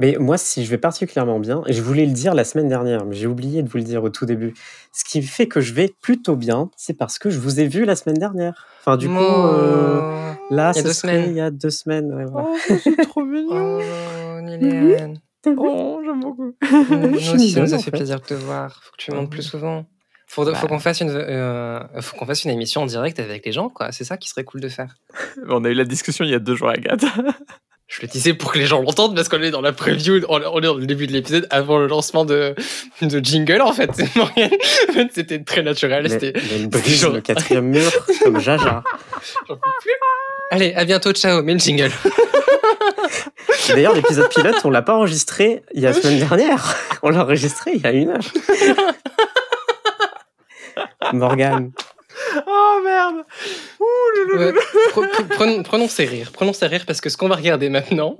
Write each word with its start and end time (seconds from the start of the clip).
Mais 0.00 0.16
moi, 0.18 0.38
si 0.38 0.64
je 0.64 0.70
vais 0.70 0.78
particulièrement 0.78 1.38
bien, 1.38 1.62
et 1.66 1.74
je 1.74 1.82
voulais 1.82 2.06
le 2.06 2.12
dire 2.12 2.34
la 2.34 2.44
semaine 2.44 2.68
dernière, 2.68 3.04
mais 3.04 3.14
j'ai 3.14 3.26
oublié 3.26 3.62
de 3.62 3.68
vous 3.68 3.76
le 3.76 3.84
dire 3.84 4.02
au 4.02 4.08
tout 4.08 4.24
début, 4.24 4.54
ce 4.92 5.04
qui 5.04 5.20
fait 5.22 5.46
que 5.46 5.60
je 5.60 5.74
vais 5.74 5.92
plutôt 6.00 6.36
bien, 6.36 6.70
c'est 6.76 6.94
parce 6.94 7.18
que 7.18 7.28
je 7.28 7.38
vous 7.38 7.60
ai 7.60 7.68
vu 7.68 7.84
la 7.84 7.94
semaine 7.96 8.16
dernière. 8.16 8.66
Enfin, 8.80 8.96
du 8.96 9.08
coup, 9.08 9.14
euh, 9.14 10.32
là, 10.50 10.72
il 10.74 10.78
y 10.78 10.80
a 10.80 10.82
deux 10.82 10.92
semaines. 10.94 11.30
Il 11.30 11.36
y 11.36 11.40
a 11.40 11.50
deux 11.50 11.70
semaines. 11.70 12.14
Ouais, 12.14 12.24
voilà. 12.24 12.48
Oh, 12.50 12.74
c'est 12.82 12.96
trop 13.06 13.22
mignon. 13.24 13.78
Oh, 13.78 14.40
Niléane. 14.40 15.20
Oh, 15.46 16.00
j'aime 16.04 16.20
beaucoup. 16.20 16.54
Nous 16.90 17.14
aussi, 17.34 17.50
ça 17.50 17.60
nous 17.60 17.74
a 17.74 17.78
fait 17.78 17.84
fait. 17.84 17.90
plaisir 17.90 18.20
de 18.20 18.24
te 18.24 18.34
voir. 18.34 18.80
Faut 18.82 18.92
que 18.92 19.02
tu 19.02 19.12
montes 19.12 19.30
plus 19.30 19.42
souvent. 19.42 19.84
Faut, 20.26 20.44
Bah. 20.44 20.54
faut 20.54 20.66
qu'on 20.66 20.78
fasse 20.78 21.00
une, 21.00 21.10
euh, 21.10 21.80
faut 22.00 22.16
qu'on 22.16 22.24
fasse 22.24 22.44
une 22.44 22.52
émission 22.52 22.82
en 22.82 22.86
direct 22.86 23.18
avec 23.20 23.44
les 23.44 23.52
gens, 23.52 23.68
quoi. 23.68 23.92
C'est 23.92 24.04
ça 24.04 24.16
qui 24.16 24.28
serait 24.30 24.44
cool 24.44 24.60
de 24.60 24.68
faire. 24.68 24.94
On 25.48 25.64
a 25.64 25.68
eu 25.68 25.74
la 25.74 25.84
discussion 25.84 26.24
il 26.24 26.30
y 26.30 26.34
a 26.34 26.38
deux 26.38 26.54
jours, 26.54 26.70
Agathe. 26.70 27.04
Je 27.92 28.02
le 28.02 28.06
disais 28.06 28.34
pour 28.34 28.52
que 28.52 28.58
les 28.60 28.66
gens 28.66 28.80
l'entendent 28.80 29.16
parce 29.16 29.28
qu'on 29.28 29.42
est 29.42 29.50
dans 29.50 29.60
la 29.60 29.72
preview, 29.72 30.20
on 30.28 30.38
est 30.38 30.60
dans 30.62 30.74
le 30.74 30.86
début 30.86 31.08
de 31.08 31.12
l'épisode 31.12 31.48
avant 31.50 31.76
le 31.76 31.88
lancement 31.88 32.24
de, 32.24 32.54
de 33.02 33.18
jingle 33.18 33.60
en 33.60 33.72
fait. 33.72 33.90
C'était 35.12 35.42
très 35.42 35.62
naturel. 35.64 36.08
C'était. 36.08 36.32
genre- 36.86 37.12
le 37.14 37.20
quatrième 37.20 37.66
mur 37.66 37.90
comme 38.22 38.38
Jaja. 38.38 38.84
j'en 39.48 39.56
peux 39.56 39.60
plus. 39.82 39.90
Allez, 40.52 40.72
à 40.74 40.84
bientôt, 40.84 41.10
ciao, 41.12 41.42
mets 41.42 41.54
le 41.54 41.58
jingle. 41.58 41.90
D'ailleurs, 43.68 43.94
l'épisode 43.94 44.28
pilote, 44.28 44.54
on 44.64 44.70
l'a 44.70 44.82
pas 44.82 44.94
enregistré 44.94 45.64
il 45.74 45.80
y 45.82 45.86
a 45.86 45.90
la 45.90 46.00
semaine 46.00 46.20
dernière. 46.20 46.76
On 47.02 47.10
l'a 47.10 47.24
enregistré 47.24 47.72
il 47.74 47.80
y 47.82 47.86
a 47.86 47.90
une 47.90 48.10
heure. 48.10 48.20
Morgane. 51.12 51.72
Oh 52.46 52.80
merde. 52.84 53.24
Ouh. 53.80 54.36
Ouais. 54.38 54.52
Pre- 54.92 55.06
pre- 55.08 55.28
prenons, 55.28 55.62
prenons 55.62 55.88
ces 55.88 56.04
rires, 56.04 56.30
prenons 56.32 56.52
ces 56.52 56.66
rires 56.66 56.84
parce 56.86 57.00
que 57.00 57.08
ce 57.10 57.16
qu'on 57.16 57.28
va 57.28 57.36
regarder 57.36 57.68
maintenant, 57.68 58.18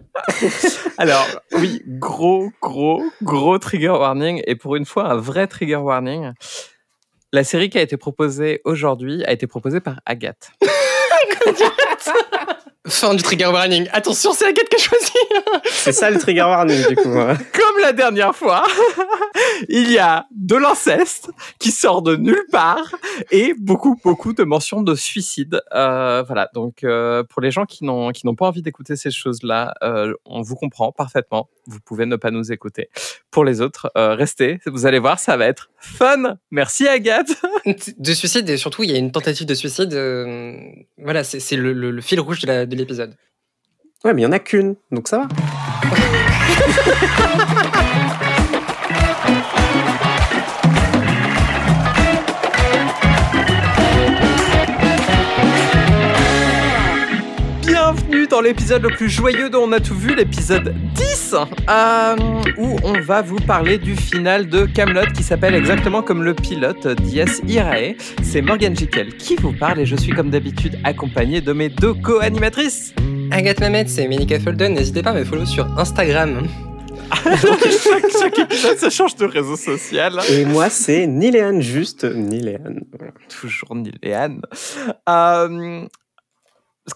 Alors, 0.98 1.26
oui, 1.52 1.82
gros, 1.86 2.50
gros, 2.60 3.02
gros 3.22 3.58
trigger 3.58 3.88
warning. 3.90 4.42
Et 4.46 4.56
pour 4.56 4.76
une 4.76 4.84
fois, 4.86 5.04
un 5.10 5.16
vrai 5.16 5.46
trigger 5.46 5.76
warning. 5.76 6.32
La 7.32 7.44
série 7.44 7.70
qui 7.70 7.78
a 7.78 7.82
été 7.82 7.96
proposée 7.96 8.60
aujourd'hui 8.64 9.24
a 9.24 9.32
été 9.32 9.46
proposée 9.46 9.80
par 9.80 10.00
Agathe. 10.04 10.50
fin 12.88 13.14
du 13.14 13.22
trigger 13.22 13.46
warning. 13.46 13.88
Attention, 13.92 14.32
c'est 14.32 14.46
Agathe 14.46 14.68
qui 14.68 14.76
a 14.76 14.78
choisi. 14.78 15.12
C'est 15.66 15.92
ça 15.92 16.10
le 16.10 16.18
trigger 16.18 16.42
warning, 16.42 16.86
du 16.88 16.96
coup. 16.96 17.08
hein. 17.18 17.36
Comme 17.52 17.82
la 17.82 17.92
dernière 17.92 18.34
fois, 18.34 18.64
il 19.68 19.90
y 19.90 19.98
a 19.98 20.26
de 20.34 20.56
l'inceste 20.56 21.30
qui 21.58 21.70
sort 21.70 22.02
de 22.02 22.16
nulle 22.16 22.44
part 22.50 22.94
et 23.30 23.54
beaucoup, 23.58 23.98
beaucoup 24.02 24.32
de 24.32 24.42
mentions 24.44 24.82
de 24.82 24.94
suicide. 24.94 25.60
Euh, 25.74 26.22
voilà, 26.26 26.48
donc 26.54 26.82
euh, 26.84 27.22
pour 27.24 27.42
les 27.42 27.50
gens 27.50 27.64
qui 27.66 27.84
n'ont 27.84 28.10
qui 28.10 28.26
n'ont 28.26 28.34
pas 28.34 28.46
envie 28.46 28.62
d'écouter 28.62 28.96
ces 28.96 29.10
choses-là, 29.10 29.74
euh, 29.82 30.12
on 30.24 30.42
vous 30.42 30.56
comprend 30.56 30.90
parfaitement. 30.92 31.48
Vous 31.66 31.78
pouvez 31.84 32.06
ne 32.06 32.16
pas 32.16 32.30
nous 32.30 32.50
écouter. 32.50 32.88
Pour 33.30 33.44
les 33.44 33.60
autres, 33.60 33.90
euh, 33.96 34.14
restez. 34.14 34.58
Vous 34.66 34.86
allez 34.86 34.98
voir, 34.98 35.18
ça 35.20 35.36
va 35.36 35.46
être 35.46 35.70
fun. 35.78 36.36
Merci 36.50 36.88
Agathe. 36.88 37.30
De 37.98 38.12
suicide 38.12 38.48
et 38.48 38.56
surtout, 38.56 38.82
il 38.82 38.90
y 38.90 38.94
a 38.94 38.98
une 38.98 39.12
tentative 39.12 39.46
de 39.46 39.54
suicide. 39.54 39.92
euh, 39.94 40.56
voilà, 40.98 41.22
c'est 41.24 41.38
c'est 41.40 41.56
le, 41.56 41.72
le- 41.72 41.89
le 41.90 42.00
fil 42.00 42.20
rouge 42.20 42.42
de 42.42 42.74
l'épisode. 42.74 43.16
Ouais, 44.04 44.14
mais 44.14 44.22
il 44.22 44.24
y 44.24 44.28
en 44.28 44.32
a 44.32 44.38
qu'une, 44.38 44.76
donc 44.90 45.08
ça 45.08 45.18
va. 45.18 45.28
dans 58.40 58.46
l'épisode 58.46 58.82
le 58.82 58.88
plus 58.88 59.10
joyeux 59.10 59.50
dont 59.50 59.64
on 59.64 59.72
a 59.72 59.80
tout 59.80 59.94
vu, 59.94 60.14
l'épisode 60.14 60.74
10, 60.94 61.34
euh, 61.68 62.16
où 62.56 62.76
on 62.84 62.98
va 63.02 63.20
vous 63.20 63.36
parler 63.36 63.76
du 63.76 63.94
final 63.94 64.48
de 64.48 64.64
Camelot 64.64 65.12
qui 65.14 65.22
s'appelle 65.22 65.54
exactement 65.54 66.00
comme 66.00 66.22
le 66.22 66.32
pilote 66.32 66.86
Dies 66.86 67.20
Irae. 67.46 67.96
C'est 68.22 68.40
Morgan 68.40 68.74
Jekyll 68.74 69.14
qui 69.18 69.36
vous 69.36 69.52
parle 69.52 69.80
et 69.80 69.84
je 69.84 69.94
suis 69.94 70.12
comme 70.12 70.30
d'habitude 70.30 70.78
accompagné 70.84 71.42
de 71.42 71.52
mes 71.52 71.68
deux 71.68 71.92
co-animatrices. 71.92 72.94
Agathe 73.30 73.60
Mamet, 73.60 73.88
c'est 73.88 74.08
Monica 74.08 74.40
Folden. 74.40 74.72
N'hésitez 74.72 75.02
pas 75.02 75.10
à 75.10 75.14
me 75.14 75.24
follow 75.24 75.44
sur 75.44 75.66
Instagram. 75.78 76.48
chaque, 77.22 78.10
chaque 78.10 78.38
épisode, 78.38 78.78
ça 78.78 78.88
change 78.88 79.16
de 79.16 79.26
réseau 79.26 79.56
social. 79.56 80.18
Et 80.30 80.46
moi, 80.46 80.70
c'est 80.70 81.06
Niléane, 81.06 81.60
juste 81.60 82.04
Niléane. 82.04 82.84
Voilà. 82.96 83.12
Toujours 83.28 83.74
Niléane. 83.74 84.40
Euh, 85.10 85.86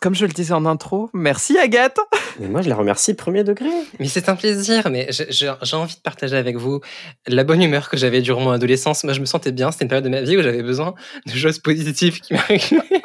comme 0.01 0.15
je 0.15 0.27
le 0.27 0.33
disais 0.33 0.55
en 0.55 0.67
intro, 0.67 1.11
merci 1.13 1.59
Agathe. 1.59 1.99
Et 2.43 2.47
moi, 2.47 2.63
je 2.63 2.69
la 2.69 2.77
remercie 2.77 3.15
premier 3.15 3.45
degré. 3.45 3.69
Mais 4.01 4.09
c'est 4.09 4.29
un 4.29 4.37
plaisir, 4.37 4.91
mais 4.91 5.09
j'ai 5.11 5.77
envie 5.77 5.95
de 5.95 6.01
partager 6.01 6.37
avec 6.37 6.57
vous 6.57 6.81
la 7.27 7.45
bonne 7.45 7.63
humeur 7.63 7.89
que 7.89 7.97
j'avais 7.97 8.21
durant 8.21 8.41
mon 8.41 8.51
adolescence. 8.51 9.05
Moi, 9.05 9.13
je 9.13 9.21
me 9.21 9.27
sentais 9.27 9.53
bien. 9.53 9.71
C'était 9.71 9.85
une 9.85 9.89
période 9.89 10.05
de 10.05 10.11
ma 10.11 10.23
vie 10.23 10.37
où 10.37 10.43
j'avais 10.43 10.63
besoin 10.63 10.95
de 11.27 11.33
choses 11.33 11.59
positives 11.59 12.21
qui 12.21 12.35
m'arrivaient. 12.35 13.03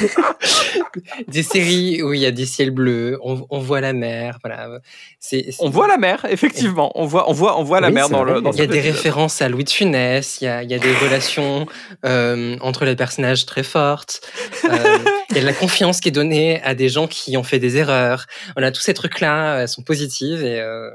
des 1.28 1.42
séries 1.42 2.02
où 2.02 2.12
il 2.12 2.20
y 2.20 2.26
a 2.26 2.30
des 2.30 2.46
ciels 2.46 2.70
bleus, 2.70 3.18
on, 3.22 3.46
on 3.50 3.58
voit 3.60 3.80
la 3.80 3.92
mer, 3.92 4.38
voilà. 4.42 4.80
C'est, 5.18 5.46
c'est- 5.50 5.56
On 5.62 5.70
voit 5.70 5.86
la 5.88 5.96
mer, 5.98 6.26
effectivement. 6.28 6.92
On 6.94 7.06
voit, 7.06 7.28
on 7.30 7.32
voit, 7.32 7.58
on 7.58 7.62
voit 7.62 7.80
la 7.80 7.88
Oui, 7.88 7.94
mer 7.94 8.08
dans 8.08 8.24
vrai. 8.24 8.34
le. 8.34 8.40
Dans 8.40 8.52
Il 8.52 8.58
y 8.58 8.62
a 8.62 8.66
des 8.66 8.78
épisode. 8.78 8.94
références 8.96 9.42
à 9.42 9.48
Louis 9.48 9.64
de 9.64 9.70
Funès, 9.70 10.40
il 10.40 10.44
y 10.44 10.48
a, 10.48 10.62
il 10.62 10.70
y 10.70 10.74
a 10.74 10.78
des 10.78 10.94
relations 10.96 11.66
euh, 12.04 12.56
entre 12.60 12.84
les 12.84 12.96
personnages 12.96 13.46
très 13.46 13.62
fortes, 13.62 14.20
euh, 14.64 14.98
il 15.30 15.36
y 15.36 15.38
a 15.38 15.42
de 15.42 15.46
la 15.46 15.52
confiance 15.52 16.00
qui 16.00 16.08
est 16.08 16.12
donnée 16.12 16.60
à 16.62 16.74
des 16.74 16.88
gens 16.88 17.06
qui 17.06 17.36
ont 17.36 17.42
fait 17.44 17.58
des 17.58 17.76
erreurs. 17.76 18.26
Voilà, 18.54 18.70
tous 18.72 18.80
ces 18.82 18.94
trucs-là 18.94 19.62
euh, 19.62 19.66
sont 19.66 19.82
positifs 19.82 20.40
et 20.40 20.60
euh, 20.60 20.90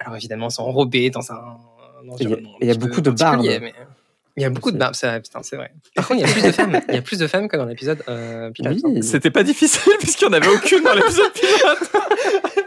alors 0.00 0.16
évidemment, 0.16 0.48
ils 0.48 0.52
sont 0.52 0.62
enrobés 0.62 1.10
dans 1.10 1.32
un, 1.32 1.56
Il 2.20 2.28
y 2.30 2.32
a- 2.34 2.36
il 2.60 2.70
y 2.72 2.78
beaucoup 2.78 3.00
de 3.00 3.10
barbes. 3.10 3.42
mais- 3.44 3.72
Il 4.36 4.42
y 4.42 4.44
a 4.44 4.50
beaucoup 4.50 4.70
de 4.70 4.76
barbes, 4.76 4.94
ça, 4.94 5.18
putain, 5.18 5.42
c'est 5.42 5.56
vrai. 5.56 5.72
Par 5.94 6.06
contre, 6.06 6.20
il 6.20 6.26
y 6.26 6.30
a 6.30 6.32
plus 6.32 6.42
de 6.42 6.52
femmes. 6.52 6.80
Il 6.88 6.94
y 6.94 6.98
a 6.98 7.02
plus 7.02 7.18
de 7.18 7.26
femmes 7.26 7.48
que 7.48 7.56
dans 7.56 7.64
l'épisode 7.64 8.02
euh, 8.08 8.50
pilote. 8.50 8.78
Oui. 8.84 9.02
C'était 9.02 9.30
pas 9.30 9.42
difficile 9.42 9.94
puisqu'il 9.98 10.28
n'y 10.28 10.34
en 10.34 10.36
avait 10.36 10.48
aucune 10.48 10.82
dans 10.82 10.94
l'épisode 10.94 11.32
pilote. 11.32 11.90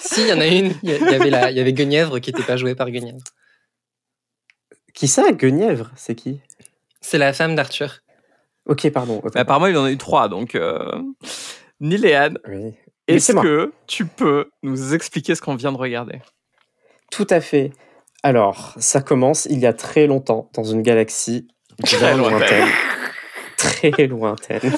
Si, 0.00 0.20
il 0.20 0.28
y 0.28 0.32
en 0.32 0.40
a 0.40 0.46
une. 0.46 0.72
Il 0.82 0.90
y, 0.90 0.94
avait 0.94 1.30
la, 1.30 1.50
il 1.50 1.56
y 1.56 1.60
avait 1.60 1.72
Guenièvre 1.72 2.20
qui 2.20 2.30
n'était 2.30 2.44
pas 2.44 2.56
jouée 2.56 2.76
par 2.76 2.90
Guenièvre. 2.90 3.24
Qui 4.92 5.08
ça, 5.08 5.32
Guenièvre? 5.32 5.90
C'est 5.96 6.14
qui? 6.14 6.40
C'est 7.00 7.18
la 7.18 7.32
femme 7.32 7.56
d'Arthur. 7.56 8.00
Ok, 8.66 8.88
pardon. 8.90 9.20
apparemment, 9.34 9.66
il 9.66 9.76
en 9.76 9.84
a 9.84 9.90
eu 9.90 9.98
trois, 9.98 10.28
donc. 10.28 10.54
Euh... 10.54 11.02
Niléane, 11.80 12.38
Oui. 12.46 12.74
Est-ce 13.08 13.26
c'est 13.26 13.32
moi. 13.32 13.42
que 13.42 13.72
tu 13.86 14.06
peux 14.06 14.48
nous 14.62 14.94
expliquer 14.94 15.34
ce 15.34 15.42
qu'on 15.42 15.56
vient 15.56 15.72
de 15.72 15.76
regarder? 15.76 16.20
Tout 17.10 17.26
à 17.30 17.40
fait. 17.40 17.72
Alors, 18.24 18.74
ça 18.78 19.02
commence 19.02 19.46
il 19.50 19.58
y 19.58 19.66
a 19.66 19.74
très 19.74 20.06
longtemps, 20.06 20.48
dans 20.54 20.64
une 20.64 20.80
galaxie 20.80 21.46
Très 21.84 22.16
lointaine. 22.16 22.68
Très 23.58 24.06
lointaine. 24.06 24.72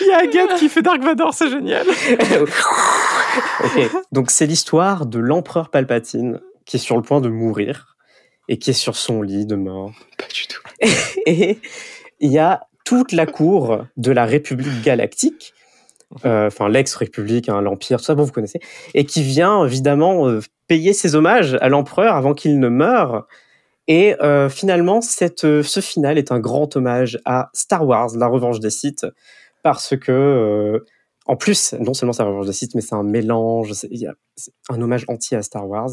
Il 0.00 0.06
y 0.08 0.12
a 0.12 0.18
Agathe 0.18 0.58
qui 0.58 0.68
fait 0.68 0.82
Dark 0.82 1.00
Vador, 1.00 1.32
c'est 1.32 1.48
génial. 1.48 1.86
donc 4.12 4.32
c'est 4.32 4.46
l'histoire 4.46 5.06
de 5.06 5.20
l'empereur 5.20 5.70
Palpatine 5.70 6.40
qui 6.64 6.76
est 6.76 6.80
sur 6.80 6.96
le 6.96 7.02
point 7.02 7.20
de 7.20 7.28
mourir 7.28 7.96
et 8.48 8.58
qui 8.58 8.70
est 8.70 8.74
sur 8.74 8.96
son 8.96 9.22
lit 9.22 9.46
de 9.46 9.54
mort. 9.54 9.92
Pas 10.18 10.26
du 10.26 10.48
tout. 10.48 10.62
Et 11.26 11.60
il 12.18 12.32
y 12.32 12.38
a 12.38 12.66
toute 12.84 13.12
la 13.12 13.26
cour 13.26 13.86
de 13.96 14.10
la 14.10 14.24
République 14.24 14.82
galactique, 14.82 15.54
enfin 16.24 16.68
l'ex-République, 16.68 17.48
hein, 17.48 17.60
l'Empire, 17.60 17.98
tout 17.98 18.04
ça, 18.04 18.14
bon, 18.14 18.24
vous 18.24 18.32
connaissez, 18.32 18.60
et 18.94 19.04
qui 19.04 19.22
vient 19.22 19.64
évidemment 19.64 20.28
euh, 20.28 20.40
payer 20.68 20.92
ses 20.92 21.14
hommages 21.14 21.56
à 21.60 21.68
l'empereur 21.68 22.14
avant 22.16 22.34
qu'il 22.34 22.58
ne 22.60 22.68
meure. 22.68 23.26
Et 23.88 24.14
euh, 24.22 24.48
finalement, 24.48 25.00
cette, 25.00 25.44
euh, 25.44 25.62
ce 25.62 25.80
final 25.80 26.16
est 26.18 26.30
un 26.30 26.38
grand 26.38 26.76
hommage 26.76 27.18
à 27.24 27.50
Star 27.52 27.86
Wars, 27.86 28.10
la 28.16 28.28
revanche 28.28 28.60
des 28.60 28.70
Sith, 28.70 29.04
parce 29.62 29.96
que, 29.96 30.12
euh, 30.12 30.84
en 31.26 31.36
plus, 31.36 31.74
non 31.80 31.92
seulement 31.94 32.12
c'est 32.12 32.22
la 32.22 32.28
revanche 32.28 32.46
des 32.46 32.52
Sith, 32.52 32.74
mais 32.74 32.80
c'est 32.80 32.94
un 32.94 33.02
mélange, 33.02 33.72
c'est 33.72 33.88
il 33.90 34.00
y 34.00 34.06
a- 34.06 34.14
un 34.70 34.80
hommage 34.80 35.04
entier 35.08 35.36
à 35.36 35.42
Star 35.42 35.68
Wars. 35.68 35.90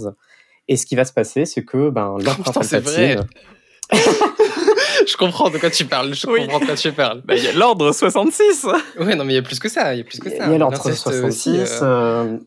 Et 0.67 0.77
ce 0.77 0.85
qui 0.85 0.95
va 0.95 1.03
se 1.05 1.13
passer, 1.13 1.45
c'est 1.45 1.63
que 1.65 1.89
ben, 1.89 2.15
l'empereur. 2.23 2.53
Palpatine... 2.53 3.27
Je 5.09 5.17
comprends 5.17 5.49
de 5.49 5.57
quoi 5.57 5.69
tu 5.69 5.85
parles. 5.85 6.13
Je 6.13 6.27
Oui. 6.27 6.41
comprends 6.41 6.59
de 6.59 6.65
quoi 6.65 6.75
tu 6.75 6.91
parles. 6.91 7.21
Bah, 7.25 7.35
il 7.35 7.43
y 7.43 7.47
a 7.47 7.53
l'ordre 7.53 7.91
66. 7.91 8.65
Ouais, 8.99 9.15
non, 9.15 9.23
mais 9.25 9.33
il 9.33 9.35
y 9.35 9.39
a 9.39 9.41
plus 9.41 9.59
que 9.59 9.69
ça. 9.69 9.93
Il 9.93 9.97
y 9.97 10.01
a 10.01 10.03
plus 10.03 10.19
que 10.19 10.29
ça. 10.29 10.45
Il 10.45 10.51
y 10.51 10.55
a 10.55 10.57
l'ordre 10.57 10.77
L'inceste 10.77 11.03
66. 11.03 11.49
aussi, 11.49 11.59
euh, 11.59 11.65
euh, 11.83 12.37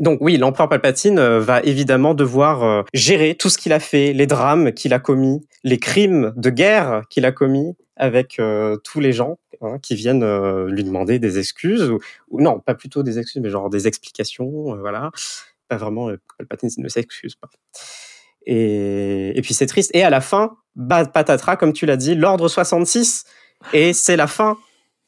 Donc 0.00 0.18
oui, 0.20 0.36
l'empereur 0.36 0.68
Palpatine 0.68 1.18
euh, 1.18 1.40
va 1.40 1.60
évidemment 1.62 2.14
devoir 2.14 2.62
euh, 2.64 2.82
gérer 2.94 3.34
tout 3.34 3.48
ce 3.48 3.58
qu'il 3.58 3.72
a 3.72 3.80
fait, 3.80 4.12
les 4.12 4.26
drames 4.26 4.72
qu'il 4.72 4.92
a 4.92 4.98
commis, 4.98 5.46
les 5.62 5.78
crimes 5.78 6.32
de 6.36 6.50
guerre 6.50 7.02
qu'il 7.10 7.24
a 7.24 7.32
commis 7.32 7.74
avec 7.96 8.40
euh, 8.40 8.76
tous 8.82 8.98
les 8.98 9.12
gens 9.12 9.38
hein, 9.62 9.78
qui 9.80 9.94
viennent 9.94 10.24
euh, 10.24 10.68
lui 10.68 10.82
demander 10.82 11.20
des 11.20 11.38
excuses 11.38 11.88
ou, 11.90 12.00
ou 12.28 12.40
non, 12.40 12.58
pas 12.58 12.74
plutôt 12.74 13.04
des 13.04 13.20
excuses, 13.20 13.40
mais 13.40 13.50
genre 13.50 13.70
des 13.70 13.86
explications, 13.86 14.74
euh, 14.74 14.78
voilà. 14.80 15.12
Pas 15.68 15.76
vraiment, 15.76 16.08
euh, 16.10 16.16
Palpatine 16.38 16.70
ne 16.78 16.88
s'excuse 16.88 17.36
pas. 17.36 17.48
Et, 18.46 19.36
et 19.36 19.42
puis 19.42 19.54
c'est 19.54 19.66
triste. 19.66 19.90
Et 19.94 20.02
à 20.04 20.10
la 20.10 20.20
fin, 20.20 20.56
bah, 20.76 21.04
patatras, 21.04 21.56
comme 21.56 21.72
tu 21.72 21.86
l'as 21.86 21.96
dit, 21.96 22.14
l'ordre 22.14 22.48
66, 22.48 23.24
et 23.72 23.92
c'est 23.92 24.16
la 24.16 24.26
fin. 24.26 24.56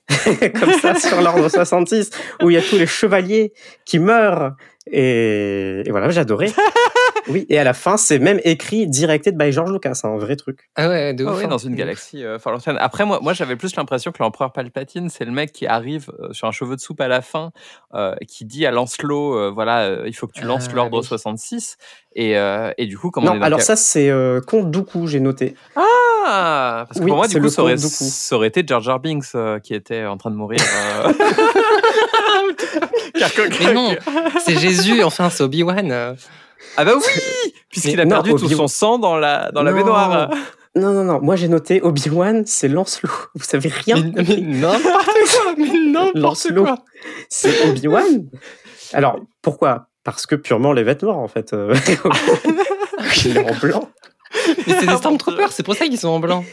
Comme 0.61 0.73
ça 0.81 0.95
sur 1.01 1.21
l'ordre 1.21 1.49
66 1.49 2.11
où 2.41 2.51
il 2.51 2.55
y 2.55 2.57
a 2.57 2.63
tous 2.63 2.77
les 2.77 2.87
chevaliers 2.87 3.53
qui 3.85 3.99
meurent. 3.99 4.55
Et, 4.89 5.83
et 5.85 5.91
voilà 5.91 6.09
j'adorais 6.11 6.47
oui 7.29 7.47
et 7.49 7.59
à 7.59 7.65
la 7.65 7.75
fin 7.75 7.97
c'est 7.97 8.19
même 8.19 8.41
écrit 8.45 8.87
directed 8.87 9.37
by 9.37 9.53
George 9.53 9.73
Lucas 9.73 10.01
un 10.05 10.17
vrai 10.17 10.37
truc 10.37 10.71
Ah 10.77 10.89
ouais, 10.89 11.15
de 11.15 11.25
Ah 11.25 11.33
ouf. 11.33 11.39
oui, 11.39 11.45
hein. 11.45 11.49
dans 11.49 11.59
une 11.59 11.75
galaxie 11.75 12.25
euh. 12.25 12.39
Après, 12.79 13.05
moi, 13.05 13.19
moi 13.23 13.33
j'avais 13.33 13.57
plus 13.57 13.75
l'impression 13.77 14.13
que 14.13 14.23
l'empereur 14.23 14.53
Palpatine, 14.53 15.09
c'est 15.11 15.25
le 15.25 15.33
mec 15.33 15.53
qui 15.53 15.67
arrive 15.67 16.11
euh, 16.21 16.33
sur 16.33 16.47
un 16.49 16.53
cheveu 16.53 16.77
de 16.77 16.81
soupe 16.81 17.01
à 17.01 17.09
la 17.09 17.23
fin, 17.23 17.51
euh, 17.95 18.15
qui 18.29 18.45
dit 18.45 18.67
à 18.67 18.71
Lancelot, 18.71 19.35
euh, 19.37 19.51
voilà, 19.53 19.81
euh, 19.85 20.05
il 20.07 20.15
faut 20.15 20.27
que 20.27 20.33
tu 20.33 20.45
lances 20.45 20.67
Ah, 20.71 20.75
l'ordre 20.77 20.99
oui. 21.01 21.05
66. 21.05 21.77
Et, 22.15 22.39
euh, 22.39 22.71
et 22.79 22.87
du 22.87 22.97
coup, 22.97 23.11
comme 23.11 23.25
on 23.25 23.29
est 23.29 23.35
non 23.35 23.41
dans 23.41 23.47
alors 23.47 23.61
ça 23.61 23.77
c'est 23.77 24.09
euh, 24.09 24.41
Comte 24.41 24.71
Dooku 24.71 25.07
j'ai 25.07 25.21
noté 25.21 25.55
Ah, 25.77 26.85
parce 26.89 26.99
que 27.01 27.05
Oui, 27.05 27.11
pour 27.11 27.19
moi, 27.19 27.29
c'est 27.29 27.35
du 27.35 27.43
coup, 27.43 27.49
ça 27.51 27.63
aurait, 27.63 27.77
ça 27.77 28.47
été 28.47 28.65
Jar 28.67 28.81
Jar 28.81 29.01
Binks 29.01 29.25
euh, 29.35 29.59
qui 29.59 29.75
était 29.75 30.07
en 30.07 30.17
train 30.17 30.31
de 30.31 30.37
mourir. 30.37 30.61
euh. 31.07 31.13
Mais 33.61 33.73
non, 33.73 33.95
c'est 34.45 34.59
Jésus, 34.59 35.03
enfin, 35.03 35.31
c'est 35.31 35.43
Obi-Wan. 35.43 36.17
Ah 36.77 36.85
bah 36.85 36.93
oui 36.97 37.53
Puisqu'il 37.71 38.01
a 38.01 38.05
non, 38.05 38.11
perdu 38.23 38.31
tout 38.35 38.49
son 38.49 38.69
sang 38.69 38.99
dans 38.99 39.17
la, 39.17 39.51
dans 39.53 39.63
la 39.63 39.71
Non. 39.73 39.77
baignoire. 39.79 40.31
non 40.75 40.93
non 40.93 41.05
non 41.05 41.21
moi 41.23 41.37
j'ai 41.37 41.49
noté 41.49 41.81
Obi-Wan 41.83 42.45
c'est 42.47 42.69
Lancelot 42.69 43.11
vous 43.35 43.45
savez 43.45 43.71
rien 43.71 43.97
Mais, 44.15 44.23
mais 44.29 44.37
n'importe 44.41 45.07
quoi, 45.43 45.55
mais 45.57 45.67
n'importe 45.91 46.15
Lancelot. 46.17 46.65
quoi. 46.65 46.79
c'est 47.31 47.69
Obi-Wan 47.71 48.27
alors 48.93 49.19
pourquoi? 49.43 49.89
Parce 50.05 50.27
que 50.27 50.35
purement 50.37 50.73
les 50.73 50.83
vêtements 50.85 51.23
en 51.23 51.29
fait 51.29 51.53
euh, 51.55 51.75
il 53.25 53.37
est 53.39 53.51
en 53.51 53.55
blanc 53.59 53.89
Mais 54.67 54.75
c'est 54.81 54.87
des 54.87 54.97
Stormtroopers, 54.97 55.53
c'est 55.53 55.63
pour 55.63 55.75
ça 55.75 55.87
qu'ils 55.87 55.99
sont 55.99 56.09
en 56.09 56.21
blanc. 56.21 56.45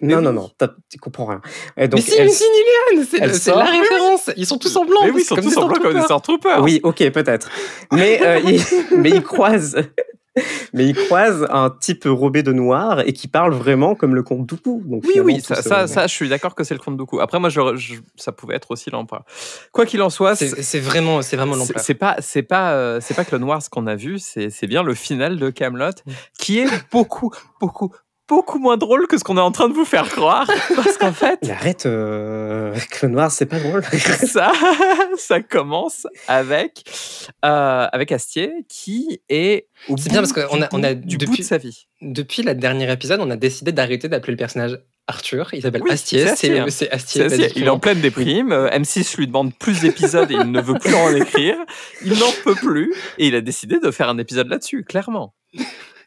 Mais 0.00 0.14
non 0.14 0.20
non 0.20 0.32
non 0.32 0.50
tu 0.88 0.98
comprends 0.98 1.26
rien 1.26 1.40
et 1.76 1.88
donc 1.88 1.98
mais 1.98 2.02
si, 2.02 2.12
si, 2.12 2.44
Nilian, 2.94 3.04
c'est 3.10 3.50
la 3.50 3.64
référence. 3.64 4.30
Ils 4.36 4.46
sont 4.46 4.58
tous 4.58 4.74
en 4.76 4.84
blanc. 4.84 5.00
Mais 5.02 5.10
oui, 5.10 5.22
ils 5.22 5.24
sont 5.24 5.34
comme 5.34 5.44
tous 5.44 5.56
en 5.56 5.66
blanc 5.66 5.78
comme 5.82 5.94
des 5.94 6.02
Stormtroopers. 6.02 6.62
Oui, 6.62 6.80
ok, 6.84 7.10
peut-être. 7.10 7.50
Mais, 7.90 8.20
euh, 8.22 8.40
il, 8.44 8.60
mais 8.96 9.10
il 9.10 9.22
croise, 9.22 9.76
mais 10.72 10.86
il 10.86 10.94
croise 10.94 11.46
un 11.50 11.68
type 11.70 12.04
robé 12.06 12.42
de 12.42 12.52
noir 12.52 13.00
et 13.00 13.12
qui 13.12 13.28
parle 13.28 13.52
vraiment 13.52 13.94
comme 13.94 14.14
le 14.14 14.22
comte 14.22 14.46
Dooku. 14.46 14.82
Donc 14.86 15.04
Oui, 15.04 15.20
oui, 15.20 15.40
ça, 15.40 15.86
ça, 15.86 16.06
je 16.06 16.12
suis 16.12 16.28
d'accord 16.28 16.54
que 16.54 16.64
c'est 16.64 16.74
le 16.74 16.80
compte 16.80 16.96
Dooku. 16.96 17.20
Après, 17.20 17.38
moi, 17.38 17.48
je, 17.50 17.60
je- 17.76 17.94
ça 18.16 18.32
pouvait 18.32 18.54
être 18.56 18.70
aussi 18.70 18.90
l'empereur. 18.90 19.24
Quoi 19.72 19.84
qu'il 19.86 20.00
en 20.02 20.10
soit, 20.10 20.34
c'est 20.36 20.80
vraiment, 20.80 21.20
c'est 21.22 21.36
vraiment 21.36 21.52
c'est- 21.54 21.58
l'empereur. 21.60 21.84
c'est 21.84 21.94
pas, 21.94 22.16
c'est 22.20 22.42
pas, 22.42 22.72
euh, 22.72 22.98
c'est 23.02 23.14
pas 23.14 23.24
que 23.24 23.32
le 23.32 23.38
noir 23.38 23.62
ce 23.62 23.68
qu'on 23.68 23.86
a 23.86 23.94
vu, 23.94 24.18
c'est 24.18 24.48
c'est 24.50 24.66
bien 24.66 24.82
le 24.82 24.94
final 24.94 25.38
de 25.38 25.50
Camelot, 25.50 25.90
qui 26.38 26.58
est 26.60 26.68
beaucoup, 26.90 27.30
beaucoup, 27.60 27.92
beaucoup 28.28 28.58
moins 28.58 28.76
drôle 28.76 29.06
que 29.06 29.18
ce 29.18 29.24
qu'on 29.24 29.36
est 29.36 29.40
en 29.42 29.50
train 29.52 29.68
de 29.68 29.74
vous 29.74 29.84
faire 29.84 30.08
croire, 30.08 30.46
parce 30.76 30.96
qu'en 30.96 31.12
fait, 31.12 31.38
Mais 31.42 31.50
arrête, 31.50 31.86
euh, 31.86 32.70
avec 32.72 33.02
le 33.02 33.08
noir, 33.08 33.30
c'est 33.30 33.46
pas 33.46 33.58
drôle. 33.58 33.82
ça, 34.26 34.52
ça 35.16 35.40
commence 35.40 36.06
avec, 36.28 36.84
euh, 37.44 37.86
avec 37.92 38.12
Astier 38.12 38.52
qui 38.68 39.20
est 39.28 39.68
C'est 39.86 39.92
bout 39.94 40.02
bien 40.08 40.20
parce 40.22 40.32
qu'on 40.32 40.62
a- 40.62 40.68
on 40.72 40.82
a 40.82 40.94
bout- 40.94 41.06
du 41.06 41.18
bout 41.18 41.26
depuis- 41.26 41.42
de 41.42 41.46
sa 41.46 41.58
vie. 41.58 41.86
Depuis 42.00 42.42
le 42.42 42.54
dernier 42.54 42.90
épisode, 42.90 43.20
on 43.20 43.30
a 43.30 43.36
décidé 43.36 43.72
d'arrêter 43.72 44.08
d'appeler 44.08 44.32
le 44.32 44.38
personnage 44.38 44.78
Arthur. 45.08 45.50
Il 45.52 45.62
s'appelle 45.62 45.82
Oui, 45.82 45.90
Astier. 45.90 46.20
c'est 46.20 46.30
Astier, 46.30 46.58
hein. 46.60 46.64
Astier. 46.92 47.28
C'est- 47.28 47.52
il 47.56 47.64
est 47.64 47.68
en 47.68 47.78
pleine 47.80 48.00
déprime. 48.00 48.52
euh, 48.52 48.68
M6 48.70 49.16
lui 49.18 49.26
demande 49.26 49.52
plus 49.58 49.80
d'épisodes 49.80 50.30
et 50.30 50.34
il 50.34 50.50
ne 50.50 50.60
veut 50.60 50.78
plus 50.78 50.94
en 50.94 51.14
écrire. 51.14 51.56
Il 52.04 52.18
n'en 52.18 52.30
peut 52.44 52.54
plus 52.54 52.94
et 53.18 53.26
il 53.26 53.34
a 53.34 53.40
décidé 53.40 53.78
de 53.80 53.90
faire 53.90 54.08
un 54.08 54.18
épisode 54.18 54.48
là-dessus, 54.48 54.84
clairement. 54.84 55.34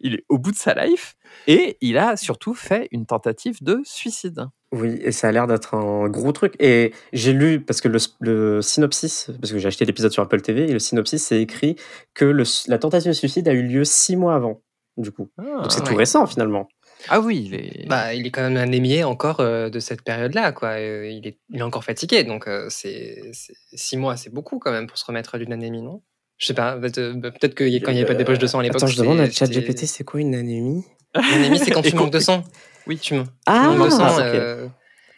Il 0.02 0.16
est 0.16 0.24
au 0.30 0.38
bout 0.38 0.52
de 0.52 0.58
sa 0.58 0.74
life 0.86 1.16
et 1.48 1.78
il 1.82 1.98
a 1.98 2.18
surtout 2.18 2.54
fait 2.54 2.88
une 2.92 3.06
tentative 3.06 3.64
de 3.64 3.82
suicide. 3.84 4.46
Oui, 4.72 4.98
et 5.02 5.12
ça 5.12 5.30
a 5.30 5.32
l'air 5.32 5.48
d'être 5.48 5.74
un 5.76 6.10
gros 6.10 6.32
truc. 6.34 6.56
Et 6.60 6.92
j'ai 7.14 7.32
lu, 7.34 7.62
parce 7.62 7.80
que 7.82 7.88
le, 7.88 8.00
le 8.20 8.62
synopsis, 8.62 9.30
parce 9.40 9.54
que 9.54 9.58
j'ai 9.60 9.68
acheté 9.68 9.86
l'épisode 9.86 10.12
sur 10.12 10.24
Apple 10.24 10.42
TV, 10.42 10.70
et 10.70 10.74
le 10.74 10.80
synopsis, 10.80 11.24
c'est 11.24 11.42
écrit 11.42 11.76
que 12.14 12.26
le- 12.26 12.44
la 12.68 12.78
tentative 12.78 13.10
de 13.10 13.14
suicide 13.14 13.48
a 13.48 13.54
eu 13.54 13.64
lieu 13.64 13.86
six 13.86 14.16
mois 14.18 14.36
avant, 14.36 14.62
du 14.98 15.12
coup. 15.12 15.30
Donc 15.38 15.72
c'est 15.72 15.80
ouais. 15.82 15.88
tout 15.88 15.96
récent, 15.96 16.26
finalement. 16.28 16.68
Ah 17.08 17.20
oui, 17.22 17.44
il 17.46 17.54
est. 17.56 17.88
Bah, 17.88 18.14
il 18.14 18.26
est 18.26 18.32
quand 18.32 18.42
même 18.42 18.58
anémié 18.58 19.04
encore 19.04 19.40
euh, 19.40 19.70
de 19.70 19.80
cette 19.80 20.02
période-là, 20.02 20.52
quoi. 20.52 20.70
Euh, 20.80 21.08
il, 21.10 21.28
est, 21.28 21.38
il 21.52 21.60
est 21.60 21.64
encore 21.64 21.84
fatigué, 21.84 22.24
donc 22.24 22.48
euh, 22.48 22.66
c'est 22.70 23.22
c'est- 23.32 23.54
six 23.74 23.96
mois, 23.98 24.18
c'est 24.18 24.34
beaucoup 24.34 24.60
quand 24.60 24.72
même 24.72 24.88
pour 24.88 24.98
se 24.98 25.06
remettre 25.06 25.38
d'une 25.38 25.54
anémie, 25.54 25.82
non? 25.82 26.02
Je 26.38 26.48
sais 26.48 26.54
pas. 26.54 26.78
Peut-être 26.78 27.14
peut-être 27.22 27.54
que 27.56 27.64
quand 27.64 27.92
il 27.92 27.96
n'y 27.96 28.02
avait 28.02 28.06
pas 28.08 28.14
des 28.16 28.26
poches 28.26 28.40
de 28.40 28.48
sang 28.48 28.60
à 28.60 28.64
l'époque. 28.64 28.78
Attends, 28.78 28.88
je 28.88 28.98
demande 28.98 29.20
à 29.22 29.30
ChatGPT, 29.30 29.86
c'est 29.86 30.04
quoi 30.04 30.20
une 30.20 30.36
anémie? 30.36 30.84
L'anémie, 31.16 31.60
c'est 31.60 31.72
quand 31.72 31.82
tu 31.84 31.90
Et 31.90 31.94
manques 31.94 32.12
de 32.12 32.20
sang. 32.20 32.44
Oui. 32.88 32.98
tu, 33.00 33.16
tu 33.16 33.22
Ah, 33.46 33.70
manques 33.76 33.86
de 33.88 33.90
sang. 33.92 34.08
ok. 34.14 34.20
euh, 34.22 34.68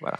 Voilà. 0.01 0.17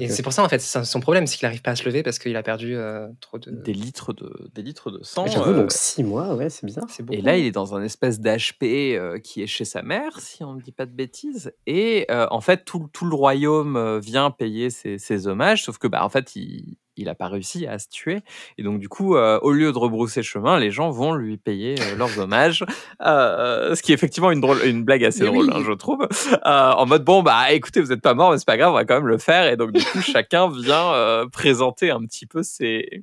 Et 0.00 0.08
c'est 0.08 0.22
pour 0.24 0.32
ça, 0.32 0.42
en 0.42 0.48
fait, 0.48 0.58
c'est 0.58 0.84
son 0.84 1.00
problème, 1.00 1.26
c'est 1.28 1.36
qu'il 1.36 1.46
n'arrive 1.46 1.62
pas 1.62 1.70
à 1.70 1.76
se 1.76 1.84
lever 1.84 2.02
parce 2.02 2.18
qu'il 2.18 2.34
a 2.36 2.42
perdu 2.42 2.74
euh, 2.76 3.06
trop 3.20 3.38
de. 3.38 3.52
Des 3.52 3.72
litres 3.72 4.12
de, 4.12 4.50
des 4.52 4.62
litres 4.62 4.90
de 4.90 5.02
sang. 5.04 5.26
J'avoue, 5.28 5.50
euh, 5.52 5.56
donc 5.62 5.70
six 5.72 6.02
mois, 6.02 6.34
ouais, 6.34 6.50
c'est 6.50 6.66
bizarre. 6.66 6.86
Et 7.12 7.22
là, 7.22 7.36
il 7.38 7.46
est 7.46 7.52
dans 7.52 7.74
un 7.76 7.82
espèce 7.82 8.18
d'HP 8.20 8.64
euh, 8.64 9.20
qui 9.20 9.42
est 9.42 9.46
chez 9.46 9.64
sa 9.64 9.82
mère, 9.82 10.18
si 10.18 10.42
on 10.42 10.54
ne 10.54 10.60
dit 10.60 10.72
pas 10.72 10.86
de 10.86 10.90
bêtises. 10.92 11.52
Et 11.68 12.06
euh, 12.10 12.26
en 12.32 12.40
fait, 12.40 12.64
tout, 12.64 12.88
tout 12.92 13.06
le 13.06 13.14
royaume 13.14 13.98
vient 14.00 14.32
payer 14.32 14.70
ses, 14.70 14.98
ses 14.98 15.28
hommages, 15.28 15.62
sauf 15.64 15.78
que, 15.78 15.86
bah, 15.86 16.04
en 16.04 16.08
fait, 16.08 16.34
il 16.34 16.76
il 16.96 17.08
a 17.08 17.14
pas 17.14 17.28
réussi 17.28 17.66
à 17.66 17.78
se 17.78 17.88
tuer. 17.88 18.20
Et 18.58 18.62
donc, 18.62 18.78
du 18.78 18.88
coup, 18.88 19.16
euh, 19.16 19.38
au 19.42 19.52
lieu 19.52 19.72
de 19.72 19.78
rebrousser 19.78 20.22
chemin, 20.22 20.58
les 20.58 20.70
gens 20.70 20.90
vont 20.90 21.14
lui 21.14 21.36
payer 21.36 21.76
euh, 21.80 21.96
leurs 21.96 22.18
hommages. 22.18 22.64
Euh, 23.02 23.74
ce 23.74 23.82
qui 23.82 23.92
est 23.92 23.94
effectivement 23.94 24.30
une, 24.30 24.40
drôle, 24.40 24.58
une 24.64 24.84
blague 24.84 25.04
assez 25.04 25.20
Mais 25.20 25.26
drôle, 25.26 25.46
oui. 25.46 25.52
hein, 25.54 25.62
je 25.66 25.72
trouve. 25.72 26.08
Euh, 26.46 26.72
en 26.72 26.86
mode, 26.86 27.04
bon, 27.04 27.22
bah, 27.22 27.52
écoutez, 27.52 27.80
vous 27.80 27.88
n'êtes 27.88 28.02
pas 28.02 28.14
mort, 28.14 28.32
mais 28.32 28.38
c'est 28.38 28.46
pas 28.46 28.56
grave, 28.56 28.70
on 28.70 28.74
va 28.74 28.84
quand 28.84 28.94
même 28.94 29.06
le 29.08 29.18
faire. 29.18 29.46
Et 29.46 29.56
donc, 29.56 29.72
du 29.72 29.84
coup, 29.84 30.00
chacun 30.00 30.50
vient 30.50 30.92
euh, 30.92 31.26
présenter 31.26 31.90
un 31.90 32.00
petit 32.00 32.26
peu 32.26 32.42
ses, 32.42 33.02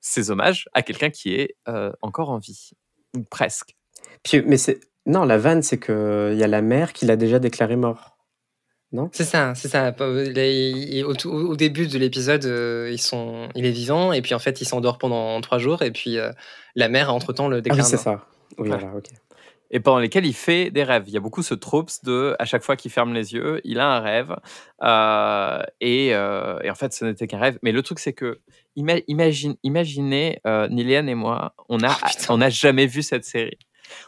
ses 0.00 0.30
hommages 0.30 0.68
à 0.74 0.82
quelqu'un 0.82 1.10
qui 1.10 1.34
est 1.34 1.56
euh, 1.68 1.92
encore 2.02 2.30
en 2.30 2.38
vie. 2.38 2.70
Ou 3.16 3.22
presque. 3.22 3.76
Puis, 4.22 4.42
mais 4.42 4.56
c'est. 4.56 4.80
Non, 5.06 5.24
la 5.24 5.38
vanne, 5.38 5.62
c'est 5.62 5.80
qu'il 5.80 6.34
y 6.36 6.42
a 6.44 6.46
la 6.48 6.60
mère 6.60 6.92
qui 6.92 7.06
l'a 7.06 7.16
déjà 7.16 7.38
déclaré 7.38 7.76
mort. 7.76 8.17
C'est 9.12 9.24
ça, 9.24 9.54
c'est 9.54 9.68
ça. 9.68 9.94
Au, 9.98 11.14
tout- 11.14 11.30
au 11.30 11.56
début 11.56 11.86
de 11.88 11.98
l'épisode, 11.98 12.44
euh, 12.46 12.88
ils 12.90 13.00
sont, 13.00 13.48
il 13.54 13.66
est 13.66 13.70
vivant 13.70 14.12
et 14.12 14.22
puis 14.22 14.34
en 14.34 14.38
fait, 14.38 14.60
il 14.60 14.64
s'endort 14.64 14.98
pendant 14.98 15.40
trois 15.42 15.58
jours 15.58 15.82
et 15.82 15.90
puis 15.90 16.18
euh, 16.18 16.30
la 16.74 16.88
mère 16.88 17.12
entre 17.12 17.32
temps 17.32 17.48
le 17.48 17.58
Ah 17.58 17.60
déclare. 17.60 17.84
oui, 17.84 17.90
c'est 17.90 17.96
ça. 17.98 18.24
Oui, 18.58 18.68
Ouais. 18.70 18.78
voilà, 18.78 18.96
ok. 18.96 19.04
et 19.70 19.80
pendant 19.80 19.98
lesquels 19.98 20.24
il 20.24 20.32
fait 20.34 20.70
des 20.70 20.82
rêves. 20.84 21.04
Il 21.06 21.12
y 21.12 21.16
a 21.18 21.20
beaucoup 21.20 21.42
ce 21.42 21.52
tropes 21.52 21.90
de 22.02 22.34
à 22.38 22.46
chaque 22.46 22.62
fois 22.62 22.76
qu'il 22.76 22.90
ferme 22.90 23.12
les 23.12 23.34
yeux, 23.34 23.60
il 23.64 23.78
a 23.78 23.86
un 23.96 24.00
rêve. 24.00 24.34
Euh, 24.82 25.62
et, 25.82 26.14
euh, 26.14 26.58
et 26.62 26.70
en 26.70 26.74
fait, 26.74 26.92
ce 26.94 27.04
n'était 27.04 27.26
qu'un 27.26 27.38
rêve. 27.38 27.58
Mais 27.62 27.72
le 27.72 27.82
truc, 27.82 27.98
c'est 27.98 28.14
que 28.14 28.40
ima- 28.76 29.02
imagine, 29.06 29.56
imaginez, 29.62 30.40
euh, 30.46 30.66
Nilian 30.68 31.06
et 31.08 31.14
moi, 31.14 31.52
on 31.68 31.82
a, 31.82 31.88
Oh, 32.30 32.32
on 32.32 32.38
n'a 32.38 32.48
jamais 32.48 32.86
vu 32.86 33.02
cette 33.02 33.24
série. 33.24 33.58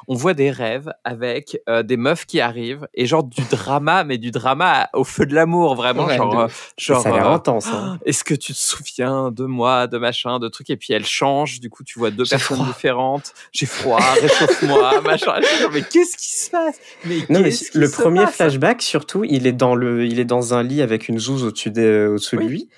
On 0.08 0.14
voit 0.14 0.34
des 0.34 0.50
rêves 0.50 0.92
avec 1.04 1.60
euh, 1.68 1.82
des 1.82 1.96
meufs 1.96 2.26
qui 2.26 2.40
arrivent 2.40 2.86
et 2.94 3.06
genre 3.06 3.24
du 3.24 3.42
drama, 3.50 4.04
mais 4.04 4.18
du 4.18 4.30
drama 4.30 4.88
au 4.94 5.04
feu 5.04 5.26
de 5.26 5.34
l'amour, 5.34 5.74
vraiment. 5.74 6.06
Ouais, 6.06 6.16
genre, 6.16 6.34
de 6.46 6.50
euh, 6.50 6.54
genre 6.78 7.02
ça 7.02 7.08
a 7.10 7.12
l'air 7.12 7.28
euh, 7.30 7.34
intense. 7.34 7.66
hein. 7.68 7.98
est-ce 8.04 8.24
que 8.24 8.34
tu 8.34 8.52
te 8.52 8.58
souviens 8.58 9.30
de 9.30 9.44
moi, 9.44 9.86
de 9.86 9.98
machin, 9.98 10.38
de 10.38 10.48
trucs? 10.48 10.70
Et 10.70 10.76
puis 10.76 10.92
elle 10.92 11.06
change, 11.06 11.60
du 11.60 11.70
coup 11.70 11.84
tu 11.84 11.98
vois 11.98 12.10
deux 12.10 12.24
personnes 12.24 12.56
froid. 12.58 12.66
différentes. 12.66 13.32
J'ai 13.52 13.66
froid, 13.66 14.00
réchauffe-moi, 14.20 15.00
machin. 15.04 15.34
Mais 15.72 15.82
qu'est-ce 15.82 16.16
qui 16.16 16.36
se 16.44 16.50
passe? 16.50 16.78
Mais 17.04 17.18
Non, 17.28 17.40
mais 17.40 17.50
le 17.74 17.90
premier 17.90 18.26
flashback, 18.26 18.82
surtout, 18.82 19.24
il 19.24 19.46
est 19.46 19.52
dans 19.52 19.74
le, 19.74 20.06
il 20.06 20.18
est 20.20 20.24
dans 20.24 20.54
un 20.54 20.62
lit 20.62 20.82
avec 20.82 21.08
une 21.08 21.18
zouze 21.18 21.44
au-dessus 21.44 21.70
de, 21.70 22.08
au-dessus 22.12 22.36
de 22.36 22.42
lui, 22.42 22.68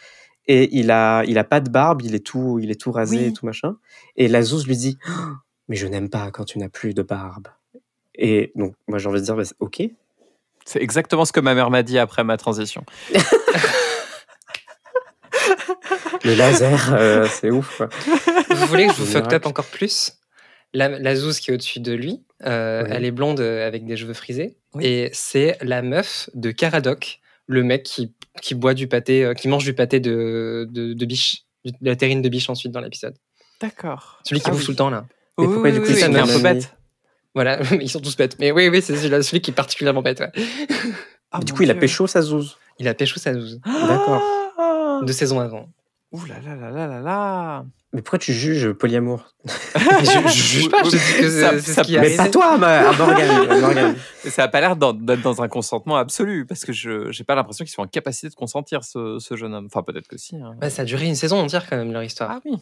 et 0.48 0.68
il 0.76 0.90
a, 0.90 1.22
il 1.24 1.38
a 1.38 1.44
pas 1.44 1.60
de 1.60 1.70
barbe, 1.70 2.02
il 2.02 2.14
est 2.14 2.26
tout, 2.26 2.58
il 2.60 2.70
est 2.70 2.80
tout 2.80 2.90
rasé 2.90 3.16
Oui. 3.18 3.24
et 3.26 3.32
tout 3.32 3.46
machin. 3.46 3.76
Et 4.16 4.26
la 4.28 4.42
zouze 4.42 4.66
lui 4.66 4.76
dit, 4.76 4.98
Oh, 5.08 5.12
mais 5.68 5.76
je 5.76 5.86
n'aime 5.86 6.08
pas 6.10 6.30
quand 6.30 6.44
tu 6.44 6.58
n'as 6.58 6.68
plus 6.68 6.94
de 6.94 7.02
barbe. 7.02 7.48
Et 8.14 8.52
donc, 8.56 8.74
moi, 8.88 8.98
j'ai 8.98 9.08
envie 9.08 9.20
de 9.20 9.24
dire, 9.24 9.36
bah, 9.36 9.42
ok. 9.60 9.82
C'est 10.64 10.82
exactement 10.82 11.24
ce 11.24 11.32
que 11.32 11.40
ma 11.40 11.54
mère 11.54 11.70
m'a 11.70 11.82
dit 11.82 11.98
après 11.98 12.24
ma 12.24 12.36
transition. 12.36 12.84
Le 16.24 16.34
laser, 16.34 16.94
euh, 16.94 17.26
c'est 17.28 17.50
ouf. 17.50 17.78
Quoi. 17.78 17.88
Vous 18.50 18.66
voulez 18.66 18.86
que 18.86 18.92
je 18.92 18.98
vous 18.98 19.06
fuck 19.06 19.32
up 19.32 19.46
encore 19.46 19.64
plus? 19.66 20.12
La, 20.74 20.88
la 20.88 21.16
zouze 21.16 21.40
qui 21.40 21.50
est 21.50 21.54
au-dessus 21.54 21.80
de 21.80 21.92
lui, 21.92 22.22
euh, 22.46 22.84
Oui. 22.84 22.90
elle 22.92 23.04
est 23.04 23.10
blonde 23.10 23.40
euh, 23.40 23.66
avec 23.66 23.84
des 23.84 23.96
cheveux 23.96 24.14
frisés 24.14 24.56
Oui. 24.74 24.86
et 24.86 25.10
c'est 25.12 25.58
la 25.60 25.82
meuf 25.82 26.30
de 26.34 26.50
Caradoc, 26.50 27.20
le 27.46 27.62
mec 27.62 27.82
qui, 27.82 28.14
qui 28.40 28.54
boit 28.54 28.72
du 28.72 28.86
pâté, 28.88 29.24
euh, 29.24 29.34
qui 29.34 29.48
mange 29.48 29.64
du 29.64 29.74
pâté 29.74 30.00
de, 30.00 30.66
de, 30.70 30.94
de 30.94 31.04
biche, 31.06 31.42
de 31.66 31.72
la 31.82 31.96
terrine 31.96 32.22
de 32.22 32.28
biche 32.30 32.48
ensuite 32.48 32.72
dans 32.72 32.80
l'épisode. 32.80 33.14
D'accord. 33.60 34.20
Celui 34.24 34.40
qui 34.40 34.46
Ah 34.48 34.52
bouffe 34.52 34.60
oui. 34.60 34.64
tout 34.66 34.70
le 34.72 34.76
temps 34.76 34.90
là. 34.90 35.04
Mais 35.38 35.46
pourquoi, 35.46 35.70
du 35.70 35.80
coup, 35.80 35.86
c'est 35.86 35.92
il 35.92 35.98
est 35.98 36.00
son 36.06 36.14
un 36.14 36.26
peu 36.26 36.32
ami 36.32 36.42
bête. 36.42 36.76
Voilà, 37.34 37.58
ils 37.80 37.88
sont 37.90 38.00
tous 38.00 38.16
bêtes. 38.16 38.36
Mais 38.38 38.50
oui, 38.52 38.68
oui, 38.68 38.82
c'est 38.82 38.96
celui 38.96 39.40
qui 39.40 39.50
est 39.50 39.54
particulièrement 39.54 40.02
bête. 40.02 40.20
ouais. 40.20 40.30
Ah, 41.30 41.40
du 41.40 41.52
coup, 41.52 41.62
il 41.62 41.70
a 41.70 41.74
pécho 41.74 42.06
sa 42.06 42.20
zouze. 42.20 42.56
Il 42.78 42.88
a 42.88 42.94
pécho 42.94 43.18
sa 43.18 43.32
zouze 43.34 43.60
D'accord. 43.64 44.22
Ah 44.58 45.00
deux 45.02 45.12
saisons 45.12 45.40
avant. 45.40 45.68
Ouh 46.12 46.24
là 46.26 46.34
là 46.44 46.54
là 46.54 46.70
là 46.70 46.86
là 46.86 47.00
là 47.00 47.64
Mais 47.94 48.02
pourquoi 48.02 48.18
tu 48.18 48.34
juges 48.34 48.70
polyamour 48.72 49.32
je, 49.46 50.28
je 50.28 50.28
juge 50.30 50.68
pas, 50.68 50.82
je 50.84 50.90
dis 50.90 50.96
que 51.18 51.30
Ça- 51.30 51.58
ça 51.58 51.84
ce 51.84 51.98
Mais 51.98 52.14
pas 52.16 52.28
toi, 52.28 52.58
ma- 52.58 52.92
Morgane, 52.92 53.96
Ça 54.28 54.44
a 54.44 54.48
pas 54.48 54.60
l'air 54.60 54.76
d'être 54.76 55.22
dans 55.22 55.40
un 55.42 55.48
consentement 55.48 55.96
absolu, 55.96 56.44
parce 56.44 56.66
que 56.66 56.72
je 56.74 57.10
j'ai 57.10 57.24
pas 57.24 57.34
l'impression 57.34 57.64
qu'ils 57.64 57.72
sont 57.72 57.80
en 57.82 57.86
capacité 57.86 58.28
de 58.28 58.34
consentir, 58.34 58.84
ce, 58.84 59.18
ce 59.18 59.36
jeune 59.36 59.54
homme. 59.54 59.66
Enfin, 59.72 59.82
peut-être 59.82 60.06
que 60.06 60.18
si. 60.18 60.36
hein. 60.36 60.54
Bah, 60.60 60.68
ça 60.68 60.82
a 60.82 60.84
duré 60.84 61.06
une 61.06 61.14
saison 61.14 61.38
entière 61.40 61.66
quand 61.68 61.76
même 61.78 61.92
leur 61.92 62.02
histoire. 62.02 62.30
Ah 62.30 62.40
oui. 62.44 62.56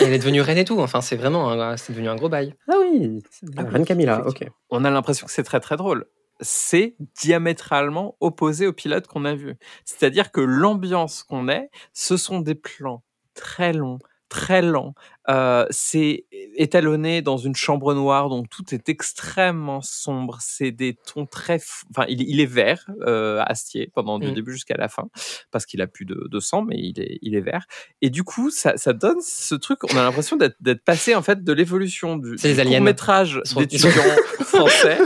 Elle 0.00 0.12
est 0.12 0.18
devenue 0.18 0.40
reine 0.40 0.58
et 0.58 0.64
tout. 0.64 0.78
Enfin, 0.80 1.00
c'est 1.00 1.16
vraiment, 1.16 1.50
un- 1.50 1.76
c'est 1.76 1.92
devenu 1.92 2.08
un 2.08 2.16
gros 2.16 2.28
bail. 2.28 2.54
Ah 2.68 2.74
oui, 2.80 3.22
Ah 3.58 3.62
oui, 3.64 3.70
Reine 3.70 3.84
Camilla, 3.84 4.26
ok. 4.26 4.44
On 4.70 4.84
a 4.84 4.90
l'impression 4.90 5.26
que 5.26 5.32
c'est 5.32 5.42
très 5.42 5.60
très 5.60 5.76
drôle. 5.76 6.06
C'est 6.40 6.96
diamétralement 7.20 8.16
opposé 8.20 8.66
au 8.66 8.72
pilote 8.72 9.06
qu'on 9.06 9.24
a 9.24 9.34
vu. 9.34 9.54
C'est-à-dire 9.84 10.32
que 10.32 10.40
l'ambiance 10.40 11.22
qu'on 11.22 11.48
est, 11.48 11.70
ce 11.92 12.16
sont 12.16 12.40
des 12.40 12.54
plans 12.54 13.02
très 13.34 13.72
longs, 13.72 13.98
très 14.32 14.62
lents. 14.62 14.94
Euh, 15.28 15.66
c'est 15.70 16.24
étalonné 16.56 17.20
dans 17.22 17.36
une 17.36 17.54
chambre 17.54 17.92
noire, 17.94 18.28
donc 18.30 18.48
tout 18.48 18.64
est 18.74 18.88
extrêmement 18.88 19.80
sombre. 19.82 20.38
C'est 20.40 20.70
des 20.72 20.94
tons 20.94 21.26
très, 21.26 21.58
f- 21.58 21.82
enfin, 21.90 22.06
il, 22.08 22.22
il 22.28 22.40
est 22.40 22.46
vert, 22.46 22.86
euh, 23.02 23.40
Astier, 23.46 23.90
pendant 23.94 24.18
du 24.18 24.28
Mm. 24.30 24.34
début 24.34 24.52
jusqu'à 24.52 24.76
la 24.76 24.88
fin, 24.88 25.04
parce 25.50 25.66
qu'il 25.66 25.80
a 25.82 25.86
plus 25.86 26.06
de, 26.06 26.26
de 26.30 26.40
sang, 26.40 26.62
mais 26.62 26.76
il 26.78 26.98
est, 27.00 27.18
il 27.22 27.34
est 27.34 27.40
vert. 27.40 27.66
Et 28.00 28.10
du 28.10 28.24
coup, 28.24 28.50
ça, 28.50 28.76
ça 28.76 28.92
donne 28.94 29.20
ce 29.20 29.54
truc. 29.54 29.84
On 29.92 29.96
a 29.96 30.02
l'impression 30.02 30.36
d'être 30.36 30.82
passé 30.84 31.14
en 31.14 31.22
fait 31.22 31.44
de 31.44 31.52
l'évolution 31.52 32.16
du, 32.16 32.36
C'est 32.38 32.48
les 32.48 32.54
du 32.54 32.60
aliens. 32.62 32.80
métrage 32.80 33.40
d'étudiants 33.56 33.90
français 34.40 34.98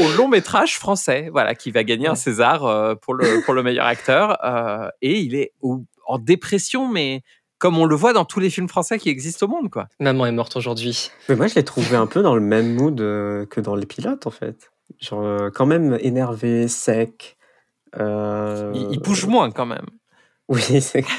au 0.00 0.16
long 0.16 0.28
métrage 0.28 0.74
français, 0.78 1.28
voilà, 1.32 1.54
qui 1.54 1.70
va 1.70 1.84
gagner 1.84 2.08
un 2.08 2.16
César 2.16 2.64
euh, 2.66 2.94
pour 2.96 3.14
le 3.14 3.42
pour 3.44 3.54
le 3.54 3.62
meilleur 3.62 3.86
acteur. 3.86 4.36
euh, 4.44 4.88
et 5.00 5.20
il 5.20 5.34
est 5.36 5.52
au- 5.62 5.84
en 6.10 6.18
dépression, 6.18 6.88
mais 6.88 7.22
comme 7.58 7.76
on 7.78 7.84
le 7.84 7.94
voit 7.96 8.12
dans 8.12 8.24
tous 8.24 8.40
les 8.40 8.50
films 8.50 8.68
français 8.68 8.98
qui 8.98 9.08
existent 9.08 9.46
au 9.46 9.48
monde, 9.48 9.70
quoi. 9.70 9.88
Maman 10.00 10.26
est 10.26 10.32
morte 10.32 10.56
aujourd'hui. 10.56 11.10
Mais 11.28 11.36
moi, 11.36 11.46
je 11.48 11.54
l'ai 11.56 11.64
trouvé 11.64 11.96
un 11.96 12.06
peu 12.06 12.22
dans 12.22 12.34
le 12.34 12.40
même 12.40 12.74
mood 12.74 13.00
euh, 13.00 13.46
que 13.46 13.60
dans 13.60 13.74
les 13.74 13.86
pilotes, 13.86 14.26
en 14.26 14.30
fait. 14.30 14.70
Genre, 15.00 15.22
euh, 15.24 15.50
quand 15.50 15.66
même 15.66 15.98
énervé, 16.00 16.68
sec. 16.68 17.36
euh, 17.98 18.72
Il, 18.74 18.88
il 18.92 19.00
bouge 19.00 19.26
moins 19.26 19.50
quand 19.50 19.66
même. 19.66 19.86
Oui, 20.50 20.80
c'est. 20.80 21.04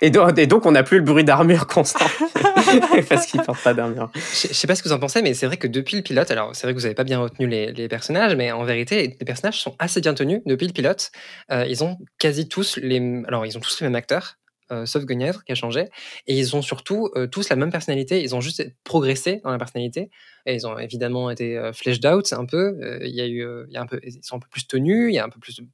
Et 0.00 0.10
donc, 0.10 0.38
et 0.38 0.46
donc, 0.46 0.64
on 0.64 0.70
n'a 0.70 0.84
plus 0.84 0.98
le 0.98 1.02
bruit 1.02 1.24
d'armure 1.24 1.66
constant. 1.66 2.06
Parce 3.08 3.26
qu'ils 3.26 3.42
portent 3.42 3.62
pas 3.64 3.74
d'armure. 3.74 4.10
Je 4.14 4.20
je 4.46 4.52
sais 4.54 4.68
pas 4.68 4.76
ce 4.76 4.82
que 4.84 4.88
vous 4.88 4.94
en 4.94 5.00
pensez, 5.00 5.22
mais 5.22 5.34
c'est 5.34 5.46
vrai 5.46 5.56
que 5.56 5.66
depuis 5.66 5.96
le 5.96 6.02
pilote, 6.04 6.30
alors 6.30 6.54
c'est 6.54 6.68
vrai 6.68 6.74
que 6.74 6.78
vous 6.78 6.86
avez 6.86 6.94
pas 6.94 7.02
bien 7.02 7.18
retenu 7.18 7.48
les, 7.48 7.72
les 7.72 7.88
personnages, 7.88 8.36
mais 8.36 8.52
en 8.52 8.62
vérité, 8.62 9.16
les 9.18 9.24
personnages 9.26 9.60
sont 9.60 9.74
assez 9.80 10.00
bien 10.00 10.14
tenus 10.14 10.40
depuis 10.46 10.68
le 10.68 10.72
pilote. 10.72 11.10
Euh, 11.50 11.64
ils 11.68 11.82
ont 11.82 11.98
quasi 12.20 12.48
tous 12.48 12.76
les, 12.76 13.24
alors 13.26 13.44
ils 13.44 13.56
ont 13.58 13.60
tous 13.60 13.80
les 13.80 13.86
mêmes 13.88 13.96
acteurs. 13.96 14.36
Euh, 14.72 14.86
sauf 14.86 15.04
Guenièvre 15.04 15.44
qui 15.44 15.52
a 15.52 15.54
changé, 15.54 15.88
et 16.26 16.38
ils 16.38 16.56
ont 16.56 16.62
surtout 16.62 17.10
euh, 17.16 17.26
tous 17.26 17.48
la 17.48 17.56
même 17.56 17.70
personnalité. 17.70 18.22
Ils 18.22 18.34
ont 18.34 18.40
juste 18.40 18.64
progressé 18.84 19.40
dans 19.44 19.50
la 19.50 19.58
personnalité, 19.58 20.10
et 20.46 20.54
ils 20.54 20.66
ont 20.66 20.78
évidemment 20.78 21.30
été 21.30 21.56
euh, 21.56 21.72
fleshed 21.72 22.04
out 22.06 22.32
un 22.32 22.44
peu. 22.44 22.78
Euh, 22.82 22.98
Il 23.02 23.14
y 23.14 23.20
a 23.20 23.26
eu, 23.26 23.46
il 23.68 23.72
y 23.72 23.76
a 23.76 23.82
un 23.82 23.86
peu, 23.86 24.00
ils 24.02 24.18
sont 24.22 24.36
un 24.36 24.40
peu 24.40 24.48
plus 24.50 24.66
tenus, 24.66 25.10
il 25.10 25.14
y 25.14 25.18
a 25.18 25.24
un 25.24 25.28
peu 25.28 25.40
plus 25.40 25.56
de 25.56 25.64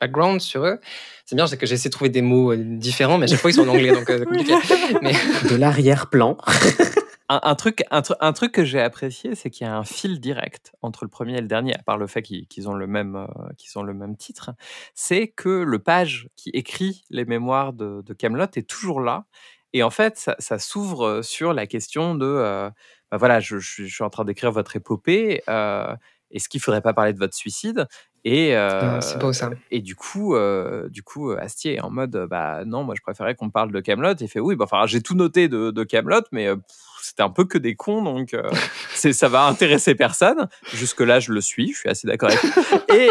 background 0.00 0.40
sur 0.40 0.64
eux. 0.64 0.78
C'est 1.24 1.36
bien, 1.36 1.46
c'est 1.46 1.56
que 1.56 1.66
j'essaie 1.66 1.88
de 1.88 1.92
trouver 1.94 2.10
des 2.10 2.22
mots 2.22 2.54
différents, 2.54 3.18
mais 3.18 3.24
à 3.24 3.28
chaque 3.28 3.40
fois 3.40 3.50
ils 3.50 3.54
sont 3.54 3.68
en 3.68 3.72
anglais, 3.72 3.92
donc 3.92 4.06
compliqué. 4.24 4.54
Mais 5.02 5.12
De 5.48 5.56
l'arrière-plan. 5.56 6.36
Un, 7.28 7.40
un 7.42 7.54
truc, 7.56 7.82
un, 7.90 8.02
tru- 8.02 8.14
un 8.20 8.32
truc 8.32 8.52
que 8.52 8.64
j'ai 8.64 8.80
apprécié, 8.80 9.34
c'est 9.34 9.50
qu'il 9.50 9.66
y 9.66 9.70
a 9.70 9.76
un 9.76 9.82
fil 9.84 10.20
direct 10.20 10.72
entre 10.82 11.04
le 11.04 11.08
premier 11.10 11.36
et 11.36 11.40
le 11.40 11.48
dernier, 11.48 11.74
à 11.74 11.82
part 11.82 11.98
le 11.98 12.06
fait 12.06 12.22
qu'ils 12.22 12.68
ont 12.68 12.74
le 12.74 12.86
même, 12.86 13.16
euh, 13.16 13.26
ont 13.80 13.82
le 13.82 13.94
même 13.94 14.16
titre. 14.16 14.52
C'est 14.94 15.28
que 15.28 15.48
le 15.48 15.78
page 15.80 16.28
qui 16.36 16.50
écrit 16.50 17.02
les 17.10 17.24
mémoires 17.24 17.72
de, 17.72 18.02
Camelot 18.14 18.46
est 18.54 18.68
toujours 18.68 19.00
là, 19.00 19.26
et 19.72 19.82
en 19.82 19.90
fait, 19.90 20.16
ça, 20.18 20.36
s'ouvre 20.58 21.06
euh, 21.06 21.22
sur 21.22 21.52
la 21.52 21.66
question 21.66 22.14
de, 22.14 22.24
euh, 22.26 22.70
bah 23.10 23.16
voilà, 23.18 23.40
je, 23.40 23.58
suis- 23.58 23.88
en 24.04 24.10
train 24.10 24.24
d'écrire 24.24 24.52
votre 24.52 24.76
épopée. 24.76 25.42
Est-ce 26.30 26.48
qu'il 26.48 26.60
faudrait 26.60 26.82
pas 26.82 26.92
parler 26.94 27.12
de 27.12 27.18
votre 27.18 27.34
suicide? 27.34 27.86
Et 28.28 28.56
euh, 28.56 29.00
c'est 29.00 29.20
beau, 29.20 29.32
ça. 29.32 29.50
Et 29.70 29.80
du 29.80 29.94
coup, 29.94 30.34
euh, 30.34 30.88
du 30.88 31.04
coup, 31.04 31.30
euh, 31.30 31.38
Astier 31.40 31.76
est 31.76 31.80
en 31.80 31.90
mode, 31.90 32.26
bah 32.28 32.64
non, 32.66 32.82
moi 32.82 32.96
je 32.98 33.00
préférais 33.00 33.36
qu'on 33.36 33.50
parle 33.50 33.70
de 33.70 33.78
Camelot. 33.78 34.14
Il 34.20 34.26
fait 34.26 34.40
oui, 34.40 34.56
bah 34.56 34.64
enfin 34.64 34.84
j'ai 34.86 35.00
tout 35.00 35.14
noté 35.14 35.46
de, 35.46 35.70
de 35.70 35.84
Camelot, 35.84 36.22
mais 36.32 36.48
euh, 36.48 36.56
c'était 37.00 37.22
un 37.22 37.30
peu 37.30 37.44
que 37.44 37.56
des 37.56 37.76
cons, 37.76 38.02
donc 38.02 38.34
euh, 38.34 38.42
c'est 38.94 39.12
ça 39.12 39.28
va 39.28 39.44
intéresser 39.44 39.94
personne. 39.94 40.48
Jusque 40.74 41.02
là, 41.02 41.20
je 41.20 41.30
le 41.32 41.40
suis, 41.40 41.72
je 41.72 41.78
suis 41.78 41.88
assez 41.88 42.08
d'accord 42.08 42.30
avec. 42.30 42.42
lui. 42.42 42.50
Et 42.96 43.10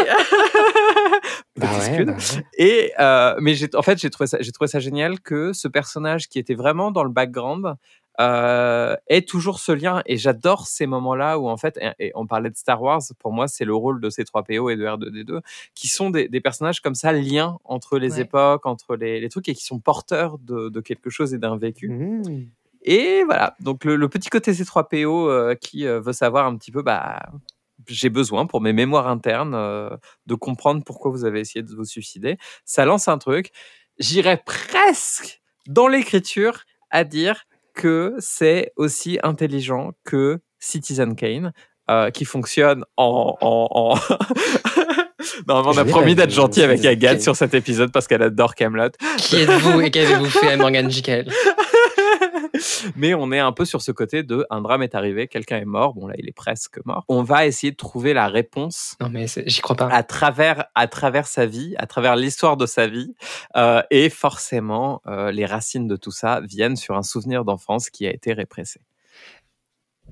Bah 1.56 1.66
ouais, 1.80 2.04
bah 2.04 2.12
ouais. 2.12 2.44
et 2.58 2.92
euh, 3.00 3.34
mais 3.40 3.54
j'ai 3.54 3.68
en 3.74 3.80
fait 3.80 3.98
j'ai 3.98 4.10
trouvé 4.10 4.26
ça 4.26 4.36
j'ai 4.40 4.52
trouvé 4.52 4.68
ça 4.68 4.78
génial 4.78 5.20
que 5.20 5.54
ce 5.54 5.68
personnage 5.68 6.28
qui 6.28 6.38
était 6.38 6.54
vraiment 6.54 6.90
dans 6.90 7.02
le 7.04 7.08
background 7.08 7.74
euh, 8.20 8.96
ait 9.08 9.22
toujours 9.22 9.58
ce 9.60 9.72
lien 9.72 10.02
et 10.06 10.16
j'adore 10.16 10.66
ces 10.66 10.86
moments-là 10.86 11.38
où 11.38 11.48
en 11.48 11.56
fait 11.56 11.78
et, 11.80 12.06
et 12.08 12.12
on 12.14 12.26
parlait 12.26 12.50
de 12.50 12.56
Star 12.56 12.80
Wars 12.82 13.02
pour 13.18 13.32
moi 13.32 13.46
c'est 13.48 13.64
le 13.64 13.74
rôle 13.74 14.00
de 14.00 14.08
C3PO 14.10 14.72
et 14.72 14.76
de 14.76 14.84
R2D2 14.86 15.40
qui 15.74 15.88
sont 15.88 16.10
des, 16.10 16.28
des 16.28 16.40
personnages 16.40 16.80
comme 16.80 16.94
ça 16.94 17.12
liens 17.12 17.58
entre 17.64 17.98
les 17.98 18.14
Ouais. 18.14 18.20
époques 18.22 18.64
entre 18.66 18.96
les, 18.96 19.20
les 19.20 19.28
trucs 19.28 19.48
et 19.48 19.54
qui 19.54 19.64
sont 19.64 19.78
porteurs 19.80 20.38
de, 20.38 20.68
de 20.70 20.80
quelque 20.80 21.10
chose 21.10 21.34
et 21.34 21.38
d'un 21.38 21.56
vécu 21.56 21.88
Mmh. 21.88 22.46
et 22.82 23.24
voilà, 23.24 23.54
donc 23.60 23.84
le, 23.84 23.96
le 23.96 24.08
petit 24.08 24.28
côté 24.30 24.52
C3PO 24.52 25.28
euh, 25.28 25.54
qui 25.54 25.86
euh, 25.86 26.00
veut 26.00 26.12
savoir 26.12 26.46
un 26.46 26.56
petit 26.56 26.70
peu, 26.72 26.82
bah, 26.82 27.20
j'ai 27.86 28.08
besoin 28.08 28.46
pour 28.46 28.60
mes 28.60 28.72
mémoires 28.72 29.08
internes 29.08 29.54
euh, 29.54 29.90
de 30.26 30.34
comprendre 30.34 30.82
pourquoi 30.84 31.10
vous 31.10 31.24
avez 31.24 31.40
essayé 31.40 31.62
de 31.62 31.74
vous 31.74 31.84
suicider. 31.84 32.38
Ça 32.64 32.84
lance 32.84 33.08
un 33.08 33.18
truc. 33.18 33.50
J'irais 33.98 34.42
presque 34.44 35.40
dans 35.66 35.86
l'écriture 35.88 36.62
à 36.90 37.04
dire 37.04 37.44
que 37.76 38.14
c'est 38.18 38.72
aussi 38.76 39.18
intelligent 39.22 39.92
que 40.04 40.40
Citizen 40.58 41.14
Kane, 41.14 41.52
euh, 41.88 42.10
qui 42.10 42.24
fonctionne 42.24 42.84
en... 42.96 43.36
en, 43.40 43.68
en... 43.70 43.94
Normalement, 45.46 45.72
on 45.72 45.78
a 45.78 45.84
promis 45.84 46.14
d'être 46.14 46.32
gentil 46.32 46.62
avec 46.62 46.84
Agathe 46.84 47.20
sur 47.20 47.36
cet 47.36 47.54
épisode 47.54 47.92
parce 47.92 48.06
qu'elle 48.08 48.22
adore 48.22 48.54
Camelot. 48.54 48.90
qui 49.18 49.36
êtes-vous 49.36 49.80
et 49.82 49.90
qu'avez-vous 49.90 50.26
fait 50.26 50.52
à 50.52 50.56
Morgan 50.56 50.88
Mais 52.96 53.14
on 53.14 53.32
est 53.32 53.38
un 53.38 53.52
peu 53.52 53.64
sur 53.64 53.82
ce 53.82 53.92
côté 53.92 54.22
de 54.22 54.46
un 54.50 54.60
drame 54.60 54.82
est 54.82 54.94
arrivé, 54.94 55.28
quelqu'un 55.28 55.58
est 55.58 55.64
mort. 55.64 55.94
Bon 55.94 56.06
là, 56.06 56.14
il 56.18 56.28
est 56.28 56.32
presque 56.36 56.78
mort. 56.84 57.04
On 57.08 57.22
va 57.22 57.46
essayer 57.46 57.70
de 57.70 57.76
trouver 57.76 58.12
la 58.14 58.28
réponse 58.28 58.96
Non 59.00 59.08
mais 59.10 59.26
j'y 59.46 59.60
crois 59.60 59.76
pas. 59.76 59.88
à 59.88 60.02
travers 60.02 60.66
à 60.74 60.86
travers 60.88 61.26
sa 61.26 61.46
vie, 61.46 61.74
à 61.78 61.86
travers 61.86 62.16
l'histoire 62.16 62.56
de 62.56 62.66
sa 62.66 62.86
vie, 62.86 63.14
Euh, 63.56 63.82
et 63.90 64.10
forcément 64.10 65.00
euh, 65.06 65.30
les 65.30 65.46
racines 65.46 65.86
de 65.88 65.96
tout 65.96 66.10
ça 66.10 66.40
viennent 66.42 66.76
sur 66.76 66.96
un 66.96 67.02
souvenir 67.02 67.44
d'enfance 67.44 67.90
qui 67.90 68.06
a 68.06 68.10
été 68.10 68.32
répressé. 68.32 68.80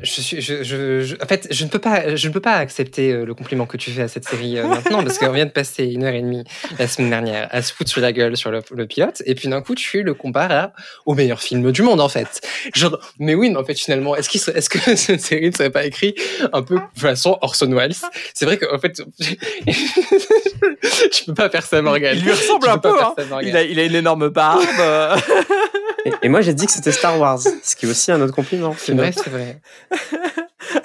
Je 0.01 0.21
suis, 0.21 0.41
je, 0.43 0.65
je, 0.65 1.03
je- 1.03 1.15
en 1.23 1.27
fait, 1.27 1.47
je 1.53 1.65
ne 1.65 1.71
peux 1.71 1.79
pas, 1.79 2.17
je 2.17 2.29
ne 2.29 2.33
peux 2.33 2.41
pas 2.41 2.55
accepter 2.55 3.13
euh, 3.13 3.25
le 3.25 3.33
compliment 3.33 3.65
que 3.65 3.77
tu 3.77 3.93
fais 3.93 4.03
à 4.03 4.09
cette 4.09 4.25
série 4.29 4.59
euh, 4.59 4.67
maintenant 4.67 5.05
parce 5.05 5.19
qu'on 5.19 5.31
vient 5.31 5.47
de 5.47 5.53
passer 5.53 5.85
une 5.85 6.03
heure 6.03 6.13
et 6.15 6.21
demie 6.21 6.43
la 6.81 6.89
semaine 6.89 7.11
dernière 7.11 7.47
à 7.53 7.63
se 7.63 7.73
foutre 7.73 7.91
sur 7.91 8.01
la 8.01 8.13
gueule 8.13 8.37
sur 8.37 8.51
le, 8.51 8.61
le 8.73 8.87
pilote 8.89 9.23
et 9.25 9.37
puis 9.37 9.49
d'un 9.49 9.63
coup 9.63 9.77
tu 9.77 10.03
le 10.03 10.13
compares 10.13 10.51
à, 10.51 10.73
au 11.07 11.15
meilleur 11.15 11.41
film 11.41 11.71
du 11.71 11.83
monde 11.83 12.01
en 12.01 12.09
fait. 12.09 12.41
Genre, 12.75 12.99
mais 13.21 13.37
oui, 13.37 13.51
mais 13.51 13.57
en 13.57 13.65
fait 13.65 13.79
finalement, 13.79 14.17
est-ce 14.17 14.37
serait- 14.37 14.59
est-ce 14.59 14.69
que 14.69 14.79
cette 14.97 15.21
série 15.21 15.51
ne 15.51 15.55
serait 15.55 15.71
pas 15.71 15.85
écrite 15.87 16.21
un 16.53 16.63
peu 16.63 16.75
de 16.75 17.01
façon 17.01 17.39
Orson 17.41 17.71
Welles? 17.71 17.95
C'est 18.35 18.47
vrai 18.47 18.59
qu'en 18.59 18.81
fait, 18.81 19.01
je 19.21 21.25
peux 21.27 21.35
pas 21.35 21.49
faire 21.51 21.65
ça, 21.65 21.81
Morgan. 21.83 22.17
Il 22.19 22.25
lui 22.25 22.33
ressemble 22.33 22.69
un 22.69 22.79
peu. 22.79 22.89
hein. 23.01 23.15
a, 23.57 23.63
il 23.63 23.79
a 23.79 23.85
une 23.85 23.95
énorme 23.95 24.29
barbe. 24.29 24.61
Et, 26.05 26.13
et 26.23 26.29
moi, 26.29 26.41
j'ai 26.41 26.55
dit 26.55 26.67
que 26.67 26.73
c'était 26.73 26.93
Star 26.93 27.19
Wars, 27.19 27.41
ce 27.41 27.77
qui 27.77 27.87
est 27.87 27.89
aussi 27.89 28.13
un 28.13 28.21
autre 28.21 28.35
compliment. 28.35 28.75
C'est 28.79 28.93
vrai, 28.95 29.13
c'est 29.13 29.31
vrai. 29.31 29.61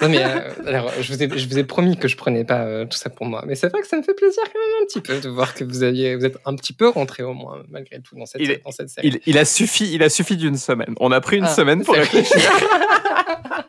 Non 0.02 0.08
mais 0.10 0.22
euh, 0.22 0.50
alors, 0.66 0.92
je 1.00 1.12
vous, 1.12 1.22
ai, 1.22 1.38
je 1.38 1.48
vous 1.48 1.58
ai 1.58 1.64
promis 1.64 1.96
que 1.96 2.06
je 2.06 2.16
prenais 2.16 2.44
pas 2.44 2.60
euh, 2.64 2.84
tout 2.84 2.98
ça 2.98 3.08
pour 3.10 3.26
moi, 3.26 3.42
mais 3.46 3.54
c'est 3.54 3.68
vrai 3.68 3.80
que 3.80 3.86
ça 3.86 3.96
me 3.96 4.02
fait 4.02 4.14
plaisir 4.14 4.42
quand 4.44 4.58
même 4.58 4.82
un 4.82 4.86
petit 4.86 5.00
peu 5.00 5.18
de 5.20 5.28
voir 5.28 5.54
que 5.54 5.64
vous 5.64 5.82
aviez, 5.82 6.16
vous 6.16 6.24
êtes 6.26 6.36
un 6.44 6.54
petit 6.54 6.72
peu 6.74 6.88
rentré 6.88 7.22
au 7.22 7.32
moins 7.32 7.62
malgré 7.70 8.00
tout 8.00 8.14
dans 8.14 8.26
cette, 8.26 8.42
Il 8.42 8.60
dans 8.62 8.70
cette 8.72 8.90
série. 8.90 9.08
il, 9.08 9.20
il 9.26 9.38
a 9.38 9.44
suffi, 9.46 9.92
il 9.92 10.02
a 10.02 10.08
suffi 10.10 10.36
d'une 10.36 10.56
semaine. 10.56 10.94
On 11.00 11.10
a 11.12 11.20
pris 11.20 11.38
une 11.38 11.44
Ah, 11.44 11.54
semaine 11.54 11.82
pour 11.82 11.94
réfléchir. 11.94 12.38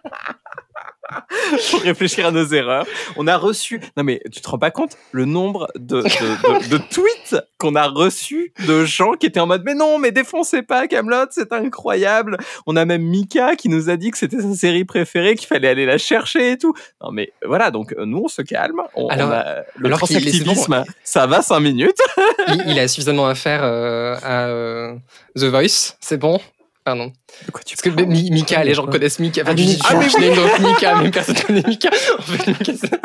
pour 1.72 1.82
réfléchir 1.82 2.26
à 2.28 2.32
nos 2.32 2.46
erreurs. 2.46 2.86
On 3.18 3.28
a 3.28 3.38
reçu. 3.38 3.82
Non, 3.98 4.04
mais 4.04 4.22
tu 4.32 4.42
te 4.42 4.50
rends 4.50 4.58
pas 4.60 4.72
compte 4.72 4.98
le 5.12 5.26
nombre 5.26 5.68
de, 5.76 6.02
de, 6.02 6.04
de- 6.04 6.70
de 6.70 6.78
tweets 6.92 7.36
qu'on 7.58 7.76
a 7.76 7.88
reçus 7.88 8.54
de 8.68 8.86
gens 8.86 9.14
qui 9.14 9.28
étaient 9.28 9.40
en 9.40 9.48
mode 9.48 9.64
Mais 9.66 9.74
non, 9.76 9.98
mais 10.00 10.12
défoncez 10.12 10.62
pas 10.62 10.88
Camelot, 10.88 11.28
c'est 11.32 11.52
incroyable. 11.54 12.38
On 12.66 12.76
a 12.76 12.86
même 12.86 13.04
Mika 13.04 13.56
qui 13.56 13.70
nous 13.70 13.90
a 13.90 13.98
dit 13.98 14.12
que 14.12 14.18
c'était 14.18 14.42
sa 14.42 14.54
série 14.54 14.86
préférée, 14.86 15.36
qu'il 15.36 15.48
fallait 15.48 15.68
aller 15.70 15.86
la 15.86 15.98
chercher 15.98 16.52
et 16.52 16.58
tout. 16.58 16.74
Non, 17.04 17.12
mais 17.12 17.32
voilà, 17.46 17.72
donc 17.72 17.94
euh, 17.98 18.06
nous, 18.06 18.24
on 18.26 18.28
se 18.28 18.42
calme. 18.42 18.82
On, 18.96 19.08
Alors- 19.08 19.30
on 19.30 19.32
a, 19.32 19.56
le 19.78 19.86
alors 19.88 19.98
transactivisme, 20.00 20.84
ça 21.04 21.28
va 21.28 21.42
cinq 21.42 21.60
minutes. 21.62 21.98
il, 22.50 22.64
il 22.68 22.80
a 22.80 22.88
suffisamment 22.88 23.28
à 23.28 23.36
faire 23.36 23.62
euh, 23.64 24.16
à 24.24 24.48
euh, 24.48 24.94
The 25.36 25.44
Voice, 25.44 25.96
c'est 26.00 26.18
bon? 26.18 26.40
Pardon. 26.84 27.12
De 27.46 27.52
quoi 27.52 27.62
tu 27.64 27.76
Parce 27.76 27.96
que 27.96 28.02
Mi- 28.04 28.32
Mika, 28.32 28.64
les 28.64 28.74
gens 28.74 28.88
connaissent 28.88 29.20
Mika. 29.20 29.42
Enfin, 29.44 29.52
Ah, 29.52 29.56
tu 29.56 29.64
dis, 29.66 29.80
ah, 29.88 29.96
mais 29.96 30.10
je 30.10 30.18
n'ai 30.18 30.36
donc 30.36 30.60
Mika, 30.60 30.96
mais 31.02 31.12
personne 31.12 31.36
connaît 31.36 31.64
Mika. 31.68 31.90
En 32.18 32.22
fait, 32.22 32.48
Mika, 32.48 32.74
c'est- 32.76 33.02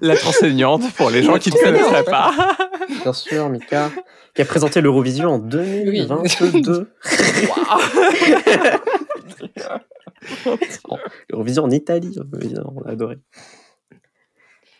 La 0.00 0.14
enseignante 0.14 0.92
pour 0.94 1.10
les 1.10 1.22
gens 1.22 1.38
qui 1.38 1.50
ne 1.50 1.56
connaisseraient 1.58 2.04
pas. 2.04 2.32
Bien 3.02 3.12
sûr, 3.12 3.48
Mika. 3.48 3.90
qui 4.34 4.42
a 4.42 4.44
présenté 4.44 4.80
l'Eurovision 4.80 5.30
en 5.34 5.38
2022. 5.38 6.90
L'Eurovision 11.30 11.64
en 11.64 11.70
Italie, 11.70 12.16
on 12.64 12.82
a 12.88 12.92
adoré. 12.92 13.16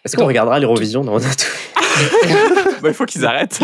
Est-ce 0.04 0.16
qu'on 0.16 0.26
regardera 0.26 0.58
l'Eurovision 0.58 1.04
dans 1.04 1.18
bah, 2.82 2.88
Il 2.88 2.94
faut 2.94 3.06
qu'ils 3.06 3.24
arrêtent. 3.24 3.60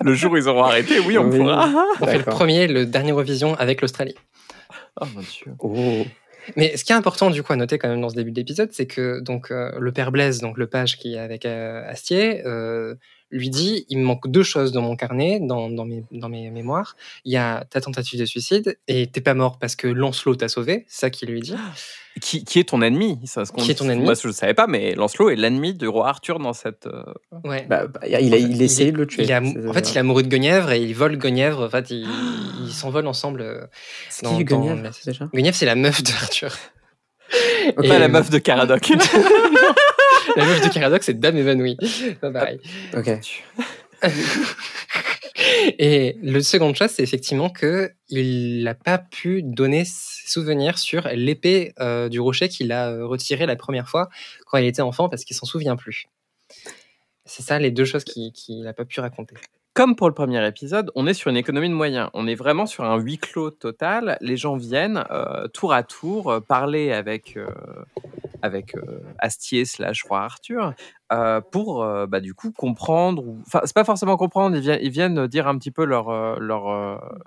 le 0.00 0.14
jour 0.14 0.32
où 0.32 0.36
ils 0.36 0.48
auront 0.48 0.64
arrêté, 0.64 1.00
oui, 1.00 1.18
on 1.18 1.28
pourra. 1.28 1.70
On 2.00 2.06
fait 2.06 2.18
le 2.18 2.24
premier, 2.24 2.66
le 2.66 2.86
dernier 2.86 3.10
Eurovision 3.10 3.54
avec 3.56 3.82
l'Australie. 3.82 4.14
Oh 5.00 5.04
mon 5.14 5.20
dieu. 5.20 5.52
Oh. 5.58 6.04
Mais 6.54 6.76
ce 6.76 6.84
qui 6.84 6.92
est 6.92 6.96
important 6.96 7.30
du 7.30 7.42
coup 7.42 7.52
à 7.52 7.56
noter 7.56 7.78
quand 7.78 7.88
même 7.88 8.00
dans 8.00 8.08
ce 8.08 8.14
début 8.14 8.30
d'épisode, 8.30 8.70
c'est 8.72 8.86
que 8.86 9.20
donc 9.20 9.50
euh, 9.50 9.72
le 9.78 9.92
père 9.92 10.12
Blaise, 10.12 10.40
donc 10.40 10.56
le 10.58 10.66
page 10.68 10.96
qui 10.96 11.14
est 11.14 11.18
avec 11.18 11.44
euh, 11.44 11.82
Astier, 11.88 12.46
euh, 12.46 12.94
lui 13.30 13.50
dit 13.50 13.84
il 13.88 13.98
me 13.98 14.04
manque 14.04 14.28
deux 14.28 14.44
choses 14.44 14.72
dans 14.72 14.82
mon 14.82 14.96
carnet, 14.96 15.40
dans, 15.40 15.68
dans, 15.68 15.84
mes, 15.84 16.04
dans 16.12 16.28
mes 16.28 16.50
mémoires. 16.50 16.96
Il 17.24 17.32
y 17.32 17.36
a 17.36 17.64
ta 17.68 17.80
tentative 17.80 18.20
de 18.20 18.24
suicide 18.24 18.78
et 18.86 19.08
t'es 19.08 19.20
pas 19.20 19.34
mort 19.34 19.58
parce 19.58 19.74
que 19.74 19.88
Lancelot 19.88 20.36
t'a 20.36 20.48
sauvé, 20.48 20.84
c'est 20.88 21.00
ça 21.00 21.10
qu'il 21.10 21.30
lui 21.30 21.40
dit. 21.40 21.56
Qui, 22.20 22.44
qui, 22.44 22.58
est 22.60 22.64
ton 22.68 22.80
ennemi? 22.80 23.18
Ça, 23.26 23.44
ce 23.44 23.52
Qui 23.52 23.70
est 23.70 23.74
ton 23.74 23.88
ennemi? 23.90 24.04
Moi, 24.04 24.14
je 24.14 24.26
ne 24.28 24.32
savais 24.32 24.54
pas, 24.54 24.66
mais 24.66 24.94
Lancelot 24.94 25.28
est 25.30 25.36
l'ennemi 25.36 25.74
du 25.74 25.86
roi 25.86 26.08
Arthur 26.08 26.38
dans 26.38 26.54
cette. 26.54 26.86
euh, 26.86 27.02
Ouais. 27.44 27.66
Bah, 27.68 27.86
bah, 27.86 28.00
il, 28.08 28.14
a, 28.34 28.38
il 28.38 28.62
essaie 28.62 28.90
de 28.90 28.96
le 28.96 29.06
tuer. 29.06 29.24
En 29.34 29.72
fait, 29.72 29.90
il 29.90 29.96
est 29.96 30.00
amoureux 30.00 30.22
de 30.22 30.28
Guenièvre 30.28 30.72
et 30.72 30.80
il 30.80 30.94
vole 30.94 31.18
Guenièvre. 31.18 31.64
En 31.64 31.68
fait, 31.68 31.90
ils 31.90 32.06
s'envolent 32.72 33.06
ensemble. 33.06 33.42
euh, 33.42 33.66
C'est 34.08 34.26
qui 34.26 34.44
Guenièvre, 34.44 34.82
la- 34.82 34.90
déjà 35.04 35.26
Guenièvre, 35.34 35.56
c'est 35.56 35.66
la 35.66 35.74
meuf 35.74 36.02
d'Arthur. 36.02 36.56
Ok. 37.76 37.86
Pas 37.88 37.98
la 37.98 38.08
meuf 38.08 38.30
de 38.30 38.38
Caradoc. 38.38 38.92
La 40.36 40.44
meuf 40.44 40.60
de 40.60 40.68
Caradoc, 40.72 41.02
c'est 41.02 41.18
Dame 41.18 41.36
évanouie. 41.38 41.76
Pas 42.20 42.30
pareil. 42.30 42.60
Ok. 42.94 43.10
Et 45.78 46.16
le 46.22 46.40
second 46.40 46.72
chose, 46.74 46.90
c'est 46.90 47.02
effectivement 47.02 47.50
que 47.50 47.92
il 48.08 48.64
n'a 48.64 48.74
pas 48.74 48.98
pu 48.98 49.42
donner 49.42 49.84
ses 49.84 50.28
souvenirs 50.28 50.78
sur 50.78 51.08
l'épée 51.08 51.72
euh, 51.80 52.08
du 52.08 52.20
rocher 52.20 52.48
qu'il 52.48 52.72
a 52.72 52.90
euh, 52.90 53.06
retirée 53.06 53.46
la 53.46 53.56
première 53.56 53.88
fois 53.88 54.08
quand 54.46 54.58
il 54.58 54.66
était 54.66 54.82
enfant 54.82 55.08
parce 55.08 55.24
qu'il 55.24 55.36
s'en 55.36 55.46
souvient 55.46 55.76
plus. 55.76 56.06
C'est 57.24 57.42
ça 57.42 57.58
les 57.58 57.70
deux 57.70 57.84
choses 57.84 58.04
qu'il 58.04 58.62
n'a 58.62 58.72
pas 58.72 58.84
pu 58.84 59.00
raconter. 59.00 59.36
Comme 59.76 59.94
pour 59.94 60.08
le 60.08 60.14
premier 60.14 60.44
épisode, 60.46 60.90
on 60.94 61.06
est 61.06 61.12
sur 61.12 61.28
une 61.30 61.36
économie 61.36 61.68
de 61.68 61.74
moyens. 61.74 62.08
On 62.14 62.26
est 62.26 62.34
vraiment 62.34 62.64
sur 62.64 62.82
un 62.84 62.96
huis 62.96 63.18
clos 63.18 63.50
total. 63.50 64.16
Les 64.22 64.38
gens 64.38 64.56
viennent 64.56 65.04
euh, 65.10 65.48
tour 65.48 65.74
à 65.74 65.82
tour 65.82 66.30
euh, 66.30 66.40
parler 66.40 66.92
avec, 66.92 67.36
euh, 67.36 67.46
avec 68.40 68.74
euh, 68.74 69.00
Astier 69.18 69.66
slash 69.66 70.02
roi 70.04 70.22
Arthur 70.22 70.72
pour 71.52 71.84
bah, 72.08 72.20
du 72.20 72.32
coup 72.34 72.52
comprendre. 72.52 73.22
ou- 73.22 73.38
Enfin, 73.46 73.60
c'est 73.64 73.74
pas 73.74 73.84
forcément 73.84 74.16
comprendre. 74.16 74.56
Ils 74.56 74.62
viennent, 74.62 74.78
ils 74.82 74.90
viennent 74.90 75.26
dire 75.26 75.46
un 75.46 75.58
petit 75.58 75.70
peu 75.70 75.84
leur 75.84 76.06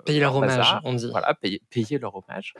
Payer 0.04 0.18
leur 0.20 0.34
hommage, 0.36 0.56
bazar. 0.56 0.80
on 0.84 0.92
dit. 0.94 1.08
Voilà, 1.08 1.32
payer, 1.34 1.62
payer 1.70 1.98
leur 2.00 2.14
hommage. 2.16 2.52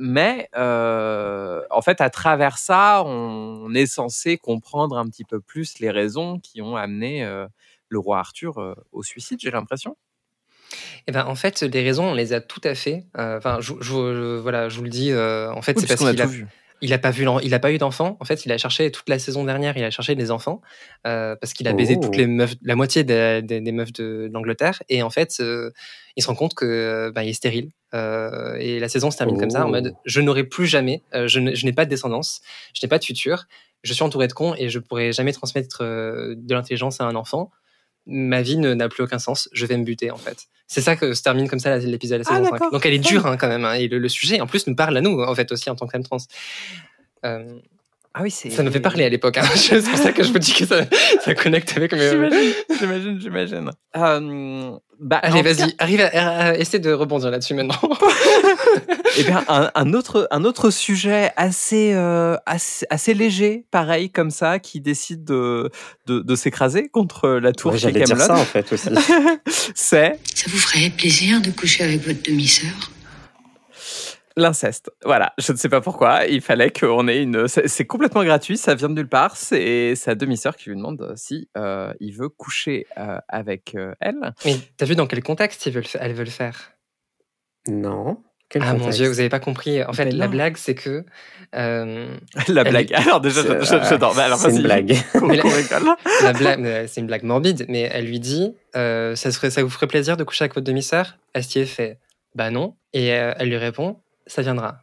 Mais 0.00 0.48
en 0.56 1.80
fait, 1.80 2.00
à 2.00 2.10
travers 2.10 2.58
ça, 2.58 3.04
on 3.06 3.72
est 3.72 3.86
censé 3.86 4.36
comprendre 4.36 4.98
un 4.98 5.06
petit 5.06 5.24
peu 5.24 5.40
plus 5.40 5.78
les 5.78 5.90
raisons 5.92 6.40
qui 6.40 6.60
ont 6.60 6.76
amené 6.76 7.24
le 7.88 7.98
roi 7.98 8.18
Arthur 8.18 8.58
euh, 8.58 8.74
au 8.92 9.02
suicide, 9.02 9.38
j'ai 9.42 9.50
l'impression. 9.50 9.96
Eh 11.06 11.12
ben, 11.12 11.24
en 11.26 11.34
fait, 11.34 11.62
les 11.62 11.82
raisons, 11.82 12.10
on 12.10 12.14
les 12.14 12.32
a 12.34 12.40
tout 12.40 12.60
à 12.64 12.74
fait. 12.74 13.06
Euh, 13.16 13.38
Enfin, 13.38 13.58
je, 13.60 14.36
voilà, 14.38 14.68
je 14.68 14.76
vous 14.76 14.84
le 14.84 14.90
dis. 14.90 15.10
euh, 15.10 15.50
en 15.52 15.62
fait, 15.62 15.72
Oui, 15.72 15.80
c'est 15.82 15.86
parce 15.88 16.00
puisqu'on 16.00 16.06
a 16.06 16.10
qu'il 16.12 16.20
a, 16.20 16.24
tout 16.26 16.30
vu. 16.30 16.46
il 16.82 16.92
a 16.92 16.98
pas 16.98 17.10
vu, 17.10 17.26
il 17.42 17.54
a 17.54 17.58
pas 17.58 17.72
eu 17.72 17.78
d'enfant. 17.78 18.18
En 18.20 18.24
fait, 18.26 18.44
il 18.44 18.52
a 18.52 18.58
cherché 18.58 18.90
toute 18.90 19.08
la 19.08 19.18
saison 19.18 19.44
dernière, 19.44 19.76
il 19.78 19.84
a 19.84 19.90
cherché 19.90 20.14
des 20.14 20.30
enfants 20.30 20.60
euh, 21.06 21.34
parce 21.36 21.54
qu'il 21.54 21.66
a 21.68 21.72
baisé 21.72 21.94
Oh. 21.96 22.02
toutes 22.02 22.16
les 22.16 22.26
meufs, 22.26 22.54
la 22.62 22.76
moitié 22.76 23.04
des, 23.04 23.40
des- 23.42 23.62
des 23.62 23.72
meufs 23.72 23.92
de 23.94 24.28
d'Angleterre. 24.30 24.82
Et 24.90 25.02
en 25.02 25.08
fait, 25.08 25.36
euh, 25.40 25.70
il 26.16 26.22
se 26.22 26.28
rend 26.28 26.34
compte 26.34 26.54
que 26.54 27.10
ben, 27.14 27.22
il 27.22 27.30
est 27.30 27.32
stérile. 27.32 27.70
Euh, 27.94 28.56
et 28.60 28.78
la 28.78 28.88
saison 28.90 29.10
se 29.10 29.16
termine 29.16 29.38
comme 29.40 29.48
ça 29.50 29.64
en 29.64 29.68
Oh. 29.68 29.70
mode 29.70 29.94
je 30.04 30.20
n'aurai 30.20 30.44
plus 30.44 30.66
jamais, 30.66 31.02
je 31.14 31.38
n'ai 31.64 31.72
pas 31.72 31.86
de 31.86 31.90
descendance, 31.90 32.42
je 32.74 32.84
n'ai 32.84 32.88
pas 32.90 32.98
de 32.98 33.04
futur, 33.04 33.46
je 33.82 33.94
suis 33.94 34.02
entouré 34.02 34.28
de 34.28 34.34
cons 34.34 34.54
et 34.58 34.68
je 34.68 34.78
pourrai 34.78 35.14
jamais 35.14 35.32
transmettre 35.32 35.78
de 35.82 36.54
l'intelligence 36.54 37.00
à 37.00 37.04
un 37.04 37.14
enfant. 37.14 37.50
Ma 38.10 38.40
vie 38.42 38.56
n'a 38.56 38.88
plus 38.88 39.02
aucun 39.04 39.18
sens, 39.18 39.48
je 39.52 39.66
vais 39.66 39.76
me 39.76 39.84
buter 39.84 40.10
en 40.10 40.16
fait. 40.16 40.46
C'est 40.66 40.80
ça 40.80 40.96
que 40.96 41.14
se 41.14 41.22
termine 41.22 41.48
comme 41.48 41.58
ça 41.60 41.76
l'épisode 41.78 42.20
de 42.20 42.24
la 42.24 42.30
Ah, 42.30 42.36
saison 42.36 42.44
5. 42.46 42.52
d'accord. 42.52 42.70
Donc 42.72 42.86
elle 42.86 42.94
est 42.94 42.98
dure 42.98 43.26
hein, 43.26 43.36
quand 43.36 43.48
même. 43.48 43.64
hein, 43.66 43.74
et 43.74 43.86
le, 43.88 43.98
le 43.98 44.08
sujet 44.08 44.40
en 44.40 44.46
plus 44.46 44.66
nous 44.66 44.74
parle 44.74 44.96
à 44.96 45.00
nous 45.00 45.20
en 45.20 45.34
fait 45.34 45.52
aussi 45.52 45.68
en 45.70 45.74
tant 45.76 45.86
que 45.86 45.92
femme 45.92 46.02
trans. 46.02 46.16
Euh, 47.24 47.58
Ah 48.14 48.22
oui, 48.22 48.30
c'est. 48.30 48.50
ça 48.50 48.62
nous 48.62 48.70
fait 48.72 48.80
parler 48.80 49.04
à 49.04 49.08
l'époque. 49.08 49.36
hein. 49.38 49.42
c'est 49.54 49.82
pour 49.82 49.98
ça 49.98 50.12
que 50.12 50.22
je 50.24 50.32
vous 50.32 50.38
dis 50.38 50.52
que 50.52 50.66
ça, 50.66 50.80
ça 51.24 51.34
connecte 51.34 51.72
avec 51.76 51.92
mes. 51.92 52.08
J'imagine, 52.10 52.52
j'imagine, 52.80 53.20
j'imagine. 53.20 53.70
Euh, 53.96 54.70
bah, 55.00 55.18
Allez, 55.22 55.42
vas-y, 55.42 55.74
arrive 55.78 56.00
à, 56.00 56.06
à- 56.08 56.44
à 56.50 56.54
essayer 56.56 56.78
de 56.80 56.92
rebondir 56.92 57.30
là-dessus 57.30 57.54
maintenant. 57.54 57.78
Eh 59.20 59.24
bien, 59.24 59.44
un, 59.48 59.70
un 59.74 59.94
autre, 59.94 60.28
un 60.30 60.44
autre 60.44 60.70
sujet 60.70 61.30
assez, 61.36 61.92
euh, 61.94 62.36
assez, 62.46 62.86
assez 62.88 63.14
léger, 63.14 63.64
pareil, 63.72 64.10
comme 64.10 64.30
ça, 64.30 64.60
qui 64.60 64.80
décide 64.80 65.24
de, 65.24 65.70
de, 66.06 66.20
de 66.20 66.36
s'écraser 66.36 66.88
contre 66.88 67.28
la 67.30 67.50
tour 67.52 67.72
Ouais, 67.72 67.78
chez 67.78 67.88
J'allais 67.88 68.04
dire 68.04 68.16
Camelot, 68.16 68.26
ça 68.26 68.34
en 68.36 68.44
fait 68.44 68.72
aussi. 68.72 68.88
c'est 69.74 70.18
Ça 70.34 70.46
vous 70.48 70.58
ferait 70.58 70.90
plaisir 70.90 71.40
de 71.40 71.50
coucher 71.50 71.82
avec 71.84 72.06
votre 72.06 72.22
demi-sœur? 72.22 72.90
L'inceste. 74.38 74.90
Voilà, 75.04 75.32
je 75.38 75.52
ne 75.52 75.56
sais 75.56 75.68
pas 75.68 75.80
pourquoi, 75.80 76.26
il 76.26 76.40
fallait 76.40 76.70
qu'on 76.70 77.06
ait 77.08 77.22
une... 77.22 77.46
C'est 77.48 77.84
complètement 77.86 78.24
gratuit, 78.24 78.56
ça 78.56 78.74
vient 78.74 78.88
de 78.88 78.94
nulle 78.94 79.08
part, 79.08 79.36
c'est 79.36 79.94
sa 79.94 80.14
demi-sœur 80.14 80.56
qui 80.56 80.70
lui 80.70 80.76
demande 80.76 81.12
si 81.16 81.48
euh, 81.56 81.92
il 82.00 82.12
veut 82.16 82.28
coucher 82.28 82.86
euh, 82.98 83.18
avec 83.28 83.74
euh, 83.74 83.94
elle. 84.00 84.32
Mais 84.44 84.56
t'as 84.76 84.86
vu 84.86 84.94
dans 84.96 85.06
quel 85.06 85.22
contexte 85.22 85.66
ils 85.66 85.72
veulent, 85.72 85.84
fa- 85.84 85.98
elles 86.00 86.14
veulent 86.14 86.26
faire? 86.28 86.72
Non. 87.66 88.18
Quel 88.50 88.62
Ah 88.62 88.72
mon 88.72 88.88
dieu, 88.88 89.06
vous 89.08 89.20
avez 89.20 89.28
pas 89.28 89.40
compris. 89.40 89.84
En 89.84 89.92
fait, 89.92 90.06
Mais 90.06 90.12
la 90.12 90.24
non. 90.24 90.30
blague, 90.30 90.56
c'est 90.56 90.74
que. 90.74 91.04
euh, 91.54 92.16
La 92.48 92.62
Elle- 92.62 92.68
blague. 92.70 92.94
Alors 92.94 93.20
déjà, 93.20 93.42
C'est- 93.42 93.60
je- 93.60 93.64
je- 93.64 93.88
j'adore. 93.90 94.18
Alors, 94.18 94.38
C'est 94.38 94.52
une 94.56 94.62
blague. 94.62 94.94
la- 96.22 96.32
blague, 96.32 96.86
c'est 96.86 97.00
une 97.02 97.06
blague 97.06 97.24
morbide, 97.24 97.66
mais 97.68 97.82
elle 97.92 98.06
lui 98.06 98.20
dit 98.20 98.54
euh, 98.74 99.14
ça, 99.16 99.32
serait, 99.32 99.50
ça 99.50 99.62
vous 99.62 99.68
ferait 99.68 99.86
plaisir 99.86 100.16
de 100.16 100.24
coucher 100.24 100.44
avec 100.44 100.54
votre 100.54 100.64
demi-sœur? 100.66 101.18
Astier 101.34 101.66
fait 101.66 101.98
Bah 102.34 102.50
non. 102.50 102.74
Et 102.94 103.12
euh, 103.12 103.34
elle 103.38 103.48
lui 103.50 103.58
répond 103.58 104.00
Ça 104.28 104.42
viendra. 104.42 104.82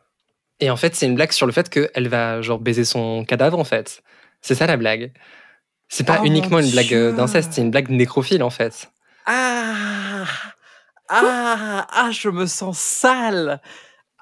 Et 0.60 0.70
en 0.70 0.76
fait, 0.76 0.96
c'est 0.96 1.06
une 1.06 1.16
blague 1.16 1.32
sur 1.32 1.46
le 1.46 1.54
fait 1.54 1.70
qu'elle 1.70 2.08
va 2.10 2.42
genre 2.42 2.60
baiser 2.60 2.84
son 2.86 3.24
cadavre, 3.26 3.58
en 3.60 3.64
fait. 3.64 4.04
C'est 4.42 4.56
ça 4.56 4.68
la 4.68 4.76
blague. 4.78 5.14
C'est 5.88 6.06
pas 6.06 6.20
Oh, 6.22 6.26
uniquement 6.26 6.60
une 6.60 6.72
blague 6.72 6.94
euh, 6.94 7.10
Dieu. 7.10 7.18
d'inceste, 7.18 7.54
c'est 7.54 7.62
une 7.62 7.72
blague 7.72 7.90
nécrophile, 7.90 8.44
en 8.44 8.50
fait. 8.50 8.92
Ah 9.26 10.26
ah 11.10 11.86
ah 11.92 12.10
je 12.12 12.30
me 12.30 12.46
sens 12.48 12.80
sale 12.80 13.62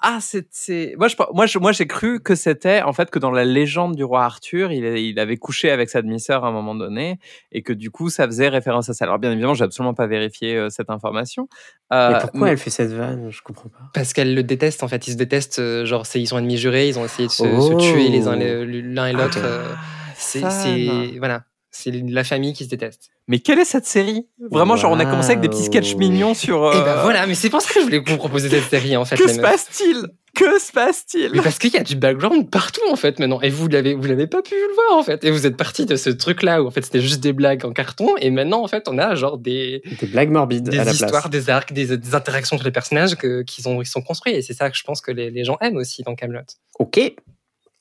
ah 0.06 0.18
c'est 0.20 0.46
c'est 0.50 0.94
moi 0.98 1.08
je 1.08 1.16
moi 1.32 1.46
je 1.46 1.58
moi 1.58 1.72
j'ai 1.72 1.86
cru 1.86 2.20
que 2.20 2.34
c'était 2.34 2.82
en 2.82 2.92
fait 2.92 3.10
que 3.10 3.18
dans 3.18 3.30
la 3.30 3.44
légende 3.44 3.94
du 3.96 4.04
roi 4.04 4.24
Arthur 4.24 4.70
il, 4.70 4.84
il 4.98 5.18
avait 5.18 5.36
couché 5.38 5.70
avec 5.70 5.88
sa 5.88 6.02
demi-sœur 6.02 6.44
à 6.44 6.48
un 6.48 6.52
moment 6.52 6.74
donné 6.74 7.18
et 7.52 7.62
que 7.62 7.72
du 7.72 7.90
coup 7.90 8.10
ça 8.10 8.26
faisait 8.26 8.48
référence 8.48 8.88
à 8.90 8.92
ça 8.92 9.04
alors 9.06 9.18
bien 9.18 9.32
évidemment 9.32 9.54
j'ai 9.54 9.64
absolument 9.64 9.94
pas 9.94 10.06
vérifié 10.06 10.56
euh, 10.56 10.68
cette 10.68 10.90
information 10.90 11.48
Euh, 11.92 12.10
Mais 12.12 12.18
pourquoi 12.20 12.40
mais- 12.40 12.50
elle 12.52 12.58
fait 12.58 12.70
cette 12.70 12.92
vanne? 12.92 13.30
Je 13.30 13.40
comprends 13.42 13.68
pas. 13.68 13.78
Parce 13.92 14.12
qu'elle 14.14 14.34
le 14.34 14.42
déteste, 14.42 14.82
en 14.82 14.88
fait. 14.88 15.06
Ils 15.06 15.12
se 15.12 15.16
détestent, 15.16 15.58
euh, 15.60 15.84
genre, 15.84 16.06
c'est- 16.06 16.18
ils 16.20 16.26
sont 16.26 16.38
ennemis 16.38 16.56
jurés, 16.56 16.88
ils 16.88 16.98
ont 16.98 17.04
essayé 17.04 17.28
de 17.28 17.32
se, 17.32 17.44
Oh. 17.44 17.60
se 17.80 17.92
tuer 17.92 18.08
les 18.08 18.26
uns 18.26 18.36
les- 18.36 18.82
l'un 18.82 19.06
et 19.06 19.12
l'autre. 19.12 19.38
Ah, 19.42 19.46
euh, 19.46 19.74
c'est, 20.16 20.40
fan. 20.40 20.50
c'est- 20.50 21.18
voilà, 21.18 21.44
c'est 21.76 21.90
la 21.90 22.24
famille 22.24 22.52
qui 22.52 22.64
se 22.64 22.68
déteste. 22.70 23.10
mais 23.28 23.40
quelle 23.40 23.58
est 23.58 23.64
cette 23.64 23.84
série? 23.86 24.26
Vraiment 24.50 24.76
genre 24.76 24.92
on 24.92 24.98
a 25.00 25.04
commencé 25.04 25.30
avec 25.30 25.40
des 25.40 25.48
petits 25.48 25.64
sketchs 25.64 25.96
mignons 25.96 26.34
sur 26.34 26.72
Et 26.72 26.76
euh, 26.76 26.84
ben 26.84 27.02
voilà, 27.02 27.26
mais 27.26 27.34
c'est 27.34 27.50
pour 27.50 27.60
ça 27.60 27.68
que 27.72 27.80
je 27.80 27.84
voulais 27.84 27.98
vous 28.04 28.16
proposer 28.16 28.48
cette 28.48 28.70
série, 28.70 28.96
en 28.96 29.04
fait. 29.04 29.16
que 29.16 29.28
se 29.28 29.40
passe-t-il? 29.40 30.06
Que 30.34 30.58
se 30.58 30.72
passe-t-il? 30.72 31.30
Mais 31.32 31.42
parce 31.42 31.58
qu'il 31.58 31.72
y 31.72 31.76
a 31.76 31.82
du 31.84 31.94
background 31.94 32.50
partout 32.50 32.80
en 32.90 32.96
fait 32.96 33.20
maintenant 33.20 33.40
et 33.40 33.50
vous 33.50 33.68
l'avez 33.68 33.94
vous 33.94 34.04
l'avez 34.06 34.26
pas 34.26 34.42
pu 34.42 34.54
le 34.54 34.74
voir 34.74 34.98
en 34.98 35.04
fait 35.04 35.22
et 35.24 35.30
vous 35.30 35.46
êtes 35.46 35.56
parti 35.56 35.86
de 35.86 35.94
ce 35.94 36.10
truc 36.10 36.42
là 36.42 36.60
où 36.60 36.66
en 36.66 36.72
fait 36.72 36.82
c'était 36.84 37.00
juste 37.00 37.20
des 37.20 37.32
blagues 37.32 37.64
en 37.64 37.72
carton 37.72 38.08
et 38.18 38.30
maintenant 38.30 38.60
en 38.64 38.66
fait 38.66 38.88
on 38.88 38.98
a 38.98 39.14
genre 39.14 39.38
des 39.38 39.82
Des 40.00 40.06
blagues 40.08 40.30
morbides 40.30 40.68
des 40.68 40.78
à 40.80 40.84
la 40.84 40.90
histoires, 40.90 41.28
place. 41.28 41.30
des 41.30 41.50
arcs, 41.50 41.72
des, 41.72 41.96
des 41.96 42.14
interactions 42.16 42.56
entre 42.56 42.64
les 42.64 42.72
personnages 42.72 43.14
que 43.14 43.42
qu'ils 43.42 43.68
ont 43.68 43.80
ils 43.80 43.86
sont 43.86 44.02
construits 44.02 44.34
et 44.34 44.42
c'est 44.42 44.54
ça 44.54 44.70
que 44.70 44.76
je 44.76 44.82
pense 44.82 45.00
que 45.00 45.12
les, 45.12 45.30
les 45.30 45.44
gens 45.44 45.56
aiment 45.60 45.76
aussi 45.76 46.02
dans 46.02 46.16
Camelot. 46.16 46.40
Ok. 46.80 46.98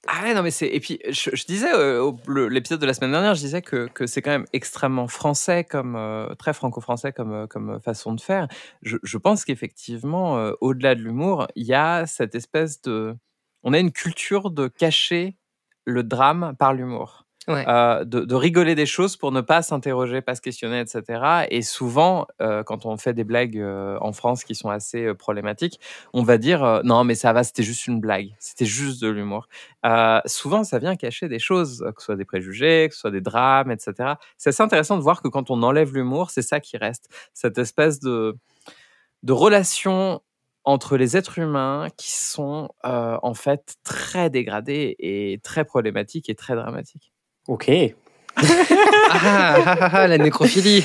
Ah 0.08 0.24
ouais, 0.24 0.34
non, 0.34 0.44
mais 0.44 0.52
c'est. 0.52 0.68
Et 0.68 0.82
puis, 0.82 1.00
je, 1.10 1.46
disais, 1.46 1.74
euh, 1.74 2.12
l'épisode 2.50 2.82
de 2.82 2.86
la 2.86 2.94
semaine 2.94 3.12
dernière, 3.12 3.36
je 3.36 3.40
disais 3.40 3.62
que, 3.62 3.88
que 3.88 4.06
c'est 4.06 4.22
quand 4.22 4.32
même 4.32 4.46
extrêmement 4.52 5.08
français, 5.08 5.64
comme 5.64 5.96
euh, 5.96 6.36
très 6.36 6.54
franco-français 6.54 7.14
comme, 7.14 7.32
euh, 7.32 7.48
comme 7.48 7.80
façon 7.82 8.14
de 8.14 8.20
faire. 8.20 8.50
Je, 8.82 9.18
pense 9.18 9.46
qu'effectivement, 9.46 10.52
au-delà 10.60 10.96
de 10.96 11.02
l'humour, 11.02 11.48
il 11.56 11.66
y 11.66 11.74
a 11.74 12.06
cette 12.06 12.36
espèce 12.36 12.82
de. 12.82 13.16
On 13.64 13.72
a 13.74 13.80
une 13.80 13.94
culture 13.94 14.52
de 14.52 14.68
cacher 14.68 15.38
le 15.86 16.04
drame 16.04 16.54
par 16.60 16.74
l'humour. 16.74 17.23
Euh, 17.50 18.06
de, 18.06 18.36
rigoler 18.36 18.76
des 18.76 18.86
choses 18.86 19.18
pour 19.18 19.32
ne 19.32 19.42
pas 19.42 19.62
s'interroger, 19.62 20.22
pas 20.22 20.36
se 20.36 20.42
questionner, 20.42 20.80
etc. 20.80 21.46
Et 21.50 21.62
souvent, 21.62 22.26
euh, 22.42 22.64
quand 22.64 22.86
on 22.86 22.98
fait 22.98 23.14
des 23.14 23.24
blagues 23.24 23.58
euh, 23.58 23.98
en 24.02 24.14
France 24.14 24.44
qui 24.44 24.56
sont 24.56 24.70
assez 24.70 25.14
problématiques, 25.14 25.80
on 26.14 26.24
va 26.24 26.38
dire 26.38 26.82
non, 26.84 27.04
mais 27.04 27.16
ça 27.16 27.34
va, 27.34 27.44
c'était 27.44 27.64
juste 27.64 27.88
une 27.88 28.00
blague, 28.00 28.30
c'était 28.40 28.66
juste 28.66 29.02
de 29.02 29.10
l'humour. 29.10 29.48
Souvent, 30.26 30.64
ça 30.64 30.80
vient 30.80 30.96
cacher 30.96 31.28
des 31.28 31.40
choses, 31.40 31.86
que 31.96 32.02
ce 32.02 32.06
soit 32.06 32.16
des 32.16 32.26
préjugés, 32.26 32.88
que 32.90 32.96
ce 32.96 33.02
soit 33.02 33.12
des 33.12 33.22
drames, 33.22 33.72
etc. 33.72 34.14
C'est 34.38 34.50
assez 34.50 34.64
intéressant 34.64 34.98
de 34.98 35.02
voir 35.04 35.22
que 35.22 35.28
quand 35.28 35.50
on 35.52 35.64
enlève 35.64 35.94
l'humour, 35.94 36.32
c'est 36.32 36.42
ça 36.42 36.60
qui 36.60 36.78
reste, 36.78 37.10
cette 37.34 37.58
espèce 37.58 38.00
de 38.00 38.36
de 39.24 39.34
relation 39.34 40.22
entre 40.66 40.98
les 40.98 41.18
êtres 41.18 41.40
humains 41.40 41.88
qui 41.98 42.12
sont 42.12 42.70
en 42.84 43.34
fait 43.34 43.76
très 43.84 44.30
dégradés 44.30 44.96
et 45.00 45.40
très 45.44 45.66
problématiques 45.66 46.30
et 46.30 46.36
très 46.36 46.56
dramatiques. 46.56 47.13
Ok. 47.48 47.70
Ah, 48.36 48.42
ah, 49.16 49.56
ah, 49.66 49.90
ah, 49.94 50.08
la 50.08 50.18
nécrophilie. 50.18 50.84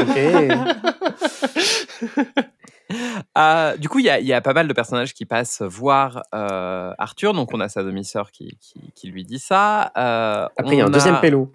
Ok. 0.00 0.18
Euh, 3.38 3.76
du 3.78 3.88
coup, 3.88 3.98
il 3.98 4.04
y 4.04 4.24
y 4.24 4.32
a 4.32 4.40
pas 4.40 4.52
mal 4.52 4.68
de 4.68 4.72
personnages 4.72 5.12
qui 5.14 5.24
passent 5.26 5.62
voir 5.62 6.22
euh, 6.34 6.92
Arthur. 6.98 7.34
Donc, 7.34 7.52
on 7.52 7.60
a 7.60 7.68
sa 7.68 7.82
demi-sœur 7.82 8.30
qui, 8.30 8.56
qui, 8.60 8.92
qui 8.94 9.08
lui 9.08 9.24
dit 9.24 9.38
ça. 9.38 9.92
Euh, 9.96 10.46
Après, 10.56 10.76
il 10.76 10.78
y 10.78 10.82
a 10.82 10.86
un 10.86 10.90
deuxième 10.90 11.20
pélo. 11.20 11.52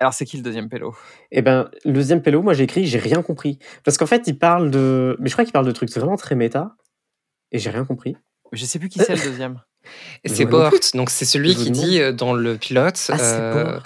Alors, 0.00 0.14
c'est 0.14 0.24
qui 0.24 0.36
le 0.36 0.42
deuxième 0.42 0.68
pélo? 0.68 0.94
Eh 1.30 1.42
ben, 1.42 1.70
le 1.84 1.92
deuxième 1.92 2.22
pélo, 2.22 2.42
moi 2.42 2.54
j'ai 2.54 2.64
écrit, 2.64 2.86
j'ai 2.86 2.98
rien 2.98 3.22
compris. 3.22 3.58
Parce 3.84 3.98
qu'en 3.98 4.06
fait, 4.06 4.26
il 4.26 4.38
parle 4.38 4.70
de. 4.70 5.16
Mais 5.20 5.28
je 5.28 5.34
crois 5.34 5.44
qu'il 5.44 5.52
parle 5.52 5.66
de 5.66 5.72
trucs 5.72 5.90
vraiment 5.92 6.16
très 6.16 6.34
méta. 6.34 6.74
Et 7.52 7.58
j'ai 7.58 7.70
rien 7.70 7.84
compris. 7.84 8.16
Je 8.52 8.64
sais 8.64 8.78
plus 8.78 8.88
qui 8.88 8.98
c'est 8.98 9.14
le 9.14 9.22
deuxième. 9.22 9.60
C'est. 10.24 10.44
Bort, 10.44 10.72
donc 10.94 11.10
c'est 11.10 11.24
celui 11.24 11.54
qui 11.54 11.70
dit 11.70 12.00
euh, 12.00 12.12
dans 12.12 12.32
le 12.32 12.56
pilote 12.56 13.10
Ah, 13.12 13.20
euh. 13.20 13.80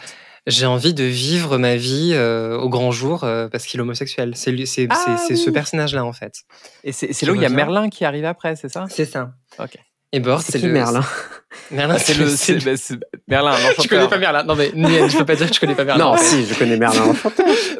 J'ai 0.47 0.67
envie 0.67 0.95
de 0.95 1.03
vivre 1.03 1.59
ma 1.59 1.75
vie 1.75 2.13
euh, 2.15 2.57
au 2.57 2.69
grand 2.69 2.93
jour 2.93 3.25
euh, 3.25 3.49
parce 3.49 3.67
qu'il 3.67 3.81
est 3.81 3.83
homosexuel. 3.83 4.33
C'est 4.37 4.87
Ah, 4.91 5.17
ce 5.19 5.51
personnage-là 5.51 6.05
en 6.05 6.13
fait. 6.13 6.35
Et 6.85 6.93
c'est 6.93 7.23
là 7.27 7.33
où 7.33 7.35
il 7.35 7.43
y 7.43 7.47
a 7.47 7.49
Merlin 7.49 7.89
qui 7.89 8.05
arrive 8.05 8.25
après, 8.25 8.55
c'est 8.55 8.69
ça? 8.69 8.87
C'est 8.89 9.07
ça. 9.07 9.33
Ok. 9.59 9.77
Et 10.13 10.21
Bort, 10.21 10.41
C'est 10.41 10.59
le 10.63 10.69
Merlin? 10.69 11.05
Merlin, 11.73 11.97
Ah, 11.97 11.99
C'est 11.99 12.15
le, 12.15 12.27
Merlin, 13.27 13.57
Je 13.83 13.89
connais 13.89 14.07
pas 14.09 14.19
Merlin. 14.19 14.45
Non 14.45 14.55
mais 14.55 14.71
je 14.75 15.19
peux 15.19 15.25
pas 15.25 15.35
dire 15.35 15.49
que 15.49 15.55
je 15.55 15.61
connais 15.61 15.75
pas 15.75 15.85
Merlin. 15.85 16.13
Non, 16.13 16.17
si, 16.17 16.47
je 16.47 16.55
connais 16.57 16.77
Merlin. 16.77 17.13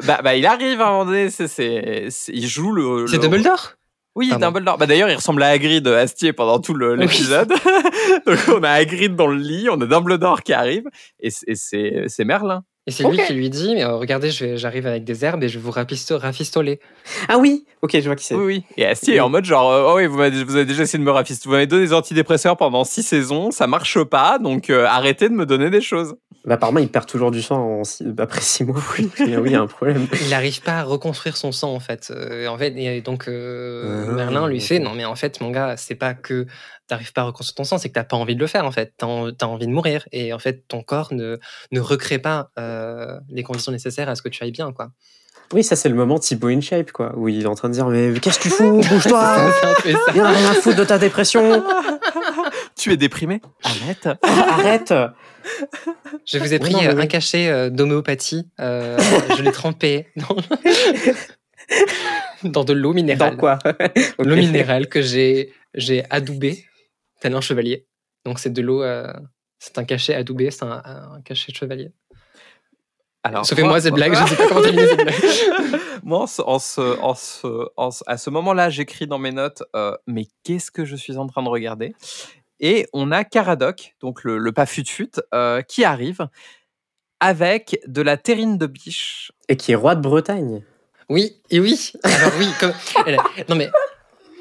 Bah, 0.03 0.19
bah, 0.21 0.35
il 0.35 0.45
arrive 0.45 0.81
à 0.81 0.87
un 0.87 0.91
moment 0.91 1.05
donné, 1.05 1.29
il 1.29 2.47
joue 2.47 2.71
le. 2.73 3.07
C'est 3.07 3.15
le- 3.15 3.21
Dumbledore? 3.21 3.73
Oui, 4.17 4.29
Pardon. 4.29 4.47
Dumbledore. 4.47 4.77
Bah, 4.79 4.87
d'ailleurs, 4.87 5.09
il 5.09 5.15
ressemble 5.15 5.43
à 5.43 5.49
Hagrid 5.49 5.87
Astier 5.87 6.33
pendant 6.33 6.59
tout 6.59 6.73
le- 6.73 6.93
Oui. 6.93 6.99
l'épisode. 7.01 7.49
Donc, 8.25 8.37
on 8.49 8.63
a 8.63 8.69
Hagrid 8.71 9.15
dans 9.15 9.27
le 9.27 9.37
lit, 9.37 9.67
on 9.71 9.79
a 9.79 9.85
Dumbledore 9.85 10.41
qui 10.43 10.53
arrive, 10.53 10.85
et 11.19 11.29
c'est, 11.29 11.45
et 11.47 11.55
c'est, 11.55 12.03
c'est 12.07 12.25
Merlin. 12.25 12.63
Et 12.87 12.91
c'est 12.91 13.03
lui 13.03 13.17
qui 13.17 13.33
lui 13.33 13.49
dit 13.49 13.73
mais, 13.75 13.83
euh, 13.83 13.95
Regardez, 13.97 14.31
je 14.31 14.45
vais- 14.45 14.57
j'arrive 14.57 14.87
avec 14.87 15.03
des 15.03 15.25
herbes 15.25 15.43
et 15.43 15.49
je 15.49 15.59
vais 15.59 15.63
vous 15.63 15.71
rapisto- 15.71 16.15
rafistoler. 16.17 16.79
Ah 17.27 17.37
oui 17.37 17.65
Ok, 17.81 17.91
je 17.99 18.05
vois 18.05 18.15
qui 18.15 18.23
c'est. 18.25 18.33
Oui, 18.35 18.45
oui. 18.45 18.63
Et 18.77 18.85
Astier 18.85 19.15
est 19.15 19.19
en 19.19 19.27
mode 19.29 19.43
genre, 19.45 19.69
euh, 19.71 19.91
oh 19.91 19.97
oui, 19.97 20.07
vous, 20.07 20.17
m'avez- 20.17 20.43
vous 20.43 20.55
avez 20.55 20.63
déjà 20.65 20.83
essayé 20.83 20.97
de 20.97 21.03
me 21.03 21.11
rafistoler. 21.11 21.49
Vous 21.49 21.53
m'avez 21.53 21.67
donné 21.67 21.83
des 21.85 21.93
antidépresseurs 21.93 22.55
pendant 22.55 22.85
six 22.85 23.03
saisons, 23.03 23.51
ça 23.51 23.67
marche 23.67 24.01
pas, 24.03 24.39
donc 24.39 24.69
euh, 24.69 24.85
arrêtez 24.87 25.27
de 25.29 25.33
me 25.33 25.45
donner 25.45 25.69
des 25.69 25.81
choses. 25.81 26.15
Bah, 26.45 26.53
apparemment, 26.55 26.79
il 26.79 26.87
perd 26.87 27.05
toujours 27.05 27.31
du 27.31 27.41
sang 27.41 27.79
en 27.79 27.83
six- 27.83 28.05
après 28.17 28.39
six 28.41 28.63
mois. 28.63 28.81
Oui, 28.97 29.09
oui, 29.19 29.25
il 29.45 29.51
y 29.51 29.55
a 29.55 29.61
un 29.61 29.67
problème. 29.67 30.07
Il 30.21 30.29
n'arrive 30.29 30.61
pas 30.61 30.79
à 30.79 30.83
reconstruire 30.83 31.35
son 31.35 31.51
sang 31.51 31.73
en 31.73 31.79
fait. 31.81 32.11
Euh, 32.15 32.47
en 32.47 32.57
fait, 32.57 32.73
et 32.77 33.01
donc 33.01 33.27
euh, 33.27 34.05
Ah, 34.09 34.11
Merlin 34.13 34.47
lui 34.47 34.61
fait 34.61 34.79
non 34.79 34.93
mais 34.93 35.03
en 35.05 35.15
fait 35.15 35.41
mon 35.41 35.51
gars, 35.51 35.75
c'est 35.77 35.95
pas 35.95 36.13
que 36.13 36.45
t'arrives 36.87 37.11
pas 37.11 37.21
à 37.21 37.25
reconstruire 37.25 37.55
ton 37.55 37.63
sang, 37.65 37.77
c'est 37.77 37.89
que 37.89 37.93
t'as 37.95 38.05
pas 38.05 38.15
envie 38.17 38.35
de 38.35 38.39
le 38.39 38.47
faire 38.47 38.65
en 38.65 38.71
fait. 38.71 38.93
T'as 38.97 39.07
en- 39.07 39.31
t'as 39.33 39.45
envie 39.47 39.67
de 39.67 39.71
mourir 39.73 40.07
et 40.13 40.31
en 40.31 40.39
fait 40.39 40.63
ton 40.69 40.81
corps 40.83 41.13
ne 41.13 41.37
ne 41.71 41.79
recrée 41.81 42.19
pas 42.19 42.49
euh, 42.59 43.17
les 43.29 43.43
conditions 43.43 43.71
nécessaires 43.73 44.07
à 44.07 44.15
ce 44.15 44.21
que 44.21 44.29
tu 44.29 44.41
ailles 44.43 44.51
bien 44.51 44.71
quoi. 44.71 44.89
Oui, 45.53 45.63
ça, 45.63 45.77
c'est 45.77 45.87
le 45.87 45.95
moment 45.95 46.19
Thibaut 46.19 46.49
InShape, 46.49 46.91
quoi, 46.91 47.13
où 47.15 47.29
il 47.29 47.43
est 47.43 47.47
en 47.47 47.55
train 47.55 47.69
de 47.69 47.73
dire 47.73 47.87
Mais 47.87 48.11
qu'est-ce 48.19 48.37
que 48.37 48.43
tu 48.43 48.49
fous? 48.49 48.81
Bouge-toi 48.89 49.17
a 49.17 49.39
rien 50.11 50.25
à 50.25 50.53
foutre 50.55 50.75
de 50.75 50.83
ta 50.83 50.97
dépression 50.97 51.63
Tu 52.77 52.91
es 52.93 52.97
déprimé 52.97 53.41
Arrête. 53.63 54.09
Arrête 54.23 54.93
Je 56.25 56.37
vous 56.37 56.53
ai 56.53 56.59
pris 56.59 56.73
non, 56.73 56.79
mais 56.81 56.87
euh, 56.87 56.97
un 56.99 57.07
cachet 57.07 57.47
euh, 57.49 57.69
d'homéopathie. 57.69 58.49
euh, 58.59 58.97
je 59.37 59.41
l'ai 59.41 59.51
trempé 59.51 60.07
dans, 60.15 60.35
dans 62.43 62.63
de 62.63 62.73
l'eau 62.73 62.93
minérale. 62.93 63.31
Dans 63.31 63.37
quoi? 63.37 63.59
L'eau 64.19 64.35
minérale 64.35 64.87
que 64.87 65.01
j'ai 65.01 65.53
j'ai 65.73 66.03
adoubé 66.09 66.65
tel 67.19 67.33
un 67.35 67.41
chevalier. 67.41 67.87
Donc 68.25 68.39
c'est 68.39 68.51
de 68.51 68.61
l'eau. 68.61 68.83
euh, 68.83 69.11
c'est 69.59 69.77
un 69.79 69.83
cachet 69.85 70.13
adoubé, 70.13 70.51
c'est 70.51 70.63
un, 70.63 70.81
un 70.85 71.21
cachet 71.23 71.51
de 71.51 71.57
chevalier. 71.57 71.91
Alors, 73.23 73.45
Sauf 73.45 73.59
moi 73.59 73.81
cette 73.81 73.93
blague, 73.95 74.13
je 74.15 74.21
ne 74.21 74.27
sais 74.27 74.35
pas 74.37 74.47
comment 74.47 74.61
terminer 74.61 74.87
cette 74.87 75.01
blague. 75.01 75.15
Moi, 76.03 76.19
en 76.21 76.27
ce- 76.27 76.41
en 76.43 76.59
ce- 76.59 76.99
en 77.01 77.13
ce- 77.15 77.67
en 77.75 77.91
ce- 77.91 78.03
à 78.07 78.15
ce 78.17 78.29
moment-là, 78.29 78.69
j'écris 78.69 79.07
dans 79.07 79.17
mes 79.17 79.33
notes, 79.33 79.63
euh, 79.75 79.93
mais 80.05 80.27
qu'est-ce 80.45 80.71
que 80.71 80.85
je 80.85 80.95
suis 80.95 81.17
en 81.17 81.27
train 81.27 81.43
de 81.43 81.49
regarder? 81.49 81.93
Et 82.59 82.87
on 82.93 83.11
a 83.11 83.23
Caradoc, 83.23 83.93
donc 84.01 84.23
le, 84.23 84.37
le 84.37 84.51
pas 84.51 84.65
fut-fut, 84.65 85.11
euh, 85.33 85.61
qui 85.61 85.83
arrive 85.83 86.27
avec 87.19 87.79
de 87.87 88.01
la 88.01 88.17
terrine 88.17 88.57
de 88.57 88.65
biche. 88.67 89.31
Et 89.49 89.57
qui 89.57 89.71
est 89.71 89.75
roi 89.75 89.95
de 89.95 90.01
Bretagne. 90.01 90.63
Oui, 91.09 91.41
et 91.49 91.59
oui. 91.59 91.93
Alors 92.03 92.31
oui, 92.37 92.47
comme... 92.59 92.73
non 93.49 93.55
mais. 93.55 93.69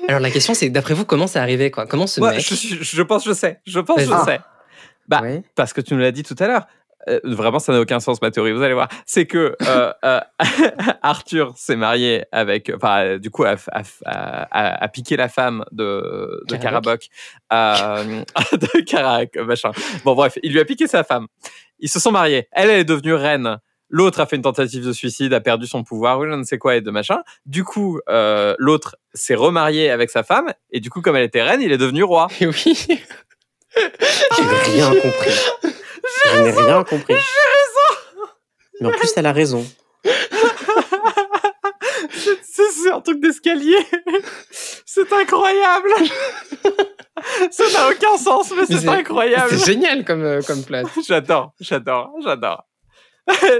Alors 0.09 0.21
la 0.21 0.31
question 0.31 0.55
c'est 0.55 0.69
d'après 0.71 0.95
vous 0.95 1.05
comment 1.05 1.27
c'est 1.27 1.39
arrivé 1.39 1.71
quoi? 1.71 1.87
Comment 1.87 2.07
ce 2.07 2.21
Moi, 2.21 2.33
mec 2.33 2.41
je, 2.41 2.55
je 2.83 3.03
pense, 3.03 3.25
je 3.25 3.33
sais. 3.33 3.61
Je 3.67 3.81
pense, 3.81 4.01
je 4.01 4.07
Vas-y. 4.07 4.25
sais. 4.25 4.41
Bah, 5.09 5.21
Ouais. 5.23 5.43
parce 5.55 5.73
que 5.73 5.81
tu 5.81 5.95
nous 5.95 6.01
l'as 6.01 6.13
dit 6.13 6.23
tout 6.23 6.37
à 6.39 6.47
l'heure. 6.47 6.67
Euh, 7.09 7.21
vraiment, 7.25 7.59
ça 7.59 7.73
n'a 7.73 7.81
aucun 7.81 8.01
sens, 8.01 8.21
ma 8.21 8.31
théorie. 8.31 8.53
Vous 8.53 8.63
allez 8.63 8.75
voir. 8.75 8.89
C'est 9.07 9.27
que 9.27 9.55
euh, 9.67 9.93
euh, 10.05 10.21
Arthur 11.03 11.55
s'est 11.57 11.77
marié 11.77 12.25
avec, 12.33 12.73
enfin, 12.75 13.05
euh, 13.05 13.19
du 13.19 13.31
coup, 13.31 13.45
a, 13.45 13.55
a- 13.73 13.83
a- 14.05 14.85
a 14.85 14.89
piqué 14.89 15.17
la 15.17 15.29
femme 15.29 15.65
de, 15.73 16.43
de. 16.49 16.57
Caraboc, 16.57 17.07
euh, 17.53 18.23
de 18.53 18.81
Carac, 18.81 19.37
machin. 19.37 19.71
Bon, 20.05 20.15
bref, 20.15 20.39
il 20.43 20.53
lui 20.53 20.61
a 20.61 20.65
piqué 20.65 20.87
sa 20.87 21.05
femme. 21.05 21.27
Ils 21.79 21.89
se 21.89 22.01
sont 22.01 22.11
mariés. 22.11 22.49
Elle, 22.53 22.71
elle 22.71 22.81
est 22.81 22.85
devenue 22.85 23.15
reine. 23.15 23.59
L'autre 23.89 24.19
a 24.19 24.27
fait 24.27 24.35
une 24.35 24.43
tentative 24.43 24.85
de 24.85 24.93
suicide, 24.93 25.33
a 25.33 25.41
perdu 25.41 25.69
son 25.69 25.85
pouvoir, 25.85 26.19
ou 26.19 26.25
je 26.27 26.31
ne 26.33 26.43
sais 26.43 26.59
quoi, 26.59 26.75
et 26.75 26.81
de 26.81 26.91
machin. 26.91 27.19
Du 27.45 27.63
coup, 27.63 28.01
euh, 28.09 28.57
l'autre 28.59 28.97
s'est 29.15 29.37
remarié 29.37 29.91
avec 29.91 30.11
sa 30.11 30.25
femme, 30.25 30.53
et 30.73 30.81
du 30.81 30.91
coup, 30.91 31.03
comme 31.03 31.15
elle 31.15 31.23
était 31.23 31.43
reine, 31.43 31.63
il 31.63 31.71
est 31.71 31.79
devenu 31.79 32.03
roi. 32.03 32.27
Et 32.41 32.47
oui. 32.49 32.77
Je 33.77 34.43
n'ai 34.43 34.81
rien 34.83 34.91
compris. 34.91 35.76
Je 36.35 36.41
n'ai 36.41 36.51
rien 36.51 36.85
compris. 36.85 37.15
J'ai 37.15 37.15
raison 37.15 38.31
Mais 38.81 38.89
en 38.89 38.91
plus, 38.93 39.11
elle 39.17 39.27
a 39.27 39.33
raison. 39.33 39.65
C'est 42.43 42.71
c'est 42.83 42.91
un 42.91 43.01
truc 43.01 43.21
d'escalier. 43.21 43.77
C'est 44.85 45.13
incroyable. 45.13 45.89
Ça 47.51 47.65
n'a 47.73 47.89
aucun 47.91 48.17
sens, 48.19 48.51
mais, 48.57 48.65
Mais 48.69 48.77
c'est 48.77 48.89
incroyable. 48.89 49.51
C'est 49.51 49.73
génial 49.73 50.05
comme, 50.05 50.23
euh, 50.23 50.41
comme 50.47 50.63
plot. 50.63 50.83
J'adore, 51.07 51.53
j'adore, 51.61 52.11
j'adore. 52.23 52.65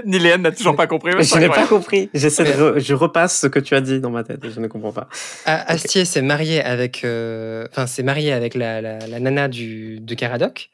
Ni 0.05 0.19
Léane 0.19 0.43
n'a 0.43 0.51
toujours 0.51 0.75
pas 0.75 0.87
compris. 0.87 1.11
mais 1.15 1.23
Je 1.23 1.37
n'ai 1.37 1.49
pas 1.49 1.65
compris. 1.67 2.09
J'essaie 2.13 2.43
de 2.45 2.51
re- 2.51 2.79
je 2.79 2.93
repasse 2.93 3.39
ce 3.39 3.47
que 3.47 3.59
tu 3.59 3.75
as 3.75 3.81
dit 3.81 3.99
dans 3.99 4.11
ma 4.11 4.23
tête. 4.23 4.43
et 4.45 4.51
Je 4.51 4.59
ne 4.59 4.67
comprends 4.67 4.93
pas. 4.93 5.09
A- 5.45 5.71
Astier 5.73 6.05
s'est 6.05 6.21
marié 6.21 6.61
avec, 6.63 7.03
euh, 7.03 7.67
enfin, 7.71 7.87
s'est 7.87 8.03
marié 8.03 8.31
avec 8.31 8.53
la, 8.55 8.79
la, 8.81 8.99
la 8.99 9.19
nana 9.19 9.47
du, 9.47 9.99
de 9.99 10.15
Caradoc. 10.15 10.69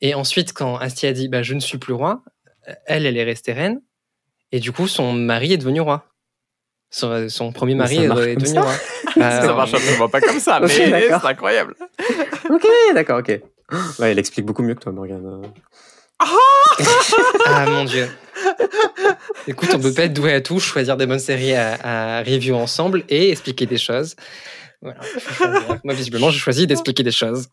Et 0.00 0.14
ensuite, 0.14 0.52
quand 0.52 0.76
Astier 0.76 1.08
a 1.08 1.12
dit, 1.12 1.28
bah, 1.28 1.42
je 1.42 1.54
ne 1.54 1.60
suis 1.60 1.78
plus 1.78 1.94
roi, 1.94 2.22
elle, 2.86 3.06
elle 3.06 3.16
est 3.16 3.24
restée 3.24 3.52
reine. 3.52 3.80
Et 4.52 4.60
du 4.60 4.72
coup, 4.72 4.86
son 4.86 5.12
mari 5.12 5.52
est 5.52 5.58
devenu 5.58 5.80
roi. 5.80 6.06
Son, 6.90 7.28
son 7.28 7.52
premier 7.52 7.74
mari 7.74 8.04
est, 8.04 8.08
devenu 8.08 8.58
roi. 8.58 8.74
Bah, 9.16 9.40
Ça 9.42 9.52
marche 9.54 9.74
absolument 9.74 10.08
pas 10.08 10.20
comme 10.20 10.38
ça, 10.38 10.60
mais 10.62 10.68
c'est 10.68 11.12
incroyable. 11.12 11.74
Ok, 12.50 12.66
d'accord, 12.94 13.18
ok. 13.18 13.40
Ouais, 13.98 14.12
elle 14.12 14.18
explique 14.18 14.46
beaucoup 14.46 14.62
mieux 14.62 14.74
que 14.74 14.80
toi, 14.80 14.92
Morgane. 14.92 15.42
Ah 17.46 17.66
mon 17.66 17.84
dieu. 17.84 18.08
Écoute, 19.46 19.70
on 19.74 19.78
peut 19.78 19.92
pas 19.92 20.04
être 20.04 20.12
doué 20.12 20.32
à 20.32 20.40
tout, 20.40 20.58
choisir 20.58 20.96
des 20.96 21.06
bonnes 21.06 21.18
séries 21.18 21.54
à, 21.54 21.76
à 21.82 22.22
review 22.22 22.54
ensemble 22.54 23.04
et 23.08 23.30
expliquer 23.30 23.66
des 23.66 23.76
choses. 23.76 24.16
Voilà. 24.80 25.00
Moi, 25.84 25.94
visiblement, 25.94 26.30
je 26.30 26.38
choisis 26.38 26.66
d'expliquer 26.66 27.02
des 27.02 27.12
choses. 27.12 27.48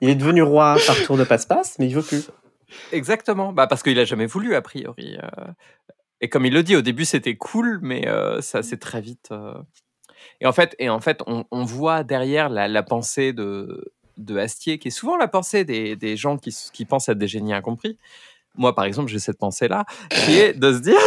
Il 0.00 0.08
est 0.08 0.14
devenu 0.14 0.42
roi 0.42 0.76
par 0.86 0.96
tour 1.04 1.16
de 1.16 1.24
passe-passe, 1.24 1.78
mais 1.78 1.86
il 1.86 1.94
veut 1.94 2.02
plus. 2.02 2.28
Exactement. 2.92 3.52
Bah, 3.52 3.66
parce 3.66 3.82
qu'il 3.82 3.98
a 3.98 4.04
jamais 4.04 4.26
voulu, 4.26 4.54
a 4.54 4.62
priori. 4.62 5.16
euh. 5.22 5.46
Et 6.20 6.28
comme 6.28 6.44
il 6.46 6.52
le 6.52 6.62
dit, 6.62 6.76
au 6.76 6.82
début, 6.82 7.04
c'était 7.04 7.36
cool, 7.36 7.78
mais 7.82 8.08
euh, 8.08 8.40
ça 8.40 8.62
s'est 8.62 8.76
très 8.78 9.00
vite. 9.00 9.28
euh. 9.30 9.54
Et 10.40 10.46
en 10.46 10.52
fait, 10.52 10.74
et 10.78 10.88
en 10.88 11.00
fait 11.00 11.22
on, 11.26 11.64
voit 11.64 12.02
derrière 12.04 12.48
la, 12.48 12.68
la 12.68 12.82
pensée 12.82 13.32
de, 13.32 13.92
de 14.16 14.36
Astier, 14.36 14.78
qui 14.78 14.88
est 14.88 14.92
souvent 14.92 15.16
la 15.16 15.28
pensée 15.28 15.64
des, 15.64 15.96
des 15.96 16.16
gens 16.16 16.36
qui, 16.38 16.54
qui 16.72 16.84
pensent 16.84 17.08
être 17.08 17.18
des 17.18 17.28
génies 17.28 17.54
incompris. 17.54 17.98
Moi 18.58 18.74
par 18.74 18.84
exemple 18.84 19.08
j'ai 19.08 19.18
cette 19.18 19.38
pensée 19.38 19.68
là 19.68 19.84
qui 20.10 20.38
est 20.38 20.52
de 20.52 20.72
se 20.72 20.78
dire 20.78 20.98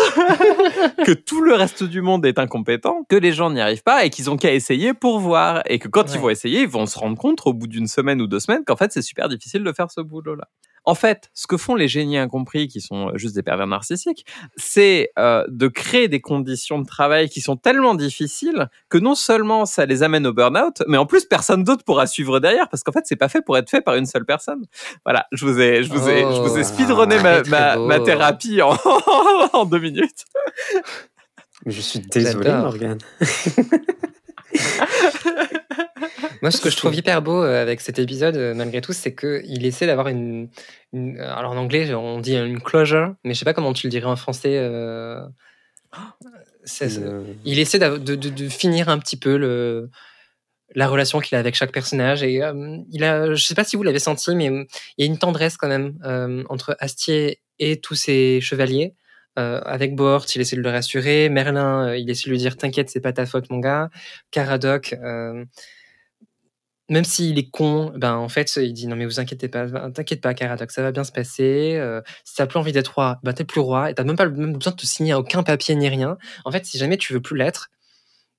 que 1.05 1.11
tout 1.11 1.41
le 1.41 1.53
reste 1.53 1.83
du 1.83 2.01
monde 2.01 2.25
est 2.25 2.39
incompétent, 2.39 3.03
que 3.09 3.15
les 3.15 3.33
gens 3.33 3.51
n'y 3.51 3.61
arrivent 3.61 3.83
pas 3.83 4.05
et 4.05 4.09
qu'ils 4.09 4.29
ont 4.29 4.37
qu'à 4.37 4.53
essayer 4.53 4.93
pour 4.93 5.19
voir 5.19 5.61
et 5.65 5.79
que 5.79 5.87
quand 5.87 6.13
ils 6.13 6.19
vont 6.19 6.29
essayer, 6.29 6.61
ils 6.61 6.67
vont 6.67 6.85
se 6.85 6.97
rendre 6.97 7.17
compte 7.17 7.41
au 7.45 7.53
bout 7.53 7.67
d'une 7.67 7.87
semaine 7.87 8.21
ou 8.21 8.27
deux 8.27 8.39
semaines 8.39 8.63
qu'en 8.65 8.75
fait 8.75 8.91
c'est 8.91 9.01
super 9.01 9.29
difficile 9.29 9.63
de 9.63 9.71
faire 9.73 9.91
ce 9.91 10.01
boulot 10.01 10.35
là. 10.35 10.47
En 10.83 10.95
fait, 10.95 11.29
ce 11.33 11.47
que 11.47 11.57
font 11.57 11.75
les 11.75 11.87
génies 11.87 12.17
incompris, 12.17 12.67
qui 12.67 12.81
sont 12.81 13.09
euh, 13.09 13.17
juste 13.17 13.35
des 13.35 13.43
pervers 13.43 13.67
narcissiques, 13.67 14.25
c'est 14.55 15.11
euh, 15.19 15.45
de 15.49 15.67
créer 15.67 16.07
des 16.07 16.21
conditions 16.21 16.79
de 16.79 16.85
travail 16.85 17.29
qui 17.29 17.41
sont 17.41 17.55
tellement 17.55 17.95
difficiles 17.95 18.69
que 18.89 18.97
non 18.97 19.15
seulement 19.15 19.65
ça 19.65 19.85
les 19.85 20.03
amène 20.03 20.25
au 20.25 20.33
burn-out, 20.33 20.83
mais 20.87 20.97
en 20.97 21.05
plus 21.05 21.25
personne 21.25 21.63
d'autre 21.63 21.83
pourra 21.83 22.07
suivre 22.07 22.39
derrière 22.39 22.69
parce 22.69 22.83
qu'en 22.83 22.91
fait 22.91 23.05
c'est 23.05 23.15
pas 23.15 23.29
fait 23.29 23.41
pour 23.41 23.57
être 23.57 23.69
fait 23.69 23.81
par 23.81 23.95
une 23.95 24.05
seule 24.05 24.25
personne. 24.25 24.65
Voilà, 25.05 25.27
je 25.31 25.45
vous 25.45 25.59
ai, 25.59 25.83
je 25.83 25.89
vous 25.89 26.09
ai, 26.09 26.21
je 26.21 26.41
vous 26.41 26.57
ai 26.57 26.61
Oh, 26.61 26.63
speedrunné 26.63 27.19
ma, 27.19 27.41
très 27.41 27.77
ma, 27.77 27.99
thérapie 27.99 28.61
en, 28.61 28.75
en 29.53 29.65
deux 29.65 29.79
minutes. 29.79 30.25
Mais 31.65 31.71
je 31.71 31.81
suis 31.81 31.99
désolé. 31.99 32.51
Morgane. 32.51 32.99
Moi, 36.41 36.51
ce 36.51 36.59
que 36.61 36.69
je 36.69 36.77
trouve 36.77 36.95
hyper 36.95 37.21
beau 37.21 37.43
euh, 37.43 37.61
avec 37.61 37.81
cet 37.81 37.99
épisode, 37.99 38.35
euh, 38.35 38.53
malgré 38.53 38.81
tout, 38.81 38.93
c'est 38.93 39.13
qu'il 39.15 39.65
essaie 39.65 39.85
d'avoir 39.87 40.07
une, 40.07 40.49
une- 40.93 41.19
Alors 41.19 41.51
en 41.51 41.57
anglais, 41.57 41.93
on 41.93 42.19
dit 42.19 42.35
une 42.35 42.61
closure, 42.61 43.15
mais 43.23 43.33
je 43.33 43.39
sais 43.39 43.45
pas 43.45 43.53
comment 43.53 43.73
tu 43.73 43.87
le 43.87 43.91
dirais 43.91 44.05
en 44.07 44.15
français. 44.15 44.57
euh, 44.57 45.21
il 47.45 47.59
essaie 47.59 47.79
de, 47.79 47.97
de- 47.97 48.15
de 48.29 48.49
finir 48.49 48.89
un 48.89 48.99
petit 48.99 49.17
peu 49.17 49.37
le, 49.37 49.89
la 50.75 50.87
relation 50.87 51.19
qu'il 51.19 51.35
a 51.35 51.39
avec 51.39 51.55
chaque 51.55 51.71
personnage. 51.71 52.23
Et 52.23 52.43
euh, 52.43 52.77
il 52.91 53.03
a, 53.03 53.33
je 53.33 53.43
sais 53.43 53.55
pas 53.55 53.63
si 53.63 53.75
vous 53.75 53.83
l'avez 53.83 53.99
senti, 53.99 54.35
mais 54.35 54.45
il 54.45 54.65
y 54.99 55.03
a 55.03 55.05
une 55.05 55.17
tendresse 55.17 55.57
quand 55.57 55.67
même 55.67 55.97
entre 56.49 56.75
Astier 56.79 57.39
et 57.59 57.79
tous 57.79 57.95
ses 57.95 58.41
chevaliers. 58.41 58.93
Euh, 59.39 59.61
avec 59.63 59.95
Bohort, 59.95 60.25
il 60.35 60.41
essaie 60.41 60.55
de 60.55 60.61
le 60.61 60.69
rassurer. 60.69 61.29
Merlin, 61.29 61.89
euh, 61.89 61.97
il 61.97 62.09
essaie 62.09 62.25
de 62.25 62.31
lui 62.31 62.37
dire 62.37 62.57
T'inquiète, 62.57 62.89
c'est 62.89 62.99
pas 63.01 63.13
ta 63.13 63.25
faute, 63.25 63.49
mon 63.49 63.59
gars. 63.59 63.89
Caradoc, 64.31 64.93
euh, 65.01 65.45
même 66.89 67.05
s'il 67.05 67.39
est 67.39 67.49
con, 67.49 67.93
ben 67.95 68.15
en 68.15 68.27
fait, 68.27 68.53
il 68.57 68.73
dit 68.73 68.87
non 68.87 68.97
mais 68.97 69.05
vous 69.05 69.19
inquiétez 69.21 69.47
pas, 69.47 69.67
t'inquiète 69.91 70.19
pas, 70.21 70.33
Caradoc, 70.33 70.71
ça 70.71 70.81
va 70.81 70.91
bien 70.91 71.05
se 71.05 71.11
passer. 71.13 71.79
Si 72.25 72.35
t'as 72.35 72.47
plus 72.47 72.59
envie 72.59 72.73
d'être 72.73 72.93
roi, 72.93 73.19
ben 73.23 73.33
t'es 73.33 73.45
plus 73.45 73.61
roi 73.61 73.89
et 73.91 73.93
t'as 73.95 74.03
même 74.03 74.17
pas 74.17 74.27
besoin 74.27 74.49
de 74.51 74.77
te 74.77 74.85
signer 74.85 75.13
à 75.13 75.19
aucun 75.19 75.43
papier 75.43 75.75
ni 75.75 75.87
rien. 75.87 76.17
En 76.45 76.51
fait, 76.51 76.65
si 76.65 76.77
jamais 76.77 76.97
tu 76.97 77.13
veux 77.13 77.21
plus 77.21 77.37
l'être, 77.37 77.69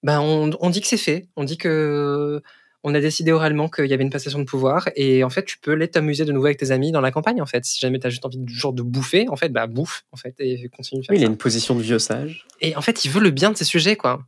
ben 0.03 0.21
on 0.21 0.71
dit 0.71 0.81
que 0.83 0.87
c'est 0.87 0.99
fait, 0.99 1.29
on 1.37 1.45
dit 1.45 1.57
que 1.59 2.43
on 2.85 2.95
a 2.95 3.01
décidé 3.01 3.31
oralement 3.33 3.69
qu'il 3.69 3.87
y 3.87 3.93
avait 3.93 4.03
une 4.03 4.11
passation 4.11 4.39
de 4.41 4.45
pouvoir 4.45 4.89
et 4.97 5.23
en 5.23 5.31
fait 5.31 5.45
tu 5.45 5.59
peux 5.59 5.73
aller 5.73 5.89
t'amuser 5.89 6.25
de 6.25 6.33
nouveau 6.33 6.47
avec 6.47 6.59
tes 6.59 6.71
amis 6.73 6.91
dans 6.91 7.01
la 7.01 7.11
campagne 7.13 7.41
en 7.41 7.47
fait. 7.47 7.65
Si 7.65 7.81
jamais 7.81 7.99
t'as 8.01 8.09
juste 8.11 8.25
envie 8.25 8.39
du 8.39 8.53
genre 8.55 8.73
de 8.73 8.83
bouffer, 8.83 9.29
en 9.29 9.37
fait, 9.37 9.51
bah 9.51 9.67
bouffe 9.67 10.05
en 10.13 10.17
fait 10.17 10.35
et 10.41 10.69
continue 10.69 11.01
de 11.01 11.07
faire 11.07 11.15
Oui, 11.15 11.21
il 11.21 11.25
a 11.25 11.29
une 11.29 11.37
position 11.37 11.75
de 11.77 11.83
vieux 11.83 11.99
sage. 11.99 12.47
Et 12.61 12.75
en 12.77 12.81
fait, 12.81 13.05
il 13.05 13.11
veut 13.11 13.21
le 13.21 13.31
bien 13.31 13.51
de 13.53 13.57
ses 13.57 13.65
sujets, 13.65 13.95
quoi. 13.97 14.25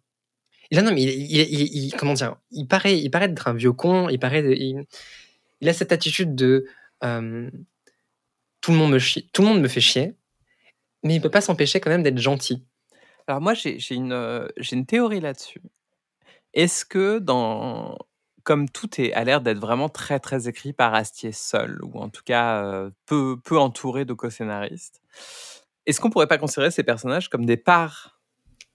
Et 0.71 0.77
là, 0.77 0.83
non, 0.83 0.93
mais 0.93 1.03
il, 1.03 1.11
il- 1.11 1.41
il- 1.41 1.85
il- 1.87 1.95
comment 1.95 2.15
dire, 2.15 2.37
il 2.53 2.67
paraît, 2.67 2.99
il 2.99 3.11
paraît 3.11 3.29
d'être 3.29 3.49
un 3.49 3.55
vieux 3.55 3.73
con. 3.73 4.09
Il 4.09 4.19
paraît, 4.19 4.43
de- 4.43 4.53
il, 4.53 4.85
il 5.61 5.69
a 5.69 5.73
cette 5.73 5.93
attitude 5.93 6.35
de 6.35 6.67
euh, 7.03 7.51
tout 8.61 8.71
le 8.73 8.79
monde 8.79 8.93
me 8.93 8.99
chie, 8.99 9.29
tout 9.33 9.43
le 9.43 9.49
monde 9.49 9.61
me 9.61 9.69
fait 9.69 9.81
chier, 9.81 10.15
mais 11.03 11.17
il 11.17 11.21
peut 11.21 11.31
pas 11.31 11.41
s'empêcher 11.43 11.81
quand 11.81 11.91
même 11.91 12.03
d'être 12.03 12.19
gentil. 12.19 12.63
Alors 13.27 13.41
moi 13.41 13.55
j'ai 13.55 13.79
j'ai 13.79 13.95
une, 13.95 14.13
euh, 14.13 14.47
j'ai 14.59 14.77
une 14.77 14.87
théorie 14.87 15.21
là-dessus. 15.21 15.61
Est-ce 16.55 16.85
que 16.85 17.19
dans 17.19 17.99
comme 18.45 18.69
tout 18.69 19.01
est 19.01 19.13
a 19.15 19.25
l'air 19.25 19.41
d'être 19.41 19.59
vraiment 19.59 19.89
très 19.89 20.21
très 20.21 20.49
écrit 20.49 20.73
par 20.73 20.95
Astier 20.95 21.33
seul 21.33 21.81
ou 21.83 21.99
en 21.99 22.09
tout 22.11 22.23
cas 22.25 22.63
euh, 22.65 22.91
peu 23.07 23.37
peu 23.43 23.59
entouré 23.59 24.05
de 24.05 24.13
co-scénaristes, 24.13 25.01
est-ce 25.87 26.01
qu'on 26.01 26.11
pourrait 26.11 26.27
pas 26.29 26.39
considérer 26.39 26.71
ces 26.71 26.83
personnages 26.85 27.29
comme 27.29 27.45
des 27.47 27.57
parts 27.57 28.21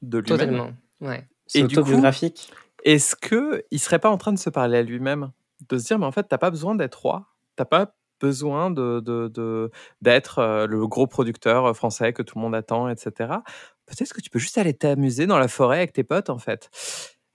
de 0.01 0.17
lui-même? 0.19 0.37
Totalement. 0.39 0.71
Ouais. 1.01 1.27
C'est 1.47 1.59
Et 1.59 1.63
du 1.63 1.75
coup- 1.75 1.81
autobiographique. 1.81 2.51
Est-ce 2.83 3.15
que 3.15 3.63
il 3.71 3.79
serait 3.79 3.99
pas 3.99 4.09
en 4.09 4.17
train 4.17 4.31
de 4.33 4.39
se 4.39 4.49
parler 4.49 4.77
à 4.77 4.81
lui-même, 4.83 5.31
de 5.69 5.77
se 5.77 5.85
dire 5.87 5.99
mais 5.99 6.05
en 6.05 6.11
fait 6.11 6.23
t'as 6.27 6.37
pas 6.37 6.49
besoin 6.51 6.75
d'être 6.75 6.95
roi, 7.01 7.27
t'as 7.55 7.65
pas 7.65 7.93
besoin 8.21 8.69
de 8.71 8.99
de- 9.01 9.27
de- 9.27 9.71
d'être 10.01 10.39
euh, 10.39 10.65
le 10.67 10.87
gros 10.87 11.07
producteur 11.07 11.75
français 11.75 12.11
que 12.13 12.21
tout 12.21 12.37
le 12.37 12.41
monde 12.43 12.55
attend, 12.55 12.89
etc. 12.89 13.11
Peut-être 13.85 14.13
que 14.13 14.21
tu 14.21 14.29
peux 14.29 14.39
juste 14.39 14.57
aller 14.57 14.73
t'amuser 14.73 15.25
dans 15.27 15.39
la 15.39 15.47
forêt 15.47 15.77
avec 15.77 15.93
tes 15.93 16.03
potes 16.03 16.29
en 16.29 16.37
fait. 16.37 16.69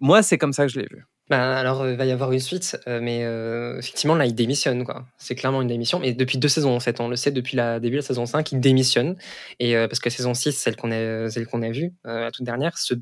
Moi 0.01 0.23
c'est 0.23 0.39
comme 0.39 0.53
ça 0.53 0.65
que 0.67 0.73
je 0.73 0.81
l'ai 0.81 0.87
vu. 0.91 1.05
Ben, 1.31 1.41
alors, 1.41 1.81
euh, 1.83 1.93
il 1.93 1.97
va 1.97 2.05
y 2.05 2.11
avoir 2.13 2.33
une 2.33 2.39
suite, 2.41 2.79
euh, 2.87 3.01
mais 3.01 3.25
euh, 3.25 3.79
effectivement, 3.79 4.15
là, 4.15 4.27
il 4.27 4.35
démissionne, 4.35 4.85
quoi. 4.85 5.07
C'est 5.17 5.35
clairement 5.35 5.63
une 5.63 5.69
démission. 5.69 6.03
Et 6.03 6.13
depuis 6.13 6.37
deux 6.37 6.49
saisons, 6.49 6.77
en 6.77 6.81
fait, 6.81 7.01
on 7.01 7.09
le 7.09 7.17
sait 7.17 7.31
depuis 7.33 7.57
le 7.57 7.79
début 7.81 7.97
de 7.97 8.03
la 8.03 8.07
saison 8.07 8.27
5, 8.27 8.53
il 8.53 8.61
démissionne. 8.61 9.17
Et 9.59 9.75
euh, 9.77 9.89
parce 9.89 10.01
que 10.01 10.09
la 10.11 10.15
saison 10.15 10.35
6, 10.35 10.53
celle 10.53 10.77
qu'on 10.77 10.91
a, 10.93 11.31
celle 11.31 11.47
qu'on 11.47 11.63
a 11.63 11.71
vue, 11.71 11.95
euh, 12.07 12.21
la 12.25 12.31
toute 12.31 12.45
dernière, 12.45 12.77
se, 12.77 12.93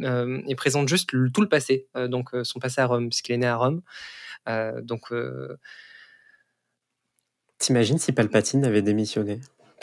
euh, 0.00 0.40
et 0.48 0.54
présente 0.54 0.88
juste 0.88 1.12
le- 1.12 1.30
tout 1.30 1.42
le 1.42 1.48
passé. 1.48 1.86
Euh, 1.96 2.08
donc, 2.08 2.32
euh, 2.34 2.44
son 2.44 2.60
passé 2.60 2.80
à 2.80 2.86
Rome, 2.86 3.10
puisqu'il 3.10 3.32
est 3.32 3.38
né 3.38 3.46
à 3.46 3.56
Rome. 3.56 3.82
Euh, 4.48 4.80
donc, 4.80 5.12
euh, 5.12 5.58
T'imagines 7.58 7.98
si 7.98 8.12
Palpatine 8.12 8.64
avait 8.64 8.82
démissionné? 8.82 9.40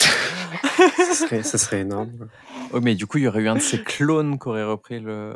Ce, 0.98 1.14
serait, 1.14 1.42
ce 1.42 1.58
serait 1.58 1.80
énorme. 1.80 2.28
Oh 2.72 2.80
mais 2.80 2.94
du 2.94 3.06
coup 3.06 3.18
il 3.18 3.24
y 3.24 3.28
aurait 3.28 3.40
eu 3.42 3.48
un 3.48 3.54
de 3.54 3.60
ces 3.60 3.82
clones 3.82 4.38
qui 4.38 4.48
aurait 4.48 4.64
repris 4.64 5.00
le, 5.00 5.34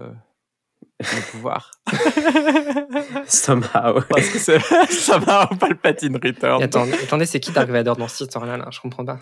le 1.00 1.30
pouvoir. 1.30 1.70
Somehow. 3.26 4.00
Parce 4.08 4.28
que 4.28 4.38
c'est- 4.38 4.58
ça 4.90 5.18
va 5.18 5.48
au 5.50 5.54
Palpatine 5.56 6.16
Return. 6.22 6.62
attends, 6.62 6.86
attendez, 7.02 7.26
c'est 7.26 7.40
qui 7.40 7.50
Dark 7.52 7.68
Vador 7.68 7.96
dans 7.96 8.08
cette 8.08 8.22
histoire-là 8.28 8.56
là 8.56 8.68
Je 8.70 8.80
comprends 8.80 9.04
pas. 9.04 9.20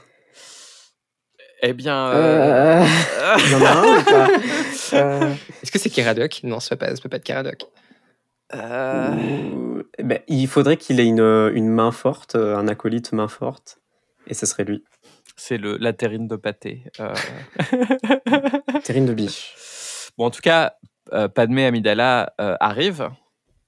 Eh 1.63 1.73
bien. 1.73 2.09
euh, 2.11 2.85
Euh, 2.85 3.37
Il 3.47 3.53
y 3.53 3.55
en 3.55 3.65
a 3.65 3.71
un 3.71 3.99
ou 3.99 4.03
pas 4.05 4.29
Euh, 4.93 5.35
Est-ce 5.63 5.73
que 5.73 5.79
c'est 5.79 5.91
Keradoc 5.91 6.41
Non, 6.45 6.61
ça 6.61 6.77
peut 6.77 6.87
pas, 6.87 6.95
ça 6.95 7.03
peut 7.03 7.09
pas 7.09 7.17
être 7.17 7.25
Keradoc. 7.25 7.65
ben, 8.53 10.19
il 10.29 10.47
faudrait 10.47 10.77
qu'il 10.77 11.01
ait 11.01 11.07
une, 11.07 11.21
une 11.55 11.69
main 11.69 11.91
forte, 11.91 12.37
un 12.37 12.69
acolyte 12.69 13.13
main 13.13 13.27
forte, 13.29 13.79
et 14.29 14.35
ce 14.35 14.47
serait 14.47 14.65
lui. 14.65 14.85
c'est 15.37 15.57
le 15.57 15.77
la 15.79 15.93
terrine 15.93 16.29
de 16.29 16.37
pâté. 16.37 16.85
Terrine 18.85 19.07
de 19.07 19.15
biche. 19.15 19.55
Bon, 20.17 20.27
en 20.27 20.31
tout 20.31 20.43
cas, 20.43 20.75
Padmé 21.29 21.67
Amidala 21.67 22.33
euh, 22.41 22.57
arrive 22.61 23.09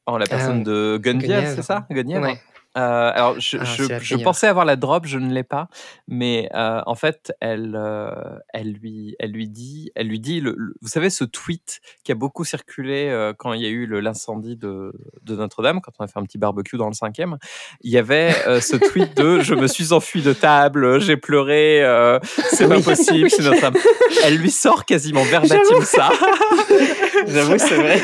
en 0.07 0.19
la 0.19 0.27
personne 0.27 0.61
Ah, 0.63 0.65
de 0.65 0.99
Guenièvre, 1.03 1.27
Guenièvre. 1.35 1.55
c'est 1.57 1.63
ça? 1.63 1.87
Guenièvre 1.91 2.23
Ouais. 2.27 2.41
Euh, 2.77 3.11
alors, 3.15 3.41
je, 3.41 3.57
Ah, 3.59 3.99
je- 4.01 4.17
pensais 4.17 4.47
avoir 4.47 4.65
la 4.67 4.77
drop, 4.77 5.07
je 5.07 5.19
ne 5.19 5.33
l'ai 5.33 5.43
pas, 5.45 5.69
mais 6.09 6.49
euh, 6.55 6.81
en 6.87 6.95
fait, 6.95 7.33
elle, 7.41 7.75
euh, 7.75 8.11
elle 8.53 8.73
lui, 8.73 9.17
elle 9.19 9.31
lui 9.33 9.49
dit, 9.49 9.91
elle 9.95 10.09
lui 10.09 10.21
dit, 10.21 10.41
le, 10.41 10.55
le- 10.57 10.75
vous 10.83 10.89
savez, 10.89 11.09
ce 11.11 11.25
tweet 11.25 11.81
qui 12.05 12.13
a 12.13 12.15
beaucoup 12.15 12.45
circulé 12.45 13.09
euh, 13.09 13.33
quand 13.37 13.53
il 13.55 13.63
y 13.63 13.67
a 13.67 13.71
eu 13.71 13.87
l'incendie 14.01 14.57
de, 14.57 14.93
de 15.23 15.37
Notre-Dame, 15.37 15.81
quand 15.81 15.93
on 15.99 16.05
a 16.05 16.07
fait 16.07 16.19
un 16.19 16.25
petit 16.25 16.39
barbecue 16.39 16.77
dans 16.77 16.89
le 16.89 16.95
cinquième, 16.95 17.39
il 17.83 17.91
y 17.91 17.99
avait 17.99 18.35
euh, 18.47 18.61
ce 18.61 18.77
tweet 18.77 19.17
de 19.17 19.41
je 19.41 19.55
me 19.55 19.67
suis 19.67 19.93
enfui 19.93 20.21
de 20.23 20.33
table, 20.35 21.01
j'ai 21.01 21.17
pleuré, 21.17 21.83
euh, 21.83 22.19
c'est 22.51 22.69
pas 22.69 22.77
Oui. 22.77 22.83
possible, 22.83 23.31
c'est 23.31 23.43
Notre-Dame. 23.43 23.75
Elle 24.25 24.37
lui 24.37 24.51
sort 24.51 24.85
quasiment 24.85 25.23
verbatim 25.23 25.81
ça. 25.83 26.11
J'avoue, 27.27 27.59
c'est 27.59 27.75
vrai. 27.77 28.01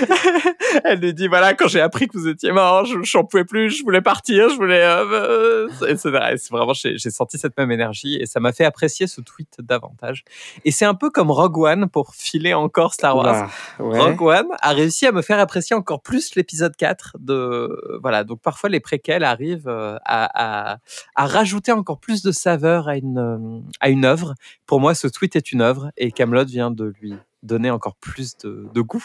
Elle 0.85 1.00
lui 1.00 1.12
dit 1.14 1.28
voilà 1.28 1.54
quand 1.54 1.68
j'ai 1.68 1.80
appris 1.80 2.08
que 2.08 2.16
vous 2.16 2.28
étiez 2.28 2.52
mort, 2.52 2.85
je 2.87 2.96
j'en 3.02 3.24
pouvais 3.24 3.44
plus, 3.44 3.70
je 3.70 3.82
voulais 3.82 4.00
partir, 4.00 4.48
je 4.48 4.56
voulais 4.62 4.83
euh, 4.85 5.68
etc. 5.88 6.31
Et 6.33 6.37
c'est 6.37 6.51
vraiment 6.51 6.72
j'ai 6.75 6.98
senti 7.11 7.38
cette 7.38 7.57
même 7.57 7.70
énergie 7.70 8.16
et 8.16 8.27
ça 8.27 8.40
m'a 8.40 8.53
fait 8.53 8.64
apprécier 8.64 9.07
ce 9.07 9.20
tweet 9.20 9.57
davantage. 9.61 10.25
Et 10.64 10.70
c'est 10.70 10.85
un 10.85 10.94
peu 10.94 11.11
comme 11.11 11.31
Rogue 11.31 11.59
One 11.59 11.88
pour 11.88 12.14
filer 12.14 12.55
encore 12.55 12.94
Star 12.94 13.16
Wars. 13.16 13.51
Ouais. 13.79 13.98
Rogue 13.98 14.22
One 14.22 14.48
a 14.61 14.72
réussi 14.72 15.07
à 15.07 15.12
me 15.12 15.22
faire 15.22 15.38
apprécier 15.38 15.75
encore 15.75 16.03
plus 16.03 16.35
l'épisode 16.35 16.77
4 16.77 17.16
de 17.18 17.98
voilà 18.01 18.25
donc 18.25 18.40
parfois 18.40 18.68
les 18.68 18.81
préquels 18.81 19.25
arrivent 19.25 19.68
euh, 19.68 19.96
à, 20.05 20.72
à, 20.72 20.79
à 21.16 21.27
rajouter 21.27 21.72
encore 21.72 21.98
plus 21.98 22.22
de 22.22 22.33
saveur 22.33 22.88
à 22.88 22.96
une 22.96 23.62
à 23.81 23.88
une 23.88 24.05
œuvre. 24.05 24.35
Pour 24.66 24.81
moi 24.81 24.94
ce 24.94 25.09
tweet 25.09 25.37
est 25.37 25.53
une 25.53 25.61
œuvre 25.61 25.90
et 25.96 26.12
Camelot 26.12 26.44
vient 26.44 26.70
de 26.70 26.92
lui 27.01 27.14
donner 27.42 27.70
encore 27.70 27.96
plus 27.96 28.37
de, 28.38 28.68
de 28.72 28.81
goût. 28.81 29.05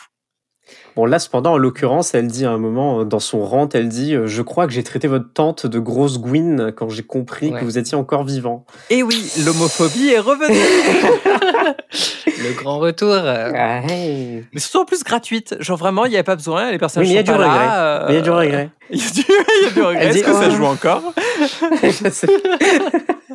Bon, 0.96 1.06
là, 1.06 1.20
cependant, 1.20 1.54
en 1.54 1.58
l'occurrence, 1.58 2.14
elle 2.16 2.28
dit 2.28 2.46
à 2.46 2.52
un 2.52 2.58
moment, 2.58 3.02
euh, 3.02 3.04
dans 3.04 3.20
son 3.20 3.46
rant, 3.46 3.70
elle 3.74 3.88
dit 3.88 4.16
euh, 4.16 4.26
Je 4.26 4.42
crois 4.42 4.66
que 4.66 4.74
j'ai 4.74 4.84
traité 4.84 5.08
votre 5.08 5.32
tante 5.32 5.66
de 5.68 5.78
grosse 5.80 6.20
Gwyn 6.20 6.72
quand 6.76 6.90
j'ai 6.90 7.04
compris 7.04 7.52
Ouais. 7.52 7.60
que 7.60 7.66
vous 7.66 7.78
étiez 7.78 7.96
encore 7.96 8.24
vivant. 8.24 8.66
Et 8.90 9.04
oui, 9.04 9.32
l'homophobie 9.46 10.10
est 10.10 10.20
revenue. 10.20 10.58
Le 12.40 12.54
grand 12.54 12.80
retour. 12.80 13.14
euh, 13.14 13.52
Ouais. 13.52 14.44
Mais 14.54 14.60
surtout 14.60 14.80
en 14.80 14.86
plus 14.86 15.04
gratuite. 15.04 15.56
Genre 15.60 15.78
vraiment, 15.78 16.06
il 16.06 16.10
n'y 16.10 16.16
avait 16.16 16.24
pas 16.24 16.36
besoin. 16.36 16.72
Les 16.72 16.78
personnages 16.78 17.08
Oui, 17.10 17.16
mais 17.16 17.22
il 17.22 17.26
y 17.28 17.30
a 17.30 17.34
sont 17.34 17.38
du 17.38 17.44
regret. 17.46 17.66
là, 17.66 17.80
euh, 17.80 18.06
Mais 18.08 18.14
il 18.14 18.16
y 18.16 18.20
a 18.20 18.22
du 18.22 18.30
regret. 18.32 18.70
Il 18.90 19.00
y 19.00 19.04
a 19.04 19.72
du, 19.74 19.82
regret. 19.82 20.08
Est-ce 20.08 20.24
que 20.24 20.32
ça 20.32 20.48
oh. 20.48 20.56
joue 20.56 20.66
encore? 20.66 21.02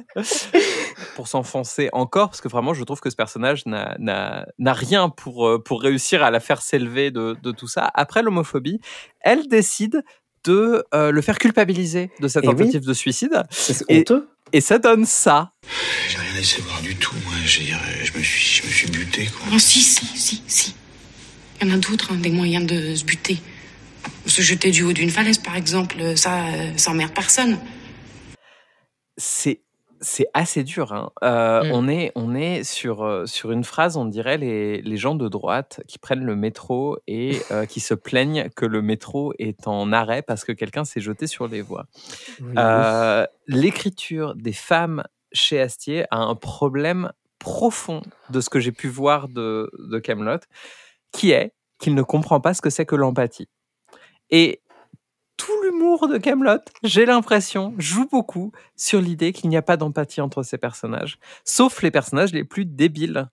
Pour 1.17 1.29
s'enfoncer 1.29 1.89
encore, 1.93 2.29
parce 2.31 2.41
que 2.41 2.49
vraiment, 2.49 2.75
je 2.75 2.85
trouve 2.85 3.01
que 3.01 3.11
ce 3.11 3.17
personnage 3.17 3.65
n'a- 3.67 4.45
rien 4.59 5.09
pour, 5.09 5.47
euh, 5.49 5.59
pour 5.63 5.83
réussir 5.83 6.23
à 6.23 6.31
la 6.31 6.41
faire 6.41 6.63
s'élever 6.63 7.11
de, 7.11 7.37
de 7.43 7.53
tout 7.53 7.69
ça. 7.69 7.91
Après 7.95 8.23
l'homophobie, 8.23 8.81
elle 9.21 9.49
décide 9.49 10.03
de 10.45 10.85
euh, 10.95 11.11
le 11.13 11.23
faire 11.23 11.39
culpabiliser 11.39 12.11
de 12.21 12.29
cette 12.29 12.45
Eh 12.45 12.49
oui. 12.49 12.57
tentative 12.57 12.85
de 12.87 12.95
suicide. 12.95 13.43
c'est 13.51 13.85
Et- 13.89 14.01
honteux. 14.01 14.29
et 14.53 14.61
ça 14.61 14.79
donne 14.79 15.05
ça. 15.07 15.53
J'ai 16.09 16.19
rien 16.19 16.33
laissé 16.35 16.61
voir 16.63 16.81
du 16.83 16.97
tout, 16.97 17.15
moi. 17.25 17.35
Je 17.45 17.61
me 18.19 18.23
suis, 18.23 18.63
je 18.63 18.67
me 18.67 18.73
suis 18.73 18.91
buté, 18.91 19.27
quoi. 19.27 19.47
Oh, 19.55 19.59
si, 19.59 19.81
si, 19.81 20.05
si, 20.07 20.43
si. 20.47 20.75
Il 21.61 21.69
y 21.69 21.71
en 21.71 21.75
a 21.75 21.79
d'autres, 21.79 22.13
hein, 22.13 22.17
des 22.17 22.31
moyens 22.31 22.67
de 22.67 22.95
se 22.95 23.05
buter. 23.05 23.39
Se 24.27 24.43
jeter 24.43 24.71
du 24.73 24.83
haut 24.83 24.93
d'une 24.93 25.11
falaise, 25.11 25.39
par 25.39 25.55
exemple, 25.57 26.17
ça, 26.17 26.47
euh, 26.49 26.73
ça 26.77 26.91
emmerde 26.91 27.13
personne. 27.15 27.59
c'est 29.17 29.62
c'est 30.03 30.27
assez 30.35 30.65
dur. 30.65 30.93
hein. 30.93 31.11
Euh, 31.25 31.63
Mm. 31.63 31.71
On 31.73 31.89
est 31.89 32.13
on 32.17 32.35
est 32.35 32.65
sur 32.65 33.03
euh, 33.05 33.25
sur 33.27 33.53
une 33.53 33.65
phrase, 33.65 33.97
on 33.97 34.05
dirait 34.05 34.37
les, 34.37 34.83
les 34.83 34.97
gens 34.97 35.15
de 35.15 35.29
droite 35.29 35.81
qui 35.89 35.99
prennent 35.99 36.25
le 36.25 36.37
métro 36.37 36.99
et 37.07 37.39
euh, 37.53 37.65
qui 37.67 37.81
se 37.81 37.95
plaignent 37.95 38.49
que 38.57 38.67
le 38.67 38.83
métro 38.83 39.33
est 39.39 39.67
en 39.69 39.93
arrêt 39.93 40.23
parce 40.23 40.45
que 40.45 40.53
quelqu'un 40.53 40.85
s'est 40.85 41.01
jeté 41.01 41.27
sur 41.27 41.47
les 41.49 41.63
voies. 41.63 41.87
Euh, 42.59 43.27
L'écriture 43.47 44.35
des 44.35 44.53
femmes 44.53 45.03
chez 45.33 45.61
Astier 45.61 46.05
a 46.11 46.19
un 46.19 46.35
problème 46.35 47.13
profond 47.39 48.03
de 48.31 48.41
ce 48.41 48.51
que 48.51 48.61
j'ai 48.61 48.73
pu 48.73 48.89
voir 48.89 49.29
de 49.29 49.71
de 49.79 49.99
Camelot, 49.99 50.39
qui 51.13 51.31
est 51.33 51.53
qu'il 51.79 51.95
ne 51.95 52.03
comprend 52.03 52.41
pas 52.41 52.55
ce 52.55 52.63
que 52.63 52.71
c'est 52.71 52.87
que 52.87 52.97
l'empathie. 52.97 53.49
Et 54.31 54.62
tout 55.37 55.63
l'humour 55.65 56.09
de 56.09 56.19
Camelot, 56.19 56.59
j'ai 56.83 57.05
l'impression, 57.07 57.75
joue 57.79 58.07
beaucoup 58.09 58.53
sur 58.77 59.01
l'idée 59.01 59.33
qu'il 59.33 59.51
n'y 59.51 59.57
a 59.57 59.63
pas 59.63 59.77
d'empathie 59.77 60.21
entre 60.21 60.43
ces 60.43 60.59
personnages, 60.59 61.19
sauf 61.45 61.83
les 61.83 61.91
personnages 61.91 62.33
les 62.33 62.45
plus 62.45 62.65
débiles. 62.65 63.29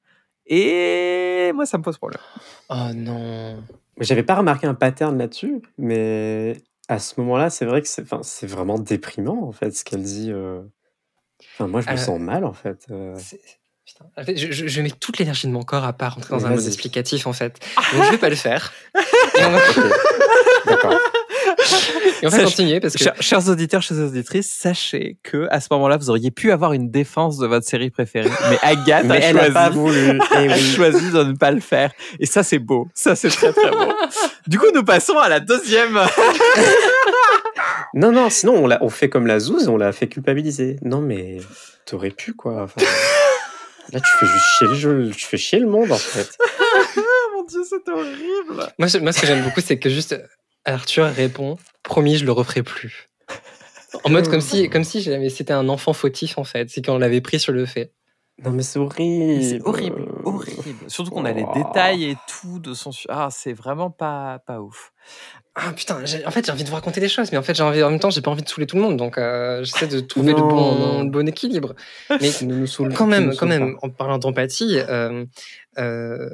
Et 0.47 1.51
moi, 1.53 1.65
ça 1.65 1.77
me 1.77 1.83
pose 1.83 1.97
problème. 1.97 2.21
Oh 2.69 2.87
non. 2.95 3.61
J'avais 3.99 4.23
pas 4.23 4.35
remarqué 4.35 4.65
un 4.65 4.73
pattern 4.73 5.17
là-dessus, 5.17 5.61
mais 5.77 6.57
à 6.87 6.97
ce 6.99 7.19
moment-là, 7.21 7.49
c'est 7.51 7.65
vrai 7.65 7.81
que 7.81 7.87
c'est 7.87 8.01
enfin, 8.01 8.21
c'est 8.23 8.47
vraiment 8.47 8.79
déprimant, 8.79 9.43
en 9.47 9.51
fait, 9.51 9.71
ce 9.71 9.83
qu'elle 9.83 10.01
dit. 10.03 10.31
euh. 10.31 10.61
Enfin, 11.53 11.67
moi, 11.67 11.81
je 11.81 11.87
me 11.89 11.93
Euh, 11.93 11.97
sens 11.97 12.19
mal, 12.19 12.45
en 12.45 12.53
fait. 12.53 12.87
euh. 12.91 13.13
C'est- 13.19 13.39
Putain. 13.85 14.05
En 14.17 14.23
fait, 14.23 14.37
je, 14.37 14.51
je- 14.51 14.67
je 14.67 14.81
mets 14.81 14.91
toute 14.91 15.17
l'énergie 15.17 15.47
de 15.47 15.51
mon 15.51 15.63
corps 15.63 15.83
à 15.83 15.93
part 15.93 16.13
rentrer 16.15 16.35
dans 16.35 16.45
un 16.45 16.49
Vas-y. 16.49 16.57
mode 16.57 16.67
explicatif 16.67 17.25
en 17.25 17.33
fait. 17.33 17.59
Donc 17.93 18.03
je 18.03 18.11
vais 18.11 18.17
pas 18.19 18.29
le 18.29 18.35
faire. 18.35 18.71
Et 18.95 19.43
on 19.43 19.49
va, 19.51 19.57
Ok. 19.57 19.79
D'accord. 20.67 20.99
Et 22.21 22.27
on 22.27 22.29
va 22.29 22.43
continuer 22.43 22.79
parce 22.79 22.93
que 22.95 23.03
Chers, 23.03 23.21
chers 23.21 23.49
auditeurs, 23.49 23.81
chères 23.81 23.97
auditrices, 23.99 24.49
sachez 24.51 25.17
que 25.23 25.47
à 25.51 25.59
ce 25.61 25.67
moment-là, 25.71 25.97
vous 25.97 26.09
auriez 26.09 26.31
pu 26.31 26.51
avoir 26.51 26.73
une 26.73 26.89
défense 26.91 27.37
de 27.37 27.47
votre 27.47 27.65
série 27.65 27.89
préférée, 27.89 28.29
mais 28.49 28.57
Agathe 28.61 29.05
Mais 29.05 29.15
a 29.15 29.19
elle 29.29 29.35
choisi. 29.37 29.53
pas 29.53 29.69
voulu. 29.69 30.19
Eh 30.39 30.49
a 30.51 30.57
choisi 30.57 31.11
de 31.11 31.23
ne 31.23 31.33
pas 31.33 31.51
le 31.51 31.59
faire. 31.61 31.91
Et 32.19 32.25
ça, 32.25 32.43
c'est 32.43 32.59
beau. 32.59 32.87
Ça, 32.93 33.15
c'est 33.15 33.29
très, 33.29 33.51
très 33.53 33.69
beau. 33.71 33.93
Du 34.47 34.57
coup, 34.59 34.67
nous 34.73 34.83
passons 34.83 35.17
à 35.17 35.29
la 35.29 35.39
deuxième. 35.39 35.97
Non, 37.93 38.11
non, 38.11 38.29
sinon, 38.29 38.53
on, 38.63 38.67
l'a- 38.67 38.77
on 38.81 38.89
fait 38.89 39.09
comme 39.09 39.25
la 39.27 39.39
zouze, 39.39 39.67
on 39.67 39.77
l'a 39.77 39.91
fait 39.91 40.07
culpabiliser. 40.07 40.77
Non, 40.83 41.01
mais 41.01 41.37
t'aurais 41.85 42.11
pu, 42.11 42.33
quoi. 42.33 42.63
Enfin, 42.63 42.81
là, 43.91 43.99
tu 43.99 44.11
fais 44.19 44.25
juste 44.27 44.45
chier 44.57 44.67
le 44.67 44.75
jeu, 44.75 45.11
tu 45.15 45.25
fais 45.25 45.37
chier 45.37 45.59
le 45.59 45.67
monde, 45.67 45.91
en 45.91 45.97
fait. 45.97 46.37
Mon 47.35 47.43
Dieu, 47.45 47.61
c'est 47.67 47.89
horrible. 47.91 48.67
moi, 48.77 48.87
je- 48.87 48.97
moi 48.99 49.11
ce 49.11 49.21
que 49.21 49.27
j'aime 49.27 49.43
beaucoup 49.43 49.61
c'est 49.61 49.79
que 49.79 49.89
juste 49.89 50.15
Arthur 50.65 51.05
répond 51.07 51.57
promis 51.83 52.17
je 52.17 52.25
le 52.25 52.31
referai 52.31 52.63
plus. 52.63 53.09
En 54.03 54.09
mode 54.09 54.27
comme 54.29 54.41
si 54.41 54.69
comme 54.71 54.83
si 54.83 55.01
c'était 55.29 55.53
un 55.53 55.69
enfant 55.69 55.93
fautif 55.93 56.37
en 56.37 56.43
fait, 56.43 56.69
c'est 56.69 56.85
qu'on 56.85 56.97
l'avait 56.97 57.21
pris 57.21 57.39
sur 57.39 57.53
le 57.53 57.65
fait. 57.65 57.93
Non, 58.41 58.51
mais 58.51 58.63
c'est 58.63 58.79
horrible. 58.79 59.43
C'est 59.43 59.61
horrible, 59.67 60.07
horrible. 60.23 60.85
Surtout 60.89 61.11
qu'on 61.11 61.25
a 61.25 61.33
les 61.33 61.43
détails 61.53 62.05
et 62.05 62.15
tout 62.29 62.59
de 62.59 62.73
son. 62.73 62.91
Ah, 63.09 63.27
c'est 63.31 63.51
vraiment 63.51 63.89
pas, 63.91 64.39
pas 64.47 64.61
ouf. 64.61 64.93
Ah 65.55 65.73
putain, 65.73 66.01
en 66.25 66.31
fait 66.31 66.45
j'ai 66.45 66.51
envie 66.53 66.63
de 66.63 66.69
vous 66.69 66.75
raconter 66.75 67.01
des 67.01 67.09
choses, 67.09 67.33
mais 67.33 67.37
en 67.37 67.43
fait 67.43 67.53
j'ai 67.53 67.63
envie 67.63 67.83
en 67.83 67.89
même 67.89 67.99
temps 67.99 68.11
j'ai 68.11 68.21
pas 68.21 68.31
envie 68.31 68.43
de 68.43 68.47
saouler 68.47 68.65
tout 68.67 68.77
le 68.77 68.81
monde, 68.81 68.95
donc 68.95 69.17
euh, 69.17 69.61
j'essaie 69.65 69.87
de 69.87 69.99
trouver 69.99 70.31
le 70.31 70.41
bon, 70.41 71.03
le 71.03 71.09
bon 71.09 71.27
équilibre. 71.27 71.75
Mais 72.21 72.29
Ne 72.43 72.55
nous 72.55 72.67
saoule- 72.67 72.93
quand 72.93 73.07
même, 73.07 73.25
nous 73.31 73.35
quand 73.35 73.45
même, 73.47 73.75
en 73.81 73.89
parlant 73.89 74.19
d'empathie, 74.19 74.77
euh, 74.87 75.25
euh, 75.77 76.29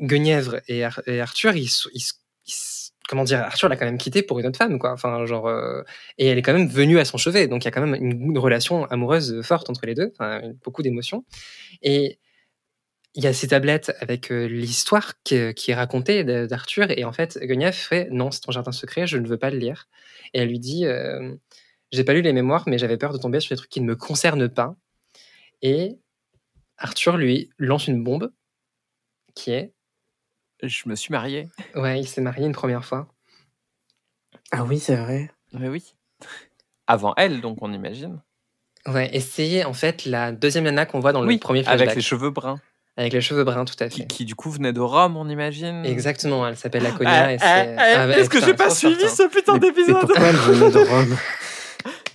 Guenièvre 0.00 0.60
et, 0.68 0.84
Ar- 0.84 1.00
et 1.06 1.20
Arthur, 1.22 1.56
ils, 1.56 1.70
ils 1.94 2.02
comment 3.08 3.24
dire, 3.24 3.40
Arthur 3.40 3.68
l'a 3.68 3.76
quand 3.76 3.84
même 3.84 3.98
quitté 3.98 4.22
pour 4.22 4.38
une 4.38 4.46
autre 4.46 4.58
femme, 4.58 4.78
quoi. 4.78 4.92
Enfin, 4.92 5.24
genre, 5.26 5.46
euh, 5.48 5.82
et 6.18 6.26
elle 6.26 6.38
est 6.38 6.42
quand 6.42 6.52
même 6.52 6.68
venue 6.68 6.98
à 6.98 7.04
son 7.04 7.18
chevet, 7.18 7.48
donc 7.48 7.64
il 7.64 7.66
y 7.66 7.68
a 7.68 7.70
quand 7.70 7.84
même 7.86 7.94
une, 7.94 8.38
relation 8.38 8.84
amoureuse 8.86 9.42
forte 9.42 9.70
entre 9.70 9.86
les 9.86 9.94
deux, 9.94 10.12
enfin, 10.12 10.42
beaucoup 10.64 10.82
d'émotions. 10.82 11.24
Et 11.82 12.18
il 13.14 13.24
y 13.24 13.26
a 13.26 13.32
ces 13.32 13.48
tablettes 13.48 13.92
avec 14.00 14.30
euh, 14.30 14.46
l'histoire 14.46 15.14
qui, 15.24 15.34
est 15.36 15.74
racontée 15.74 16.24
d'Arthur, 16.46 16.90
et 16.90 17.04
en 17.04 17.12
fait, 17.12 17.38
Guenièvre 17.42 17.76
fait 17.76 18.08
non, 18.10 18.30
c'est 18.30 18.40
ton 18.40 18.52
jardin 18.52 18.72
secret, 18.72 19.06
je 19.06 19.18
ne 19.18 19.26
veux 19.26 19.38
pas 19.38 19.50
le 19.50 19.58
lire. 19.58 19.88
Et 20.34 20.40
elle 20.40 20.48
lui 20.48 20.58
dit, 20.60 20.86
euh, 20.86 21.34
j'ai 21.92 22.04
pas 22.04 22.12
lu 22.12 22.22
les 22.22 22.32
mémoires, 22.32 22.64
mais 22.66 22.78
j'avais 22.78 22.98
peur 22.98 23.12
de 23.12 23.18
tomber 23.18 23.40
sur 23.40 23.54
des 23.54 23.56
trucs 23.58 23.70
qui 23.70 23.80
ne 23.80 23.86
me 23.86 23.96
concernent 23.96 24.48
pas. 24.48 24.76
Et 25.62 25.98
Arthur 26.78 27.16
lui 27.16 27.50
lance 27.58 27.88
une 27.88 28.02
bombe 28.04 28.32
qui 29.34 29.52
est 29.52 29.72
Je 30.62 30.88
me 30.88 30.94
suis 30.94 31.12
marié. 31.12 31.48
ouais, 31.74 32.00
il 32.00 32.06
s'est 32.06 32.20
marié 32.20 32.46
une 32.46 32.52
première 32.52 32.84
fois. 32.84 33.08
Ah 34.52 34.64
oui, 34.64 34.78
c'est 34.78 34.96
vrai. 34.96 35.30
Mais 35.52 35.68
oui. 35.68 35.94
Avant 36.86 37.14
elle, 37.16 37.40
donc 37.40 37.58
on 37.62 37.72
imagine. 37.72 38.20
Ouais, 38.86 39.10
et 39.12 39.20
c'est 39.20 39.64
en 39.64 39.72
fait 39.72 40.04
la 40.04 40.32
deuxième 40.32 40.64
nana 40.64 40.86
qu'on 40.86 41.00
voit 41.00 41.12
dans 41.12 41.20
le 41.20 41.26
Oui, 41.26 41.38
premier 41.38 41.62
flashback. 41.62 41.88
Avec 41.88 41.96
les 41.96 42.02
cheveux 42.02 42.30
bruns. 42.30 42.60
Avec 42.96 43.12
les 43.12 43.20
cheveux 43.20 43.44
bruns, 43.44 43.64
tout 43.64 43.74
à 43.80 43.90
fait. 43.90 44.06
qui, 44.06 44.24
du 44.24 44.34
coup 44.34 44.50
venait 44.50 44.72
de 44.72 44.80
Rome, 44.80 45.16
on 45.16 45.28
imagine. 45.28 45.84
Exactement, 45.84 46.46
elle 46.46 46.56
s'appelle 46.56 46.84
Laconia. 46.84 47.10
Ah, 47.12 47.32
et 47.32 47.38
ah, 47.40 47.44
ah, 47.44 47.82
Ah, 47.96 48.06
ouais, 48.06 48.20
Est-ce 48.20 48.30
que 48.30 48.42
j'ai 48.42 48.54
pas 48.54 48.70
suivi 48.70 49.08
ce 49.08 49.28
putain 49.28 49.58
d'épisode 49.58 50.00
pourquoi 50.00 50.26
elle 50.28 50.36
venait 50.36 50.70
de 50.70 50.78
Rome? 50.78 51.16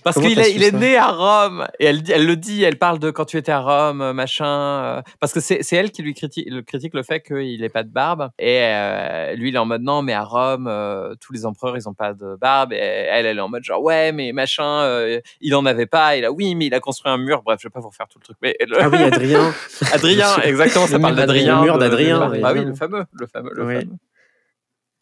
Parce 0.04 0.18
qu'il 0.20 0.38
est, 0.38 0.52
il 0.54 0.76
né 0.76 0.96
à 0.96 1.08
Rome 1.10 1.66
et 1.78 1.86
elle, 1.86 2.02
le 2.26 2.34
dit, 2.36 2.62
elle 2.64 2.76
parle 2.78 2.98
de 2.98 3.10
quand 3.10 3.24
tu 3.24 3.36
étais 3.36 3.52
à 3.52 3.60
Rome, 3.60 4.00
euh, 4.02 4.12
machin. 4.12 4.46
euh, 4.46 5.02
parce 5.20 5.32
que 5.32 5.40
c'est 5.40 5.62
c'est 5.62 5.76
elle 5.76 5.90
qui 5.92 6.02
lui 6.02 6.12
critique 6.14 6.48
le, 6.50 6.62
critique 6.62 6.94
le 6.94 7.02
fait 7.02 7.20
qu'il 7.20 7.60
n'ait 7.60 7.68
pas 7.68 7.82
de 7.82 7.90
barbe. 7.90 8.30
Et 8.38 8.58
euh, 8.62 9.34
lui, 9.34 9.50
il 9.50 9.54
est 9.54 9.58
en 9.58 9.66
mode 9.66 9.82
non, 9.82 10.02
mais 10.02 10.12
à 10.12 10.22
Rome, 10.24 10.66
euh, 10.68 11.14
tous 11.20 11.32
les 11.32 11.46
empereurs, 11.46 11.76
ils 11.76 11.88
ont 11.88 11.94
pas 11.94 12.14
de 12.14 12.36
barbe. 12.40 12.72
Et 12.72 12.76
elle, 12.78 13.26
elle 13.26 13.38
est 13.38 13.40
en 13.40 13.48
mode 13.48 13.62
genre 13.64 13.82
ouais, 13.82 14.12
mais 14.12 14.32
machin, 14.32 14.64
euh, 14.82 15.20
il 15.40 15.54
en 15.54 15.64
avait 15.66 15.86
pas. 15.86 16.16
Et 16.16 16.20
là, 16.20 16.32
oui, 16.32 16.54
mais 16.54 16.66
il 16.66 16.74
a 16.74 16.80
construit 16.80 17.12
un 17.12 17.18
mur. 17.18 17.42
Bref, 17.42 17.58
je 17.62 17.68
vais 17.68 17.72
pas 17.72 17.80
vous 17.80 17.88
refaire 17.90 18.08
tout 18.08 18.18
le 18.18 18.24
truc. 18.24 18.36
Mais 18.42 18.56
le- 18.66 18.76
Ah 18.80 18.88
oui, 18.88 18.98
Adrien. 19.02 19.52
Adrien, 19.92 20.36
exactement, 20.42 20.86
ça 20.86 20.96
Le 20.96 21.02
parle 21.02 21.14
mur 21.14 21.20
d'Adrien. 21.26 21.56
Le 21.58 21.62
mur 21.64 21.78
de- 21.78 21.84
de- 21.84 21.88
d'Adrien, 21.88 22.28
de- 22.28 22.38
Bah 22.40 22.52
oui, 22.54 22.64
le 22.64 22.74
fameux, 22.74 23.04
le 23.12 23.26
fameux, 23.26 23.50
le 23.54 23.64
Oui. 23.66 23.74
fameux. 23.76 23.96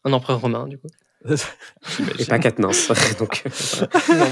Un 0.03 0.13
empereur 0.13 0.41
romain, 0.41 0.67
du 0.67 0.77
coup. 0.77 0.87
Et 2.19 2.25
pas 2.25 2.39
Katniss. 2.39 2.87
Donc, 3.19 3.43
Non, 4.09 4.25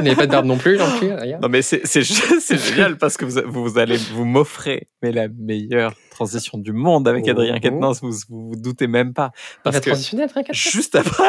il 0.00 0.02
n'avait 0.02 0.16
pas 0.16 0.26
de 0.26 0.32
barbe 0.32 0.46
non 0.46 0.58
plus, 0.58 0.76
non 0.76 0.98
plus. 0.98 1.08
d'ailleurs. 1.08 1.40
Non 1.40 1.48
mais 1.48 1.62
c'est 1.62 1.82
c'est 1.86 2.00
gé- 2.00 2.40
c'est 2.40 2.58
génial 2.58 2.96
parce 2.98 3.16
que 3.16 3.24
vous, 3.24 3.40
vous 3.46 3.78
allez 3.78 3.96
vous 3.96 4.24
m'offrez 4.24 4.88
mais 5.02 5.12
la 5.12 5.28
meilleure 5.28 5.94
transition 6.10 6.58
du 6.58 6.72
monde 6.72 7.06
avec 7.08 7.24
Oh. 7.26 7.30
Adrien 7.30 7.58
Quatennens, 7.60 8.00
vous, 8.02 8.12
vous 8.28 8.48
vous 8.50 8.56
doutez 8.56 8.86
même 8.88 9.12
pas 9.14 9.30
Il 9.34 9.60
parce 9.64 9.76
va 9.76 9.80
que 9.80 9.90
transitionner 9.90 10.22
après 10.24 10.42
quatre 10.44 10.56
juste 10.56 10.94
après 10.96 11.22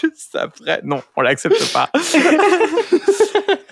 juste 0.00 0.34
après 0.36 0.80
non 0.84 1.02
on 1.16 1.20
l'accepte 1.22 1.72
pas 1.72 1.90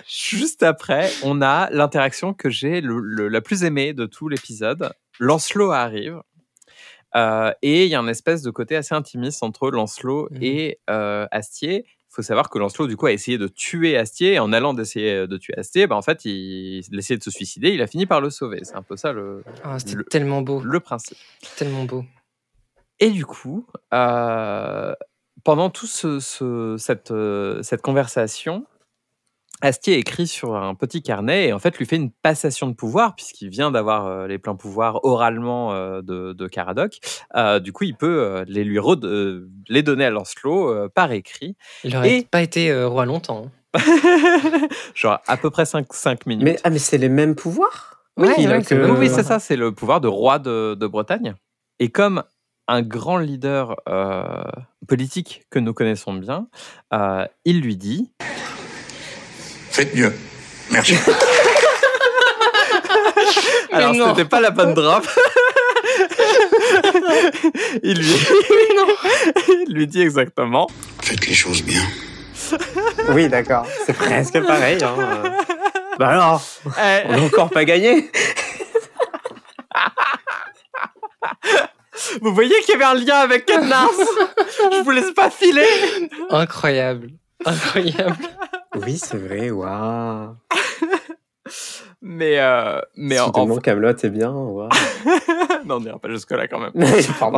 juste 0.07 0.63
après 0.63 1.09
on 1.23 1.41
a 1.41 1.69
l'interaction 1.71 2.33
que 2.33 2.49
j'ai 2.49 2.81
le, 2.81 2.99
le- 2.99 3.27
la 3.27 3.41
plus 3.41 3.63
aimée 3.63 3.93
de 3.93 4.05
tout 4.05 4.27
l'épisode 4.29 4.91
Lancelot 5.19 5.71
arrive 5.71 6.21
euh, 7.15 7.51
et 7.61 7.85
il 7.85 7.89
y 7.89 7.95
a 7.95 7.99
un 7.99 8.07
espèce 8.07 8.41
de 8.41 8.51
côté 8.51 8.75
assez 8.75 8.95
intimiste 8.95 9.43
entre 9.43 9.69
Lancelot 9.71 10.27
Mhm. 10.31 10.37
et 10.41 10.79
euh, 10.89 11.27
Astier. 11.31 11.85
Il 11.87 12.13
faut 12.15 12.21
savoir 12.21 12.49
que 12.49 12.59
Lancelot, 12.59 12.87
du 12.87 12.97
coup, 12.97 13.05
a 13.05 13.13
essayé 13.13 13.37
de 13.37 13.47
tuer 13.47 13.95
Astier. 13.97 14.33
Et 14.33 14.39
en 14.39 14.51
allant 14.51 14.73
d'essayer 14.73 15.27
de 15.27 15.37
tuer 15.37 15.57
Astier, 15.57 15.87
bah, 15.87 15.95
en 15.95 16.01
fait, 16.01 16.25
il, 16.25 16.79
il 16.91 16.99
essayait 16.99 17.17
de 17.17 17.23
se 17.23 17.31
suicider. 17.31 17.69
Il 17.69 17.81
a 17.81 17.87
fini 17.87 18.05
par 18.05 18.19
le 18.19 18.29
sauver. 18.29 18.59
C'est 18.63 18.75
un 18.75 18.81
peu 18.81 18.97
ça 18.97 19.13
le, 19.13 19.43
Ah, 19.63 19.77
Le- 19.95 20.03
tellement 20.03 20.41
beau. 20.41 20.59
le 20.61 20.79
principe. 20.81 21.17
Tellement 21.55 21.85
beau. 21.85 22.03
Et 22.99 23.11
du 23.11 23.25
coup, 23.25 23.65
euh, 23.93 24.93
pendant 25.45 25.69
tout 25.69 25.87
ce, 25.87 26.19
ce- 26.19 26.75
cette, 26.77 27.11
euh, 27.11 27.63
cette 27.63 27.81
conversation, 27.81 28.65
Astier 29.61 29.97
écrit 29.97 30.27
sur 30.27 30.55
un 30.55 30.73
petit 30.75 31.01
carnet 31.01 31.47
et 31.47 31.53
en 31.53 31.59
fait 31.59 31.77
lui 31.77 31.85
fait 31.85 31.95
une 31.95 32.11
passation 32.11 32.67
de 32.67 32.73
pouvoir 32.73 33.15
puisqu'il 33.15 33.49
vient 33.49 33.71
d'avoir 33.71 34.07
euh, 34.07 34.27
les 34.27 34.37
pleins 34.39 34.55
pouvoirs 34.55 35.03
oralement 35.05 35.73
euh, 35.73 36.01
de, 36.01 36.33
de 36.33 36.47
Caradoc. 36.47 36.99
Euh, 37.35 37.59
du 37.59 37.71
coup, 37.73 37.83
il 37.83 37.95
peut 37.95 38.23
euh, 38.23 38.45
les 38.47 38.63
lui 38.63 38.79
euh, 38.79 39.47
les 39.69 39.83
donner 39.83 40.05
à 40.05 40.09
Lancelot 40.09 40.69
euh, 40.69 40.89
par 40.93 41.11
écrit, 41.11 41.55
Il 41.83 41.95
aurait 41.95 42.19
Et- 42.19 42.23
pas 42.23 42.41
été 42.41 42.71
euh, 42.71 42.87
roi 42.87 43.05
longtemps. 43.05 43.49
genre 44.95 45.19
à 45.27 45.37
peu 45.37 45.49
près 45.49 45.65
5, 45.65 46.25
minutes. 46.25 46.43
mais, 46.43 46.57
ah, 46.63 46.69
mais 46.69 46.79
c'est 46.79 46.97
les 46.97 47.09
mêmes 47.09 47.35
pouvoirs? 47.35 48.03
Ouais, 48.17 48.27
ouais, 48.27 48.61
que- 48.63 48.75
Oui, 48.75 48.81
même 48.81 48.91
oui, 48.91 49.05
pouvoir. 49.05 49.09
c'est 49.15 49.23
ça, 49.23 49.39
c'est 49.39 49.55
le 49.55 49.71
pouvoir 49.71 50.01
de 50.01 50.07
roi 50.07 50.39
de, 50.39 50.75
de 50.75 50.87
Bretagne. 50.87 51.35
Et 51.79 51.89
comme 51.89 52.23
un 52.67 52.81
grand 52.81 53.17
leader 53.17 53.75
euh, 53.89 54.43
politique 54.87 55.43
que 55.49 55.59
nous 55.59 55.73
connaissons 55.73 56.13
bien, 56.13 56.47
euh, 56.93 57.25
il 57.45 57.61
lui 57.61 57.75
dit 57.77 58.11
Faites 59.71 59.95
mieux. 59.95 60.13
Merci. 60.69 60.95
Alors, 63.71 63.93
non. 63.93 64.09
c'était 64.09 64.27
pas 64.27 64.41
la 64.41 64.49
bonne 64.51 64.73
drop. 64.73 65.07
il, 67.83 67.97
lui... 67.99 68.15
il 69.67 69.73
lui 69.73 69.87
dit 69.87 70.01
exactement 70.01 70.67
Faites 71.01 71.25
les 71.27 71.33
choses 71.33 71.63
bien. 71.63 71.81
Oui, 73.09 73.29
d'accord. 73.29 73.65
C'est 73.85 73.93
presque 73.93 74.39
pareil. 74.45 74.83
Hein. 74.83 74.95
euh. 74.99 75.29
Bah 75.97 76.09
alors, 76.09 76.41
Eh, 76.83 77.03
on 77.07 77.11
n'a 77.17 77.21
encore 77.23 77.49
pas 77.49 77.63
gagné. 77.65 78.09
vous 82.21 82.33
voyez 82.33 82.55
qu'il 82.61 82.71
y 82.71 82.75
avait 82.75 82.83
un 82.85 82.95
lien 82.95 83.17
avec 83.19 83.45
Katniss 83.45 83.71
Je 84.71 84.83
vous 84.83 84.91
laisse 84.91 85.11
pas 85.11 85.29
filer 85.29 85.67
Incroyable. 86.29 87.11
Incroyable. 87.45 88.17
Oui, 88.75 88.97
c'est 88.97 89.17
vrai. 89.17 89.49
Waouh. 89.51 90.35
Mais, 92.03 92.39
euh, 92.39 92.79
mais 92.95 93.19
en, 93.19 93.25
en- 93.25 93.27
Soudainement, 93.27 93.57
Camelot 93.57 93.89
est 93.89 94.09
bien. 94.09 94.31
waouh. 94.31 94.69
non, 95.65 95.75
on 95.75 95.79
n'ira 95.81 95.99
pas 95.99 96.09
jusque-là 96.09 96.47
quand 96.47 96.59
même. 96.59 96.71
Pardon. 97.19 97.37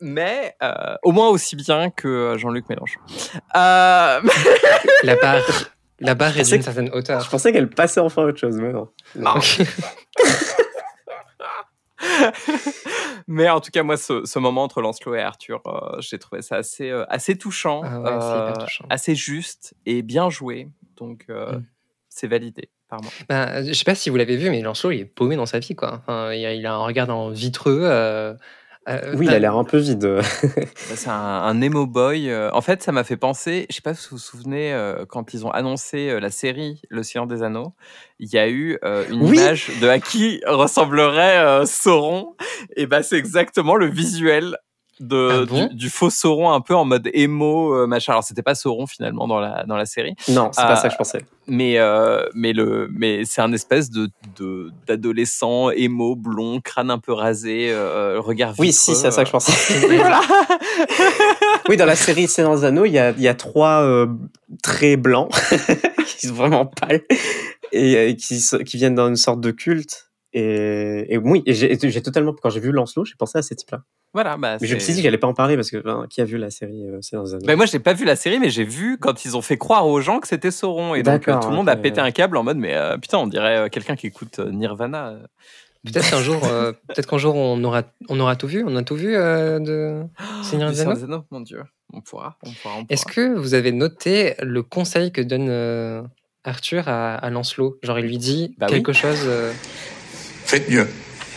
Mais 0.00 0.54
euh, 0.62 0.94
au 1.02 1.12
moins 1.12 1.28
aussi 1.28 1.54
bien 1.56 1.90
que 1.90 2.08
euh, 2.08 2.38
Jean-Luc 2.38 2.68
Mélenchon. 2.68 3.00
Euh, 3.56 4.20
La 5.02 5.16
barre, 5.20 5.42
la 6.00 6.14
barre 6.14 6.38
est 6.38 6.44
d'une 6.50 6.62
certaine 6.62 6.90
hauteur. 6.92 7.20
Je 7.20 7.28
pensais 7.30 7.52
qu'elle 7.52 7.68
passait 7.70 8.00
enfin 8.00 8.22
à 8.22 8.26
autre 8.26 8.38
chose, 8.38 8.56
mais 8.56 8.72
non. 8.72 8.88
Ok. 9.16 9.60
mais 13.26 13.48
en 13.48 13.60
tout 13.60 13.70
cas, 13.70 13.82
moi, 13.82 13.96
ce, 13.96 14.24
ce 14.24 14.38
moment 14.38 14.62
entre 14.64 14.80
Lancelot 14.80 15.14
et 15.14 15.20
Arthur, 15.22 15.60
euh, 15.66 16.00
j'ai 16.00 16.18
trouvé 16.18 16.42
ça 16.42 16.56
assez, 16.56 16.90
euh, 16.90 17.04
assez 17.08 17.36
touchant, 17.36 17.82
Ah 17.84 18.00
ouais, 18.00 18.10
euh, 18.10 18.52
touchant. 18.64 18.84
assez 18.90 19.14
juste 19.14 19.74
et 19.86 20.02
bien 20.02 20.30
joué. 20.30 20.68
Donc, 20.96 21.26
Mm. 21.28 21.62
c'est 22.08 22.26
validé 22.26 22.70
par 22.88 23.00
moi. 23.02 23.10
Bah, 23.28 23.62
je 23.64 23.72
sais 23.72 23.84
pas 23.84 23.94
si 23.94 24.10
vous 24.10 24.16
l'avez 24.16 24.36
vu, 24.36 24.50
mais 24.50 24.60
Lancelot, 24.62 24.92
il 24.92 25.00
est 25.00 25.04
paumé 25.04 25.36
dans 25.36 25.46
sa 25.46 25.58
vie, 25.60 25.76
quoi. 25.76 25.94
Enfin, 26.02 26.32
il, 26.32 26.44
a, 26.44 26.54
il 26.54 26.66
a 26.66 26.74
un 26.74 26.78
regard 26.84 27.06
dans 27.06 27.30
vitreux. 27.30 27.80
euh, 27.84 28.34
euh, 28.88 29.14
Oui, 29.16 29.26
il 29.26 29.32
a 29.34 29.38
l'air 29.38 29.56
un 29.56 29.64
peu 29.64 29.78
vide. 29.78 30.20
C'est 30.76 31.08
un, 31.08 31.12
un 31.12 31.60
emo 31.60 31.86
boy. 31.86 32.30
euh, 32.30 32.50
En 32.52 32.60
fait, 32.60 32.82
ça 32.82 32.92
m'a 32.92 33.04
fait 33.04 33.16
penser, 33.16 33.66
je 33.70 33.74
sais 33.76 33.80
pas 33.82 33.94
si 33.94 34.08
vous 34.10 34.16
vous 34.16 34.22
souvenez, 34.22 34.72
euh, 34.72 35.04
quand 35.06 35.34
ils 35.34 35.46
ont 35.46 35.50
annoncé 35.50 36.18
la 36.20 36.30
série 36.30 36.80
Le 36.88 37.02
Seigneur 37.02 37.26
des 37.26 37.42
Anneaux, 37.42 37.74
il 38.18 38.32
y 38.32 38.38
a 38.38 38.48
eu 38.48 38.78
euh, 38.84 39.04
une 39.10 39.22
Oui. 39.22 39.36
image 39.38 39.70
de 39.80 39.88
à 39.88 39.98
qui 40.00 40.40
ressemblerait 40.46 41.38
euh, 41.38 41.66
Sauron. 41.66 42.34
Et 42.76 42.86
bah, 42.86 43.02
c'est 43.02 43.16
exactement 43.18 43.76
le 43.76 43.86
visuel 43.86 44.56
de, 45.00 45.42
Ah 45.42 45.46
bon 45.46 45.66
du, 45.66 45.74
du 45.74 45.90
faux 45.90 46.10
Sauron, 46.10 46.50
un 46.50 46.60
peu 46.60 46.74
en 46.74 46.84
mode 46.84 47.08
emo, 47.12 47.74
euh, 47.74 47.86
machin. 47.86 48.12
Alors, 48.12 48.24
c'était 48.24 48.42
pas 48.42 48.54
Sauron 48.54 48.86
finalement 48.86 49.26
dans 49.26 49.40
la, 49.40 49.64
dans 49.64 49.76
la 49.76 49.86
série, 49.86 50.14
Non, 50.28 50.50
c'est 50.52 50.62
pas 50.62 50.76
ça 50.76 50.88
que 50.88 50.92
je 50.92 50.98
pensais. 50.98 51.24
mais, 51.46 51.78
euh, 51.78 52.26
mais, 52.34 52.52
le, 52.52 52.88
mais 52.92 53.24
c'est 53.24 53.40
un 53.40 53.52
espèce 53.52 53.90
de, 53.90 54.10
d'adolescent 54.86 55.70
emo, 55.70 56.16
blond, 56.16 56.60
crâne 56.60 56.90
un 56.90 56.98
peu 56.98 57.12
rasé, 57.12 57.70
euh, 57.70 58.20
regard 58.20 58.54
Oui, 58.58 58.68
vitreux, 58.68 58.94
si, 58.94 58.94
c'est 58.94 59.08
à 59.08 59.10
ça 59.10 59.24
que 59.24 59.30
je 59.30 59.30
euh. 59.30 59.38
pensais. 59.38 59.88
Voilà. 59.98 60.20
oui, 61.68 61.76
dans 61.76 61.86
la 61.86 61.96
série 61.96 62.28
Seigneur 62.28 62.56
des 62.56 62.64
Anneaux, 62.64 62.84
il 62.84 62.92
y 62.92 62.98
a, 62.98 63.10
il 63.10 63.20
y 63.20 63.28
a 63.28 63.34
trois 63.34 63.82
euh, 63.82 64.06
traits 64.62 65.00
blancs 65.00 65.30
qui 66.06 66.26
sont 66.26 66.34
vraiment 66.34 66.66
pâles 66.66 67.02
et 67.72 67.96
euh, 67.96 68.14
qui, 68.14 68.42
qui 68.64 68.76
viennent 68.76 68.94
d'une 68.94 69.16
sorte 69.16 69.40
de 69.40 69.50
culte. 69.50 70.10
Et, 70.32 71.06
et 71.08 71.16
oui, 71.18 71.42
et 71.46 71.54
j'ai 71.54 71.78
j'ai 71.80 72.02
totalement, 72.02 72.34
quand 72.40 72.50
j'ai 72.50 72.60
vu 72.60 72.70
Lancelot, 72.70 73.04
j'ai 73.04 73.14
pensé 73.18 73.38
à 73.38 73.42
ces 73.42 73.56
types-là. 73.56 73.82
Voilà, 74.14 74.36
bah, 74.38 74.56
Mais 74.60 74.66
je 74.66 74.74
me 74.74 74.78
c'est- 74.80 74.86
suis 74.86 74.94
dit 74.94 75.00
que 75.00 75.04
j'allais 75.04 75.18
pas 75.18 75.26
en 75.26 75.34
parler 75.34 75.54
parce 75.56 75.70
que 75.70 75.76
ben, 75.76 76.06
qui 76.08 76.20
a 76.20 76.24
vu 76.24 76.38
la 76.38 76.50
série 76.50 76.86
euh, 76.86 77.00
Seigneur 77.02 77.24
des 77.26 77.34
Anneaux 77.34 77.46
Ben 77.46 77.56
moi, 77.56 77.66
j'ai 77.66 77.78
pas 77.78 77.92
vu 77.92 78.04
la 78.04 78.16
série, 78.16 78.38
mais 78.38 78.48
j'ai 78.50 78.64
vu 78.64 78.96
quand 78.98 79.24
ils 79.24 79.36
ont 79.36 79.42
fait 79.42 79.58
croire 79.58 79.86
aux 79.86 80.00
gens 80.00 80.18
que 80.20 80.26
c'était 80.28 80.50
Sauron. 80.50 80.94
Et 80.94 81.02
donc, 81.02 81.28
euh, 81.28 81.38
tout 81.40 81.50
le 81.50 81.56
monde 81.56 81.68
a 81.68 81.76
pété 81.76 82.00
un 82.00 82.10
câble 82.10 82.36
en 82.38 82.42
mode, 82.42 82.56
mais 82.56 82.74
euh, 82.74 82.96
putain, 82.96 83.18
on 83.18 83.26
dirait 83.26 83.56
euh, 83.56 83.68
quelqu'un 83.68 83.96
qui 83.96 84.06
écoute 84.06 84.38
euh, 84.38 84.50
Nirvana. 84.50 85.14
Peut-être 85.84 86.10
qu'un 86.10 86.20
jour, 86.22 86.42
euh, 86.44 86.72
peut-être 86.88 87.06
qu'un 87.08 87.18
jour 87.18 87.36
on 87.36 87.62
aura, 87.64 87.82
on 88.08 88.18
aura 88.18 88.34
tout 88.34 88.48
vu. 88.48 88.64
On 88.66 88.74
a 88.76 88.82
tout 88.82 88.96
vu 88.96 89.14
euh, 89.14 89.60
de 89.60 90.02
Seigneur 90.42 90.70
des 90.70 90.76
Seigneur 90.76 90.92
Anneaux? 90.92 90.94
des 91.00 91.04
Anneaux, 91.04 91.24
mon 91.30 91.40
dieu. 91.40 91.62
On 91.92 92.00
pourra, 92.00 92.36
on 92.44 92.50
pourra, 92.52 92.74
on 92.80 92.86
Est-ce 92.88 93.06
que 93.06 93.34
vous 93.38 93.54
avez 93.54 93.72
noté 93.72 94.34
le 94.42 94.62
conseil 94.62 95.12
que 95.12 95.20
donne 95.20 95.48
euh, 95.48 96.02
Arthur 96.44 96.88
à, 96.88 97.14
à 97.14 97.30
Lancelot? 97.30 97.78
Genre, 97.82 97.98
il 97.98 98.06
lui 98.06 98.18
dit 98.18 98.54
Bah 98.58 98.66
oui. 98.68 98.74
quelque 98.76 98.92
chose. 98.92 99.20
euh, 99.26 99.52
Faites 100.44 100.68
mieux. 100.70 100.86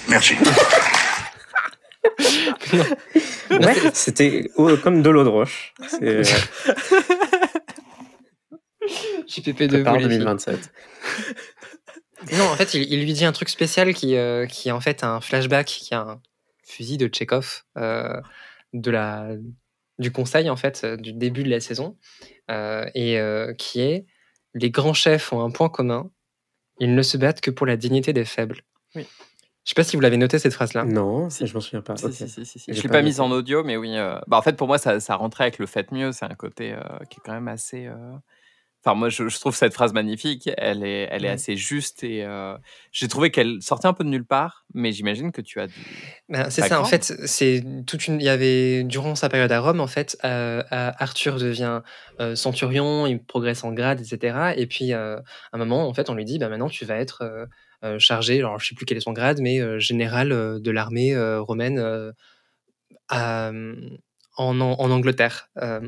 Merci. 0.10 0.36
Ouais, 3.50 3.76
c'était 3.94 4.50
oh, 4.56 4.76
comme 4.78 5.02
de 5.02 5.10
l'eau 5.10 5.24
de 5.24 5.30
roche. 5.30 5.74
C'est 5.88 6.04
euh, 6.04 6.24
JPP2, 9.28 9.68
prépare 9.68 9.94
vous, 9.94 10.00
les 10.00 10.10
filles. 10.10 10.20
2027. 10.20 10.72
Non, 12.34 12.46
en 12.46 12.56
fait, 12.56 12.74
il, 12.74 12.92
il 12.92 13.04
lui 13.04 13.14
dit 13.14 13.26
un 13.26 13.32
truc 13.32 13.50
spécial 13.50 13.94
qui, 13.94 14.16
euh, 14.16 14.46
qui 14.46 14.70
est 14.70 14.72
en 14.72 14.82
fait 14.82 15.04
un 15.04 15.22
flashback, 15.22 15.66
qui 15.66 15.94
est 15.94 15.98
un 15.98 16.22
fusil 16.64 16.98
de 16.98 17.08
Tchekhov 17.08 17.64
euh, 17.78 18.22
de 18.74 18.92
la, 18.92 19.30
du 20.00 20.12
conseil, 20.12 20.50
en 20.50 20.56
fait, 20.56 20.82
euh, 20.84 20.98
du 20.98 21.14
début 21.14 21.44
de 21.44 21.50
la 21.50 21.60
saison, 21.60 21.98
euh, 22.50 22.86
et 22.94 23.20
euh, 23.20 23.54
qui 23.54 23.82
est 23.82 24.06
les 24.54 24.70
grands 24.70 24.94
chefs 24.94 25.32
ont 25.32 25.42
un 25.42 25.52
point 25.52 25.70
commun, 25.70 26.12
ils 26.80 26.94
ne 26.94 27.02
se 27.02 27.18
battent 27.18 27.42
que 27.42 27.52
pour 27.52 27.66
la 27.66 27.78
dignité 27.78 28.12
des 28.12 28.26
faibles. 28.26 28.62
Oui. 28.96 29.08
Je 29.64 29.70
sais 29.70 29.76
pas 29.76 29.84
si 29.84 29.95
vous 29.95 30.01
l'avez 30.01 30.18
noté 30.18 30.39
cette 30.39 30.53
phrase-là. 30.53 30.84
Non, 30.86 31.30
Si. 31.30 31.45
je 31.45 31.53
m'en 31.53 31.59
souviens 31.59 31.82
pas. 31.82 31.95
Si, 31.95 32.05
Ok. 32.05 32.12
si, 32.14 32.28
si, 32.30 32.45
si, 32.45 32.59
si. 32.59 32.66
J'ai 32.74 32.74
Je 32.78 32.84
l'ai 32.84 32.89
pas 32.89 33.01
mise 33.03 33.20
en 33.20 33.30
audio, 33.32 33.64
mais 33.64 33.78
oui. 33.78 33.95
euh, 33.95 34.20
Bah, 34.28 34.38
en 34.38 34.41
fait, 34.41 34.57
pour 34.57 34.68
moi, 34.68 34.78
ça, 34.78 34.99
ça 34.99 35.16
rentrait 35.16 35.43
avec 35.45 35.59
le 35.59 35.68
fait 35.68 35.91
mieux. 35.91 36.12
C'est 36.12 36.26
un 36.26 36.36
côté 36.36 36.74
euh, 36.74 36.80
qui 37.09 37.20
est 37.20 37.22
quand 37.24 37.34
même 37.34 37.47
assez. 37.47 37.86
euh, 37.86 38.14
Enfin, 38.84 38.95
moi, 38.95 39.09
je, 39.09 39.28
je 39.30 39.39
trouve 39.39 39.55
cette 39.55 39.76
phrase 39.76 39.93
magnifique. 39.93 40.49
Elle 40.57 40.84
est, 40.84 41.07
elle 41.12 41.24
est 41.24 41.28
Ouais. 41.28 41.34
assez 41.36 41.55
juste 41.55 42.03
et 42.03 42.26
euh, 42.26 42.57
j'ai 42.91 43.07
trouvé 43.07 43.30
qu'elle 43.30 43.62
sortait 43.62 43.88
un 43.88 43.93
peu 43.93 44.03
de 44.03 44.09
nulle 44.09 44.26
part, 44.26 44.66
mais 44.74 44.91
j'imagine 44.91 45.32
que 45.32 45.41
tu 45.41 45.59
as 45.59 45.68
du. 45.68 45.84
Ben, 46.30 46.49
c'est 46.49 46.64
ça, 46.64 46.82
en 46.82 46.86
fait, 46.86 47.14
c'est 47.28 47.64
toute 47.86 48.07
une. 48.07 48.20
Il 48.20 48.24
y 48.24 48.30
avait 48.30 48.84
durant 48.84 49.14
sa 49.14 49.30
période 49.30 49.51
à 49.51 49.59
Rome, 49.59 49.80
en 49.82 49.86
fait, 49.86 50.18
euh, 50.26 50.64
Arthur 50.72 51.38
devient 51.38 51.82
euh, 52.20 52.34
centurion, 52.36 53.05
il 53.05 53.24
progresse 53.24 53.64
en 53.64 53.72
grade, 53.72 54.01
etc. 54.01 54.53
Et 54.57 54.66
puis, 54.66 54.93
euh, 54.93 55.18
à 55.18 55.22
un 55.51 55.57
moment, 55.59 55.88
en 55.88 55.93
fait, 55.93 56.09
on 56.09 56.16
lui 56.16 56.26
dit, 56.26 56.39
bah 56.39 56.49
maintenant, 56.49 56.68
tu 56.70 56.84
vas 56.84 56.95
être 56.95 57.22
chargé. 58.00 58.40
Alors, 58.40 58.60
je 58.60 58.68
sais 58.68 58.76
plus 58.76 58.86
quel 58.86 58.98
est 58.98 59.02
son 59.02 59.14
grade, 59.14 59.40
mais 59.42 59.60
euh, 59.60 59.80
général 59.80 60.32
euh, 60.32 60.60
de 60.60 60.72
l'armée 60.72 61.14
euh, 61.16 61.42
romaine 61.42 61.80
euh, 61.80 62.12
à- 63.10 63.52
en, 64.38 64.60
Angleterre, 64.60 65.50
euh, 65.58 65.88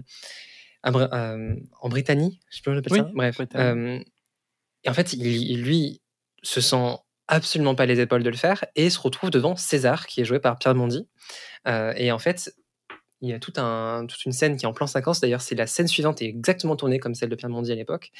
à 0.83 0.91
euh, 0.91 1.55
en 1.79 1.89
Britannie, 1.89 2.39
je 2.49 2.57
sais 2.57 2.61
pas 2.63 2.71
comment 2.71 2.75
on 2.75 2.79
appelle 2.79 2.93
Oui, 2.93 2.99
ça. 2.99 3.11
Bref. 3.13 3.41
Euh, 3.55 3.99
et 4.83 4.89
en 4.89 4.93
fait, 4.93 5.13
il, 5.13 5.25
il, 5.25 5.63
lui 5.63 6.01
se 6.43 6.61
sent 6.61 6.97
absolument 7.27 7.73
pas 7.73 7.85
les 7.85 7.99
épaules 8.01 8.23
de 8.23 8.29
le 8.29 8.35
faire 8.35 8.65
et 8.75 8.89
se 8.89 8.99
retrouve 8.99 9.29
devant 9.29 9.55
César, 9.55 10.07
qui 10.07 10.21
est 10.21 10.25
joué 10.25 10.39
par 10.39 10.57
Pierre 10.57 10.75
Mondi. 10.75 11.07
Euh, 11.67 11.93
et 11.95 12.11
en 12.11 12.19
fait, 12.19 12.53
il 13.23 13.29
y 13.29 13.33
a 13.33 13.39
tout 13.39 13.53
toute 13.53 14.25
une 14.25 14.31
scène 14.33 14.57
qui 14.57 14.65
est 14.65 14.67
en 14.67 14.73
plan 14.73 14.85
séquence. 14.85 15.21
D'ailleurs, 15.21 15.41
c'est 15.41 15.55
la 15.55 15.65
scène 15.65 15.87
suivante 15.87 16.21
est 16.21 16.25
exactement 16.25 16.75
tournée 16.75 16.99
comme 16.99 17.15
celle 17.15 17.29
de 17.29 17.35
Pierre 17.35 17.49
Mondi 17.49 17.71
à 17.71 17.75
l'époque. 17.75 18.11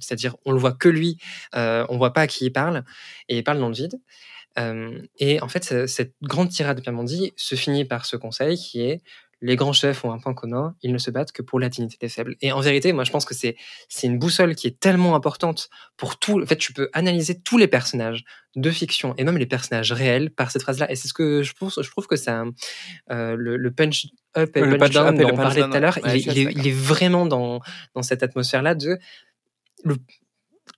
C'est-à-dire, 0.00 0.36
on 0.44 0.52
le 0.52 0.58
voit 0.58 0.72
que 0.72 0.88
lui, 0.88 1.18
euh, 1.54 1.86
on 1.88 1.96
voit 1.96 2.12
pas 2.12 2.22
à 2.22 2.26
qui 2.26 2.46
il 2.46 2.50
parle, 2.52 2.84
et 3.28 3.38
il 3.38 3.44
parle 3.44 3.58
dans 3.60 3.68
le 3.68 3.74
vide. 3.74 4.00
Euh, 4.58 5.00
et 5.18 5.40
en 5.40 5.48
fait, 5.48 5.64
ce- 5.64 5.86
cette 5.86 6.14
grande 6.22 6.48
tirade 6.50 6.76
de 6.76 6.82
Pierre 6.82 6.94
Mondi 6.94 7.32
se 7.36 7.54
finit 7.54 7.84
par 7.84 8.04
ce 8.04 8.16
conseil 8.16 8.56
qui 8.56 8.82
est 8.82 9.00
les 9.42 9.56
grands 9.56 9.72
chefs 9.72 10.04
ont 10.04 10.12
un 10.12 10.18
point 10.18 10.34
commun, 10.34 10.74
ils 10.82 10.92
ne 10.92 10.98
se 10.98 11.10
battent 11.10 11.32
que 11.32 11.40
pour 11.42 11.58
la 11.58 11.68
dignité 11.70 11.96
des 12.00 12.08
faibles. 12.10 12.36
Et 12.42 12.52
en 12.52 12.60
vérité, 12.60 12.92
moi, 12.92 13.04
je 13.04 13.10
pense 13.10 13.24
que 13.24 13.34
c'est 13.34 13.56
une 14.02 14.18
boussole 14.18 14.54
qui 14.54 14.66
est 14.66 14.78
tellement 14.78 15.14
importante 15.16 15.70
pour 15.96 16.18
tout. 16.18 16.42
En 16.42 16.46
fait, 16.46 16.56
tu 16.56 16.72
peux 16.74 16.90
analyser 16.92 17.40
tous 17.40 17.56
les 17.56 17.66
personnages 17.68 18.24
de 18.56 18.70
fiction 18.70 19.14
et 19.16 19.24
même 19.24 19.38
les 19.38 19.46
personnages 19.46 19.92
réels 19.92 20.30
par 20.30 20.50
cette 20.50 20.62
phrase-là. 20.62 20.90
Et 20.90 20.96
c'est 20.96 21.08
ce 21.08 21.14
que 21.14 21.42
je 21.42 21.52
pense. 21.54 21.80
Je 21.82 21.90
trouve 21.90 22.06
que 22.06 22.16
ça, 22.16 22.44
euh, 23.10 23.34
le, 23.36 23.56
le 23.56 23.70
punch 23.70 24.08
up 24.36 24.56
et 24.56 24.60
Le 24.60 24.70
punch 24.76 24.80
punch 24.80 24.90
down 24.92 25.06
up 25.06 25.14
et 25.14 25.18
dont 25.24 25.30
on 25.32 25.36
parlait 25.36 25.62
tout 25.62 25.72
à 25.72 25.80
l'heure, 25.80 25.98
ouais, 26.04 26.20
il, 26.20 26.38
est- 26.38 26.52
il 26.52 26.66
il 26.66 26.74
vraiment 26.74 27.24
dans 27.26 27.60
dans 27.94 28.02
cette 28.02 28.22
atmosphère-là 28.22 28.74
de 28.74 28.98
le, 29.84 29.96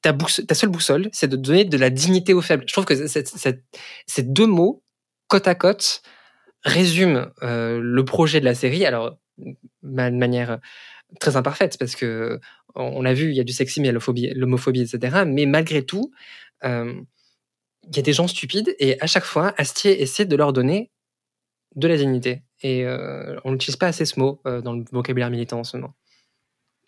ta, 0.03 0.13
ta 0.13 0.55
seule 0.55 0.71
boussole, 0.71 1.09
c'est 1.13 1.29
de 1.29 1.37
donner 1.37 1.65
de 1.65 1.77
la 1.77 1.91
dignité 1.91 2.33
aux 2.35 2.41
faibles. 2.43 2.65
Je 2.69 2.73
trouve 2.73 2.85
que 2.85 2.95
ces 3.07 4.23
deux 4.23 4.47
mots, 4.47 4.83
côte 5.29 5.49
à 5.49 5.55
côte, 5.55 6.03
résument 6.65 7.27
euh, 7.43 7.81
le 7.83 8.05
projet 8.05 8.41
de 8.41 8.45
la 8.45 8.55
série. 8.55 8.85
Alors, 8.85 9.17
de 9.39 10.17
manière 10.17 10.59
très 11.21 11.37
imparfaite, 11.37 11.77
parce 11.79 11.97
que 11.97 12.41
on 12.75 13.03
l'a 13.03 13.15
vu, 13.15 13.31
il 13.31 13.37
y 13.37 13.41
a 13.41 13.45
du 13.45 13.53
sexisme, 13.53 13.85
il 13.85 13.87
y 13.87 14.29
a 14.29 14.35
l'homophobie, 14.35 14.81
etc. 14.81 15.25
Mais 15.27 15.47
malgré 15.47 15.85
tout, 15.85 16.11
euh, 16.65 16.95
il 17.89 17.97
y 17.97 17.99
a 17.99 18.03
des 18.03 18.13
gens 18.13 18.29
stupides 18.29 18.75
et 18.79 19.01
à 19.01 19.07
chaque 19.07 19.25
fois, 19.25 19.55
Astier 19.59 20.03
essaie 20.03 20.25
de 20.25 20.37
leur 20.37 20.53
donner 20.53 20.91
de 21.75 21.89
la 21.89 21.97
dignité. 21.97 22.43
Et 22.63 22.87
euh, 22.87 23.39
on 23.45 23.53
n'utilise 23.53 23.77
pas 23.77 23.89
assez 23.89 24.05
ce 24.05 24.21
mot 24.21 24.41
euh, 24.47 24.61
dans 24.61 24.73
le 24.73 24.85
vocabulaire 24.93 25.31
militant 25.31 25.61
en 25.61 25.65
ce 25.65 25.77
moment. 25.77 25.95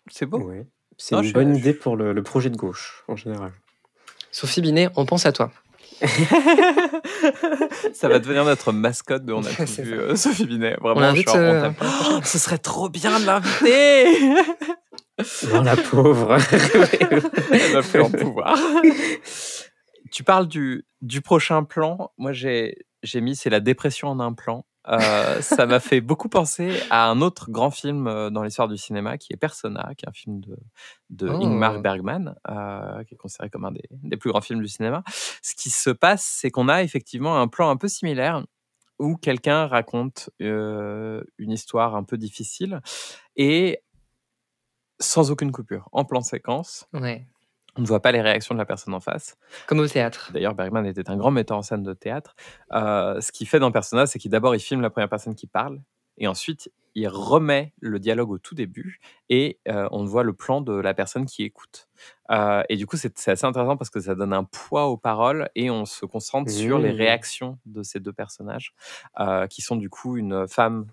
C'est 0.09 0.25
beau. 0.25 0.39
Ouais. 0.39 0.65
C'est 0.97 1.15
une 1.15 1.31
bonne 1.33 1.55
idée 1.55 1.73
pour 1.73 1.97
le, 1.97 2.13
le 2.13 2.23
projet 2.23 2.49
de 2.49 2.55
gauche, 2.55 3.03
en 3.07 3.17
général. 3.17 3.51
Sophie 4.31 4.61
Binet, 4.61 4.89
on 4.95 5.05
pense 5.05 5.25
à 5.25 5.33
toi. 5.33 5.51
ça 7.93 8.09
va 8.09 8.19
devenir 8.19 8.45
notre 8.45 8.71
mascotte 8.71 9.25
de 9.25 9.33
On 9.33 9.43
a 9.43 9.49
tout 9.65 9.65
vu 9.81 9.93
euh, 9.93 10.15
Sophie 10.15 10.45
Binet. 10.45 10.75
Vraiment, 10.81 11.11
On 11.11 11.15
genre, 11.15 11.35
euh. 11.35 11.69
Oh, 11.81 12.19
ce 12.23 12.37
serait 12.37 12.57
trop 12.57 12.89
bien 12.89 13.19
de 13.19 13.25
l'inviter. 13.25 14.19
Non, 15.53 15.61
la 15.63 15.77
pauvre. 15.77 16.37
Elle 17.51 17.73
va 17.73 17.81
plus 17.81 18.01
en 18.01 18.11
pouvoir. 18.11 18.59
tu 20.11 20.23
parles 20.23 20.47
du, 20.47 20.85
du 21.01 21.21
prochain 21.21 21.63
plan. 21.63 22.11
Moi, 22.17 22.33
j'ai 22.33 22.75
j'ai 23.03 23.21
mis 23.21 23.35
c'est 23.35 23.49
la 23.49 23.59
dépression 23.59 24.09
en 24.09 24.19
un 24.19 24.33
plan. 24.33 24.65
Euh, 24.87 25.41
ça 25.41 25.65
m'a 25.65 25.79
fait 25.79 26.01
beaucoup 26.01 26.29
penser 26.29 26.79
à 26.89 27.09
un 27.09 27.21
autre 27.21 27.49
grand 27.49 27.71
film 27.71 28.07
euh, 28.07 28.29
dans 28.29 28.43
l'histoire 28.43 28.67
du 28.67 28.77
cinéma 28.77 29.17
qui 29.17 29.33
est 29.33 29.37
Persona, 29.37 29.91
qui 29.97 30.05
est 30.05 30.09
un 30.09 30.13
film 30.13 30.39
de, 30.41 30.57
de 31.09 31.27
Oh. 31.29 31.43
Ingmar 31.43 31.81
Bergman, 31.81 32.35
euh, 32.49 33.03
qui 33.03 33.15
est 33.15 33.17
considéré 33.17 33.49
comme 33.49 33.65
un 33.65 33.71
des, 33.71 33.83
des 33.91 34.17
plus 34.17 34.31
grands 34.31 34.41
films 34.41 34.61
du 34.61 34.67
cinéma. 34.67 35.03
Ce 35.41 35.55
qui 35.55 35.69
se 35.69 35.89
passe, 35.89 36.23
c'est 36.23 36.51
qu'on 36.51 36.69
a 36.69 36.83
effectivement 36.83 37.39
un 37.39 37.47
plan 37.47 37.69
un 37.69 37.77
peu 37.77 37.87
similaire 37.87 38.45
où 38.99 39.17
quelqu'un 39.17 39.67
raconte 39.67 40.29
euh, 40.41 41.23
une 41.37 41.51
histoire 41.51 41.95
un 41.95 42.03
peu 42.03 42.17
difficile 42.17 42.81
et 43.35 43.81
sans 45.01 45.31
aucune 45.31 45.51
coupure, 45.51 45.89
en 45.91 46.05
plan 46.05 46.21
séquence. 46.21 46.87
Ouais. 46.93 47.27
On 47.77 47.81
ne 47.81 47.87
voit 47.87 48.01
pas 48.01 48.11
les 48.11 48.21
réactions 48.21 48.55
de 48.55 48.59
la 48.59 48.65
personne 48.65 48.93
en 48.93 48.99
face. 48.99 49.37
Comme 49.67 49.79
au 49.79 49.87
théâtre. 49.87 50.31
D'ailleurs, 50.33 50.55
Bergman 50.55 50.85
était 50.85 51.09
un 51.09 51.17
grand 51.17 51.31
metteur 51.31 51.57
en 51.57 51.61
scène 51.61 51.83
de 51.83 51.93
théâtre. 51.93 52.35
Euh, 52.73 53.19
ce 53.19 53.31
qu'il 53.31 53.47
fait 53.47 53.59
dans 53.59 53.71
Persona, 53.71 54.05
c'est 54.05 54.17
qu'il 54.17 54.31
d'abord 54.31 54.55
il 54.55 54.59
filme 54.59 54.81
la 54.81 54.89
première 54.89 55.09
personne 55.09 55.35
qui 55.35 55.47
parle, 55.47 55.81
et 56.17 56.27
ensuite 56.27 56.71
il 56.95 57.07
remet 57.07 57.73
le 57.79 57.99
dialogue 57.99 58.31
au 58.31 58.37
tout 58.39 58.55
début, 58.55 58.99
et 59.29 59.59
euh, 59.67 59.87
on 59.91 60.05
voit 60.05 60.23
le 60.23 60.33
plan 60.33 60.61
de 60.61 60.73
la 60.73 60.93
personne 60.93 61.25
qui 61.25 61.43
écoute. 61.43 61.89
Euh, 62.31 62.63
et 62.69 62.75
du 62.75 62.85
coup, 62.87 62.97
c'est 62.97 63.27
assez 63.29 63.45
intéressant 63.45 63.77
parce 63.77 63.89
que 63.89 63.99
ça 63.99 64.15
donne 64.15 64.33
un 64.33 64.43
poids 64.43 64.85
aux 64.87 64.97
paroles, 64.97 65.49
et 65.55 65.69
on 65.69 65.85
se 65.85 66.05
concentre 66.05 66.51
sur 66.51 66.79
les 66.79 66.93
Mmh. 66.93 66.97
réactions 66.97 67.59
de 67.65 67.83
ces 67.83 67.99
deux 67.99 68.13
personnages, 68.13 68.73
euh, 69.19 69.47
qui 69.47 69.61
sont 69.61 69.75
du 69.75 69.89
coup 69.89 70.17
une 70.17 70.47
femme 70.47 70.87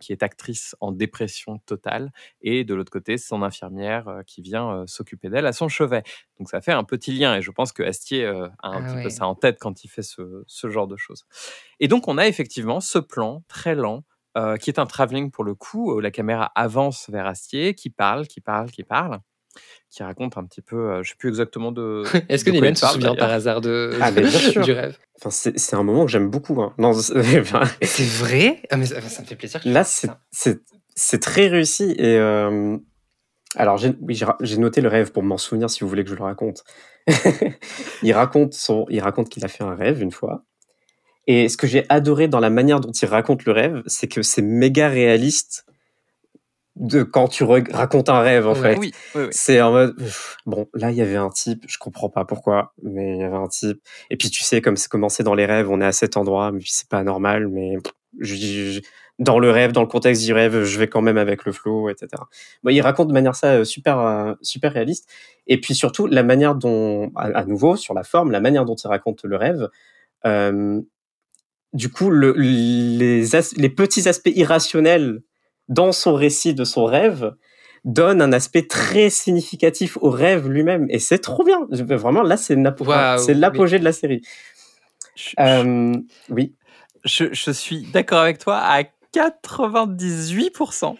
qui 0.00 0.12
est 0.12 0.22
actrice 0.22 0.76
en 0.80 0.92
dépression 0.92 1.58
totale, 1.66 2.12
et 2.40 2.62
de 2.64 2.74
l'autre 2.74 2.92
côté, 2.92 3.18
son 3.18 3.42
infirmière 3.42 4.20
qui 4.26 4.40
vient 4.40 4.84
s'occuper 4.86 5.28
d'elle 5.28 5.44
à 5.46 5.52
son 5.52 5.68
chevet. 5.68 6.04
Donc 6.38 6.48
ça 6.48 6.60
fait 6.60 6.72
un 6.72 6.84
petit 6.84 7.12
lien 7.12 7.34
et 7.36 7.42
je 7.42 7.50
pense 7.50 7.72
que 7.72 7.82
Astier 7.82 8.26
a 8.26 8.52
un 8.62 8.80
Ah 8.80 8.80
petit 8.82 8.96
ouais. 8.96 9.02
peu 9.02 9.08
ça 9.10 9.26
en 9.26 9.34
tête 9.34 9.58
quand 9.60 9.82
il 9.84 9.88
fait 9.88 10.02
ce, 10.02 10.44
ce 10.46 10.70
genre 10.70 10.86
de 10.86 10.96
choses. 10.96 11.26
Et 11.80 11.88
donc 11.88 12.06
on 12.08 12.16
a 12.16 12.28
effectivement 12.28 12.80
ce 12.80 12.98
plan 12.98 13.42
très 13.48 13.74
lent 13.74 14.04
euh, 14.36 14.56
qui 14.56 14.70
est 14.70 14.78
un 14.78 14.86
travelling 14.86 15.30
pour 15.30 15.44
le 15.44 15.54
coup, 15.54 15.92
où 15.92 16.00
la 16.00 16.10
caméra 16.10 16.52
avance 16.54 17.08
vers 17.10 17.26
Astier, 17.26 17.74
qui 17.74 17.90
parle, 17.90 18.26
qui 18.26 18.40
parle, 18.40 18.70
qui 18.70 18.84
parle, 18.84 19.20
qui 19.90 20.02
raconte 20.02 20.36
un 20.36 20.44
petit 20.44 20.60
peu, 20.62 20.76
euh, 20.90 21.02
je 21.02 21.10
sais 21.10 21.16
plus 21.16 21.28
exactement 21.30 21.72
de. 21.72 22.02
Est-ce 22.28 22.44
que 22.44 22.50
il 22.50 22.76
se 22.76 22.80
parle, 22.82 22.94
souvient 22.94 23.14
par 23.14 23.30
hasard 23.30 23.60
de, 23.60 23.98
Ah, 24.00 24.10
mais 24.10 24.20
bien 24.28 24.30
sûr. 24.30 24.62
du 24.62 24.72
rêve? 24.72 24.98
Enfin, 25.18 25.30
c'est 25.30 25.74
un 25.74 25.82
moment 25.82 26.04
que 26.04 26.10
j'aime 26.10 26.28
beaucoup. 26.28 26.60
hein. 26.60 26.74
C'est- 27.82 28.22
vrai 28.22 28.62
ah, 28.70 28.76
mais 28.76 28.86
ça, 28.86 29.00
ça 29.00 29.22
me 29.22 29.26
fait 29.26 29.36
plaisir. 29.36 29.60
là, 29.64 29.84
c'est- 29.84 31.20
très 31.20 31.48
réussi. 31.48 31.94
Et 31.98 32.16
euh, 32.18 32.76
alors, 33.54 33.80
oui, 34.02 34.20
j'ai 34.42 34.58
noté 34.58 34.82
le 34.82 34.88
rêve 34.88 35.12
pour 35.12 35.22
m'en 35.22 35.38
souvenir 35.38 35.70
si 35.70 35.80
vous 35.80 35.88
voulez 35.88 36.04
que 36.04 36.10
je 36.10 36.14
le 36.16 36.22
raconte. 36.24 36.62
il 38.02 38.12
raconte 38.12 38.52
son, 38.52 38.84
il 38.90 39.00
raconte 39.00 39.28
qu'il 39.30 39.44
a 39.44 39.48
fait 39.48 39.64
un 39.64 39.74
rêve 39.74 40.02
une 40.02 40.10
fois. 40.12 40.44
Et 41.26 41.48
ce 41.48 41.56
que 41.56 41.66
j'ai 41.66 41.84
adoré 41.88 42.28
dans 42.28 42.40
la 42.40 42.50
manière 42.50 42.80
dont 42.80 42.92
il 42.92 43.06
raconte 43.06 43.44
le 43.44 43.52
rêve, 43.52 43.82
c'est 43.86 44.06
que 44.08 44.22
c'est 44.22 44.42
méga 44.42 44.88
réaliste 44.88 45.64
de 46.76 47.02
quand 47.02 47.26
tu 47.28 47.42
racontes 47.44 48.10
un 48.10 48.20
rêve 48.20 48.46
en 48.46 48.52
Ouais. 48.52 48.60
fait. 48.60 48.78
Oui, 48.78 48.92
oui, 49.14 49.22
oui. 49.22 49.28
C'est 49.30 49.62
en 49.62 49.72
mode 49.72 49.96
pff, 49.96 50.36
bon 50.44 50.68
là 50.74 50.90
il 50.90 50.96
y 50.96 51.00
avait 51.00 51.16
un 51.16 51.30
type, 51.30 51.64
je 51.66 51.78
comprends 51.78 52.10
pas 52.10 52.26
pourquoi, 52.26 52.74
mais 52.82 53.14
il 53.16 53.20
y 53.20 53.24
avait 53.24 53.34
un 53.36 53.48
type. 53.48 53.80
Et 54.10 54.16
puis 54.18 54.28
tu 54.28 54.44
sais 54.44 54.60
comme 54.60 54.76
c'est 54.76 54.88
commencé 54.90 55.22
dans 55.22 55.34
les 55.34 55.46
rêves, 55.46 55.70
on 55.70 55.80
est 55.80 55.86
à 55.86 55.92
cet 55.92 56.18
endroit, 56.18 56.52
mais 56.52 56.60
c'est 56.66 56.88
pas 56.88 57.02
normal, 57.02 57.48
mais 57.48 57.78
je, 58.20 58.34
je- 58.34 58.80
dans 59.18 59.38
le 59.38 59.50
rêve, 59.50 59.72
dans 59.72 59.80
le 59.80 59.86
contexte 59.86 60.22
du 60.26 60.34
rêve, 60.34 60.64
je 60.64 60.78
vais 60.78 60.86
quand 60.88 61.00
même 61.00 61.16
avec 61.16 61.46
le 61.46 61.52
flow, 61.52 61.88
etc. 61.88 62.08
Bon, 62.62 62.70
il 62.70 62.80
raconte 62.82 63.08
de 63.08 63.14
manière 63.14 63.34
ça 63.34 63.52
euh, 63.54 63.64
super 63.64 63.98
euh, 63.98 64.34
super 64.42 64.74
réaliste. 64.74 65.08
Et 65.46 65.58
puis 65.58 65.74
surtout 65.74 66.06
la 66.06 66.22
manière 66.22 66.54
dont, 66.54 67.10
à, 67.16 67.28
à 67.38 67.44
nouveau 67.46 67.76
sur 67.76 67.94
la 67.94 68.02
forme, 68.02 68.30
la 68.30 68.40
manière 68.40 68.66
dont 68.66 68.74
il 68.74 68.86
raconte 68.88 69.24
le 69.24 69.36
rêve. 69.36 69.68
euh, 70.26 70.82
du 71.72 71.90
coup, 71.90 72.10
le, 72.10 72.32
les, 72.36 73.34
as- 73.36 73.54
les 73.56 73.68
petits 73.68 74.08
aspects 74.08 74.32
irrationnels 74.34 75.20
dans 75.68 75.92
son 75.92 76.14
récit 76.14 76.54
de 76.54 76.64
son 76.64 76.84
rêve 76.84 77.32
donne 77.84 78.20
un 78.22 78.32
aspect 78.32 78.62
très 78.66 79.10
significatif 79.10 79.96
au 80.00 80.10
rêve 80.10 80.48
lui-même. 80.48 80.86
Et 80.90 80.98
c'est 80.98 81.18
trop 81.18 81.44
bien. 81.44 81.66
Vraiment 81.70 82.22
là 82.22 82.36
c'est 82.36 82.56
l'apogée 83.34 83.78
de 83.78 83.84
la 83.84 83.92
série. 83.92 84.22
Je, 85.14 85.30
Euh, 85.38 85.92
oui. 86.30 86.54
Je- 87.04 87.32
je 87.32 87.50
suis 87.52 87.82
d'accord 87.92 88.18
avec 88.20 88.38
toi 88.38 88.56
à 88.58 88.82
98%. 89.12 90.96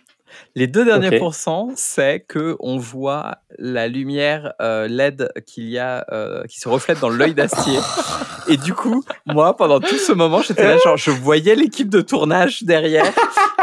Les 0.54 0.66
deux 0.66 0.84
derniers 0.84 1.18
pourcents, 1.18 1.70
c'est 1.76 2.20
que 2.20 2.56
on 2.60 2.76
voit 2.78 3.38
la 3.58 3.88
lumière 3.88 4.52
euh, 4.60 4.88
LED 4.88 5.32
qu'il 5.46 5.68
y 5.68 5.78
a, 5.78 6.04
euh, 6.12 6.44
qui 6.44 6.58
se 6.60 6.68
reflète 6.68 7.00
dans 7.00 7.08
l'œil 7.10 7.34
d'Astier. 7.34 7.78
Et 8.48 8.56
du 8.56 8.74
coup, 8.74 9.04
moi, 9.26 9.56
pendant 9.56 9.80
tout 9.80 9.96
ce 9.96 10.12
moment, 10.12 10.40
j'étais 10.40 10.62
là, 10.64 10.76
genre, 10.78 10.96
je 10.96 11.10
voyais 11.10 11.56
l'équipe 11.56 11.88
de 11.88 12.00
tournage 12.00 12.62
derrière 12.62 13.04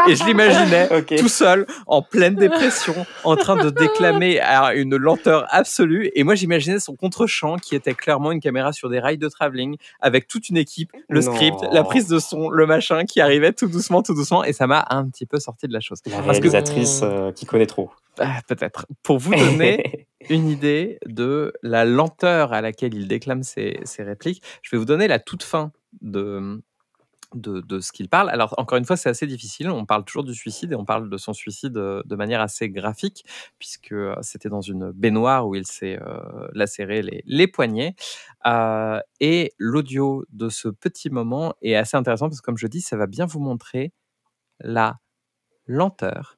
et 0.06 0.14
je 0.14 0.24
l'imaginais 0.26 0.88
tout 1.16 1.28
seul, 1.28 1.66
en 1.86 2.02
pleine 2.02 2.34
dépression, 2.34 2.94
en 3.22 3.34
train 3.36 3.56
de 3.56 3.70
déclamer 3.70 4.40
à 4.40 4.74
une 4.74 4.94
lenteur 4.96 5.46
absolue. 5.48 6.10
Et 6.14 6.22
moi, 6.22 6.34
j'imaginais 6.34 6.80
son 6.80 6.96
contre-champ 6.96 7.56
qui 7.56 7.74
était 7.74 7.94
clairement 7.94 8.30
une 8.30 8.40
caméra 8.40 8.74
sur 8.74 8.90
des 8.90 8.98
rails 9.00 9.16
de 9.16 9.28
travelling 9.28 9.76
avec 10.02 10.28
toute 10.28 10.50
une 10.50 10.58
équipe, 10.58 10.90
le 11.08 11.20
Non. 11.20 11.32
script, 11.34 11.56
la 11.72 11.82
prise 11.82 12.06
de 12.06 12.18
son, 12.18 12.50
le 12.50 12.66
machin 12.66 13.04
qui 13.06 13.22
arrivait 13.22 13.52
tout 13.52 13.68
doucement, 13.68 14.02
tout 14.02 14.14
doucement. 14.14 14.44
Et 14.44 14.52
ça 14.52 14.66
m'a 14.66 14.84
un 14.90 15.08
petit 15.08 15.24
peu 15.24 15.40
sorti 15.40 15.66
de 15.66 15.72
la 15.72 15.80
chose. 15.80 16.00
la 16.06 16.18
Parce 16.18 16.40
que- 16.40 16.48
réalisatrice 16.54 17.00
euh, 17.02 17.32
qui 17.32 17.46
connaît 17.46 17.66
trop 17.66 17.90
Ah, 18.18 18.40
Peut-être. 18.46 18.86
Pour 19.02 19.18
vous 19.18 19.34
donner 19.34 20.06
une 20.30 20.48
idée 20.48 20.98
de 21.06 21.52
la 21.62 21.84
lenteur 21.84 22.52
à 22.52 22.60
laquelle 22.60 22.94
il 22.94 23.08
déclame 23.08 23.42
ses, 23.42 23.80
ses 23.84 24.02
répliques, 24.02 24.42
je 24.62 24.70
vais 24.70 24.78
vous 24.78 24.84
donner 24.84 25.08
la 25.08 25.18
toute 25.18 25.42
fin 25.42 25.72
de, 26.00 26.62
de, 27.34 27.60
de 27.60 27.80
ce 27.80 27.92
qu'il 27.92 28.08
parle. 28.08 28.30
Alors, 28.30 28.54
encore 28.58 28.78
une 28.78 28.84
fois, 28.84 28.96
c'est 28.96 29.08
assez 29.08 29.26
difficile. 29.26 29.68
On 29.70 29.84
parle 29.84 30.04
toujours 30.04 30.24
du 30.24 30.34
suicide 30.34 30.72
et 30.72 30.76
on 30.76 30.84
parle 30.84 31.10
de 31.10 31.16
son 31.16 31.32
suicide 31.32 31.76
euh, 31.76 32.02
de 32.04 32.16
manière 32.16 32.40
assez 32.40 32.68
graphique, 32.70 33.24
puisque 33.58 33.92
euh, 33.92 34.14
c'était 34.22 34.48
dans 34.48 34.60
une 34.60 34.92
baignoire 34.92 35.46
où 35.46 35.54
il 35.54 35.66
s'est 35.66 35.98
euh, 36.00 36.48
lacéré 36.52 37.02
les, 37.02 37.22
les 37.26 37.46
poignets. 37.48 37.94
Euh, 38.46 39.00
et 39.20 39.52
l'audio 39.58 40.24
de 40.30 40.48
ce 40.48 40.68
petit 40.68 41.10
moment 41.10 41.54
est 41.62 41.74
assez 41.74 41.96
intéressant 41.96 42.28
parce 42.28 42.40
que, 42.40 42.46
comme 42.46 42.58
je 42.58 42.66
dis, 42.66 42.80
ça 42.80 42.96
va 42.96 43.06
bien 43.06 43.26
vous 43.26 43.40
montrer 43.40 43.92
la 44.60 44.98
lenteur 45.66 46.36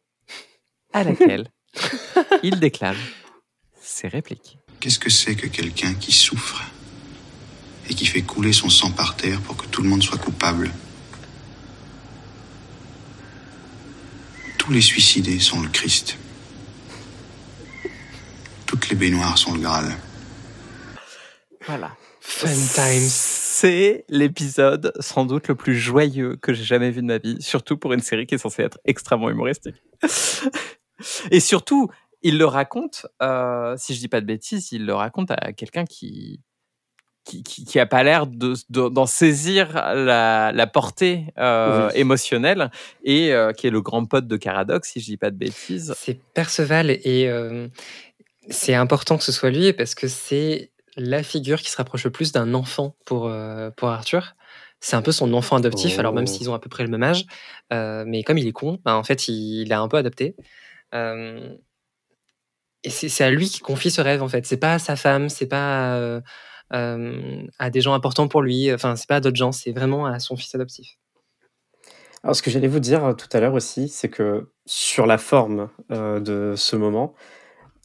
à 0.93 1.05
laquelle 1.05 1.49
il 2.43 2.59
déclame 2.61 2.97
ses 3.81 4.09
répliques. 4.09 4.59
Qu'est-ce 4.81 4.99
que 4.99 5.11
c'est 5.11 5.37
que 5.37 5.47
quelqu'un 5.47 5.95
qui 5.95 6.13
souffre 6.13 6.63
et 7.89 7.95
qui 7.95 8.07
fait 8.07 8.23
couler 8.23 8.53
son 8.53 8.69
sang 8.69 8.91
par 8.91 9.17
terre 9.17 9.41
pour 9.41 9.57
que 9.57 9.67
tout 9.67 9.83
le 9.83 9.89
monde 9.89 10.03
soit 10.03 10.19
coupable? 10.19 10.71
Tous 14.59 14.73
les 14.73 14.81
suicidés 14.81 15.39
sont 15.39 15.61
le 15.61 15.69
Christ. 15.69 16.17
Toutes 18.67 18.89
les 18.89 18.97
baignoires 18.97 19.39
sont 19.39 19.55
le 19.55 19.61
Graal. 19.61 19.97
Voilà. 21.67 21.97
Fun 22.21 22.49
times. 22.49 23.46
C'est 23.59 24.05
l'épisode 24.11 24.93
sans 25.01 25.25
doute 25.25 25.49
le 25.49 25.55
plus 25.55 25.77
joyeux 25.77 26.37
que 26.37 26.53
j'ai 26.53 26.63
jamais 26.65 26.91
vu 26.91 27.01
de 27.01 27.07
ma 27.07 27.17
vie, 27.17 27.41
surtout 27.41 27.79
pour 27.79 27.95
une 27.95 28.01
série 28.01 28.27
qui 28.27 28.35
est 28.35 28.39
censée 28.39 28.63
être 28.63 28.79
extrêmement 28.85 29.31
humoristique. 29.31 29.77
Et 31.31 31.41
surtout, 31.41 31.89
il 32.23 32.37
le 32.37 32.45
raconte, 32.45 33.07
euh, 33.23 33.75
si 33.79 33.95
je 33.95 34.01
dis 34.01 34.09
pas 34.09 34.21
de 34.21 34.27
bêtises, 34.27 34.73
il 34.73 34.85
le 34.85 34.95
raconte 34.95 35.31
à 35.31 35.53
quelqu'un 35.55 35.85
qui 35.87 36.41
qui, 37.25 37.43
qui, 37.43 37.65
qui 37.65 37.81
a 37.81 37.87
pas 37.87 38.03
l'air 38.05 38.27
de, 38.29 38.55
de- 38.71 38.89
d'en 38.89 39.07
saisir 39.07 39.73
la, 39.73 40.53
la 40.53 40.67
portée 40.69 41.25
euh, 41.39 41.89
Oui. 41.89 41.99
émotionnelle 42.01 42.71
et 43.03 43.33
euh, 43.33 43.53
qui 43.53 43.67
est 43.67 43.71
le 43.71 43.81
grand 43.81 44.05
pote 44.05 44.29
de 44.29 44.37
Caradoc, 44.37 44.85
si 44.85 45.01
je 45.01 45.07
dis 45.07 45.17
pas 45.17 45.31
de 45.33 45.37
bêtises. 45.37 45.93
C'est 45.97 46.21
Perceval 46.35 46.91
et 46.91 47.29
c'est 48.51 48.75
important 48.75 49.17
que 49.19 49.25
ce 49.25 49.33
soit 49.33 49.51
lui 49.51 49.73
parce 49.73 49.95
que 49.97 50.07
c'est 50.09 50.71
la 50.97 51.23
figure 51.23 51.61
qui 51.61 51.71
se 51.71 51.77
rapproche 51.77 52.05
le 52.05 52.11
plus 52.11 52.33
d'un 52.33 52.55
enfant 52.55 52.97
pour, 53.05 53.27
euh, 53.29 53.71
pour 53.71 53.89
Arthur. 53.89 54.35
C'est 54.81 54.97
un 54.97 55.03
peu 55.03 55.13
son 55.13 55.33
enfant 55.35 55.57
adoptif, 55.57 55.99
alors 55.99 56.13
même 56.13 56.25
Oh. 56.29 56.31
s'ils 56.33 56.51
ont 56.51 56.55
à 56.55 56.59
peu 56.59 56.69
près 56.69 56.83
le 56.85 56.91
même 56.91 57.03
âge. 57.03 57.25
euh, 57.73 58.05
mais 58.07 58.23
comme 58.23 58.39
il 58.39 58.47
est 58.47 58.53
con, 58.53 58.79
bah, 58.85 58.97
en 58.97 59.03
fait, 59.05 59.29
il, 59.29 59.63
il 59.63 59.73
a 59.73 59.81
un 59.81 59.89
peu 59.89 59.97
adopté. 59.97 60.37
Euh, 60.95 61.55
et 62.85 62.91
c'est 62.91 63.25
à 63.25 63.31
lui 63.31 63.49
qui 63.49 63.61
confie 63.61 63.91
ce 63.91 64.01
rêve, 64.01 64.23
en 64.23 64.29
fait. 64.29 64.47
C'est 64.47 64.59
pas 64.59 64.75
à 64.75 64.79
sa 64.79 64.95
femme, 64.97 65.29
c'est 65.29 65.47
pas 65.49 66.21
à 66.71 67.71
des 67.71 67.81
gens 67.81 67.95
importants 67.95 68.29
pour 68.29 68.43
lui, 68.43 68.73
enfin, 68.73 68.97
c'est 68.97 69.09
pas 69.09 69.17
à 69.17 69.21
d'autres 69.21 69.37
gens, 69.37 69.53
c'est 69.53 69.73
vraiment 69.73 70.07
à 70.07 70.19
son 70.21 70.37
fils 70.37 70.55
adoptif. 70.55 70.99
Alors, 72.23 72.35
ce 72.35 72.43
que 72.43 72.51
j'allais 72.51 72.69
vous 72.69 72.81
dire 72.81 73.15
tout 73.17 73.29
à 73.33 73.41
l'heure 73.41 73.55
aussi, 73.55 73.89
c'est 73.89 74.09
que 74.09 74.51
sur 74.67 75.07
la 75.07 75.17
forme 75.19 75.69
euh, 75.93 76.19
de 76.21 76.55
ce 76.57 76.75
moment, 76.77 77.15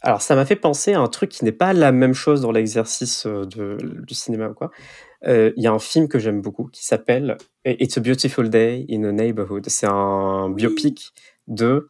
alors 0.02 0.22
ça 0.22 0.36
m'a 0.36 0.46
fait 0.46 0.56
penser 0.56 0.94
à 0.94 1.00
un 1.00 1.08
truc 1.08 1.30
qui 1.30 1.46
n'est 1.46 1.52
pas 1.52 1.74
la 1.74 1.92
même 1.92 2.14
chose 2.14 2.42
dans 2.42 2.52
l'exercice 2.52 3.26
euh, 3.26 3.46
de- 3.46 3.78
du 4.06 4.14
cinéma 4.16 4.48
ou 4.50 4.54
quoi. 4.54 4.72
Euh, 5.28 5.52
Il 5.58 5.64
y 5.64 5.68
a 5.68 5.72
un 5.72 5.80
film 5.80 6.08
que 6.08 6.18
j'aime 6.20 6.42
beaucoup 6.42 6.66
qui 6.66 6.84
s'appelle 6.86 7.38
It's 7.66 7.98
a 7.98 8.02
Beautiful 8.02 8.50
Day 8.50 8.86
in 8.90 9.04
a 9.04 9.12
Neighborhood. 9.12 9.66
C'est 9.70 9.88
un 9.88 10.50
biopic 10.50 11.12
de 11.48 11.88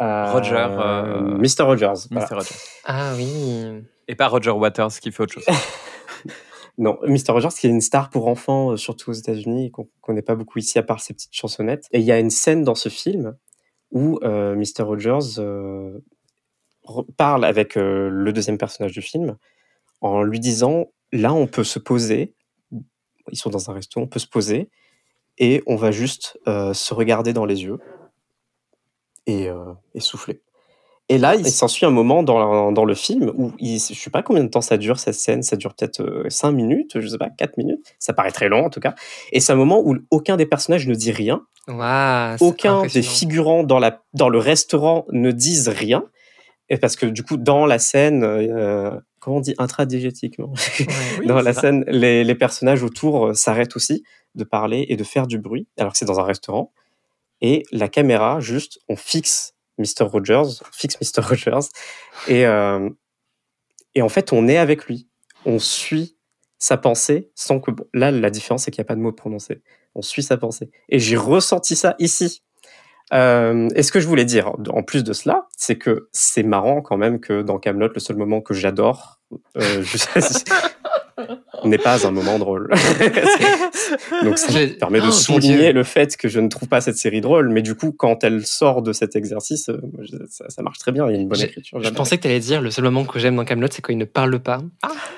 euh, 0.00 0.32
Roger, 0.32 0.56
euh, 0.56 1.20
Mr. 1.38 1.62
Rogers. 1.62 1.92
voilà. 2.10 2.26
Mr. 2.26 2.34
Rogers. 2.34 2.54
Ah 2.84 3.12
oui. 3.16 3.82
Et 4.08 4.14
pas 4.14 4.28
Roger 4.28 4.50
Waters 4.50 4.92
qui 5.00 5.10
fait 5.12 5.22
autre 5.22 5.32
chose. 5.34 5.44
Non, 6.78 6.98
Mr. 7.06 7.30
Rogers, 7.32 7.48
qui 7.58 7.66
est 7.66 7.70
une 7.70 7.80
star 7.80 8.10
pour 8.10 8.28
enfants, 8.28 8.72
euh, 8.72 8.76
surtout 8.76 9.08
aux 9.08 9.14
États-Unis, 9.14 9.70
qu'on 9.70 9.88
connaît 10.02 10.20
pas 10.20 10.34
beaucoup 10.34 10.58
ici, 10.58 10.78
à 10.78 10.82
part 10.82 11.00
ses 11.00 11.14
petites 11.14 11.34
chansonnettes. 11.34 11.86
Et 11.92 12.00
il 12.00 12.04
y 12.04 12.12
a 12.12 12.18
une 12.18 12.28
scène 12.28 12.64
dans 12.64 12.74
ce 12.74 12.90
film 12.90 13.34
où 13.92 14.18
euh, 14.24 14.54
Mr. 14.56 14.82
Rogers 14.82 15.38
euh, 15.38 15.98
parle 17.16 17.44
avec 17.44 17.76
euh, 17.76 18.08
le 18.10 18.32
deuxième 18.32 18.58
personnage 18.58 18.92
du 18.92 19.02
film 19.02 19.36
en 20.00 20.22
lui 20.22 20.40
disant 20.40 20.86
là, 21.12 21.32
on 21.32 21.46
peut 21.46 21.64
se 21.64 21.78
poser. 21.78 22.34
Ils 23.30 23.38
sont 23.38 23.50
dans 23.50 23.70
un 23.70 23.74
resto, 23.74 24.00
on 24.00 24.06
peut 24.06 24.18
se 24.18 24.26
poser 24.26 24.70
et 25.38 25.62
on 25.66 25.76
va 25.76 25.90
juste 25.90 26.38
euh, 26.46 26.72
se 26.72 26.94
regarder 26.94 27.32
dans 27.32 27.44
les 27.44 27.64
yeux 27.64 27.78
et, 29.26 29.48
euh, 29.48 29.72
et 29.94 30.00
souffler. 30.00 30.40
Et 31.08 31.18
là, 31.18 31.36
il 31.36 31.46
s'ensuit 31.46 31.86
un 31.86 31.90
moment 31.90 32.24
dans, 32.24 32.72
dans 32.72 32.84
le 32.84 32.94
film 32.94 33.32
où 33.36 33.52
il, 33.60 33.78
je 33.78 33.94
sais 33.94 34.10
pas 34.10 34.24
combien 34.24 34.42
de 34.42 34.48
temps 34.48 34.60
ça 34.60 34.76
dure 34.76 34.98
cette 34.98 35.14
scène, 35.14 35.42
ça 35.44 35.56
dure 35.56 35.74
peut-être 35.74 36.24
5 36.28 36.50
minutes, 36.50 37.00
je 37.00 37.06
sais 37.06 37.18
pas, 37.18 37.30
4 37.30 37.58
minutes, 37.58 37.94
ça 38.00 38.12
paraît 38.12 38.32
très 38.32 38.48
long 38.48 38.64
en 38.64 38.70
tout 38.70 38.80
cas. 38.80 38.96
Et 39.30 39.38
c'est 39.38 39.52
un 39.52 39.56
moment 39.56 39.80
où 39.84 39.96
aucun 40.10 40.36
des 40.36 40.46
personnages 40.46 40.88
ne 40.88 40.94
dit 40.94 41.12
rien, 41.12 41.46
aucun 42.40 42.86
des 42.86 43.02
figurants 43.02 43.64
dans, 43.64 43.78
la, 43.78 44.02
dans 44.14 44.28
le 44.28 44.38
restaurant 44.38 45.04
ne 45.10 45.30
disent 45.30 45.68
rien. 45.68 46.04
Et 46.68 46.78
parce 46.78 46.96
que 46.96 47.06
du 47.06 47.22
coup, 47.22 47.36
dans 47.36 47.64
la 47.66 47.78
scène, 47.78 48.24
euh, 48.24 48.90
comment 49.20 49.36
on 49.36 49.40
dit, 49.40 49.54
intradigétiquement, 49.58 50.52
Ouais. 50.78 50.86
Oui, 51.20 51.26
dans 51.26 51.40
la 51.40 51.52
ça. 51.52 51.62
scène, 51.62 51.84
les, 51.88 52.24
les 52.24 52.34
personnages 52.34 52.82
autour 52.82 53.28
euh, 53.28 53.34
s'arrêtent 53.34 53.76
aussi 53.76 54.02
de 54.34 54.44
parler 54.44 54.86
et 54.88 54.96
de 54.96 55.04
faire 55.04 55.26
du 55.26 55.38
bruit, 55.38 55.68
alors 55.78 55.92
que 55.92 55.98
c'est 55.98 56.04
dans 56.04 56.20
un 56.20 56.24
restaurant. 56.24 56.72
Et 57.40 57.64
la 57.70 57.88
caméra, 57.88 58.40
juste, 58.40 58.80
on 58.88 58.96
fixe 58.96 59.54
Mr. 59.78 60.04
Rogers, 60.04 60.42
on 60.62 60.72
fixe 60.72 60.96
Mr. 61.00 61.22
Rogers, 61.28 61.68
et, 62.28 62.46
euh, 62.46 62.88
et 63.94 64.02
en 64.02 64.08
fait, 64.08 64.32
on 64.32 64.48
est 64.48 64.58
avec 64.58 64.86
lui. 64.86 65.08
On 65.44 65.58
suit 65.58 66.16
sa 66.58 66.76
pensée 66.76 67.30
sans 67.34 67.60
que. 67.60 67.70
bon, 67.70 67.84
là, 67.94 68.10
la 68.10 68.30
différence, 68.30 68.64
c'est 68.64 68.70
qu'il 68.70 68.80
n'y 68.82 68.86
a 68.86 68.88
pas 68.88 68.96
de 68.96 69.00
mots 69.00 69.12
prononcés. 69.12 69.62
On 69.94 70.02
suit 70.02 70.22
sa 70.22 70.36
pensée. 70.36 70.70
Et 70.88 70.98
j'ai 70.98 71.16
ressenti 71.16 71.76
ça 71.76 71.94
ici. 71.98 72.42
Euh, 73.12 73.68
et 73.76 73.82
ce 73.82 73.92
que 73.92 74.00
je 74.00 74.06
voulais 74.08 74.24
dire, 74.24 74.52
en 74.70 74.82
plus 74.82 75.04
de 75.04 75.12
cela, 75.12 75.46
c'est 75.56 75.76
que 75.76 76.08
c'est 76.12 76.42
marrant 76.42 76.80
quand 76.82 76.96
même 76.96 77.20
que 77.20 77.42
dans 77.42 77.58
Camelot, 77.58 77.88
le 77.94 78.00
seul 78.00 78.16
moment 78.16 78.40
que 78.40 78.52
j'adore, 78.52 79.20
euh, 79.56 79.82
je- 79.82 79.96
n'est 81.64 81.78
pas 81.78 82.06
un 82.06 82.10
moment 82.10 82.38
drôle. 82.38 82.68
Donc 84.24 84.38
ça 84.38 84.52
me 84.52 84.78
permet 84.78 84.98
de 84.98 85.04
Oh, 85.04 85.06
mon 85.06 85.12
souligner 85.12 85.72
le 85.72 85.82
fait 85.84 86.16
que 86.16 86.28
je 86.28 86.38
ne 86.40 86.48
trouve 86.48 86.68
pas 86.68 86.80
cette 86.80 86.96
série 86.96 87.20
drôle, 87.20 87.48
mais 87.48 87.62
du 87.62 87.74
coup, 87.74 87.92
quand 87.92 88.22
elle 88.24 88.44
sort 88.46 88.82
de 88.82 88.92
cet 88.92 89.16
exercice, 89.16 89.68
euh, 89.68 89.80
ça, 90.28 90.44
ça 90.48 90.62
marche 90.62 90.78
très 90.78 90.92
bien. 90.92 91.08
Il 91.08 91.14
y 91.14 91.18
a 91.18 91.20
une 91.20 91.28
bonne 91.28 91.40
écriture. 91.40 91.82
Je 91.82 91.90
pensais 91.90 92.16
que 92.18 92.22
tu 92.22 92.28
allais 92.28 92.40
dire 92.40 92.60
le 92.60 92.70
seul 92.70 92.84
moment 92.84 93.04
que 93.04 93.18
j'aime 93.18 93.36
dans 93.36 93.44
Camelot, 93.44 93.68
c'est 93.70 93.82
quand 93.82 93.92
il 93.92 93.98
ne 93.98 94.04
parle 94.04 94.38
pas. 94.40 94.60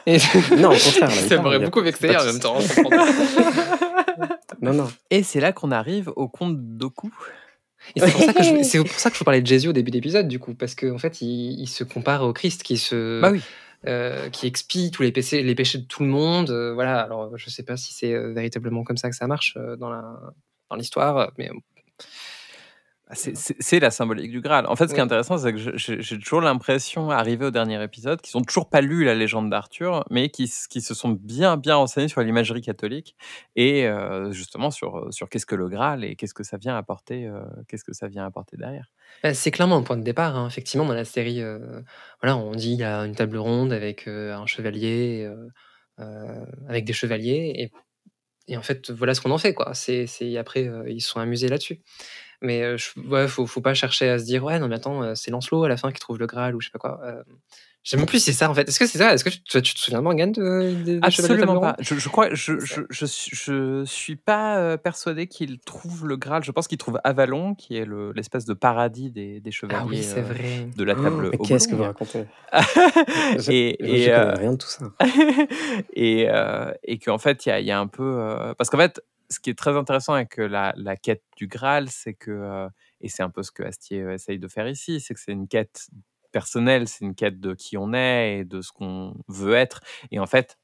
Et 0.07 0.19
Non, 0.59 0.69
au 0.69 0.73
contraire. 0.73 1.11
ça 1.11 1.37
m'aurait 1.43 1.59
beaucoup 1.59 1.81
vexé 1.83 2.15
en 2.17 2.25
même 2.25 2.39
temps. 2.39 2.59
Non, 4.63 4.73
non. 4.75 4.89
Et 5.11 5.23
c'est 5.23 5.41
là 5.41 5.53
qu'on 5.53 5.71
arrive 5.71 6.11
au 6.17 6.29
conte 6.29 6.57
Doku. 6.59 7.11
Et 7.97 8.01
c'est 8.01 8.11
pour 8.13 8.23
ça 8.23 8.33
que 8.35 8.43
je, 8.43 8.63
c'est 8.63 8.79
pour 8.79 8.89
ça 8.91 9.11
que 9.11 9.15
je 9.15 9.19
vous 9.21 9.25
parlais 9.25 9.41
de 9.43 9.47
Jésus 9.47 9.69
au 9.69 9.73
début 9.73 9.91
d'épisode, 9.91 10.29
du 10.29 10.39
coup, 10.39 10.55
parce 10.55 10.75
qu'en 10.75 10.95
en 10.95 10.99
fait, 10.99 11.21
il, 11.21 11.61
il 11.61 11.67
se 11.69 11.85
compare 11.85 12.23
au 12.23 12.33
Christ 12.33 12.63
qui 12.63 12.77
se, 12.79 13.21
Bah 13.21 13.31
oui. 13.31 13.41
euh, 13.87 14.29
qui 14.31 14.47
expie 14.47 14.91
tous 14.91 15.03
les 15.03 15.13
péchés, 15.13 15.43
les 15.43 15.55
péchés 15.55 15.79
de 15.79 15.85
tout 15.87 16.03
le 16.03 16.09
monde. 16.09 16.51
euh, 16.51 16.73
voilà. 16.75 17.01
Alors, 17.01 17.37
je 17.37 17.51
sais 17.51 17.63
pas 17.63 17.77
si 17.77 17.93
c'est 17.95 18.13
euh, 18.15 18.33
véritablement 18.33 18.85
comme 18.85 18.97
ça 18.97 19.09
que 19.11 19.17
ça 19.17 19.27
marche 19.27 19.55
euh, 19.57 19.77
dans 19.77 19.91
la 19.91 20.03
dans 20.71 20.77
l'histoire, 20.77 21.33
mais 21.39 21.49
C'est- 23.13 23.57
C'est 23.59 23.81
la 23.81 23.91
symbolique 23.91 24.31
du 24.31 24.41
Graal. 24.43 24.67
En 24.67 24.77
fait, 24.77 24.89
ce 24.89 24.93
qui 24.95 25.01
est 25.01 25.03
intéressant, 25.03 25.39
c'est 25.39 25.53
que 25.55 25.59
j'ai 25.79 26.19
toujours 26.19 26.43
l'impression, 26.43 27.11
arrivé 27.11 27.47
au 27.47 27.51
dernier 27.51 27.83
épisode, 27.83 28.21
qu'ils 28.21 28.39
n'ont 28.39 28.45
toujours 28.45 28.69
pas 28.69 28.81
lu 28.83 29.05
la 29.05 29.15
légende 29.15 29.49
d'Arthur, 29.49 30.05
mais 30.11 30.29
qui, 30.29 30.45
s- 30.45 30.67
qui 30.69 30.81
se 30.83 30.93
sont 30.95 31.09
bien, 31.09 31.57
bien 31.57 31.77
renseignés 31.77 32.09
sur 32.09 32.21
l'imagerie 32.21 32.61
catholique 32.61 33.17
et 33.57 33.87
euh, 33.87 34.31
justement 34.33 34.71
sur, 34.71 35.07
sur 35.11 35.29
qu'est-ce 35.31 35.47
que 35.47 35.55
le 35.55 35.69
Graal 35.69 36.05
et 36.05 36.17
qu'est-ce 36.17 36.35
que 36.35 36.43
ça 36.45 36.59
vient 36.59 36.77
apporter, 36.77 37.27
euh, 37.27 37.41
qu'est-ce 37.67 37.85
que 37.85 37.95
ça 37.95 38.09
vient 38.09 38.27
apporter 38.27 38.57
derrière. 38.59 38.91
Bah, 39.23 39.33
c'est 39.33 39.51
clairement 39.51 39.77
un 39.79 39.83
point 39.83 39.97
de 39.97 40.03
départ. 40.05 40.37
hein. 40.37 40.47
Effectivement, 40.47 40.85
dans 40.85 40.93
la 40.95 41.07
série, 41.07 41.41
euh, 41.41 41.81
voilà, 42.21 42.37
on 42.37 42.53
dit 42.53 42.73
il 42.73 42.79
y 42.79 42.85
a 42.85 42.99
une 43.07 43.15
table 43.15 43.39
ronde 43.39 43.73
avec 43.73 44.07
euh, 44.07 44.35
un 44.35 44.45
chevalier, 44.47 45.25
euh, 45.25 45.49
euh, 46.01 46.45
avec 46.69 46.85
des 46.85 46.93
chevaliers, 46.93 47.53
et, 47.57 47.73
et 48.53 48.57
en 48.57 48.63
fait, 48.63 48.91
voilà 48.91 49.15
ce 49.15 49.21
qu'on 49.21 49.31
en 49.31 49.39
fait, 49.39 49.55
quoi. 49.55 49.73
C'est, 49.75 50.07
c'est 50.07 50.37
après, 50.37 50.67
euh, 50.69 50.85
ils 50.91 51.01
se 51.01 51.09
sont 51.11 51.21
amusés 51.21 51.49
là-dessus. 51.49 51.81
Mais 52.43 52.63
euh, 52.63 52.77
je, 52.77 53.01
ouais, 53.09 53.27
faut, 53.29 53.47
faut 53.47 53.61
pas 53.61 53.75
chercher 53.75 54.09
à 54.11 54.19
se 54.19 54.25
dire 54.25 54.45
ouais, 54.45 54.59
non, 54.59 54.69
mais 54.69 54.77
attends, 54.77 55.15
c'est 55.15 55.31
Lancelot 55.31 55.65
à 55.65 55.69
la 55.69 55.77
fin 55.77 55.91
qui 55.93 56.01
trouve 56.01 56.19
le 56.19 56.27
Graal 56.27 56.55
ou 56.55 56.61
je 56.61 56.67
sais 56.69 56.73
pas 56.73 56.79
quoi. 56.79 57.01
Euh, 57.05 57.23
je 57.85 57.91
sais 57.93 57.97
même 57.97 58.07
plus 58.07 58.19
si 58.19 58.27
c'est 58.27 58.39
ça 58.39 58.51
en 58.51 58.55
fait. 58.55 58.69
Est-ce 58.69 58.79
que 58.79 58.87
c'est 58.87 58.99
ça? 58.99 59.15
Est-ce 59.15 59.25
que 59.25 59.31
tu, 59.31 59.43
toi, 59.45 59.63
tu 59.63 59.73
te 59.73 59.79
souviens, 59.81 60.03
Morgane, 60.03 60.33
de, 60.33 60.41
de, 60.43 61.11
chevaliers 61.11 61.35
Absolument 61.43 61.59
pas. 61.61 61.77
Je, 61.81 61.95
je 61.95 62.09
crois, 62.11 62.29
je, 62.35 62.59
je, 62.61 62.83
je, 62.91 63.07
suis- 63.07 63.35
je 63.35 63.85
suis 63.87 64.17
pas 64.17 64.77
persuadé 64.77 65.27
qu'il 65.27 65.59
trouve 65.61 66.07
le 66.07 66.17
Graal. 66.17 66.45
Je 66.45 66.51
pense 66.53 66.69
qu'il 66.69 66.77
trouve 66.77 67.01
Avalon, 67.03 67.55
qui 67.55 67.77
est 67.77 67.85
le- 67.87 68.13
l'espèce 68.13 68.45
de 68.45 68.53
paradis 68.53 69.11
des, 69.11 69.41
des 69.41 69.51
chevaliers 69.51 69.81
Ah 69.83 69.87
oui, 69.89 70.03
c'est 70.03 70.19
euh, 70.21 70.23
vrai. 70.23 70.69
de 70.77 70.85
la 70.85 70.95
table 70.97 71.31
Mais 71.33 71.39
qu'est-ce 71.39 71.67
que 71.69 71.77
vous 71.77 71.83
racontez? 71.85 72.25
Et, 72.53 73.39
Je 73.39 73.53
et, 73.53 74.03
je 74.03 74.11
euh, 74.11 74.25
connais 74.27 74.39
rien 74.39 74.53
de 74.53 74.59
tout 74.59 74.69
ça. 74.69 74.85
et, 75.95 76.27
euh, 76.29 76.73
et 76.85 76.99
qu'en 76.99 77.19
fait, 77.19 77.47
il 77.47 77.49
y 77.49 77.53
a, 77.53 77.61
il 77.61 77.67
y 77.67 77.71
a 77.71 77.79
un 77.79 77.87
peu. 77.87 78.03
euh, 78.21 78.55
parce 78.55 78.71
qu'en 78.71 78.79
fait, 78.79 79.01
ce 79.31 79.41
qui 79.41 79.51
est 79.51 79.59
très 79.59 79.77
intéressant 79.77 80.15
avec 80.15 80.37
la, 80.37 80.73
la 80.77 80.97
quête 80.97 81.23
du 81.37 81.47
Graal, 81.49 81.89
c'est 81.91 82.15
que. 82.15 82.69
et 83.01 83.09
c'est 83.09 83.23
un 83.23 83.31
peu 83.31 83.43
ce 83.43 83.51
que 83.53 83.63
Astier 83.63 84.01
essaye 84.13 84.39
de 84.39 84.49
faire 84.49 84.69
ici, 84.69 85.01
c'est 85.01 85.15
que 85.15 85.21
c'est 85.21 85.33
une 85.33 85.49
quête 85.49 85.89
personnelle, 86.33 86.89
c'est 86.89 87.05
une 87.05 87.15
quête 87.15 87.41
de 87.41 87.55
qui 87.55 87.77
on 87.77 87.93
est 87.93 88.39
et 88.41 88.45
de 88.45 88.61
ce 88.61 88.73
qu'on 88.73 89.15
veut 89.29 89.55
être. 89.55 89.81
Et 90.11 90.19
en 90.21 90.27
fait, 90.27 90.59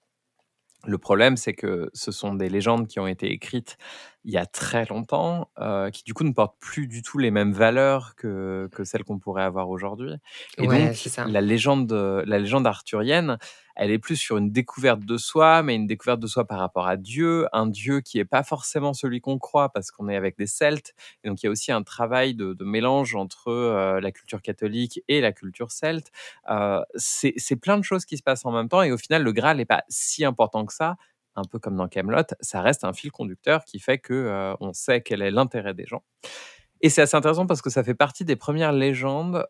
le 0.86 0.98
problème, 0.98 1.36
c'est 1.36 1.54
que 1.54 1.90
ce 1.94 2.12
sont 2.12 2.34
des 2.34 2.50
légendes 2.50 2.86
qui 2.88 3.00
ont 3.00 3.06
été 3.06 3.30
écrites 3.32 3.78
il 4.24 4.32
y 4.32 4.36
a 4.38 4.44
très 4.46 4.84
longtemps, 4.86 5.50
euh, 5.58 5.90
qui 5.90 6.02
du 6.04 6.12
coup 6.14 6.24
ne 6.24 6.32
portent 6.32 6.58
plus 6.60 6.86
du 6.86 7.02
tout 7.02 7.18
les 7.18 7.30
mêmes 7.30 7.52
valeurs 7.52 8.14
que, 8.16 8.68
que 8.72 8.84
celles 8.84 9.04
qu'on 9.04 9.18
pourrait 9.18 9.42
avoir 9.44 9.70
aujourd'hui. 9.70 10.12
Et 10.58 10.68
Ouais, 10.68 10.78
donc, 10.80 10.94
la 11.24 11.40
légende, 11.40 11.92
la 11.92 12.38
légende 12.38 12.66
arthurienne, 12.66 13.38
elle 13.76 13.90
est 13.90 13.98
plus 13.98 14.16
sur 14.16 14.36
une 14.36 14.50
découverte 14.50 15.00
de 15.00 15.16
soi, 15.16 15.62
mais 15.62 15.74
une 15.74 15.86
découverte 15.86 16.20
de 16.20 16.26
soi 16.26 16.46
par 16.46 16.58
rapport 16.58 16.86
à 16.86 16.96
Dieu, 16.96 17.46
un 17.52 17.66
Dieu 17.66 18.00
qui 18.00 18.18
n'est 18.18 18.24
pas 18.24 18.42
forcément 18.42 18.92
celui 18.92 19.20
qu'on 19.20 19.38
croit, 19.38 19.70
parce 19.70 19.90
qu'on 19.90 20.08
est 20.08 20.16
avec 20.16 20.38
des 20.38 20.46
Celtes. 20.46 20.94
Et 21.22 21.28
donc, 21.28 21.42
il 21.42 21.46
y 21.46 21.48
a 21.48 21.50
aussi 21.50 21.72
un 21.72 21.82
travail 21.82 22.34
de, 22.34 22.56
mélange 22.64 23.14
entre 23.14 23.48
euh, 23.48 24.00
la 24.00 24.10
culture 24.10 24.40
catholique 24.40 25.02
et 25.08 25.20
la 25.20 25.32
culture 25.32 25.70
celte. 25.70 26.10
Euh, 26.50 26.80
c'est 26.96 27.56
plein 27.56 27.76
de 27.76 27.82
choses 27.82 28.04
qui 28.04 28.16
se 28.16 28.22
passent 28.22 28.46
en 28.46 28.52
même 28.52 28.68
temps, 28.68 28.82
et 28.82 28.92
au 28.92 28.98
final, 28.98 29.22
le 29.22 29.32
Graal 29.32 29.56
n'est 29.56 29.64
pas 29.64 29.84
si 29.88 30.24
important 30.24 30.64
que 30.64 30.72
ça. 30.72 30.96
Un 31.36 31.42
peu 31.42 31.58
comme 31.58 31.76
dans 31.76 31.88
Camelot, 31.88 32.22
ça 32.40 32.62
reste 32.62 32.84
un 32.84 32.92
fil 32.92 33.10
conducteur 33.10 33.64
qui 33.64 33.80
fait 33.80 33.98
que 33.98 34.14
euh, 34.14 34.54
on 34.60 34.72
sait 34.72 35.00
quel 35.00 35.20
est 35.20 35.32
l'intérêt 35.32 35.74
des 35.74 35.84
gens. 35.84 36.04
Et 36.80 36.90
c'est 36.90 37.02
assez 37.02 37.16
intéressant 37.16 37.46
parce 37.46 37.60
que 37.60 37.70
ça 37.70 37.82
fait 37.82 37.94
partie 37.94 38.24
des 38.24 38.36
premières 38.36 38.72
légendes 38.72 39.46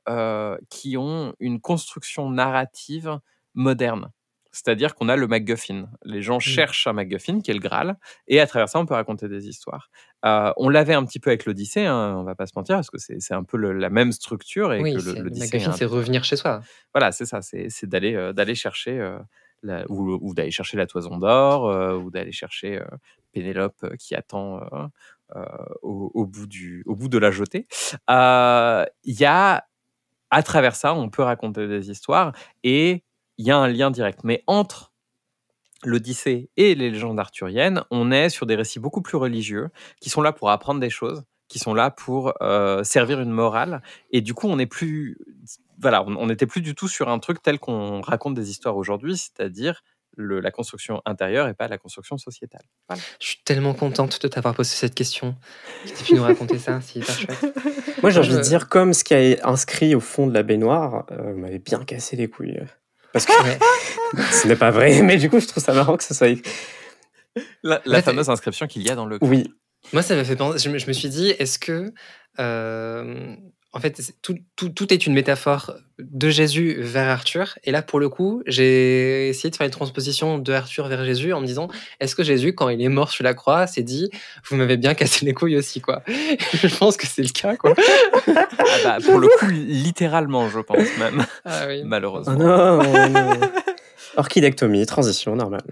qui 0.70 0.96
ont 0.96 1.34
une 1.40 1.60
construction 1.60 2.30
narrative 2.30 3.18
moderne. 3.54 4.10
C'est-à-dire 4.52 4.94
qu'on 4.94 5.08
a 5.08 5.16
le 5.16 5.26
MacGuffin. 5.26 5.88
Les 6.04 6.22
gens 6.22 6.38
cherchent 6.38 6.86
un 6.86 6.92
MacGuffin 6.92 7.40
qui 7.40 7.50
est 7.50 7.54
le 7.54 7.60
Graal, 7.60 7.96
et 8.28 8.38
à 8.38 8.46
travers 8.46 8.68
ça, 8.68 8.78
on 8.78 8.86
peut 8.86 8.94
raconter 8.94 9.28
des 9.28 9.48
histoires. 9.48 9.90
Euh, 10.24 10.52
on 10.58 10.68
l'avait 10.68 10.94
un 10.94 11.04
petit 11.04 11.18
peu 11.18 11.30
avec 11.30 11.44
l'Odyssée, 11.44 11.84
hein, 11.86 12.14
on 12.16 12.22
va 12.22 12.36
pas 12.36 12.46
se 12.46 12.52
mentir, 12.54 12.76
parce 12.76 12.88
que 12.88 12.98
c'est 12.98 13.34
un 13.34 13.42
peu 13.42 13.56
le- 13.56 13.72
la 13.72 13.90
même 13.90 14.12
structure 14.12 14.72
et 14.72 14.80
Oui, 14.80 14.94
que 14.94 15.00
le- 15.00 15.24
MacGuffin, 15.40 15.72
c'est 15.72 15.84
revenir 15.86 16.22
chez 16.22 16.36
soi. 16.36 16.60
Voilà, 16.94 17.10
c'est 17.10 17.26
ça, 17.26 17.42
c'est 17.42 17.68
c'est 17.68 17.88
d'aller 17.88 18.14
euh, 18.14 18.32
d'aller 18.32 18.54
chercher 18.54 19.00
euh, 19.00 19.18
la- 19.64 19.84
ou, 19.90 20.18
ou 20.22 20.34
d'aller 20.34 20.52
chercher 20.52 20.76
la 20.76 20.86
toison 20.86 21.18
d'or, 21.18 21.64
ou 22.00 22.10
d'aller 22.12 22.30
chercher 22.32 22.80
Pénélope 23.32 23.96
qui 23.98 24.14
attend 24.14 24.60
au, 25.82 26.10
au 26.14 26.26
bout 26.26 26.46
du 26.46 26.84
au 26.86 26.94
bout 26.94 27.08
de 27.08 27.18
la 27.18 27.32
jetée. 27.32 27.66
Il 28.08 29.20
y 29.20 29.24
a 29.24 29.64
à 30.30 30.42
travers 30.42 30.76
ça, 30.76 30.94
on 30.94 31.08
peut 31.10 31.22
raconter 31.22 31.66
des 31.66 31.90
histoires 31.90 32.32
et 32.62 33.02
il 33.38 33.46
y 33.46 33.50
a 33.50 33.56
un 33.56 33.68
lien 33.68 33.90
direct. 33.90 34.20
Mais 34.24 34.42
entre 34.46 34.92
l'Odyssée 35.84 36.48
et 36.56 36.74
les 36.74 36.90
légendes 36.90 37.18
arthuriennes, 37.18 37.82
on 37.90 38.10
est 38.10 38.28
sur 38.30 38.46
des 38.46 38.54
récits 38.54 38.78
beaucoup 38.80 39.02
plus 39.02 39.16
religieux 39.18 39.68
qui 40.00 40.08
sont 40.10 40.22
là 40.22 40.32
pour 40.32 40.50
apprendre 40.50 40.80
des 40.80 40.90
choses, 40.90 41.24
qui 41.48 41.58
sont 41.58 41.74
là 41.74 41.90
pour 41.90 42.32
euh, 42.42 42.82
servir 42.84 43.20
une 43.20 43.30
morale. 43.30 43.82
Et 44.10 44.20
du 44.22 44.32
coup, 44.34 44.48
on 44.48 44.56
n'est 44.56 44.66
plus, 44.66 45.18
voilà, 45.78 46.02
on 46.04 46.26
n'était 46.26 46.46
plus 46.46 46.62
du 46.62 46.74
tout 46.74 46.88
sur 46.88 47.08
un 47.10 47.18
truc 47.18 47.42
tel 47.42 47.58
qu'on 47.58 48.00
raconte 48.00 48.34
des 48.34 48.50
histoires 48.50 48.76
aujourd'hui, 48.76 49.16
c'est-à-dire 49.16 49.82
le- 50.16 50.38
la 50.40 50.50
construction 50.52 51.02
intérieure 51.06 51.48
et 51.48 51.54
pas 51.54 51.66
la 51.68 51.76
construction 51.76 52.16
sociétale. 52.16 52.62
Voilà. 52.88 53.02
Je 53.20 53.26
suis 53.26 53.42
tellement 53.44 53.74
contente 53.74 54.22
de 54.22 54.28
t'avoir 54.28 54.54
posé 54.54 54.70
cette 54.76 54.94
question. 54.94 55.34
Que 55.84 55.88
tu 55.90 56.04
pu 56.04 56.14
nous 56.14 56.22
raconter 56.22 56.58
ça, 56.58 56.80
c'est 56.80 57.00
hyper 57.00 57.18
chouette. 57.18 57.54
Moi, 58.00 58.10
j'ai 58.10 58.20
envie 58.20 58.36
de 58.36 58.40
dire, 58.40 58.68
comme 58.68 58.94
ce 58.94 59.02
qui 59.04 59.12
est 59.14 59.42
inscrit 59.42 59.94
au 59.96 60.00
fond 60.00 60.26
de 60.28 60.32
la 60.32 60.44
baignoire, 60.44 61.04
euh, 61.10 61.34
m'avez 61.34 61.58
bien 61.58 61.84
cassé 61.84 62.14
les 62.16 62.28
couilles. 62.28 62.60
Parce 63.14 63.26
que 63.26 63.32
ce 64.32 64.48
n'est 64.48 64.56
pas 64.56 64.72
vrai, 64.72 65.00
mais 65.02 65.16
du 65.16 65.30
coup, 65.30 65.38
je 65.38 65.46
trouve 65.46 65.62
ça 65.62 65.72
marrant 65.72 65.96
que 65.96 66.02
ce 66.02 66.12
soit. 66.12 66.36
La, 67.62 67.80
fameuse 68.02 68.28
inscription 68.28 68.66
qu'il 68.66 68.82
y 68.82 68.90
a 68.90 68.96
dans 68.96 69.06
le. 69.06 69.18
Oui, 69.22 69.54
Moi, 69.92 70.02
ça 70.02 70.16
m'a 70.16 70.24
fait 70.24 70.34
penser. 70.34 70.58
Je 70.58 70.68
me, 70.68 70.78
je 70.78 70.86
me 70.88 70.92
suis 70.92 71.08
dit, 71.08 71.30
est-ce 71.30 71.60
que. 71.60 71.92
euh, 72.40 73.36
en 73.76 73.80
fait, 73.80 73.96
c'est- 74.00 74.14
tout, 74.22 74.36
tout, 74.56 74.68
tout 74.70 74.92
est 74.94 75.06
une 75.06 75.12
métaphore 75.14 75.74
de 75.98 76.28
Jésus 76.30 76.76
vers 76.80 77.08
Arthur. 77.08 77.58
Et 77.64 77.70
là, 77.72 77.82
pour 77.82 78.00
le 78.00 78.08
coup, 78.08 78.42
j'ai 78.46 79.28
essayé 79.28 79.50
de 79.50 79.56
faire 79.56 79.64
une 79.66 79.70
transposition 79.72 80.38
de 80.38 80.52
Arthur 80.52 80.86
vers 80.88 81.04
Jésus 81.04 81.32
en 81.32 81.40
me 81.40 81.46
disant 81.46 81.68
est-ce 82.00 82.14
que 82.16 82.22
Jésus, 82.24 82.54
quand 82.54 82.68
il 82.68 82.80
est 82.82 82.88
mort 82.88 83.10
sur 83.10 83.22
la 83.24 83.34
croix, 83.34 83.66
s'est 83.66 83.82
dit 83.82 84.10
vous 84.48 84.56
m'avez 84.56 84.76
bien 84.76 84.94
cassé 84.94 85.26
les 85.26 85.34
couilles 85.34 85.56
aussi, 85.56 85.80
quoi 85.80 86.02
Je 86.54 86.76
pense 86.78 86.96
que 86.96 87.06
c'est 87.06 87.22
le 87.22 87.28
cas, 87.28 87.56
quoi. 87.56 87.74
Ah 88.28 88.46
bah, 88.84 88.96
pour 89.04 89.18
le 89.18 89.28
coup, 89.38 89.46
littéralement, 89.50 90.48
je 90.48 90.60
pense 90.60 90.78
même, 90.98 91.24
Ah 91.44 91.64
oui. 91.68 91.80
Oh 91.82 91.86
malheureusement. 91.86 92.34
non, 92.34 92.80
oh 92.80 93.08
non. 93.08 93.40
Orchidectomie, 94.16 94.86
transition, 94.86 95.34
normal. 95.34 95.62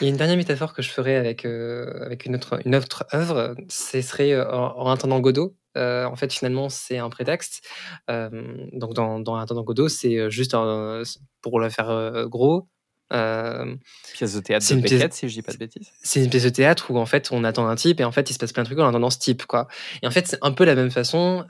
Il 0.00 0.04
y 0.04 0.06
a 0.06 0.10
une 0.10 0.16
dernière 0.16 0.36
métaphore 0.36 0.72
que 0.72 0.80
je 0.82 0.88
ferais 0.90 1.16
avec, 1.16 1.44
euh, 1.44 2.04
avec 2.06 2.24
une, 2.24 2.34
autre, 2.36 2.58
une 2.64 2.74
autre 2.74 3.04
œuvre, 3.12 3.54
ce 3.68 4.00
serait 4.00 4.32
euh, 4.32 4.50
en, 4.50 4.74
en 4.86 4.90
attendant 4.90 5.20
Godot. 5.20 5.54
Euh, 5.76 6.04
en 6.04 6.16
fait, 6.16 6.32
finalement, 6.32 6.68
c'est 6.68 6.98
un 6.98 7.10
prétexte. 7.10 7.64
Euh, 8.10 8.28
donc, 8.72 8.94
dans, 8.94 9.20
dans 9.20 9.36
Attendant 9.36 9.62
Godot, 9.62 9.88
c'est 9.88 10.16
euh, 10.18 10.30
juste 10.30 10.54
un- 10.54 11.02
pour 11.42 11.60
le 11.60 11.68
faire 11.70 12.26
gros. 12.28 12.68
euh, 13.12 13.74
Pièce 14.14 14.34
de 14.34 14.40
théâtre 14.40 14.64
C'est 14.66 14.74
une 14.74 14.82
pièce- 14.82 15.12
si 15.12 15.28
je 15.28 15.34
dis 15.34 15.42
pas 15.42 15.52
de 15.52 15.58
bêtises. 15.58 15.90
c'est 16.02 16.22
une 16.22 16.30
pièce 16.30 16.44
de 16.44 16.48
théâtre 16.50 16.90
où 16.90 16.98
en 16.98 17.06
fait 17.06 17.30
on 17.32 17.42
attend 17.44 17.66
un 17.66 17.74
type 17.74 18.00
et 18.00 18.04
en 18.04 18.12
fait 18.12 18.30
il 18.30 18.34
se 18.34 18.38
passe 18.38 18.52
plein 18.52 18.62
de 18.62 18.68
trucs 18.68 18.78
en 18.78 18.86
attendant 18.88 19.10
ce 19.10 19.18
type 19.18 19.46
quoi. 19.46 19.66
Et 20.02 20.06
en 20.06 20.10
fait 20.12 20.26
c'est 20.28 20.38
un 20.42 20.52
peu 20.52 20.64
la 20.64 20.74
même 20.76 20.90
façon 20.92 21.44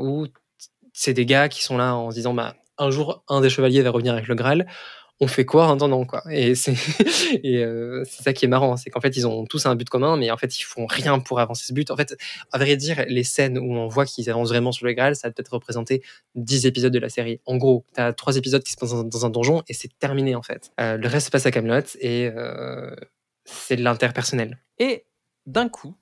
où 0.00 0.26
c'est 0.92 1.12
des 1.14 1.26
gars 1.26 1.48
qui 1.48 1.62
sont 1.64 1.76
là 1.76 1.94
en 1.96 2.10
se 2.10 2.16
disant 2.16 2.34
bah 2.34 2.54
un 2.78 2.90
jour 2.90 3.24
un 3.28 3.40
des 3.40 3.50
chevaliers 3.50 3.82
va 3.82 3.90
revenir 3.90 4.12
avec 4.12 4.28
le 4.28 4.34
Graal. 4.36 4.66
On 5.22 5.26
fait 5.26 5.44
quoi 5.44 5.66
en 5.66 5.74
attendant 5.74 6.04
quoi 6.06 6.22
Et 6.30 6.54
euh, 7.46 8.04
c'est 8.08 8.22
ça 8.22 8.32
qui 8.32 8.46
est 8.46 8.48
marrant, 8.48 8.78
c'est 8.78 8.88
qu'en 8.88 9.00
fait 9.00 9.16
ils 9.16 9.26
ont 9.26 9.44
tous 9.44 9.66
un 9.66 9.74
but 9.74 9.88
commun, 9.88 10.16
mais 10.16 10.30
en 10.30 10.38
fait 10.38 10.58
ils 10.58 10.62
font 10.62 10.86
rien 10.86 11.18
pour 11.18 11.40
avancer 11.40 11.64
ce 11.66 11.74
but. 11.74 11.90
En 11.90 11.96
fait, 11.96 12.16
à 12.52 12.58
vrai 12.58 12.76
dire, 12.76 13.04
les 13.06 13.22
scènes 13.22 13.58
où 13.58 13.74
on 13.74 13.86
voit 13.86 14.06
qu'ils 14.06 14.30
avancent 14.30 14.48
vraiment 14.48 14.72
sur 14.72 14.86
le 14.86 14.94
Graal, 14.94 15.14
ça 15.16 15.28
va 15.28 15.32
peut-être 15.32 15.52
représenter 15.52 16.02
10 16.36 16.64
épisodes 16.64 16.92
de 16.92 16.98
la 16.98 17.10
série. 17.10 17.40
En 17.44 17.58
gros, 17.58 17.84
t'as 17.92 18.14
trois 18.14 18.36
épisodes 18.36 18.62
qui 18.62 18.72
se 18.72 18.76
passent 18.78 18.92
dans, 18.92 19.26
un 19.26 19.30
donjon 19.30 19.62
et 19.68 19.74
c'est 19.74 19.90
terminé 19.98 20.34
en 20.34 20.42
fait. 20.42 20.72
Euh, 20.80 20.96
le 20.96 21.06
reste 21.06 21.26
se 21.26 21.30
passe 21.30 21.44
à 21.44 21.50
Camelot 21.50 21.82
et 22.00 22.30
euh, 22.34 22.94
c'est 23.44 23.76
de 23.76 23.82
l'interpersonnel. 23.82 24.58
Et 24.78 25.04
d'un 25.44 25.68
coup, 25.68 25.96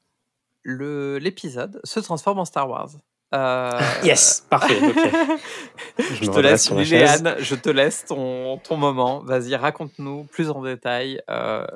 l'épisode 0.64 1.80
se 1.82 1.98
transforme 1.98 2.38
en 2.38 2.44
Star 2.44 2.68
Wars. 2.68 2.90
Euh, 3.34 3.78
Yes, 4.04 4.46
parfait. 4.48 4.78
Je 5.98 6.30
te 6.30 6.40
laisse. 6.40 6.70
Liliane, 6.70 7.36
je 7.38 7.54
te 7.54 7.68
laisse 7.68 8.04
ton, 8.06 8.58
ton 8.58 8.76
moment. 8.76 9.20
Vas-y, 9.24 9.54
raconte-nous 9.54 10.24
plus 10.24 10.48
en 10.50 10.62
détail. 10.62 11.20
euh, 11.28 11.66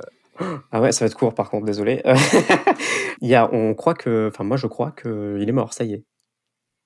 Ah 0.71 0.81
ouais, 0.81 0.93
ça 0.93 1.05
va 1.05 1.07
être 1.09 1.17
court 1.17 1.35
par 1.35 1.51
contre, 1.51 1.67
désolé. 1.67 2.01
Euh, 2.07 2.15
Il 3.21 3.29
y 3.29 3.35
a, 3.35 3.53
on 3.53 3.75
croit 3.75 3.95
que, 3.95 4.31
enfin 4.33 4.45
moi 4.45 4.57
je 4.57 4.67
crois 4.67 4.93
qu'il 4.93 5.45
est 5.47 5.53
mort, 5.53 5.73
ça 5.75 5.85
y 5.85 5.93
est. 5.95 6.05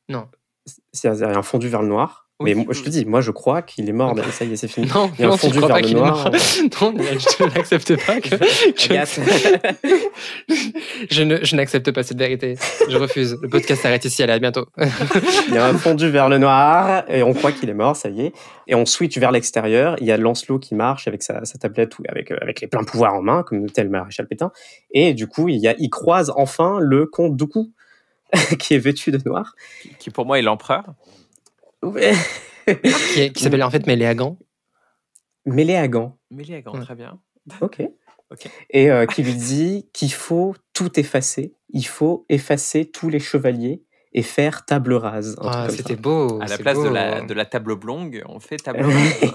Non. 0.09 0.29
C'est 0.93 1.09
il 1.15 1.21
y 1.21 1.23
a 1.25 1.29
un 1.39 1.43
fondu 1.43 1.69
vers 1.69 1.83
le 1.83 1.89
noir. 1.89 2.26
Oui, 2.39 2.55
mais 2.55 2.65
moi, 2.65 2.75
je 2.75 2.83
te 2.83 2.91
dis, 2.91 3.07
moi 3.07 3.23
je 3.23 3.31
crois 3.31 3.63
qu'il 3.63 3.89
est 3.89 3.93
mort, 3.93 4.15
ça 4.31 4.45
y 4.45 4.53
est, 4.53 4.57
c'est 4.57 4.69
fini. 4.69 4.87
Non, 4.95 5.11
Il 5.19 5.23
y 5.23 5.25
a 5.25 5.29
un 5.33 5.37
fondu 5.39 5.57
crois 5.57 5.69
vers 5.69 5.77
pas 5.77 5.81
le 5.81 5.87
qu'il 5.89 5.97
est 5.97 6.01
noir. 6.01 6.31
mort. 6.31 6.33
Non, 6.83 6.95
je 6.99 7.45
n'accepte 7.55 8.07
pas 8.07 8.21
que, 8.21 8.29
je 11.11 11.23
ne- 11.23 11.43
je 11.45 11.57
n'accepte 11.57 11.91
pas 11.93 12.03
cette 12.03 12.19
vérité. 12.19 12.57
Je 12.89 12.97
refuse. 12.99 13.37
Le 13.41 13.49
podcast 13.49 13.83
s'arrête 13.83 14.05
ici. 14.05 14.23
Allez, 14.23 14.33
à 14.35 14.39
bientôt. 14.39 14.67
Il 15.49 15.55
y 15.55 15.59
a 15.59 15.67
un 15.67 15.77
fondu 15.79 16.09
vers 16.11 16.29
le 16.29 16.39
noir 16.39 17.05
et 17.09 17.23
on 17.23 17.33
croit 17.33 17.53
qu'il 17.53 17.69
est 17.71 17.75
mort, 17.75 17.97
ça 17.97 18.09
y 18.11 18.27
est. 18.27 18.33
Et 18.67 18.75
on 18.75 18.85
switch 18.87 19.17
vers 19.19 19.31
l'extérieur. 19.33 19.97
Il 20.01 20.07
y 20.07 20.13
a 20.13 20.17
Lancelot 20.17 20.59
qui 20.59 20.75
marche 20.75 21.09
avec 21.09 21.23
sa, 21.23 21.45
sa 21.45 21.59
tablette 21.59 21.99
ou 21.99 22.03
avec, 22.09 22.31
euh, 22.33 22.37
avec 22.43 22.61
les 22.61 22.67
pleins 22.67 22.85
pouvoirs 22.85 23.15
en 23.15 23.23
main, 23.23 23.43
comme 23.45 23.71
tel 23.71 23.89
maréchal 23.89 24.27
Pétain. 24.27 24.51
Et 24.91 25.15
du 25.15 25.27
coup, 25.27 25.49
il, 25.49 25.57
y 25.59 25.69
a, 25.69 25.75
il 25.79 25.89
croise 25.91 26.33
enfin 26.37 26.79
le 26.81 27.07
comte 27.07 27.37
Dooku, 27.37 27.71
qui 28.59 28.75
est 28.75 28.79
vêtu 28.79 29.11
de 29.11 29.21
noir. 29.25 29.55
qui 29.99 30.11
pour 30.11 30.27
moi 30.27 30.39
est 30.39 30.43
l'empereur. 30.43 30.85
Ouais. 31.83 32.13
qui 33.35 33.43
s'appelle 33.43 33.63
en 33.63 33.71
fait 33.71 33.87
Méléagan. 33.87 34.39
Mêlé 35.45 35.77
à 35.77 35.87
gants. 35.89 36.17
Méliagan, 36.31 36.73
Ouais. 36.75 36.81
très 36.81 36.95
bien. 36.95 37.19
Ok. 37.61 37.81
Ok. 38.33 38.49
Et 38.71 38.91
euh, 38.91 39.07
qui 39.07 39.23
lui 39.23 39.35
dit 39.35 39.89
qu'il 39.93 40.13
faut 40.13 40.55
tout 40.75 40.99
effacer. 40.99 41.55
Il 41.71 41.87
faut 41.87 42.27
effacer 42.29 42.85
tous 42.87 43.09
les 43.09 43.21
chevaliers 43.21 43.85
et 44.13 44.23
faire 44.23 44.65
table 44.65 44.95
rase. 44.95 45.37
Ah, 45.41 45.69
C'était 45.71 45.95
beau. 45.95 46.41
à 46.43 46.47
la 46.47 46.59
place 46.59 46.83
de 46.83 46.89
la, 46.89 47.21
de 47.21 47.35
la 47.35 47.45
table 47.45 47.71
oblongue, 47.71 48.25
on 48.29 48.41
fait 48.41 48.57
table 48.57 48.81
rase. 48.85 49.31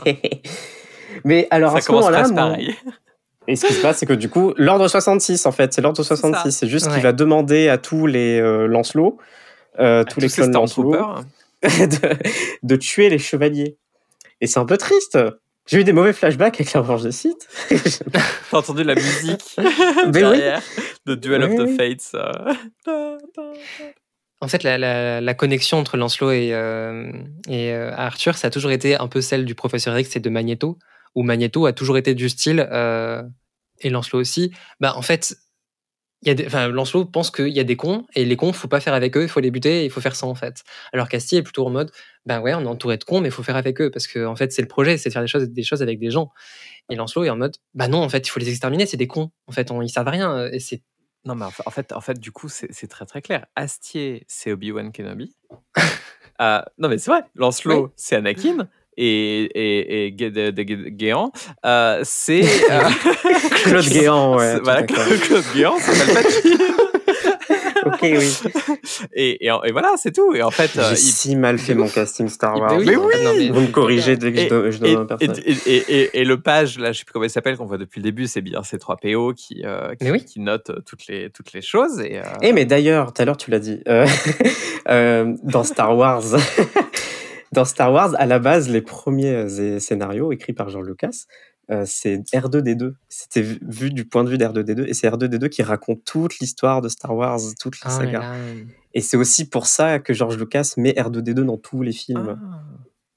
Mais 1.23 1.47
alors, 1.51 1.71
à 1.71 1.75
Ça 1.75 1.81
ce 1.81 1.87
commence 1.87 2.05
moment-là, 2.05 2.27
moi-. 2.27 2.57
Et 3.47 3.55
ce 3.55 3.65
qui 3.67 3.73
se 3.73 3.81
passe, 3.81 3.97
c'est 3.99 4.05
que 4.05 4.13
du 4.13 4.29
coup, 4.29 4.53
l'ordre 4.57 4.87
66, 4.87 5.45
en 5.45 5.51
fait, 5.51 5.73
c'est 5.73 5.81
l'ordre 5.81 6.03
ça. 6.03 6.15
66. 6.15 6.51
C'est 6.51 6.67
juste 6.67 6.87
Ouais. 6.87 6.93
qu'il 6.95 7.03
va 7.03 7.11
demander 7.13 7.69
à 7.69 7.77
tous 7.77 8.05
les 8.07 8.39
euh, 8.39 8.67
Lancelot, 8.67 9.17
euh, 9.79 10.03
tous 10.03 10.19
À 10.19 10.21
les 10.21 10.27
tous 10.27 10.33
ces 10.35 10.41
clones 10.41 10.53
Lancelot. 10.53 10.95
de, 11.63 12.17
de 12.63 12.75
tuer 12.75 13.09
les 13.09 13.19
chevaliers. 13.19 13.77
Et 14.41 14.47
c'est 14.47 14.59
un 14.59 14.65
peu 14.65 14.77
triste. 14.77 15.17
J'ai 15.67 15.79
eu 15.79 15.83
des 15.83 15.93
mauvais 15.93 16.11
flashbacks 16.13 16.59
avec 16.59 16.73
la 16.73 16.81
revanche 16.81 17.03
de 17.03 17.11
Sith. 17.11 17.47
T'as 18.49 18.57
entendu 18.57 18.83
la 18.83 18.95
musique 18.95 19.43
Mais 19.57 20.05
oui. 20.05 20.11
derrière 20.11 20.61
de 21.05 21.15
Duel 21.15 21.43
of 21.43 21.55
the. 21.55 21.77
Fates. 21.77 22.11
euh. 22.15 23.17
En 24.43 24.47
fait, 24.47 24.63
la, 24.63 24.77
la- 24.79 25.21
la 25.21 25.33
connexion 25.35 25.77
entre 25.77 25.97
Lancelot 25.97 26.31
et, 26.31 26.49
euh, 26.53 27.11
et 27.47 27.71
euh, 27.73 27.91
Arthur, 27.95 28.35
ça 28.37 28.47
a 28.47 28.49
toujours 28.49 28.71
été 28.71 28.95
un 28.95 29.07
peu 29.07 29.21
celle 29.21 29.45
du 29.45 29.53
professeur 29.53 29.97
X 29.99 30.15
et 30.15 30.19
de 30.19 30.29
Magneto, 30.31 30.79
où 31.13 31.21
Magneto 31.21 31.67
a 31.67 31.73
toujours 31.73 31.97
été 31.99 32.15
du 32.15 32.27
style, 32.27 32.67
euh, 32.71 33.21
et 33.81 33.91
Lancelot 33.91 34.19
aussi. 34.19 34.51
Bah, 34.79 34.93
en 34.95 35.03
fait, 35.03 35.35
il 36.23 36.27
y 36.27 36.31
a 36.31 36.33
des, 36.35 36.45
enfin, 36.45 36.67
Lancelot 36.67 37.05
pense 37.05 37.31
qu'il 37.31 37.47
y 37.49 37.59
a 37.59 37.63
des 37.63 37.75
cons, 37.75 38.05
et 38.15 38.25
les 38.25 38.35
cons, 38.37 38.53
faut 38.53 38.67
pas 38.67 38.79
faire 38.79 38.93
avec 38.93 39.17
eux, 39.17 39.23
il 39.23 39.29
faut 39.29 39.39
les 39.39 39.51
buter, 39.51 39.85
il 39.85 39.89
faut 39.91 40.01
faire 40.01 40.15
ça, 40.15 40.27
en 40.27 40.35
fait. 40.35 40.63
Alors 40.93 41.09
qu'Asti 41.09 41.35
est 41.37 41.41
plutôt 41.43 41.65
en 41.65 41.69
mode, 41.71 41.91
ben 42.25 42.39
ouais, 42.41 42.53
on 42.53 42.61
est 42.61 42.67
entouré 42.67 42.97
de 42.97 43.03
cons, 43.03 43.21
mais 43.21 43.29
il 43.29 43.31
faut 43.31 43.43
faire 43.43 43.55
avec 43.55 43.81
eux, 43.81 43.89
parce 43.89 44.05
que, 44.07 44.25
en 44.25 44.35
fait, 44.35 44.51
c'est 44.53 44.61
le 44.61 44.67
projet, 44.67 44.97
c'est 44.97 45.09
de 45.09 45.13
faire 45.13 45.21
des 45.23 45.27
choses, 45.27 45.49
des 45.49 45.63
choses 45.63 45.81
avec 45.81 45.97
des 45.99 46.11
gens. 46.11 46.31
Et 46.89 46.95
Lancelot 46.95 47.23
est 47.25 47.29
en 47.29 47.37
mode, 47.37 47.55
bah 47.73 47.87
non, 47.87 47.99
en 48.03 48.09
fait, 48.09 48.25
il 48.27 48.29
faut 48.29 48.39
les 48.39 48.49
exterminer, 48.49 48.85
c'est 48.85 48.97
des 48.97 49.07
cons. 49.07 49.31
En 49.47 49.51
fait, 49.51 49.71
on, 49.71 49.81
ils 49.81 49.89
servent 49.89 50.07
à 50.09 50.11
rien, 50.11 50.47
et 50.47 50.59
c'est 50.59 50.83
Non, 51.25 51.35
mais 51.35 51.45
en 51.45 51.51
fa- 51.51 51.63
en 51.65 51.71
fait, 51.71 51.91
en 51.93 52.01
fait 52.01 52.19
du 52.19 52.31
coup, 52.31 52.49
c'est 52.49 52.67
c'est 52.71 52.87
très 52.87 53.05
très 53.05 53.21
clair. 53.21 53.45
Astier, 53.55 54.23
c'est 54.27 54.51
Obi-Wan 54.51 54.91
Kenobi. 54.91 55.35
Euh, 56.41 56.61
non, 56.77 56.89
mais 56.89 56.97
c'est 56.97 57.11
vrai. 57.11 57.21
Lancelot, 57.35 57.85
Oui. 57.85 57.89
c'est 57.95 58.15
Anakin. 58.15 58.67
Et, 59.03 60.05
et, 60.07 60.11
de- 60.11 60.29
de- 60.29 60.51
de- 60.51 60.89
Guéant, 60.89 61.31
euh, 61.65 62.01
c'est. 62.03 62.43
euh, 62.43 62.79
Claude 63.63 63.85
Guéant, 63.89 64.37
ouais. 64.37 64.59
Voilà. 64.63 64.83
Claude, 64.83 65.19
Claude 65.21 65.43
Guéant, 65.55 65.75
c'est 65.79 66.13
Palpatine. 66.13 66.57
Ok, 67.83 67.97
oui. 68.03 68.37
et, 69.15 69.45
et, 69.45 69.49
en- 69.51 69.63
et 69.63 69.71
voilà, 69.71 69.93
c'est 69.97 70.11
tout. 70.11 70.35
Et 70.35 70.43
en 70.43 70.51
fait, 70.51 70.77
euh, 70.77 70.89
J'ai 70.89 70.93
il- 70.93 70.97
si 70.97 71.35
mal 71.35 71.57
fait 71.57 71.73
mon 71.73 71.87
casting 71.87 72.29
Star 72.29 72.53
Mais 72.53 72.59
Wars. 72.61 72.73
oui, 72.77 72.85
Mais 72.85 72.95
oui. 72.95 73.13
non, 73.23 73.33
mais- 73.35 73.49
Vous 73.49 73.61
me 73.61 73.67
corrigez 73.71 74.17
dès 74.17 74.31
que 74.31 74.37
je 74.37 74.43
Et- 74.45 74.49
donne, 74.49 74.69
je 74.69 74.77
donne 74.77 74.89
et, 74.91 74.95
un 74.95 75.05
personnage. 75.05 75.39
et, 75.65 75.75
et- 75.75 76.19
et 76.19 76.23
le 76.23 76.39
page, 76.39 76.77
là, 76.77 76.91
je 76.91 76.99
sais 76.99 77.05
plus 77.05 77.11
comment 77.13 77.25
il 77.25 77.31
s'appelle, 77.31 77.57
qu'on 77.57 77.65
voit 77.65 77.79
depuis 77.79 77.99
le 77.99 78.03
début, 78.03 78.27
c'est 78.27 78.41
bien 78.41 78.61
C3PO 78.61 79.33
qui, 79.33 79.63
euh, 79.65 79.95
qui, 79.95 80.03
Mais 80.05 80.11
oui. 80.11 80.23
qui 80.23 80.39
note 80.41 80.69
toutes 80.85 81.07
les, 81.07 81.31
toutes 81.31 81.53
les 81.53 81.63
choses. 81.63 81.99
Et, 82.01 82.19
euh, 82.19 82.23
Eh, 82.43 82.53
mais 82.53 82.65
d'ailleurs, 82.65 83.13
tout 83.13 83.21
à 83.23 83.25
l'heure, 83.25 83.37
tu 83.37 83.49
l'as 83.49 83.59
dit, 83.59 83.79
euh, 83.87 84.05
euh, 84.89 85.33
dans 85.43 85.63
Star 85.63 85.97
Wars, 85.97 86.21
dans 87.51 87.65
Star 87.65 87.91
Wars, 87.91 88.13
à 88.17 88.25
la 88.25 88.39
base, 88.39 88.69
les 88.69 88.81
premiers 88.81 89.33
euh, 89.33 89.79
scénarios 89.79 90.31
écrits 90.31 90.53
par 90.53 90.69
George 90.69 90.87
Lucas, 90.87 91.25
euh, 91.69 91.83
c'est 91.85 92.17
R2D2. 92.33 92.93
C'était 93.09 93.41
vu, 93.41 93.59
vu 93.61 93.91
du 93.91 94.05
point 94.05 94.23
de 94.23 94.29
vue 94.29 94.37
d'R2D2, 94.37 94.85
et 94.87 94.93
c'est 94.93 95.07
R2D2 95.09 95.49
qui 95.49 95.63
raconte 95.63 96.03
toute 96.05 96.39
l'histoire 96.39 96.81
de 96.81 96.89
Star 96.89 97.15
Wars, 97.15 97.39
toute 97.59 97.75
la 97.83 97.91
Ah, 97.91 97.97
saga. 97.97 98.19
là, 98.19 98.19
là. 98.19 98.35
Et 98.93 99.01
c'est 99.01 99.17
aussi 99.17 99.49
pour 99.49 99.67
ça 99.67 99.99
que 99.99 100.13
George 100.13 100.37
Lucas 100.37 100.73
met 100.77 100.91
R2D2 100.91 101.43
dans 101.43 101.57
tous 101.57 101.81
les 101.81 101.93
films. 101.93 102.37
Ah. 102.41 102.63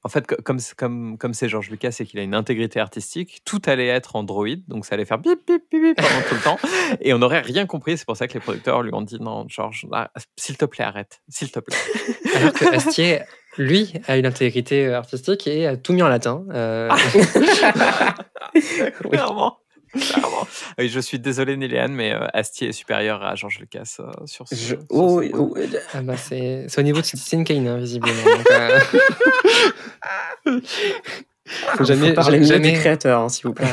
En 0.07 0.11
fait, 0.11 0.27
co- 0.27 0.37
comme 0.45 0.59
c'est- 0.59 0.75
comme 0.75 1.17
comme 1.19 1.33
c'est 1.33 1.49
George 1.49 1.71
Lucas 1.71 1.97
et 1.99 2.05
qu'il 2.05 2.21
a 2.21 2.23
une 2.23 2.35
intégrité 2.35 2.79
artistique, 2.79 3.41
tout 3.47 3.61
allait 3.65 3.87
être 3.89 4.17
en 4.17 4.23
droïde, 4.23 4.63
donc 4.69 4.85
ça 4.85 4.95
allait 4.97 5.07
faire 5.07 5.19
bip 5.19 5.41
bip 5.47 5.63
bip 5.71 5.83
bip 5.83 5.97
pendant 5.97 6.23
tout 6.29 6.35
le 6.35 6.41
temps, 6.43 6.59
et 7.01 7.15
on 7.15 7.19
n'aurait 7.19 7.41
rien 7.41 7.65
compris. 7.67 7.97
C'est 7.97 8.05
pour 8.07 8.17
ça 8.17 8.29
que 8.29 8.35
les 8.35 8.41
producteurs 8.41 8.83
lui 8.83 8.93
ont 8.93 9.01
dit 9.03 9.19
non, 9.19 9.47
George, 9.49 9.87
ah, 9.93 10.11
s'il 10.37 10.59
te 10.59 10.67
plaît, 10.67 10.85
arrête, 10.85 11.23
s'il 11.29 11.51
te 11.51 11.59
plaît. 11.61 11.77
Alors 12.37 12.53
que 12.53 12.67
Astier, 12.75 13.21
lui, 13.57 13.95
a 14.07 14.17
une 14.19 14.27
intégrité 14.27 14.87
euh, 14.87 14.99
artistique 14.99 15.47
et 15.47 15.67
a 15.67 15.77
tout 15.79 15.93
mis 15.95 16.03
en 16.03 16.09
latin. 16.09 16.45
Euh, 16.53 16.91
Clairement. 19.01 19.11
Clairement. 19.11 19.59
Oui, 20.79 20.89
je 20.89 21.01
suis 21.01 21.19
désolé, 21.19 21.57
Néléane, 21.57 21.93
mais 21.93 22.13
euh, 22.13 22.27
Astier 22.35 22.69
est 22.69 22.73
supérieur 22.73 23.23
à 23.25 23.35
George 23.37 23.59
Lucas 23.61 23.97
euh, 24.01 24.11
sur 24.27 24.47
ce. 24.49 24.55
Je- 24.55 24.61
sur 24.67 24.79
oh, 24.91 25.23
ce 25.23 25.29
oh, 25.35 25.57
ah 25.95 26.03
bah, 26.03 26.17
c'est 26.17 26.67
au 26.77 26.83
niveau 26.83 27.01
de 27.01 27.07
Citizen 27.07 27.45
Kane, 27.45 27.67
hein, 27.69 27.79
visiblement. 27.79 28.15
Donc, 28.37 28.51
euh, 28.51 28.81
faut 31.77 31.85
jamais, 31.85 32.13
parler 32.13 32.41
mieux 32.41 32.47
jamais 32.47 32.73
du 32.73 32.79
créateur, 32.79 33.21
hein, 33.21 33.29
s'il 33.29 33.47
vous 33.47 33.55
plaît. 33.55 33.67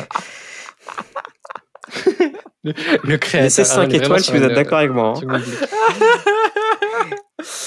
le 2.64 3.18
créateur. 3.18 3.44
Laissez 3.44 3.62
hein, 3.62 3.66
5 3.66 3.78
on 3.78 3.82
est 3.84 3.88
vraiment 3.88 4.04
étoiles 4.06 4.24
si 4.24 4.32
vous 4.32 4.44
êtes 4.44 4.54
d'accord 4.54 4.78
avec 4.80 4.92
moi. 4.92 5.14
hein. 5.28 5.42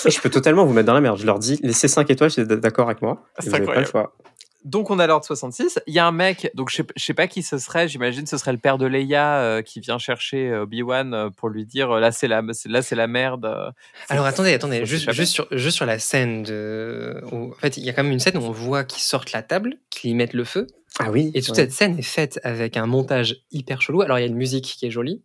je 0.07 0.21
peux 0.21 0.31
totalement 0.31 0.65
vous 0.65 0.73
mettre 0.73 0.87
dans 0.87 0.95
la 0.95 1.01
merde. 1.01 1.19
Je 1.19 1.27
leur 1.27 1.39
dis, 1.39 1.59
laissez 1.63 1.89
5 1.89 2.09
étoiles 2.11 2.31
si 2.31 2.43
vous 2.43 2.51
êtes 2.53 2.61
d'accord 2.61 2.87
avec 2.89 3.03
moi. 3.03 3.23
Vous 3.43 3.51
n'avez 3.51 3.67
pas 3.67 3.75
le 3.75 3.81
incroyable. 3.81 3.91
choix. 3.91 4.17
Donc 4.65 4.91
on 4.91 4.99
a 4.99 5.07
l'ordre 5.07 5.27
66. 5.27 5.79
Il 5.87 5.93
y 5.95 5.99
a 5.99 6.07
un 6.07 6.13
mec, 6.13 6.51
donc 6.55 6.71
je 6.71 6.77
sais, 6.77 6.85
je 6.97 7.05
sais 7.05 7.13
pas 7.15 7.27
qui 7.27 7.43
ce 7.43 7.59
serait. 7.59 7.87
J'imagine 7.87 8.27
ce 8.27 8.39
serait 8.39 8.53
le 8.53 8.59
père 8.59 8.79
de 8.79 8.87
Leia 8.87 9.39
euh, 9.41 9.63
qui 9.63 9.81
vient 9.81 9.99
chercher 9.99 10.49
euh, 10.49 10.63
Obi-Wan 10.63 11.13
euh, 11.15 11.31
pour 11.31 11.51
lui 11.51 11.67
dire 11.67 11.91
là 12.01 12.11
c'est 12.13 12.29
la, 12.29 12.43
c'est- 12.53 12.69
là 12.71 12.81
c'est 12.81 12.95
la 12.97 13.07
merde. 13.07 13.45
euh. 13.45 13.71
Alors 14.09 14.25
attendez, 14.25 14.55
attendez, 14.55 14.87
juste, 14.87 15.11
sur, 15.27 15.47
juste 15.51 15.77
sur 15.77 15.85
la 15.87 15.99
scène 15.99 16.43
de. 16.45 17.21
où- 17.31 17.53
en 17.53 17.59
fait, 17.59 17.77
il 17.77 17.85
y 17.85 17.91
a 17.91 17.93
quand 17.93 18.03
même 18.03 18.13
une 18.13 18.21
scène 18.21 18.39
où 18.39 18.43
on 18.43 18.51
voit 18.53 18.85
qu'ils 18.85 19.03
sortent 19.03 19.33
la 19.33 19.43
table, 19.43 19.77
qu'ils 19.91 20.11
y 20.11 20.15
mettent 20.15 20.33
le 20.35 20.45
feu. 20.45 20.67
Ah 20.99 21.11
oui. 21.11 21.31
Et 21.35 21.43
toute 21.43 21.51
ouais. 21.51 21.57
cette 21.57 21.73
scène 21.73 21.99
est 21.99 22.03
faite 22.03 22.41
avec 22.45 22.77
un 22.77 22.87
montage 22.87 23.37
hyper 23.51 23.83
chelou. 23.83 24.01
Alors 24.03 24.19
il 24.19 24.23
y 24.23 24.25
a 24.25 24.29
une 24.29 24.37
musique 24.37 24.65
qui 24.65 24.87
est 24.87 24.91
jolie, 24.91 25.23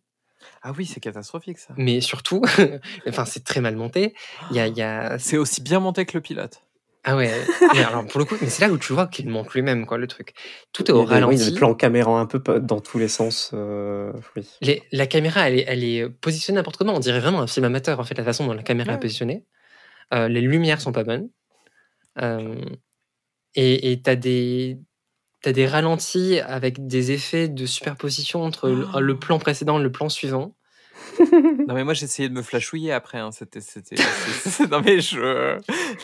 Ah 0.64 0.74
oui, 0.78 0.86
c'est 0.86 1.00
catastrophique 1.00 1.60
ça. 1.60 1.74
mais 1.78 2.02
surtout, 2.02 2.42
enfin 3.08 3.24
c'est 3.26 3.44
très 3.44 3.62
mal 3.62 3.76
monté. 3.76 4.16
Il 4.50 4.58
y 4.58 4.60
a, 4.60 4.68
il 4.68 4.76
y 4.76 4.82
a... 4.82 5.18
C'est 5.20 5.38
aussi 5.38 5.62
bien 5.62 5.80
monté 5.80 6.06
que 6.06 6.18
le 6.18 6.22
pilote. 6.22 6.62
Ah 7.06 7.16
ouais. 7.16 7.32
mais 7.74 7.84
alors 7.84 8.06
pour 8.08 8.20
le 8.20 8.26
coup, 8.26 8.36
mais 8.42 8.50
c'est 8.50 8.66
là 8.68 8.72
où 8.74 8.78
tu 8.78 8.92
vois 8.94 9.08
qu'il 9.08 9.30
monte 9.30 9.54
lui-même 9.54 9.86
quoi 9.86 9.98
le 9.98 10.06
truc. 10.08 10.34
Tout 10.74 10.84
est 10.86 10.92
au 10.92 11.00
des- 11.06 11.06
il 11.06 11.10
y 11.10 11.12
a 11.12 11.26
ralenti. 11.26 11.52
des 11.52 11.56
plans 11.58 11.74
caméra 11.74 12.20
un 12.20 12.26
peu 12.26 12.40
dans 12.60 12.82
tous 12.82 13.00
les 13.00 13.08
sens. 13.08 13.52
euh, 13.54 14.12
oui. 14.36 14.46
Les- 14.62 14.84
la 14.92 15.08
caméra, 15.08 15.48
elle 15.50 15.60
est, 15.60 15.66
elle 15.68 15.84
est 15.84 16.10
positionnée 16.10 16.58
n'importe 16.58 16.78
comment. 16.78 16.94
On 16.96 17.00
dirait 17.00 17.20
vraiment 17.22 17.40
un 17.42 17.48
film 17.48 17.66
amateur, 17.66 18.00
en 18.00 18.04
fait, 18.04 18.18
la 18.18 18.24
façon 18.26 18.46
dont 18.46 18.54
la 18.54 18.64
caméra 18.64 18.90
Ouais. 18.92 18.98
est 18.98 19.02
positionnée. 19.02 19.46
Euh, 20.14 20.28
les 20.28 20.42
lumières 20.42 20.82
sont 20.82 20.92
pas 20.92 21.04
bonnes. 21.06 21.30
Euh, 22.22 22.56
et 23.56 23.92
et 23.92 24.02
t'as 24.02 24.16
des, 24.16 24.78
des 25.46 25.68
ralentis 25.68 26.40
avec 26.42 26.86
des 26.86 27.12
effets 27.12 27.48
de 27.48 27.66
superposition 27.66 28.44
entre 28.44 28.70
le, 28.70 29.00
le 29.00 29.18
plan 29.20 29.40
précédent 29.40 29.80
et 29.80 29.84
le 29.84 29.92
plan 29.92 30.10
suivant. 30.10 30.56
Non 31.68 31.74
mais 31.74 31.84
moi 31.84 31.94
j'ai 31.94 32.06
essayé 32.06 32.30
de 32.30 32.34
me 32.34 32.42
flashouiller 32.42 32.92
après. 32.92 33.18
hein. 33.20 33.32
C'était, 33.32 33.62
c'était, 33.62 33.96
non 34.72 34.82
mais 34.84 35.02
je, 35.02 35.58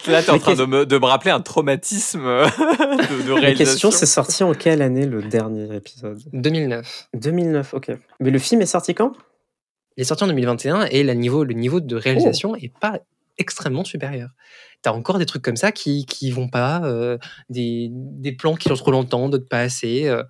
je- 0.05 0.11
là 0.11 0.21
t'es 0.23 0.29
en 0.31 0.39
train 0.39 0.55
de 0.55 0.65
me, 0.65 0.85
de 0.85 0.97
me 0.97 1.05
rappeler 1.05 1.31
un 1.31 1.41
traumatisme 1.41 2.25
euh, 2.25 2.45
de, 2.45 3.23
de 3.23 3.29
La 3.29 3.35
réalisation. 3.39 3.55
question, 3.55 3.91
c'est 3.91 4.05
sorti 4.05 4.43
en 4.43 4.53
quelle 4.53 4.81
année 4.81 5.05
le 5.05 5.21
dernier 5.23 5.73
épisode? 5.75 6.21
2009. 6.33 7.07
2009, 7.13 7.73
ok. 7.73 7.91
Mais 8.19 8.29
le 8.31 8.39
film 8.39 8.61
est 8.61 8.65
sorti 8.65 8.93
quand? 8.93 9.13
Il 9.97 10.01
est 10.01 10.05
sorti 10.05 10.23
en 10.23 10.27
2021 10.27 10.85
et 10.87 11.03
le 11.03 11.13
niveau, 11.13 11.43
le 11.43 11.53
niveau 11.53 11.79
de 11.79 11.95
réalisation 11.95 12.55
est 12.55 12.73
pas 12.79 12.99
extrêmement 13.37 13.83
supérieur. 13.85 14.29
T'as 14.81 14.91
encore 14.91 15.17
des 15.19 15.25
trucs 15.25 15.41
comme 15.41 15.55
ça 15.55 15.71
qui, 15.71 16.05
qui 16.05 16.31
vont 16.31 16.47
pas, 16.49 16.81
euh, 16.83 17.17
des, 17.49 17.87
des 17.91 18.31
plans 18.33 18.55
qui 18.55 18.67
durent 18.69 18.77
trop 18.77 18.91
longtemps, 18.91 19.29
d'autres 19.29 19.47
pas 19.47 19.59
assez. 19.61 20.07
euh. 20.07 20.23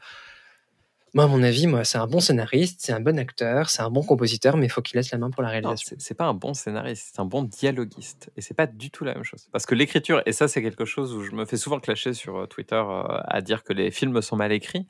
Moi, 1.15 1.23
à 1.23 1.27
mon 1.27 1.41
avis, 1.43 1.65
moi, 1.65 1.85
c'est 1.85 1.97
un 1.97 2.07
bon 2.07 2.19
scénariste, 2.19 2.81
c'est 2.83 2.91
un 2.91 2.99
bon 2.99 3.17
acteur, 3.17 3.69
c'est 3.69 3.81
un 3.81 3.89
bon 3.89 4.03
compositeur, 4.03 4.57
mais 4.57 4.65
il 4.65 4.69
faut 4.69 4.81
qu'il 4.81 4.97
laisse 4.97 5.11
la 5.11 5.17
main 5.17 5.29
pour 5.29 5.43
la 5.43 5.47
réalisation. 5.47 5.95
c'est, 5.97 6.01
c'est 6.01 6.13
pas 6.13 6.25
un 6.25 6.33
bon 6.33 6.53
scénariste, 6.53 7.11
c'est 7.13 7.21
un 7.21 7.25
bon 7.25 7.43
dialoguiste. 7.43 8.31
Et 8.35 8.41
c'est 8.41 8.53
pas 8.53 8.67
du 8.67 8.91
tout 8.91 9.05
la 9.05 9.13
même 9.13 9.23
chose. 9.23 9.47
Parce 9.53 9.65
que 9.65 9.75
l'écriture, 9.75 10.21
et 10.25 10.33
ça 10.33 10.49
c'est 10.49 10.61
quelque 10.61 10.83
chose 10.83 11.13
où 11.13 11.23
je 11.23 11.31
me 11.31 11.45
fais 11.45 11.55
souvent 11.55 11.79
clasher 11.79 12.11
sur 12.11 12.35
euh, 12.35 12.47
Twitter 12.47 12.75
euh, 12.75 13.03
à 13.07 13.41
dire 13.41 13.63
que 13.63 13.71
les 13.71 13.91
films 13.91 14.21
sont 14.21 14.35
mal 14.35 14.51
écrits. 14.51 14.87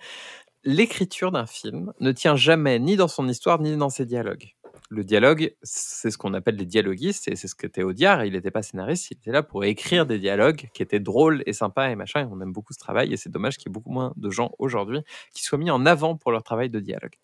L'écriture 0.64 1.32
d'un 1.32 1.46
film 1.46 1.94
ne 2.00 2.12
tient 2.12 2.36
jamais 2.36 2.80
ni 2.80 2.96
dans 2.96 3.08
son 3.08 3.30
histoire 3.30 3.62
ni 3.62 3.78
dans 3.78 3.90
ses 3.90 4.08
dialogues. 4.08 4.56
Le 4.90 5.04
dialogue, 5.04 5.56
c'est 5.64 6.12
ce 6.12 6.18
qu'on 6.18 6.34
appelle 6.34 6.58
des 6.58 6.66
dialoguistes, 6.66 7.28
et 7.28 7.36
c'est 7.36 7.48
ce 7.48 7.56
qu'était 7.56 7.84
Audiard. 7.84 8.24
Il 8.26 8.34
n'était 8.34 8.52
pas 8.52 8.62
scénariste, 8.62 9.10
il 9.12 9.18
était 9.18 9.32
là 9.32 9.44
pour 9.44 9.64
écrire 9.64 10.06
des 10.06 10.20
dialogues 10.20 10.70
qui 10.74 10.84
étaient 10.84 11.00
drôles 11.00 11.44
et 11.46 11.54
sympas 11.54 11.90
et 11.90 11.96
machin. 11.96 12.22
Et 12.22 12.28
on 12.32 12.40
aime 12.42 12.54
beaucoup 12.54 12.74
ce 12.74 12.80
travail, 12.80 13.14
et 13.14 13.18
c'est 13.18 13.30
dommage 13.30 13.58
qu'il 13.58 13.70
y 13.70 13.72
ait 13.72 13.74
beaucoup 13.74 13.92
moins 13.92 14.14
de 14.16 14.30
gens 14.30 14.52
aujourd'hui 14.60 15.02
qui 15.34 15.44
soient 15.44 15.58
mis 15.58 15.72
en 15.72 15.86
avant 15.86 16.16
pour 16.16 16.32
leur 16.32 16.44
travail 16.44 16.70
de 16.70 16.80
dialogue. 16.80 17.16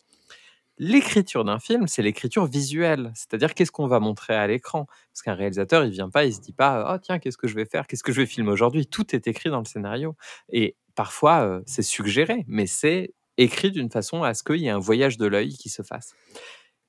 L'écriture 0.77 1.45
d'un 1.45 1.59
film, 1.59 1.87
c'est 1.87 2.01
l'écriture 2.01 2.47
visuelle, 2.47 3.11
c'est-à-dire 3.13 3.53
qu'est-ce 3.53 3.71
qu'on 3.71 3.85
va 3.85 3.99
montrer 3.99 4.33
à 4.33 4.47
l'écran? 4.47 4.87
Parce 5.13 5.21
qu'un 5.21 5.35
réalisateur, 5.35 5.85
il 5.85 5.91
vient 5.91 6.09
pas, 6.09 6.25
il 6.25 6.33
se 6.33 6.41
dit 6.41 6.53
pas, 6.53 6.91
oh 6.91 6.97
tiens, 6.99 7.19
qu'est-ce 7.19 7.37
que 7.37 7.47
je 7.47 7.53
vais 7.53 7.65
faire, 7.65 7.85
qu'est-ce 7.85 8.03
que 8.03 8.11
je 8.11 8.21
vais 8.21 8.25
filmer 8.25 8.49
aujourd'hui? 8.49 8.87
Tout 8.87 9.15
est 9.15 9.27
écrit 9.27 9.51
dans 9.51 9.59
le 9.59 9.65
scénario. 9.65 10.15
Et 10.49 10.75
parfois, 10.95 11.41
euh, 11.41 11.61
c'est 11.67 11.83
suggéré, 11.83 12.45
mais 12.47 12.65
c'est 12.65 13.13
écrit 13.37 13.69
d'une 13.71 13.91
façon 13.91 14.23
à 14.23 14.33
ce 14.33 14.41
qu'il 14.43 14.57
y 14.57 14.67
ait 14.67 14.71
un 14.71 14.79
voyage 14.79 15.17
de 15.17 15.27
l'œil 15.27 15.55
qui 15.55 15.69
se 15.69 15.83
fasse. 15.83 16.15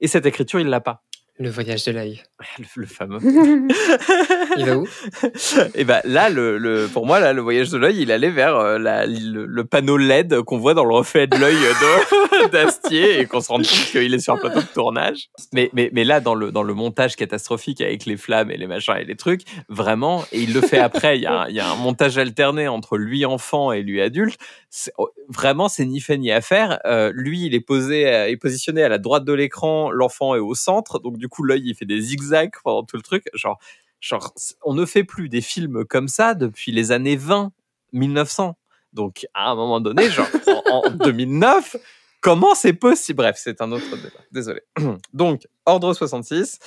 Et 0.03 0.09
cette 0.09 0.26
écriture, 0.26 0.61
il 0.61 0.66
l'a 0.68 0.80
pas. 0.80 1.00
Le 1.38 1.48
voyage 1.48 1.84
de 1.86 1.92
l'œil. 1.92 2.22
Le, 2.59 2.64
le 2.82 2.86
fameux. 2.86 3.18
Il 4.59 4.66
va 4.66 4.76
où? 4.76 4.86
Et 5.74 5.84
ben 5.84 6.00
là, 6.05 6.28
le, 6.28 6.59
le- 6.59 6.88
pour 6.92 7.07
moi, 7.07 7.20
là, 7.20 7.32
le 7.32 7.40
voyage 7.40 7.70
de 7.70 7.78
l'œil, 7.78 8.03
il 8.03 8.12
allait 8.12 8.30
vers 8.30 8.57
euh, 8.57 8.78
la- 8.78 9.07
le, 9.07 9.46
le 9.46 9.64
panneau 9.64 9.96
LED 9.96 10.42
qu'on 10.42 10.59
voit 10.59 10.74
dans 10.74 10.84
le 10.84 10.94
reflet 10.94 11.26
de 11.26 11.36
l'œil 11.38 11.57
et 12.91 13.26
qu'on 13.26 13.41
se 13.41 13.49
rend 13.49 13.57
compte 13.59 13.66
qu'il 13.66 14.12
est 14.14 14.18
sur 14.18 14.35
un 14.35 14.39
plateau 14.39 14.61
de 14.61 14.66
tournage. 14.66 15.28
Mais, 15.53 15.70
mais, 15.72 15.91
mais 15.93 16.05
là, 16.05 16.20
dans 16.20 16.35
le, 16.35 16.51
dans 16.53 16.62
le 16.62 16.74
montage 16.74 17.16
catastrophique 17.16 17.80
avec 17.80 18.07
les 18.07 18.16
flammes 18.16 18.51
et 18.51 18.57
les 18.57 18.66
machins 18.66 18.97
et 18.99 19.05
les 19.05 19.16
trucs, 19.16 19.43
vraiment, 19.68 20.24
et 20.33 20.41
il 20.41 20.53
le 20.53 20.61
fait 20.61 20.78
après, 20.78 21.18
il 21.18 21.22
y 21.22 21.26
a, 21.26 21.43
un- 21.43 21.49
y 21.49 21.61
a 21.61 21.70
un 21.70 21.76
montage 21.76 22.18
alterné 22.18 22.68
entre 22.68 22.97
lui 22.97 23.24
enfant 23.24 23.72
et 23.72 23.83
lui 23.83 24.01
adulte. 24.01 24.39
Oh, 24.99 25.11
Vraiment, 25.28 25.68
c'est 25.68 25.85
ni 25.85 26.01
fait 26.01 26.18
ni 26.18 26.30
à 26.33 26.41
faire. 26.41 26.80
Euh, 26.85 27.12
lui, 27.14 27.47
il 27.47 27.55
est 27.55 27.61
posé, 27.61 28.07
euh, 28.12 28.28
est 28.28 28.37
positionné 28.37 28.83
à 28.83 28.89
la 28.89 28.99
droite 28.99 29.24
de 29.24 29.33
l'écran, 29.33 29.91
l'enfant 29.91 30.35
est 30.35 30.39
au 30.41 30.55
centre, 30.55 30.99
donc 30.99 31.16
du 31.18 31.28
coup, 31.28 31.45
l'œil, 31.45 31.62
il 31.66 31.74
fait 31.74 31.85
des 31.87 32.01
zigzags 32.01 32.53
pendant 32.64 32.83
tout 32.83 32.97
le 32.97 33.03
truc. 33.03 33.24
Genre, 33.35 33.59
genre, 34.01 34.33
on 34.64 34.74
ne 34.74 34.85
fait 34.85 35.05
plus 35.05 35.28
des 35.28 35.41
films 35.41 35.85
comme 35.85 36.09
ça 36.09 36.35
depuis 36.35 36.72
les 36.72 36.91
années 36.93 37.16
20, 37.16 37.53
1900. 37.93 38.57
Donc, 38.93 39.26
à 39.33 39.51
un 39.51 39.55
moment 39.55 39.80
donné, 39.80 40.11
genre, 40.11 40.26
en, 40.70 40.83
en 40.87 40.91
2009, 40.91 41.76
comment 42.23 42.55
c'est 42.55 42.73
possible? 42.73 43.18
Bref, 43.18 43.37
c'est 43.39 43.61
un 43.61 43.70
autre 43.73 43.95
débat. 43.97 44.09
Désolé. 44.31 44.62
Donc, 45.12 45.47
Ordre 45.66 45.93
66. 45.93 46.59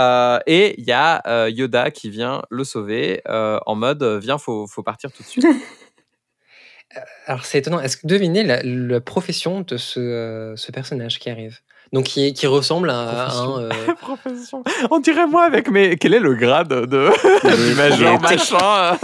euh, 0.00 0.40
et 0.46 0.74
il 0.80 0.84
y 0.84 0.92
a 0.92 1.22
euh, 1.28 1.48
Yoda 1.50 1.92
qui 1.92 2.10
vient 2.10 2.42
le 2.50 2.64
sauver 2.64 3.22
euh, 3.28 3.60
en 3.66 3.76
mode 3.76 4.02
viens, 4.20 4.38
faut, 4.38 4.66
faut 4.66 4.82
partir 4.82 5.12
tout 5.12 5.22
de 5.22 5.28
suite. 5.28 5.46
Alors 7.26 7.44
c'est 7.44 7.58
étonnant. 7.58 7.80
Est-ce 7.80 7.96
que 7.96 8.06
devinez 8.06 8.44
la, 8.44 8.60
la 8.62 9.00
profession 9.00 9.62
de 9.62 9.76
ce, 9.76 9.98
euh, 9.98 10.56
ce 10.56 10.70
personnage 10.70 11.18
qui 11.18 11.28
arrive? 11.28 11.58
Donc 11.92 12.04
qui, 12.06 12.32
qui 12.34 12.46
ressemble 12.46 12.88
à 12.90 13.26
Profession. 13.26 13.56
un. 13.56 13.62
euh, 13.62 13.94
Profession. 14.00 14.64
On 14.90 14.98
dirait 15.00 15.26
moi 15.26 15.44
avec 15.44 15.68
mes. 15.70 15.96
Quel 15.96 16.14
est 16.14 16.20
le 16.20 16.34
grade 16.34 16.68
de 16.68 16.86
du 17.68 17.74
major 17.74 18.20
machin? 18.20 18.96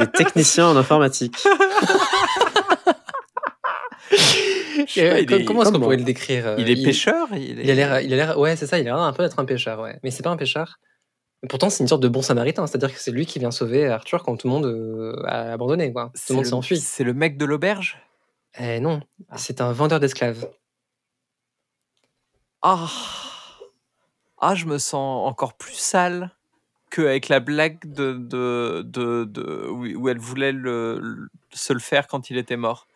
Les 0.00 0.06
techniciens 0.08 0.68
en 0.68 0.76
informatique. 0.76 1.36
Pas, 4.12 5.38
est- 5.38 5.44
comment 5.44 5.62
est-ce 5.62 5.70
qu'on 5.72 5.80
pourrait 5.80 5.96
le 5.96 6.04
décrire 6.04 6.46
euh, 6.46 6.56
Il 6.58 6.70
est 6.70 6.82
pêcheur 6.82 7.28
il 7.32 7.60
est- 7.60 7.64
Il 7.64 7.70
a 7.70 7.74
l'air, 7.74 8.00
il 8.00 8.12
a 8.12 8.16
l'air, 8.16 8.38
ouais, 8.38 8.56
c'est 8.56 8.66
ça. 8.66 8.78
Il 8.78 8.82
a 8.82 8.84
l'air 8.94 8.98
un 8.98 9.12
peu 9.12 9.22
d'être 9.22 9.38
un 9.38 9.44
pêcheur, 9.44 9.80
ouais. 9.80 9.98
Mais 10.02 10.10
c'est 10.10 10.22
pas 10.22 10.30
un 10.30 10.36
pêcheur. 10.36 10.78
Pourtant, 11.48 11.70
c'est 11.70 11.82
une 11.82 11.88
sorte 11.88 12.02
de 12.02 12.08
bon 12.08 12.22
samaritain, 12.22 12.66
c'est-à-dire 12.66 12.92
que 12.94 13.00
c'est 13.00 13.10
lui 13.10 13.26
qui 13.26 13.38
vient 13.38 13.50
sauver 13.50 13.86
Arthur 13.88 14.22
quand 14.22 14.36
tout 14.36 14.46
le 14.46 14.52
monde 14.52 14.66
euh, 14.66 15.20
a 15.26 15.52
abandonné, 15.52 15.92
quoi. 15.92 16.12
Tout 16.14 16.32
le 16.32 16.36
monde 16.36 16.46
s'enfuit. 16.46 16.78
C'est 16.78 17.04
le 17.04 17.14
mec 17.14 17.36
de 17.36 17.44
l'auberge? 17.44 17.98
Eh 18.58 18.80
non, 18.80 19.00
c'est 19.36 19.60
un 19.60 19.72
vendeur 19.72 19.98
d'esclaves. 19.98 20.48
Ah 22.62 22.88
Ah, 24.40 24.54
je 24.54 24.66
me 24.66 24.78
sens 24.78 25.26
encore 25.28 25.54
plus 25.54 25.74
sale 25.74 26.30
qu'avec 26.90 27.28
la 27.28 27.40
blague 27.40 27.78
de, 27.84 28.12
de, 28.12 28.82
de, 28.84 29.24
de- 29.24 29.66
où, 29.70 29.86
où 30.02 30.08
elle 30.08 30.18
voulait 30.18 30.52
le, 30.52 30.98
le- 31.00 31.28
se 31.52 31.72
le 31.72 31.78
faire 31.80 32.06
quand 32.06 32.28
il 32.30 32.36
était 32.36 32.56
mort. 32.56 32.86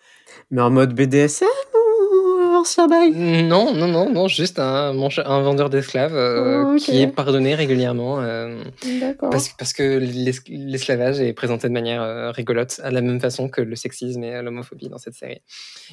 Mais 0.50 0.60
en 0.62 0.70
mode 0.70 0.94
BDSM 0.94 1.46
ou 1.74 2.56
ancien 2.56 2.86
bail? 2.88 3.10
Non, 3.14 3.74
non, 3.74 3.86
non, 3.88 4.10
non, 4.10 4.28
juste 4.28 4.58
un, 4.58 4.92
un 4.96 5.40
vendeur 5.42 5.70
d'esclaves 5.70 6.14
euh, 6.16 6.64
Oh, 6.66 6.76
qui 6.76 7.00
est 7.02 7.06
pardonné 7.06 7.54
régulièrement 7.54 8.20
euh, 8.20 8.62
D'accord. 9.00 9.30
parce, 9.30 9.50
parce 9.58 9.72
que 9.72 9.98
l'es- 9.98 10.32
l'esclavage 10.48 11.20
est 11.20 11.32
présenté 11.32 11.68
de 11.68 11.72
manière 11.72 12.02
euh, 12.02 12.30
rigolote, 12.30 12.80
à 12.82 12.90
la 12.90 13.00
même 13.02 13.20
façon 13.20 13.48
que 13.48 13.60
le 13.60 13.76
sexisme 13.76 14.24
et 14.24 14.40
l'homophobie 14.42 14.88
dans 14.88 14.98
cette 14.98 15.14
série. 15.14 15.40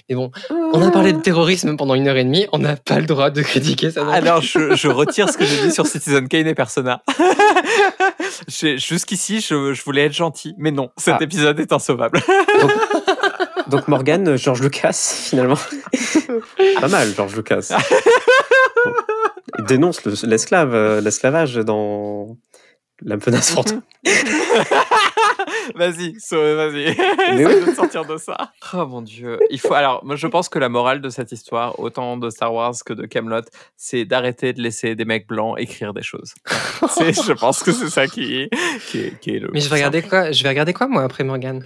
Mais 0.10 0.16
bon, 0.16 0.32
on 0.74 0.82
a 0.82 0.90
parlé 0.92 1.14
de 1.14 1.20
terrorisme 1.20 1.76
pendant 1.78 1.96
une 1.96 2.08
heure 2.08 2.18
et 2.18 2.24
demie, 2.24 2.48
on 2.54 2.60
n'a 2.60 2.76
pas 2.76 3.00
le 3.00 3.06
droit 3.06 3.30
de 3.30 3.42
critiquer 3.42 3.92
ça. 3.92 4.08
Alors, 4.12 4.42
je, 4.42 4.76
je 4.76 4.88
retire 4.88 5.30
ce 5.30 5.38
que 5.38 5.46
j'ai 5.46 5.62
dit 5.68 5.72
sur 5.72 5.86
Citizen 5.86 6.28
Kane 6.28 6.48
et 6.48 6.56
Persona. 6.56 7.04
Jusqu'ici, 8.48 9.42
je, 9.42 9.74
je 9.74 9.84
voulais 9.84 10.06
être 10.06 10.14
gentil, 10.14 10.54
mais 10.58 10.72
non, 10.72 10.90
cet 10.98 11.16
Ah. 11.20 11.24
épisode 11.24 11.60
est 11.60 11.72
insauvable. 11.72 12.20
Donc 13.76 13.88
Morgan, 13.88 14.36
George 14.38 14.62
Lucas, 14.62 15.24
finalement. 15.30 15.58
Pas 16.80 16.88
mal, 16.88 17.14
George 17.16 17.36
Lucas. 17.36 17.70
Il 19.60 19.66
dénonce 19.66 20.04
le- 20.06 20.28
l'esclave, 20.28 20.74
euh, 20.74 21.02
l'esclavage 21.02 21.56
dans 21.56 22.38
La 23.02 23.18
menace 23.18 23.52
fantôme. 23.52 23.82
vas-y, 25.76 26.16
so- 26.20 26.56
vas-y. 26.56 26.96
Mais 27.36 27.46
oui. 27.46 27.62
de 27.62 27.66
te 27.72 27.76
sortir 27.76 28.06
de 28.06 28.18
ça. 28.18 28.36
Oh 28.74 28.86
mon 28.86 29.02
dieu. 29.02 29.40
Il 29.50 29.60
faut. 29.60 29.74
Alors, 29.74 30.04
moi, 30.06 30.16
je 30.16 30.28
pense 30.28 30.50
que 30.50 30.60
la 30.60 30.70
morale 30.70 31.02
de 31.02 31.10
cette 31.10 31.32
histoire, 31.32 31.80
autant 31.80 32.18
de 32.18 32.30
Star 32.30 32.54
Wars 32.54 32.74
que 32.86 32.94
de 32.94 33.06
Camelot, 33.06 33.42
c'est 33.78 34.06
d'arrêter 34.06 34.54
de 34.54 34.62
laisser 34.62 34.96
des 34.96 35.06
mecs 35.06 35.28
blancs 35.28 35.56
écrire 35.60 35.94
des 35.94 36.04
choses. 36.04 36.34
C'est- 36.90 37.14
je 37.14 37.34
pense 37.34 37.64
que 37.64 37.72
c'est 37.72 37.90
ça 37.90 38.08
qui 38.08 38.36
est, 38.42 38.50
qui 38.90 39.00
est, 39.00 39.20
qui 39.20 39.36
est 39.36 39.40
le. 39.40 39.50
Mais 39.54 39.60
je 39.62 39.70
vais 39.70 39.76
regarder 39.76 40.02
quoi 40.02 40.32
Je 40.32 40.44
vais 40.44 40.50
regarder 40.50 40.74
quoi 40.74 40.88
moi 40.88 41.04
après 41.04 41.24
Morgan 41.24 41.66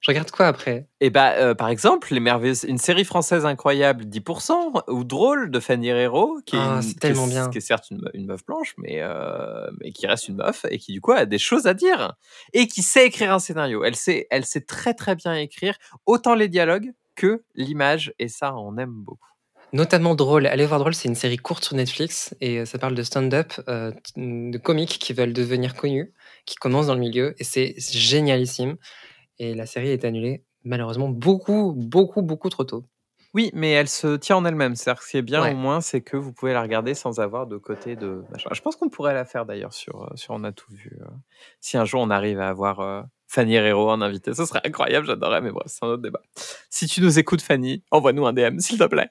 Je 0.00 0.10
regarde 0.12 0.30
quoi 0.30 0.46
après? 0.46 0.86
Et 1.00 1.10
bah, 1.10 1.32
euh, 1.38 1.54
par 1.54 1.68
exemple, 1.68 2.14
les 2.14 2.20
merveilleuses, 2.20 2.64
une 2.64 2.78
série 2.78 3.04
française 3.04 3.44
incroyable, 3.44 4.04
10%, 4.04 4.72
ou 4.88 5.02
drôle 5.02 5.50
de 5.50 5.58
Fanny 5.58 5.88
Herrero, 5.88 6.38
qui, 6.46 6.54
est, 6.54 6.58
Ah, 6.60 6.80
une- 6.82 6.94
qui 6.94 7.06
est- 7.08 7.28
bien. 7.28 7.50
qui 7.50 7.58
est 7.58 7.60
certes 7.60 7.86
une, 7.90 7.98
me- 8.02 8.10
une 8.16 8.26
meuf 8.26 8.44
blanche, 8.46 8.74
mais, 8.78 8.98
euh, 9.02 9.66
mais 9.80 9.90
qui 9.90 10.06
reste 10.06 10.28
une 10.28 10.36
meuf 10.36 10.64
et 10.70 10.78
qui 10.78 10.92
du 10.92 11.00
coup 11.00 11.10
a 11.12 11.26
des 11.26 11.38
choses 11.38 11.66
à 11.66 11.74
dire 11.74 12.14
et 12.52 12.68
qui 12.68 12.82
sait 12.82 13.06
écrire 13.06 13.32
un 13.32 13.40
scénario. 13.40 13.82
Elle 13.82 13.96
sait, 13.96 14.28
elle 14.30 14.44
sait 14.44 14.60
très 14.60 14.94
très 14.94 15.16
bien 15.16 15.34
écrire 15.34 15.76
autant 16.06 16.34
les 16.36 16.46
dialogues 16.48 16.92
que 17.16 17.42
l'image 17.56 18.14
et 18.20 18.28
ça, 18.28 18.54
on 18.54 18.76
aime 18.78 18.92
beaucoup. 18.92 19.18
Notamment 19.72 20.14
Drôle. 20.14 20.46
Allez 20.46 20.64
voir 20.64 20.78
Drôle, 20.80 20.94
c'est 20.94 21.08
une 21.08 21.14
série 21.16 21.36
courte 21.36 21.64
sur 21.64 21.74
Netflix 21.76 22.34
et 22.40 22.60
euh, 22.60 22.64
ça 22.64 22.78
parle 22.78 22.94
de 22.94 23.02
stand-up, 23.02 23.52
euh, 23.68 23.90
de 24.16 24.56
comiques 24.58 24.98
qui 25.00 25.12
veulent 25.12 25.32
devenir 25.34 25.74
connus, 25.74 26.14
qui 26.46 26.54
commencent 26.54 26.86
dans 26.86 26.94
le 26.94 27.00
milieu 27.00 27.34
et 27.38 27.44
c'est 27.44 27.74
génialissime. 27.78 28.76
Et 29.38 29.54
la 29.54 29.66
série 29.66 29.90
est 29.90 30.04
annulée 30.04 30.44
malheureusement 30.64 31.08
beaucoup, 31.08 31.72
beaucoup, 31.76 32.22
beaucoup 32.22 32.48
trop 32.50 32.64
tôt. 32.64 32.84
Oui, 33.34 33.50
mais 33.54 33.70
elle 33.72 33.88
se 33.88 34.16
tient 34.16 34.36
en 34.36 34.44
elle-même. 34.44 34.74
C'est-à-dire 34.74 35.00
que 35.00 35.04
ce 35.06 35.10
qui 35.12 35.16
est 35.18 35.22
bien 35.22 35.42
Ouais. 35.42 35.52
au 35.52 35.56
moins, 35.56 35.80
c'est 35.80 36.00
que 36.00 36.16
vous 36.16 36.32
pouvez 36.32 36.52
la 36.54 36.62
regarder 36.62 36.94
sans 36.94 37.20
avoir 37.20 37.46
de 37.46 37.56
côté 37.58 37.94
de 37.94 38.22
machin. 38.32 38.48
Je 38.52 38.60
pense 38.62 38.74
qu'on 38.76 38.88
pourrait 38.88 39.12
la 39.14 39.24
faire 39.26 39.44
d'ailleurs 39.46 39.72
sur, 39.74 40.02
euh, 40.04 40.16
sur 40.16 40.32
On 40.34 40.44
a 40.44 40.52
tout 40.52 40.72
vu. 40.72 40.98
euh. 41.02 41.04
Si 41.60 41.76
un 41.76 41.84
jour 41.84 42.00
on 42.00 42.10
arrive 42.10 42.40
à 42.40 42.48
avoir 42.48 42.80
euh, 42.80 43.02
Fanny 43.28 43.54
Herrero 43.54 43.90
en 43.90 44.00
invité, 44.00 44.32
ce 44.34 44.46
serait 44.46 44.62
incroyable, 44.64 45.06
j'adorerais, 45.06 45.42
mais 45.42 45.50
bref, 45.52 45.66
c'est 45.68 45.84
un 45.84 45.88
autre 45.88 46.02
débat. 46.02 46.22
Si 46.70 46.86
tu 46.86 47.02
nous 47.02 47.18
écoutes, 47.18 47.42
Fanny, 47.42 47.82
envoie-nous 47.90 48.26
un 48.26 48.32
DM, 48.32 48.58
s'il 48.60 48.78
te 48.78 48.84
plaît. 48.84 49.10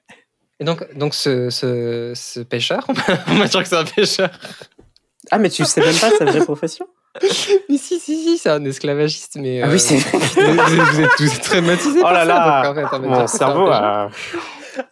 Et 0.60 0.64
donc, 0.64 0.92
donc 0.98 1.14
ce, 1.14 1.48
ce, 1.50 2.12
ce 2.16 2.40
pêcheur, 2.40 2.84
on 2.88 2.92
va 2.94 3.02
on 3.28 3.34
va 3.36 3.46
dire 3.46 3.62
que 3.62 3.68
c'est 3.68 3.76
un 3.76 3.84
pêcheur. 3.84 4.30
Ah, 5.30 5.38
mais 5.38 5.48
tu 5.48 5.64
sais 5.64 5.80
même 5.80 5.94
pas 5.94 6.10
sa 6.10 6.24
vraie 6.24 6.44
profession 6.44 6.86
Mais 7.68 7.76
si, 7.78 7.98
si, 8.00 8.22
si, 8.22 8.38
c'est 8.38 8.50
un 8.50 8.64
esclavagiste, 8.64 9.36
mais. 9.40 9.62
Ah 9.62 9.66
euh, 9.68 9.72
oui, 9.72 9.80
c'est 9.80 9.96
vrai. 9.96 10.18
vous, 10.18 11.00
êtes, 11.00 11.10
tous 11.16 11.40
traumatisés 11.40 11.98
Oh 11.98 12.02
par 12.02 12.12
là 12.12 12.20
ça, 12.20 12.24
là, 12.26 12.62
donc, 12.62 12.70
en 12.70 12.74
fait, 12.90 12.96
va 12.98 13.06
Mon 13.20 13.26
c'est 13.26 13.36
cerveau 13.38 13.66
a... 13.68 14.10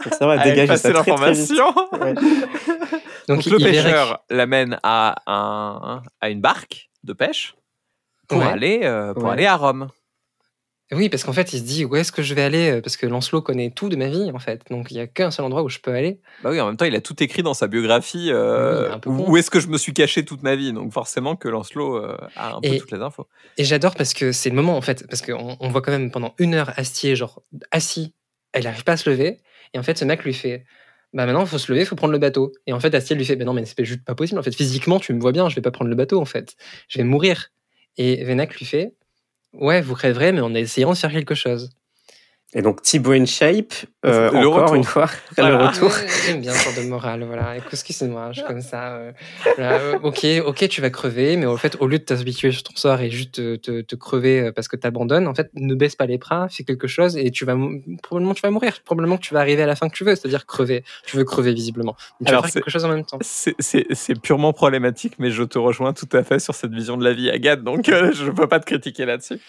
Mon 0.04 0.10
cerveau 0.12 0.32
a 0.32 0.40
Allez, 0.40 0.50
dégagé 0.50 0.66
passez 0.68 0.92
ça 0.92 1.02
très, 1.02 1.14
très 1.14 1.32
vite. 1.32 1.50
l'information. 1.58 1.74
Ouais. 2.00 2.14
Donc, 3.28 3.38
Donc, 3.38 3.46
le 3.46 3.58
il 3.60 3.64
pêcheur 3.64 4.20
l'amène 4.30 4.78
à, 4.82 5.16
un, 5.26 6.02
à 6.20 6.28
une 6.30 6.40
barque 6.40 6.90
de 7.04 7.12
pêche 7.12 7.54
pour, 8.28 8.38
Ouais. 8.38 8.46
aller, 8.46 8.80
euh, 8.84 9.14
pour 9.14 9.24
Ouais. 9.24 9.32
aller 9.32 9.46
à 9.46 9.56
Rome. 9.56 9.88
Oui, 10.92 11.08
parce 11.08 11.24
qu'en 11.24 11.32
fait, 11.32 11.52
il 11.52 11.58
se 11.58 11.64
dit 11.64 11.84
où 11.84 11.96
est-ce 11.96 12.12
que 12.12 12.22
je 12.22 12.32
vais 12.34 12.42
aller 12.42 12.70
euh, 12.70 12.80
Parce 12.80 12.96
que 12.96 13.06
Lancelot 13.06 13.42
connaît 13.42 13.70
tout 13.70 13.88
de 13.88 13.96
ma 13.96 14.08
vie, 14.08 14.30
en 14.32 14.38
fait. 14.38 14.62
Donc, 14.70 14.92
il 14.92 14.94
n'y 14.94 15.00
a 15.00 15.08
qu'un 15.08 15.32
seul 15.32 15.44
endroit 15.44 15.64
où 15.64 15.68
je 15.68 15.80
peux 15.80 15.90
aller. 15.92 16.20
Bah 16.44 16.50
oui, 16.50 16.60
en 16.60 16.66
même 16.66 16.76
temps, 16.76 16.84
il 16.84 16.94
a 16.94 17.00
tout 17.00 17.20
écrit 17.22 17.42
dans 17.42 17.54
sa 17.54 17.66
biographie. 17.66 18.28
euh, 18.30 18.96
Oui, 19.04 19.24
où 19.26 19.36
est-ce 19.36 19.50
que 19.50 19.58
je 19.58 19.66
me 19.66 19.78
suis 19.78 19.92
caché 19.92 20.24
toute 20.24 20.42
ma 20.44 20.54
vie 20.54 20.72
Donc 20.72 20.92
forcément 20.92 21.34
que 21.34 21.48
Lancelot 21.48 21.96
euh, 21.96 22.16
a 22.36 22.54
un 22.54 22.60
peu 22.60 22.76
toutes 22.78 22.92
les 22.92 23.00
infos. 23.00 23.26
Et 23.58 23.64
j'adore 23.64 23.96
parce 23.96 24.14
que 24.14 24.30
c'est 24.30 24.48
le 24.48 24.54
moment, 24.54 24.76
en 24.76 24.80
fait. 24.80 25.04
Parce 25.08 25.22
qu'on 25.22 25.56
on 25.58 25.68
voit 25.70 25.82
quand 25.82 25.90
même 25.90 26.12
pendant 26.12 26.34
une 26.38 26.54
heure 26.54 26.72
Astier, 26.76 27.16
genre, 27.16 27.42
assis. 27.72 28.14
Elle 28.52 28.64
n'arrive 28.64 28.84
pas 28.84 28.92
à 28.92 28.96
se 28.96 29.10
lever. 29.10 29.38
Et 29.74 29.78
en 29.80 29.82
fait, 29.82 29.98
ce 29.98 30.04
mec 30.04 30.22
lui 30.24 30.34
fait 30.34 30.64
Bah 31.12 31.26
maintenant, 31.26 31.40
il 31.42 31.48
faut 31.48 31.58
se 31.58 31.72
lever, 31.72 31.82
il 31.82 31.86
faut 31.86 31.96
prendre 31.96 32.12
le 32.12 32.18
bateau. 32.20 32.52
Et 32.68 32.72
en 32.72 32.78
fait, 32.78 32.94
Astier 32.94 33.16
lui 33.16 33.24
fait 33.24 33.34
Bah 33.34 33.44
non, 33.44 33.54
mais 33.54 33.64
c'est 33.64 33.84
juste 33.84 34.04
pas 34.04 34.14
possible. 34.14 34.38
En 34.38 34.42
fait, 34.44 34.54
physiquement, 34.54 35.00
tu 35.00 35.12
me 35.14 35.20
vois 35.20 35.32
bien, 35.32 35.48
je 35.48 35.56
vais 35.56 35.62
pas 35.62 35.72
prendre 35.72 35.90
le 35.90 35.96
bateau, 35.96 36.20
en 36.20 36.24
fait. 36.26 36.54
Je 36.88 36.98
vais 36.98 37.04
mourir. 37.04 37.48
Et 37.96 38.22
Venac 38.24 38.54
lui 38.54 38.64
fait 38.66 38.94
Ouais, 39.54 39.80
vous 39.80 39.94
crèverez, 39.96 40.30
mais 40.32 40.40
en 40.40 40.54
essayant 40.54 40.92
de 40.92 40.96
faire 40.96 41.10
quelque 41.12 41.34
chose. 41.34 41.70
Et 42.54 42.62
donc 42.62 42.80
Thibaut 42.80 43.10
InShape, 43.12 43.74
euh, 44.06 44.30
Le 44.30 44.46
encore 44.48 44.60
retour. 44.62 44.74
une 44.76 44.84
fois, 44.84 45.10
Voilà. 45.36 45.58
le 45.58 45.64
retour. 45.66 45.90
J'aime 46.26 46.40
bien 46.40 46.52
ce 46.52 46.64
genre 46.70 46.84
de 46.84 46.88
morale, 46.88 47.24
voilà. 47.24 47.56
Excuse-moi, 47.56 48.28
je 48.30 48.38
suis 48.38 48.46
comme 48.46 48.60
ça. 48.62 48.94
euh, 48.94 49.12
voilà, 49.56 49.72
euh, 49.80 49.98
ok, 50.02 50.24
ok, 50.46 50.68
tu 50.68 50.80
vas 50.80 50.88
crever, 50.90 51.36
mais 51.36 51.44
en 51.46 51.56
fait, 51.56 51.76
au 51.80 51.88
lieu 51.88 51.98
de 51.98 52.04
t'habituer 52.04 52.52
sur 52.52 52.62
ton 52.62 52.76
sort 52.76 53.00
et 53.00 53.10
juste 53.10 53.32
te, 53.34 53.56
te, 53.56 53.80
te 53.80 53.96
crever 53.96 54.40
euh, 54.40 54.52
parce 54.52 54.68
que 54.68 54.76
t'abandonnes, 54.76 55.26
en 55.26 55.34
fait, 55.34 55.50
ne 55.54 55.74
baisse 55.74 55.96
pas 55.96 56.06
les 56.06 56.18
bras, 56.18 56.46
fais 56.48 56.62
quelque 56.62 56.86
chose 56.86 57.16
et 57.16 57.32
tu 57.32 57.44
vas 57.44 57.56
probablement 58.02 58.32
tu 58.32 58.42
vas 58.42 58.50
mourir. 58.52 58.78
Probablement 58.84 59.16
que 59.16 59.22
tu 59.22 59.34
vas 59.34 59.40
arriver 59.40 59.64
à 59.64 59.66
la 59.66 59.74
fin 59.76 59.88
que 59.88 59.96
tu 59.96 60.04
veux, 60.04 60.14
c'est-à-dire 60.14 60.46
crever. 60.46 60.84
Tu 61.04 61.16
veux 61.16 61.24
crever 61.24 61.52
visiblement. 61.52 61.96
Mais 62.20 62.26
tu 62.26 62.30
Alors, 62.30 62.42
vas 62.42 62.46
faire 62.46 62.52
c'est- 62.52 62.60
quelque 62.60 62.70
chose 62.72 62.84
en 62.84 62.90
même 62.90 63.04
temps. 63.04 63.18
C'est- 63.22 63.56
C'est 63.58 63.86
c'est 63.90 64.18
purement 64.18 64.52
problématique, 64.52 65.14
mais 65.18 65.30
je 65.32 65.42
te 65.42 65.58
rejoins 65.58 65.92
tout 65.92 66.08
à 66.12 66.22
fait 66.22 66.38
sur 66.38 66.54
cette 66.54 66.72
vision 66.72 66.96
de 66.96 67.02
la 67.04 67.12
vie, 67.12 67.28
Agathe, 67.28 67.64
donc 67.64 67.88
euh, 67.88 68.12
je 68.14 68.24
ne 68.26 68.30
peux 68.30 68.46
pas 68.46 68.60
te 68.60 68.66
critiquer 68.66 69.04
là-dessus. 69.04 69.40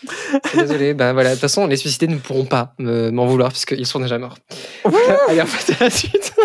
Désolé, 0.56 0.96
bah 0.96 1.14
voilà. 1.14 1.30
De 1.30 1.34
toute 1.36 1.42
façon, 1.42 1.68
les 1.68 1.78
suicidés 1.78 2.08
ne 2.08 2.18
pourront 2.18 2.46
pas 2.46 2.74
me- 2.80 2.87
m'en 3.12 3.26
vouloir 3.26 3.50
puisqu'ils 3.50 3.86
sont 3.86 4.00
déjà 4.00 4.18
morts. 4.18 4.36
Allez, 5.28 5.42
on 5.42 5.46
passe 5.46 5.70
à 5.80 5.84
la 5.86 5.90
suite. 5.90 6.34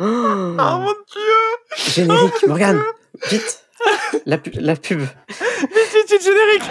Oh, 0.00 0.04
mon 0.06 0.92
dieu 1.12 1.92
générique, 1.94 2.46
Morgane, 2.46 2.82
vite. 3.30 3.60
La, 4.26 4.38
pu- 4.38 4.50
la 4.54 4.74
pub. 4.76 5.00
Vite, 5.00 6.08
vite, 6.10 6.22
générique 6.22 6.62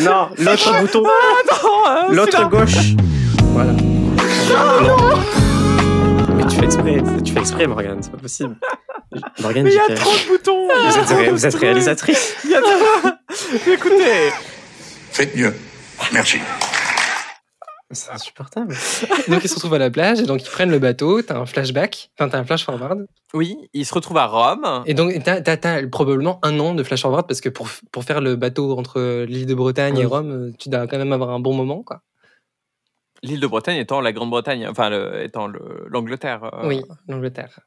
Non, 0.00 0.28
l'autre 0.38 0.80
bouton, 0.80 1.02
Non, 1.02 1.08
euh, 1.88 2.12
l'autre 2.14 2.48
gauche. 2.48 2.94
Voilà. 3.52 3.72
Mais 3.72 4.88
tu 6.48 6.56
fais 6.56 6.64
exprès, 6.64 7.02
tu 7.24 7.32
fais 7.32 7.40
exprès, 7.40 7.66
Morgane, 7.66 8.02
c'est 8.02 8.10
pas 8.10 8.18
possible. 8.18 8.56
Morgane, 9.40 9.64
Mais 9.64 9.70
il 9.72 9.76
y 9.76 9.78
a 9.78 9.94
trop 9.94 10.10
de 10.12 10.28
boutons 10.28 10.68
vous 10.68 10.98
êtes, 10.98 11.08
ré- 11.08 11.30
vous 11.30 11.46
êtes 11.46 11.54
réalisatrice. 11.54 12.34
Il 12.44 12.50
y 12.50 12.54
a 12.54 12.60
trop- 12.60 13.10
Écoutez 13.72 14.30
Faites 15.10 15.34
mieux. 15.34 15.54
Merci. 16.12 16.38
C'est 17.90 18.10
insupportable. 18.12 18.76
donc 19.28 19.42
ils 19.44 19.48
se 19.48 19.54
retrouvent 19.54 19.72
à 19.74 19.78
la 19.78 19.88
plage 19.90 20.20
et 20.20 20.24
donc 20.24 20.42
ils 20.42 20.50
prennent 20.50 20.70
le 20.70 20.78
bateau. 20.78 21.22
T'as 21.22 21.38
un 21.38 21.46
flashback, 21.46 22.10
enfin 22.18 22.28
t'as 22.28 22.38
un 22.38 22.44
flash 22.44 22.64
forward. 22.66 23.06
Oui, 23.32 23.56
il 23.72 23.86
se 23.86 23.94
retrouve 23.94 24.18
à 24.18 24.26
Rome. 24.26 24.82
Et 24.84 24.92
donc, 24.92 25.14
t'as, 25.24 25.40
t'as- 25.40 25.56
t'as 25.56 25.86
probablement 25.86 26.38
un 26.42 26.58
an 26.60 26.74
de 26.74 26.82
flash 26.82 27.00
forward 27.00 27.26
parce 27.26 27.40
que 27.40 27.48
pour, 27.48 27.68
pour 27.90 28.04
faire 28.04 28.20
le 28.20 28.36
bateau 28.36 28.78
entre 28.78 29.24
l'île 29.24 29.46
de 29.46 29.54
Bretagne 29.54 29.96
et. 29.98 30.04
Rome, 30.04 30.52
tu 30.58 30.68
dois 30.68 30.86
quand 30.86 30.98
même 30.98 31.12
avoir 31.14 31.30
un 31.30 31.40
bon 31.40 31.54
moment, 31.54 31.82
quoi. 31.82 32.00
L'île 33.22 33.40
de 33.40 33.46
Bretagne 33.46 33.76
étant 33.78 34.00
la 34.00 34.12
Grande-Bretagne, 34.12 34.66
enfin 34.68 34.90
le- 34.90 35.22
étant 35.24 35.46
le- 35.46 35.86
l'Angleterre. 35.88 36.44
euh, 36.54 36.68
Oui, 36.68 36.82
l'Angleterre. 37.08 37.60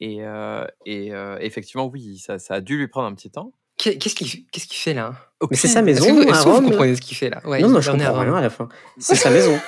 Et, 0.00 0.18
euh, 0.22 0.64
et 0.86 1.12
euh, 1.14 1.36
effectivement, 1.40 1.86
oui, 1.86 2.18
ça, 2.18 2.38
ça 2.38 2.54
a 2.54 2.60
dû 2.60 2.76
lui 2.78 2.88
prendre 2.88 3.06
un 3.08 3.14
petit 3.14 3.30
temps. 3.30 3.52
Qu'est- 3.76 3.96
Qu'est-ce 3.98 4.14
qu'il, 4.14 4.26
fait 4.78 4.94
là? 4.94 5.14
Mais 5.50 5.56
c'est 5.56 5.66
sa 5.68 5.82
maison 5.82 6.04
que 6.06 6.12
vous, 6.12 6.20
à 6.20 6.24
est-ce 6.32 6.44
que 6.44 6.48
vous 6.48 6.54
Rome. 6.54 6.64
comprenez 6.70 6.94
ce 6.94 7.00
qu'il 7.00 7.16
fait 7.16 7.28
là? 7.30 7.40
Ouais, 7.44 7.60
non, 7.60 7.68
non, 7.68 7.80
je 7.80 7.90
comprends 7.90 8.12
Rome. 8.12 8.20
rien 8.20 8.34
à 8.36 8.40
la 8.40 8.50
fin. 8.50 8.68
C'est 8.98 9.14
sa 9.16 9.30
maison. 9.30 9.58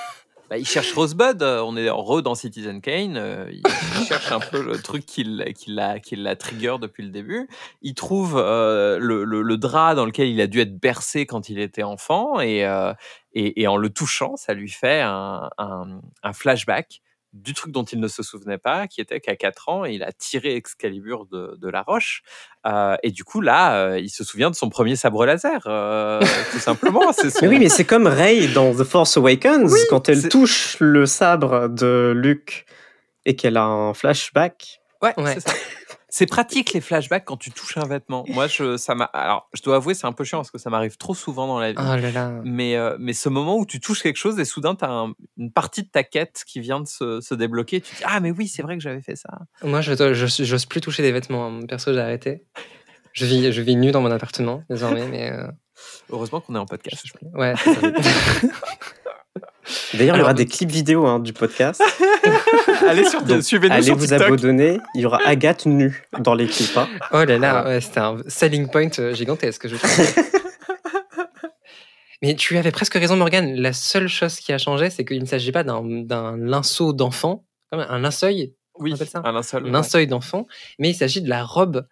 Bah, 0.48 0.58
il 0.58 0.66
cherche 0.66 0.92
Rosebud, 0.92 1.42
euh, 1.42 1.60
on 1.62 1.76
est 1.76 1.90
re 1.90 2.22
dans 2.22 2.36
Citizen 2.36 2.80
Kane, 2.80 3.16
euh, 3.16 3.50
il 3.50 3.62
cherche 4.06 4.30
un 4.30 4.38
peu 4.38 4.62
le 4.62 4.80
truc 4.80 5.04
qui 5.04 5.24
l'a, 5.24 5.52
qui 5.52 5.72
l'a, 5.72 5.98
qui 5.98 6.14
l'a 6.14 6.36
trigger 6.36 6.76
depuis 6.80 7.02
le 7.02 7.10
début. 7.10 7.48
Il 7.82 7.94
trouve 7.94 8.36
euh, 8.38 8.96
le, 9.00 9.24
le, 9.24 9.42
le 9.42 9.56
drap 9.56 9.96
dans 9.96 10.06
lequel 10.06 10.28
il 10.28 10.40
a 10.40 10.46
dû 10.46 10.60
être 10.60 10.78
bercé 10.78 11.26
quand 11.26 11.48
il 11.48 11.58
était 11.58 11.82
enfant 11.82 12.38
et, 12.40 12.64
euh, 12.64 12.92
et, 13.32 13.60
et 13.62 13.66
en 13.66 13.76
le 13.76 13.90
touchant, 13.90 14.36
ça 14.36 14.54
lui 14.54 14.70
fait 14.70 15.00
un, 15.00 15.50
un, 15.58 16.00
un 16.22 16.32
flashback 16.32 17.02
du 17.42 17.54
truc 17.54 17.72
dont 17.72 17.84
il 17.84 18.00
ne 18.00 18.08
se 18.08 18.22
souvenait 18.22 18.58
pas, 18.58 18.86
qui 18.86 19.00
était 19.00 19.20
qu'à 19.20 19.36
4 19.36 19.68
ans, 19.68 19.84
il 19.84 20.02
a 20.02 20.12
tiré 20.12 20.54
Excalibur 20.56 21.26
de, 21.26 21.56
de 21.60 21.68
la 21.68 21.82
roche. 21.82 22.22
Euh, 22.66 22.96
et 23.02 23.10
du 23.10 23.24
coup, 23.24 23.40
là, 23.40 23.76
euh, 23.76 23.98
il 24.00 24.08
se 24.10 24.24
souvient 24.24 24.50
de 24.50 24.56
son 24.56 24.68
premier 24.68 24.96
sabre 24.96 25.24
laser, 25.26 25.62
euh, 25.66 26.20
tout 26.52 26.58
simplement. 26.58 27.12
C'est 27.12 27.30
son- 27.30 27.38
Mais 27.42 27.48
oui, 27.48 27.58
mais 27.58 27.68
c'est 27.68 27.84
comme 27.84 28.06
Rey 28.06 28.48
dans 28.48 28.74
The 28.74 28.84
Force 28.84 29.16
Awakens, 29.16 29.72
Oui, 29.72 29.80
quand 29.90 30.08
elle 30.08 30.28
touche 30.28 30.76
le 30.80 31.06
sabre 31.06 31.68
de 31.68 32.12
Luke 32.16 32.64
et 33.24 33.36
qu'elle 33.36 33.56
a 33.56 33.64
un 33.64 33.92
flashback. 33.94 34.80
Ouais, 35.02 35.12
Ouais. 35.18 35.34
c'est 35.34 35.40
ça. 35.48 35.54
C'est 36.08 36.26
pratique 36.26 36.72
les 36.72 36.80
flashbacks 36.80 37.24
quand 37.24 37.36
tu 37.36 37.50
touches 37.50 37.76
un 37.78 37.86
vêtement. 37.86 38.24
Moi, 38.28 38.46
je, 38.46 38.76
ça 38.76 38.94
m'a. 38.94 39.04
Alors, 39.06 39.48
je 39.54 39.62
dois 39.62 39.76
avouer, 39.76 39.92
c'est 39.94 40.06
un 40.06 40.12
peu 40.12 40.22
chiant 40.22 40.38
parce 40.38 40.52
que 40.52 40.58
ça 40.58 40.70
m'arrive 40.70 40.96
trop 40.96 41.14
souvent 41.14 41.46
dans 41.48 41.58
la 41.58 41.72
vie. 41.72 41.78
Oh 41.80 41.96
là 41.96 42.10
là. 42.12 42.32
Mais, 42.44 42.76
euh, 42.76 42.96
mais 43.00 43.12
ce 43.12 43.28
moment 43.28 43.56
où 43.56 43.66
tu 43.66 43.80
touches 43.80 44.02
quelque 44.02 44.16
chose 44.16 44.38
et 44.38 44.44
soudain, 44.44 44.76
tu 44.76 44.84
as 44.84 45.06
une 45.36 45.52
partie 45.52 45.82
de 45.82 45.88
ta 45.88 46.04
quête 46.04 46.44
qui 46.46 46.60
vient 46.60 46.78
de 46.80 46.86
se, 46.86 47.20
se 47.20 47.34
débloquer. 47.34 47.80
Tu 47.80 47.90
te 47.92 47.96
dis 47.98 48.02
Ah, 48.06 48.20
mais 48.20 48.30
oui, 48.30 48.46
c'est 48.46 48.62
vrai 48.62 48.76
que 48.76 48.82
j'avais 48.82 49.02
fait 49.02 49.16
ça. 49.16 49.30
Moi, 49.62 49.80
je 49.80 49.94
j'ose 50.44 50.66
plus 50.66 50.80
toucher 50.80 51.02
des 51.02 51.10
vêtements. 51.12 51.48
hein. 51.48 51.60
Perso, 51.68 51.92
j'ai 51.92 52.00
arrêté. 52.00 52.44
Je 53.12 53.26
vis, 53.26 53.50
je 53.52 53.62
vis 53.62 53.76
nu 53.76 53.90
dans 53.90 54.00
mon 54.02 54.10
appartement 54.10 54.62
désormais, 54.70 55.08
mais 55.08 55.32
euh, 55.32 55.48
Heureusement 56.10 56.40
qu'on 56.40 56.54
est 56.54 56.58
en 56.58 56.66
podcast. 56.66 57.04
ouais. 57.34 57.54
D'ailleurs, 59.94 60.16
il 60.16 60.20
y 60.20 60.22
aura 60.22 60.34
des 60.34 60.46
clips 60.46 60.70
vidéo 60.70 61.06
hein, 61.06 61.18
du 61.18 61.32
podcast. 61.32 61.82
Allez, 62.88 63.04
sur, 63.04 63.22
Donc, 63.22 63.42
suivez-nous 63.42 63.74
Allez 63.74 63.82
sur 63.84 63.96
vous 63.96 64.06
TikTok. 64.06 64.22
abonner. 64.40 64.78
Il 64.94 65.00
y 65.02 65.06
aura 65.06 65.20
Agathe 65.26 65.66
nue 65.66 66.04
dans 66.20 66.34
les 66.34 66.46
clips. 66.46 66.76
hein. 66.76 66.88
Oh 67.12 67.24
là 67.24 67.38
là, 67.38 67.64
ouais, 67.66 67.80
c'était 67.80 68.00
un 68.00 68.18
selling 68.28 68.68
point 68.68 68.88
euh, 68.98 69.14
gigantesque, 69.14 69.68
je 69.68 69.76
trouve. 69.76 70.24
Mais 72.22 72.34
tu 72.34 72.56
avais 72.56 72.70
presque 72.70 72.94
raison, 72.94 73.16
Morgane. 73.16 73.54
La 73.56 73.72
seule 73.72 74.08
chose 74.08 74.36
qui 74.36 74.52
a 74.52 74.58
changé, 74.58 74.88
c'est 74.90 75.04
qu'il 75.04 75.20
ne 75.20 75.26
s'agit 75.26 75.52
pas 75.52 75.64
d'un 75.64 75.82
d'un 75.84 76.36
linceau 76.36 76.92
d'enfant, 76.92 77.44
comme 77.70 77.80
un 77.86 77.98
linceul, 77.98 78.48
Oui, 78.78 78.94
ça 78.96 79.20
un 79.22 79.32
linceul. 79.32 79.66
un 79.66 79.70
linceul 79.70 80.06
d'enfant, 80.06 80.46
mais 80.78 80.90
il 80.90 80.94
s'agit 80.94 81.20
de 81.20 81.28
la 81.28 81.44
robe 81.44 81.86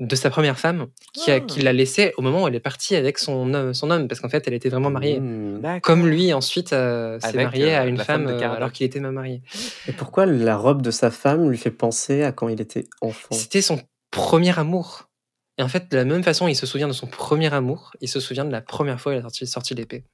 de 0.00 0.16
sa 0.16 0.30
première 0.30 0.58
femme 0.58 0.86
qui, 1.12 1.30
a- 1.30 1.34
Ah. 1.34 1.40
qui 1.40 1.60
l'a 1.60 1.72
laissée 1.72 2.12
au 2.16 2.22
moment 2.22 2.42
où 2.42 2.48
elle 2.48 2.54
est 2.54 2.58
partie 2.60 2.96
avec 2.96 3.18
son, 3.18 3.54
homme- 3.54 3.74
son 3.74 3.90
homme, 3.90 4.08
parce 4.08 4.18
qu'en 4.20 4.28
fait, 4.30 4.42
elle 4.48 4.54
était 4.54 4.70
vraiment 4.70 4.90
mariée. 4.90 5.20
Mmh. 5.20 5.60
D'accord. 5.60 5.80
Comme 5.82 6.06
lui, 6.08 6.32
ensuite, 6.32 6.72
euh, 6.72 7.20
s'est 7.20 7.26
Avec, 7.28 7.42
marié 7.44 7.74
à 7.74 7.82
euh, 7.82 7.86
une 7.88 7.98
femme 7.98 8.26
femme 8.26 8.38
de 8.38 8.42
euh, 8.42 8.50
alors 8.50 8.72
qu'il 8.72 8.86
était 8.86 8.98
même 8.98 9.12
marié. 9.12 9.42
Et 9.86 9.92
pourquoi 9.92 10.24
la 10.26 10.56
robe 10.56 10.80
de 10.82 10.90
sa 10.90 11.10
femme 11.10 11.48
lui 11.50 11.58
fait 11.58 11.70
penser 11.70 12.22
à 12.22 12.32
quand 12.32 12.48
il 12.48 12.60
était 12.60 12.86
enfant? 13.02 13.34
C'était 13.34 13.60
son 13.62 13.78
premier 14.10 14.58
amour. 14.58 15.08
Et 15.58 15.62
en 15.62 15.68
fait, 15.68 15.90
de 15.90 15.96
la 15.98 16.04
même 16.06 16.22
façon, 16.24 16.48
il 16.48 16.56
se 16.56 16.64
souvient 16.66 16.88
de 16.88 16.94
son 16.94 17.06
premier 17.06 17.52
amour, 17.52 17.92
il 18.00 18.08
se 18.08 18.18
souvient 18.20 18.46
de 18.46 18.52
la 18.52 18.62
première 18.62 18.98
fois 18.98 19.12
où 19.12 19.14
il 19.14 19.18
a 19.18 19.22
sorti, 19.22 19.46
sorti 19.46 19.74
l'épée. 19.74 20.04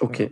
Ok. 0.00 0.28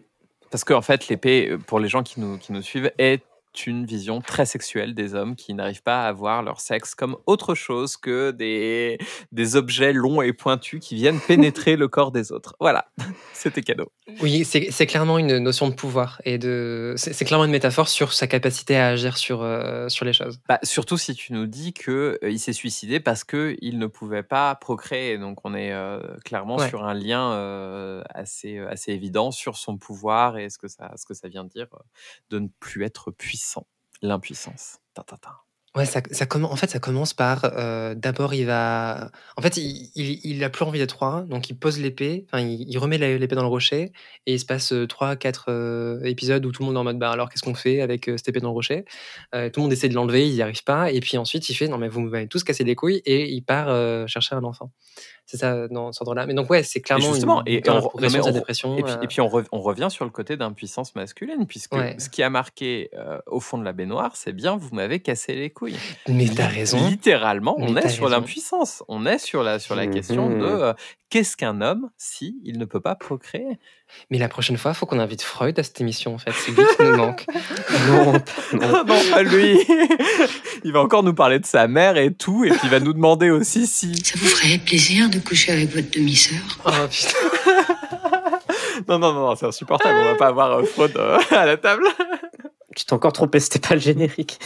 Parce 0.51 0.65
qu'en 0.65 0.83
fait, 0.83 1.07
l'épée, 1.09 1.57
pour 1.69 1.79
les 1.79 1.89
gens 1.89 2.03
qui 2.03 2.19
nous, 2.21 2.37
qui 2.39 2.53
nous 2.53 2.63
suivent, 2.63 2.91
est 2.99 3.23
une 3.67 3.85
vision 3.87 4.21
très 4.21 4.47
sexuelle 4.47 4.95
des 4.95 5.15
hommes 5.15 5.37
qui 5.37 5.55
n'arrivent 5.55 5.83
pas 5.83 6.07
à 6.07 6.13
voir 6.13 6.43
leur 6.43 6.61
sexe 6.61 6.95
comme 6.95 7.17
autre 7.27 7.55
chose 7.55 7.97
que 7.97 8.31
des, 8.31 8.99
des 9.31 9.57
objets 9.57 9.93
longs 9.93 10.23
et 10.23 10.33
pointus 10.33 10.81
qui 10.81 10.95
viennent 10.95 11.21
pénétrer 11.27 11.77
le 11.77 11.89
corps 11.89 12.13
des 12.13 12.33
autres. 12.33 12.57
Voilà, 12.61 12.87
c'était 13.33 13.63
cadeau. 13.63 13.91
Oui, 14.21 14.45
c'est 14.45 14.87
clairement 14.87 15.19
une 15.19 15.39
notion 15.39 15.69
de 15.69 15.75
pouvoir 15.75 16.21
et 16.25 16.39
de. 16.39 16.95
C'est 16.97 17.25
clairement 17.25 17.45
une 17.45 17.51
métaphore 17.51 17.89
sur 17.89 18.13
sa 18.13 18.27
capacité 18.27 18.77
à 18.77 18.89
agir 18.89 19.17
sur, 19.17 19.43
euh, 19.43 19.89
sur 19.89 20.05
les 20.05 20.13
choses. 20.13 20.39
Bah, 20.49 20.59
surtout 20.63 20.97
si 20.99 21.15
tu 21.15 21.33
nous 21.33 21.47
dis 21.47 21.73
que 21.73 22.19
euh, 22.23 22.31
il 22.31 22.39
s'est 22.39 22.53
suicidé 22.53 23.01
parce 23.01 23.25
que 23.25 23.57
il 23.61 23.79
ne 23.79 23.87
pouvait 23.87 24.23
pas 24.23 24.55
procréer. 24.57 25.19
Donc 25.19 25.39
on 25.45 25.55
est 25.55 25.73
euh, 25.73 26.01
clairement 26.25 26.57
Ouais. 26.57 26.69
sur 26.69 26.85
un 26.85 26.95
lien 26.95 28.03
assez 28.15 28.59
assez 28.59 28.93
évident 28.93 29.31
sur 29.31 29.57
son 29.57 29.79
pouvoir 29.79 30.37
et 30.37 30.51
ce 30.51 30.59
que 30.59 30.69
ça 30.69 30.93
ce 30.97 31.07
que 31.07 31.15
ça 31.15 31.29
vient 31.29 31.45
dire 31.45 31.67
de 32.31 32.39
ne 32.41 32.49
plus 32.61 32.85
être 32.85 33.11
puissant, 33.11 33.42
l'impuissance. 34.03 34.79
Ouais, 35.75 35.87
ça, 35.87 36.03
en 36.03 36.57
fait, 36.57 36.69
ça 36.71 36.79
commence 36.79 37.15
par. 37.15 37.47
euh, 37.47 37.95
D'abord, 37.95 38.35
il 38.35 38.45
va. 38.45 39.11
En 39.39 39.43
fait, 39.43 39.57
il, 39.57 39.91
il, 39.95 40.45
a 40.45 40.51
plus 40.51 40.67
envie 40.67 40.79
d'être 40.79 40.99
roi, 40.99 41.25
donc 41.27 41.49
il 41.49 41.55
pose 41.59 41.79
l'épée, 41.81 42.27
enfin, 42.31 42.45
il, 42.45 42.77
remet 42.79 42.99
l'épée 42.99 43.35
dans 43.37 43.41
le 43.43 43.49
rocher, 43.49 43.91
et 44.27 44.35
il 44.35 44.39
se 44.39 44.45
passe 44.45 44.73
3-4 44.73 46.05
épisodes 46.05 46.45
où 46.45 46.53
tout 46.53 46.61
le 46.61 46.67
monde 46.67 46.77
est 46.77 46.79
en 46.81 46.85
mode 46.85 46.99
bah 46.99 47.11
alors 47.11 47.31
qu'est-ce 47.31 47.43
qu'on 47.43 47.55
fait 47.55 47.81
avec 47.81 48.09
euh, 48.09 48.19
cette 48.19 48.29
épée 48.29 48.41
dans 48.41 48.49
le 48.49 48.53
rocher? 48.55 48.85
Euh, 49.35 49.49
Tout 49.49 49.61
le 49.61 49.63
monde 49.63 49.73
essaie 49.73 49.89
de 49.89 49.95
l'enlever, 49.95 50.29
il 50.29 50.35
n'y 50.35 50.43
arrive 50.43 50.63
pas, 50.63 50.91
et 50.91 51.01
puis 51.01 51.17
ensuite 51.17 51.49
il 51.49 51.55
fait 51.55 51.69
non, 51.69 51.79
mais 51.79 51.89
vous 51.89 52.03
m'avez 52.03 52.29
tous 52.29 52.45
cassé 52.45 52.65
les 52.65 52.75
couilles, 52.75 53.01
et 53.07 53.31
il 53.33 53.43
part 53.43 53.71
euh, 53.71 54.07
chercher 54.07 54.35
un 54.35 54.45
enfant. 54.45 54.73
C'est 55.25 55.37
ça, 55.39 55.67
dans 55.69 55.93
cet 55.93 56.03
ordre-là. 56.03 56.27
Mais 56.27 56.35
donc, 56.35 56.51
ouais, 56.51 56.63
c'est 56.63 56.81
Et 56.81 56.83
clairement 56.83 57.13
justement, 57.13 57.43
une, 57.47 57.55
et, 57.55 57.63
on, 57.71 57.81
progression 57.81 58.19
de 58.21 58.25
sa 58.25 58.33
dépression. 58.33 58.77
et 58.77 58.83
puis, 58.83 58.93
euh, 58.93 59.01
et 59.03 59.07
puis 59.07 59.21
on, 59.23 59.29
rev- 59.29 59.47
on 59.53 59.61
revient 59.61 59.89
sur 59.91 60.05
le 60.05 60.11
côté 60.11 60.37
d'impuissance 60.37 60.95
masculine, 60.95 61.47
puisque 61.47 61.75
Ouais. 61.75 61.97
ce 61.99 62.11
qui 62.11 62.23
a 62.23 62.29
marqué 62.29 62.91
euh, 62.95 63.19
au 63.27 63.41
fond 63.41 63.57
de 63.57 63.65
la 63.65 63.73
baignoire, 63.73 64.15
c'est 64.17 64.33
bien 64.33 64.57
vous 64.57 64.69
m'avez 64.75 65.01
cassé 65.01 65.35
les 65.35 65.49
couilles. 65.51 65.79
Mais 66.09 66.27
t'as 66.27 66.49
raison. 66.49 66.87
Littéralement, 66.89 67.55
on 67.59 67.77
est 67.77 67.89
sur 67.89 68.09
l'impuissance. 68.09 68.83
On 68.89 69.07
est 69.07 69.19
sur 69.19 69.43
la, 69.43 69.59
sur 69.59 69.75
la 69.75 69.87
question 69.87 70.29
Mhm. 70.29 70.39
de 70.41 70.45
euh, 70.47 70.73
qu'est-ce 71.13 71.37
qu'un 71.37 71.61
homme 71.61 71.91
si 71.99 72.41
il 72.43 72.59
ne 72.59 72.65
peut 72.65 72.81
pas 72.81 72.95
procréer? 72.95 73.59
Mais 74.11 74.17
la 74.17 74.31
prochaine 74.31 74.57
fois, 74.57 74.71
il 74.71 74.75
faut 74.75 74.87
qu'on 74.87 74.99
invite 74.99 75.21
Freud 75.21 75.59
à 75.59 75.63
cette 75.63 75.79
émission, 75.79 76.15
en 76.15 76.19
fait. 76.19 76.33
C'est 76.33 76.53
lui 76.53 76.65
qui 76.75 76.83
nous 76.83 76.97
manque. 76.97 77.27
Non, 77.87 78.13
non. 78.13 78.23
Ah 78.63 78.85
non, 78.87 78.99
pas 79.11 79.23
lui 79.23 79.59
Il 80.65 80.73
va 80.73 80.81
encore 80.81 81.03
nous 81.03 81.13
parler 81.13 81.39
de 81.39 81.45
sa 81.45 81.69
mère 81.69 81.99
et 81.99 82.15
tout, 82.15 82.45
et 82.45 82.51
puis 82.51 82.61
il 82.65 82.71
va 82.71 82.81
nous 82.81 82.95
demander 82.95 83.29
aussi 83.29 83.67
si... 83.67 83.95
Ça 84.03 84.15
vous 84.17 84.27
ferait 84.27 84.57
plaisir 84.59 85.11
de 85.11 85.19
coucher 85.19 85.53
avec 85.53 85.75
votre 85.75 85.91
demi-sœur? 85.91 86.41
Oh 86.65 86.71
putain. 86.91 87.19
Non, 88.89 88.99
non, 88.99 89.13
non, 89.13 89.37
c'est 89.37 89.47
insupportable, 89.47 89.95
on 89.99 90.05
va 90.05 90.15
pas 90.15 90.29
avoir 90.29 90.53
euh, 90.53 90.65
Freud 90.65 90.97
euh, 90.97 91.19
à 91.31 91.45
la 91.45 91.59
table. 91.59 91.85
Tu 92.75 92.87
t'es 92.87 92.93
encore 92.95 93.13
trompé, 93.13 93.39
c'était 93.39 93.59
pas 93.59 93.75
le 93.75 93.81
générique. 93.81 94.39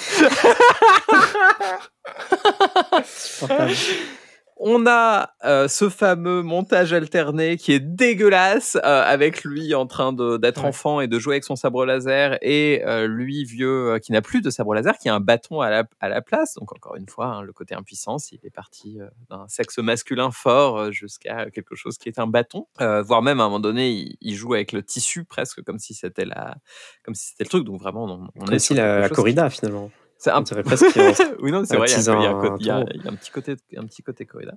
On 4.59 4.87
a 4.87 5.35
euh, 5.45 5.69
ce 5.69 5.91
fameux 5.91 6.41
montage 6.43 6.95
alterné 6.95 7.59
qui 7.59 7.73
est 7.73 7.79
dégueulasse, 7.81 8.77
euh, 8.77 9.03
avec 9.05 9.45
lui 9.45 9.75
en 9.75 9.87
train 9.87 10.15
de- 10.15 10.39
d'être 10.39 10.63
Ouais. 10.63 10.69
enfant 10.69 11.03
et 11.03 11.09
de 11.09 11.19
jouer 11.19 11.35
avec 11.35 11.45
son 11.45 11.57
sabre 11.57 11.85
laser, 11.85 12.39
et 12.41 12.83
euh, 12.87 13.07
lui 13.07 13.45
vieux 13.45 13.91
euh, 13.93 13.99
qui 13.99 14.13
n'a 14.13 14.23
plus 14.23 14.41
de 14.41 14.49
sabre 14.49 14.75
laser, 14.75 14.97
qui 14.97 15.11
a 15.11 15.15
un 15.15 15.21
bâton 15.21 15.61
à 15.61 15.69
la, 15.69 15.85
à 16.01 16.09
la 16.09 16.23
place. 16.23 16.55
Donc 16.55 16.73
encore 16.75 16.97
une 16.97 17.07
fois, 17.07 17.27
hein, 17.27 17.43
le 17.43 17.53
côté 17.53 17.75
impuissance, 17.75 18.33
il 18.33 18.41
est 18.45 18.51
parti 18.51 18.99
euh, 18.99 19.09
d'un 19.29 19.47
sexe 19.49 19.77
masculin 19.79 20.31
fort 20.31 20.79
euh, 20.79 20.91
jusqu'à 20.91 21.51
quelque 21.51 21.75
chose 21.75 21.99
qui 21.99 22.09
est 22.09 22.19
un 22.19 22.27
bâton, 22.27 22.67
Euh, 22.81 23.03
voire 23.03 23.21
même 23.21 23.41
à 23.41 23.45
un 23.45 23.47
moment 23.49 23.61
donné, 23.61 23.91
il, 23.91 24.17
il 24.23 24.35
joue 24.35 24.55
avec 24.55 24.73
le 24.73 24.83
tissu 24.83 25.25
presque 25.25 25.63
comme 25.65 25.79
si 25.79 25.93
c'était 25.93 26.25
la, 26.25 26.57
comme 27.05 27.15
si 27.15 27.27
c'était 27.29 27.45
le 27.45 27.51
truc. 27.51 27.65
Donc 27.65 27.79
vraiment, 27.81 28.05
on, 28.05 28.29
on 28.35 28.45
Comme 28.47 28.55
est 28.55 28.59
si 28.59 28.73
la, 28.73 29.01
la 29.01 29.09
corrida, 29.11 29.51
finalement. 29.51 29.91
C'est 30.19 30.31
un 30.31 30.41
dirait 30.43 30.63
presque 30.63 30.87
oui, 31.41 31.53
non, 31.53 31.65
c'est 31.65 31.77
vrai, 31.77 31.87
il 31.89 31.93
y 31.93 32.09
a, 32.09 32.13
y 32.13 32.71
un 32.71 32.85
y 32.85 33.09
a- 33.09 33.13
petit 33.13 33.31
côté, 33.31 33.57
un 33.77 33.85
petit 33.87 34.03
côté 34.03 34.25
corrida. 34.27 34.55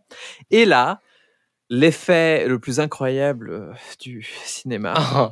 Et 0.51 0.66
là, 0.66 0.99
l'effet 1.72 2.47
le 2.47 2.57
plus 2.60 2.80
incroyable 2.80 3.51
euh, 3.51 3.74
du 3.99 4.24
cinéma. 4.43 4.93
Oh. 5.16 5.32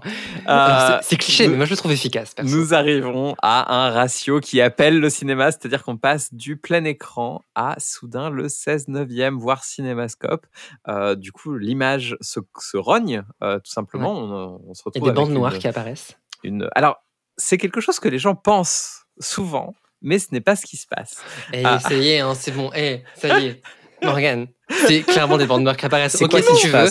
Euh, 0.49 0.99
c'est 1.01 1.17
cliché, 1.17 1.45
nous- 1.45 1.51
mais 1.51 1.57
moi 1.57 1.65
je 1.65 1.71
le 1.71 1.77
trouve 1.77 1.91
efficace. 1.91 2.33
perso. 2.33 2.55
Nous 2.55 2.73
arrivons 2.73 3.35
à 3.41 3.73
un 3.85 3.89
ratio 3.91 4.39
qui 4.39 4.61
appelle 4.61 4.99
le 4.99 5.09
cinéma, 5.09 5.51
c'est-à-dire 5.51 5.83
qu'on 5.83 5.97
passe 5.97 6.33
du 6.33 6.57
plein 6.57 6.83
écran 6.85 7.41
à 7.55 7.75
soudain 7.79 8.29
le 8.29 8.47
16 8.49 8.87
neuvième, 8.87 9.37
voire 9.37 9.63
cinémascope. 9.63 10.45
Euh, 10.87 11.15
du 11.15 11.31
coup, 11.31 11.55
l'image 11.55 12.15
se, 12.21 12.39
se 12.59 12.77
rogne, 12.77 13.23
euh, 13.43 13.57
tout 13.59 13.71
simplement. 13.71 14.13
On, 14.13 14.61
on 14.69 14.73
se 14.73 14.81
Il 14.81 14.99
y 14.99 14.99
retrouve 14.99 15.09
a 15.09 15.11
des 15.11 15.15
bandes 15.15 15.31
noires 15.31 15.53
une- 15.53 15.59
qui 15.59 15.67
apparaissent. 15.67 16.17
une... 16.43 16.69
Alors, 16.75 16.97
c'est 17.37 17.57
quelque 17.57 17.81
chose 17.81 17.99
que 17.99 18.07
les 18.09 18.19
gens 18.19 18.35
pensent 18.35 19.05
souvent, 19.19 19.73
mais 20.01 20.19
ce 20.19 20.27
n'est 20.31 20.41
pas 20.41 20.55
ce 20.55 20.65
qui 20.65 20.77
se 20.77 20.87
passe. 20.87 21.17
Et 21.53 21.63
Ah. 21.65 21.79
ça 21.79 21.93
y 21.93 22.09
est, 22.09 22.19
hein, 22.19 22.33
c'est 22.35 22.51
bon. 22.51 22.71
Eh, 22.75 23.03
ça 23.15 23.39
y 23.39 23.47
est. 23.47 23.61
Morgane, 24.03 24.47
c'est 24.69 25.01
clairement 25.01 25.37
des 25.37 25.45
bandes 25.47 25.63
noires 25.63 25.75
qui 25.77 25.85
apparaissent. 25.85 26.15
C'est 26.17 26.25
Ok, 26.25 26.31
quoi 26.31 26.41
si 26.41 26.53
tu 26.61 26.67
veux, 26.67 26.87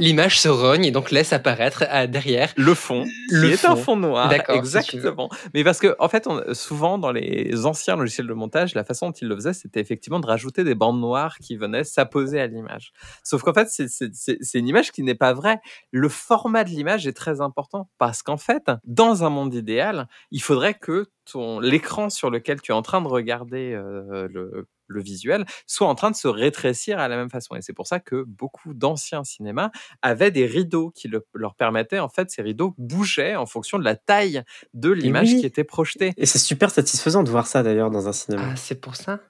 l'image 0.00 0.40
se 0.40 0.48
rogne 0.48 0.84
et 0.84 0.90
donc 0.90 1.10
laisse 1.10 1.32
apparaître 1.32 1.84
à- 1.88 2.06
derrière. 2.06 2.52
le 2.56 2.74
fond, 2.74 3.04
Le 3.30 3.46
qui 3.48 3.52
est 3.54 3.64
un 3.64 3.76
fond. 3.76 3.82
fond 3.82 3.96
noir. 3.96 4.28
D'accord, 4.28 4.54
si. 4.56 4.58
Exactement. 4.58 5.28
Mais 5.54 5.62
parce 5.64 5.78
que, 5.78 5.94
en 5.98 6.08
fait, 6.08 6.26
on- 6.26 6.42
souvent 6.54 6.98
dans 6.98 7.12
les 7.12 7.66
anciens 7.66 7.96
logiciels 7.96 8.26
de 8.26 8.32
montage, 8.34 8.74
la 8.74 8.84
façon 8.84 9.06
dont 9.08 9.12
ils 9.12 9.28
le 9.28 9.34
faisaient, 9.36 9.52
c'était 9.54 9.80
effectivement 9.80 10.18
de 10.20 10.26
rajouter 10.26 10.64
des 10.64 10.74
bandes 10.74 11.00
noires 11.00 11.36
qui 11.38 11.56
venaient 11.56 11.84
s'apposer 11.84 12.40
à 12.40 12.46
l'image. 12.46 12.92
Sauf 13.22 13.42
qu'en 13.42 13.54
fait, 13.54 13.68
c'est- 13.68 14.54
une 14.54 14.68
image 14.68 14.90
qui 14.92 15.02
n'est 15.02 15.14
pas 15.14 15.32
vraie. 15.34 15.60
Le 15.92 16.08
format 16.08 16.64
de 16.64 16.70
l'image 16.70 17.06
est 17.06 17.12
très 17.16 17.40
important 17.40 17.88
parce 17.98 18.22
qu'en 18.22 18.36
fait, 18.38 18.64
dans 18.84 19.24
un 19.24 19.30
monde 19.30 19.54
idéal, 19.54 20.08
il 20.30 20.42
faudrait 20.42 20.74
que 20.74 21.06
ton 21.30 21.58
l'écran 21.60 22.10
sur 22.10 22.28
lequel 22.28 22.60
tu 22.60 22.72
es 22.72 22.74
en 22.74 22.82
train 22.82 23.00
de 23.00 23.08
regarder 23.08 23.72
euh, 23.72 24.28
le 24.30 24.66
le 24.86 25.02
visuel 25.02 25.44
soit 25.66 25.88
en 25.88 25.94
train 25.94 26.10
de 26.10 26.16
se 26.16 26.28
rétrécir 26.28 26.98
à 26.98 27.08
la 27.08 27.16
même 27.16 27.30
façon. 27.30 27.54
Et 27.56 27.62
c'est 27.62 27.72
pour 27.72 27.86
ça 27.86 28.00
que 28.00 28.24
beaucoup 28.26 28.74
d'anciens 28.74 29.24
cinémas 29.24 29.70
avaient 30.02 30.30
des 30.30 30.46
rideaux 30.46 30.90
qui 30.90 31.08
le- 31.08 31.24
leur 31.34 31.54
permettaient, 31.54 31.98
en 31.98 32.08
fait, 32.08 32.30
ces 32.30 32.42
rideaux 32.42 32.74
bougeaient 32.78 33.36
en 33.36 33.46
fonction 33.46 33.78
de 33.78 33.84
la 33.84 33.96
taille 33.96 34.42
de 34.74 34.90
l'image 34.90 35.28
oui. 35.32 35.40
qui 35.40 35.46
était 35.46 35.64
projetée. 35.64 36.12
Et 36.16 36.26
c'est 36.26 36.38
super 36.38 36.70
satisfaisant 36.70 37.22
de 37.22 37.30
voir 37.30 37.46
ça 37.46 37.62
d'ailleurs 37.62 37.90
dans 37.90 38.08
un 38.08 38.12
cinéma. 38.12 38.48
Ah, 38.52 38.56
c'est 38.56 38.80
pour 38.80 38.96
ça? 38.96 39.20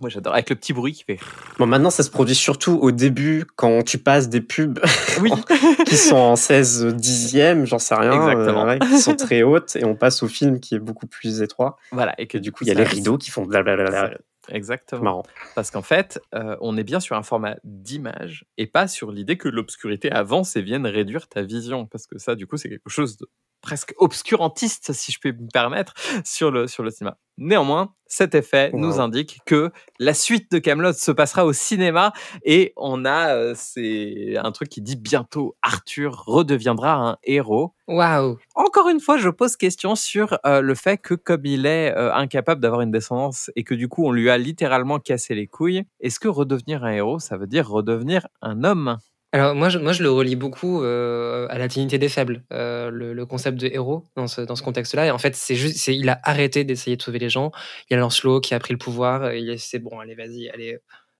Moi, 0.00 0.08
j'adore. 0.08 0.32
Avec 0.32 0.48
le 0.48 0.56
petit 0.56 0.72
bruit 0.72 0.94
qui 0.94 1.04
fait. 1.04 1.18
Bon, 1.58 1.66
maintenant, 1.66 1.90
ça 1.90 2.02
se 2.02 2.08
produit 2.08 2.34
surtout 2.34 2.78
au 2.80 2.90
début 2.90 3.44
quand 3.56 3.82
tu 3.82 3.98
passes 3.98 4.30
des 4.30 4.40
pubs 4.40 4.80
Oui. 5.20 5.30
qui 5.86 5.98
sont 5.98 6.16
en 6.16 6.36
16 6.36 6.94
dixièmes, 6.94 7.66
j'en 7.66 7.78
sais 7.78 7.94
rien, 7.94 8.12
Exactement. 8.14 8.64
ouais, 8.64 8.78
qui 8.78 8.98
sont 8.98 9.14
très 9.14 9.42
hautes, 9.42 9.76
et 9.76 9.84
on 9.84 9.94
passe 9.94 10.22
au 10.22 10.26
film 10.28 10.58
qui 10.58 10.74
est 10.74 10.78
beaucoup 10.78 11.06
plus 11.06 11.42
étroit. 11.42 11.76
voilà. 11.92 12.14
Et 12.16 12.26
que 12.26 12.38
du 12.38 12.50
coup, 12.50 12.64
il 12.64 12.68
y 12.68 12.70
a 12.70 12.74
les 12.74 12.84
rideaux 12.84 13.18
qui 13.18 13.30
font 13.30 13.44
blablabla. 13.44 14.12
Exactement. 14.48 15.02
Marrant. 15.02 15.22
Parce 15.54 15.70
qu'en 15.70 15.82
fait, 15.82 16.20
euh, 16.34 16.56
on 16.60 16.76
est 16.76 16.84
bien 16.84 17.00
sur 17.00 17.16
un 17.16 17.22
format 17.22 17.56
d'image 17.64 18.46
et 18.56 18.66
pas 18.66 18.88
sur 18.88 19.12
l'idée 19.12 19.36
que 19.36 19.48
l'obscurité 19.48 20.10
avance 20.10 20.56
et 20.56 20.62
vienne 20.62 20.86
réduire 20.86 21.28
ta 21.28 21.42
vision. 21.42 21.86
Parce 21.86 22.06
que 22.06 22.18
ça, 22.18 22.34
du 22.34 22.46
coup, 22.46 22.56
c'est 22.56 22.68
quelque 22.68 22.88
chose 22.90 23.16
de 23.16 23.28
presque 23.60 23.94
obscurantiste, 23.98 24.92
si 24.92 25.12
je 25.12 25.18
peux 25.20 25.32
me 25.32 25.48
permettre, 25.52 25.94
sur 26.24 26.50
le, 26.50 26.66
sur 26.66 26.82
le 26.82 26.90
cinéma. 26.90 27.16
Néanmoins, 27.38 27.94
cet 28.06 28.34
effet 28.34 28.70
Wow. 28.72 28.80
nous 28.80 29.00
indique 29.00 29.38
que 29.46 29.70
la 29.98 30.12
suite 30.12 30.50
de 30.52 30.58
Camelot 30.58 30.92
se 30.92 31.10
passera 31.10 31.46
au 31.46 31.52
cinéma 31.54 32.12
et 32.44 32.74
on 32.76 33.04
a 33.06 33.34
euh, 33.34 33.54
c'est 33.56 34.34
un 34.36 34.52
truc 34.52 34.68
qui 34.68 34.82
dit 34.82 34.96
bientôt 34.96 35.56
Arthur 35.62 36.24
redeviendra 36.26 36.92
un 36.94 37.16
héros. 37.22 37.72
Waouh 37.88 38.36
Encore 38.56 38.88
une 38.90 39.00
fois, 39.00 39.16
je 39.16 39.30
pose 39.30 39.56
question 39.56 39.94
sur 39.94 40.38
euh, 40.44 40.60
le 40.60 40.74
fait 40.74 40.98
que 40.98 41.14
comme 41.14 41.46
il 41.46 41.64
est 41.64 41.96
euh, 41.96 42.12
incapable 42.12 42.60
d'avoir 42.60 42.82
une 42.82 42.90
descendance 42.90 43.50
et 43.56 43.64
que 43.64 43.74
du 43.74 43.88
coup 43.88 44.04
on 44.06 44.12
lui 44.12 44.28
a 44.28 44.36
littéralement 44.36 44.98
cassé 44.98 45.34
les 45.34 45.46
couilles, 45.46 45.84
est-ce 46.00 46.20
que 46.20 46.28
redevenir 46.28 46.84
un 46.84 46.90
héros, 46.92 47.20
ça 47.20 47.38
veut 47.38 47.46
dire 47.46 47.68
redevenir 47.70 48.26
un 48.42 48.64
homme? 48.64 48.98
Alors 49.32 49.54
moi 49.54 49.68
je, 49.68 49.78
moi, 49.78 49.92
je 49.92 50.02
le 50.02 50.10
relie 50.10 50.34
beaucoup 50.34 50.82
euh, 50.82 51.46
à 51.50 51.58
la 51.58 51.68
dignité 51.68 51.98
des 51.98 52.08
faibles, 52.08 52.42
euh, 52.52 52.90
le, 52.90 53.12
le 53.14 53.26
concept 53.26 53.58
de 53.60 53.68
héros 53.68 54.04
dans 54.16 54.26
ce, 54.26 54.40
dans 54.40 54.56
ce 54.56 54.62
contexte-là. 54.62 55.06
Et 55.06 55.10
en 55.12 55.18
fait, 55.18 55.36
c'est 55.36 55.54
juste, 55.54 55.86
il 55.86 56.08
a 56.08 56.18
arrêté 56.24 56.64
d'essayer 56.64 56.96
de 56.96 57.02
sauver 57.02 57.20
les 57.20 57.28
gens. 57.28 57.52
Il 57.88 57.94
y 57.94 57.96
a 57.96 58.00
Lancelot 58.00 58.40
qui 58.40 58.54
a 58.54 58.58
pris 58.58 58.72
le 58.74 58.78
pouvoir. 58.78 59.30
Et 59.30 59.52
a- 59.52 59.58
c'est 59.58 59.78
bon, 59.78 60.00
allez, 60.00 60.16
vas-y, 60.16 60.48
allez, 60.50 60.78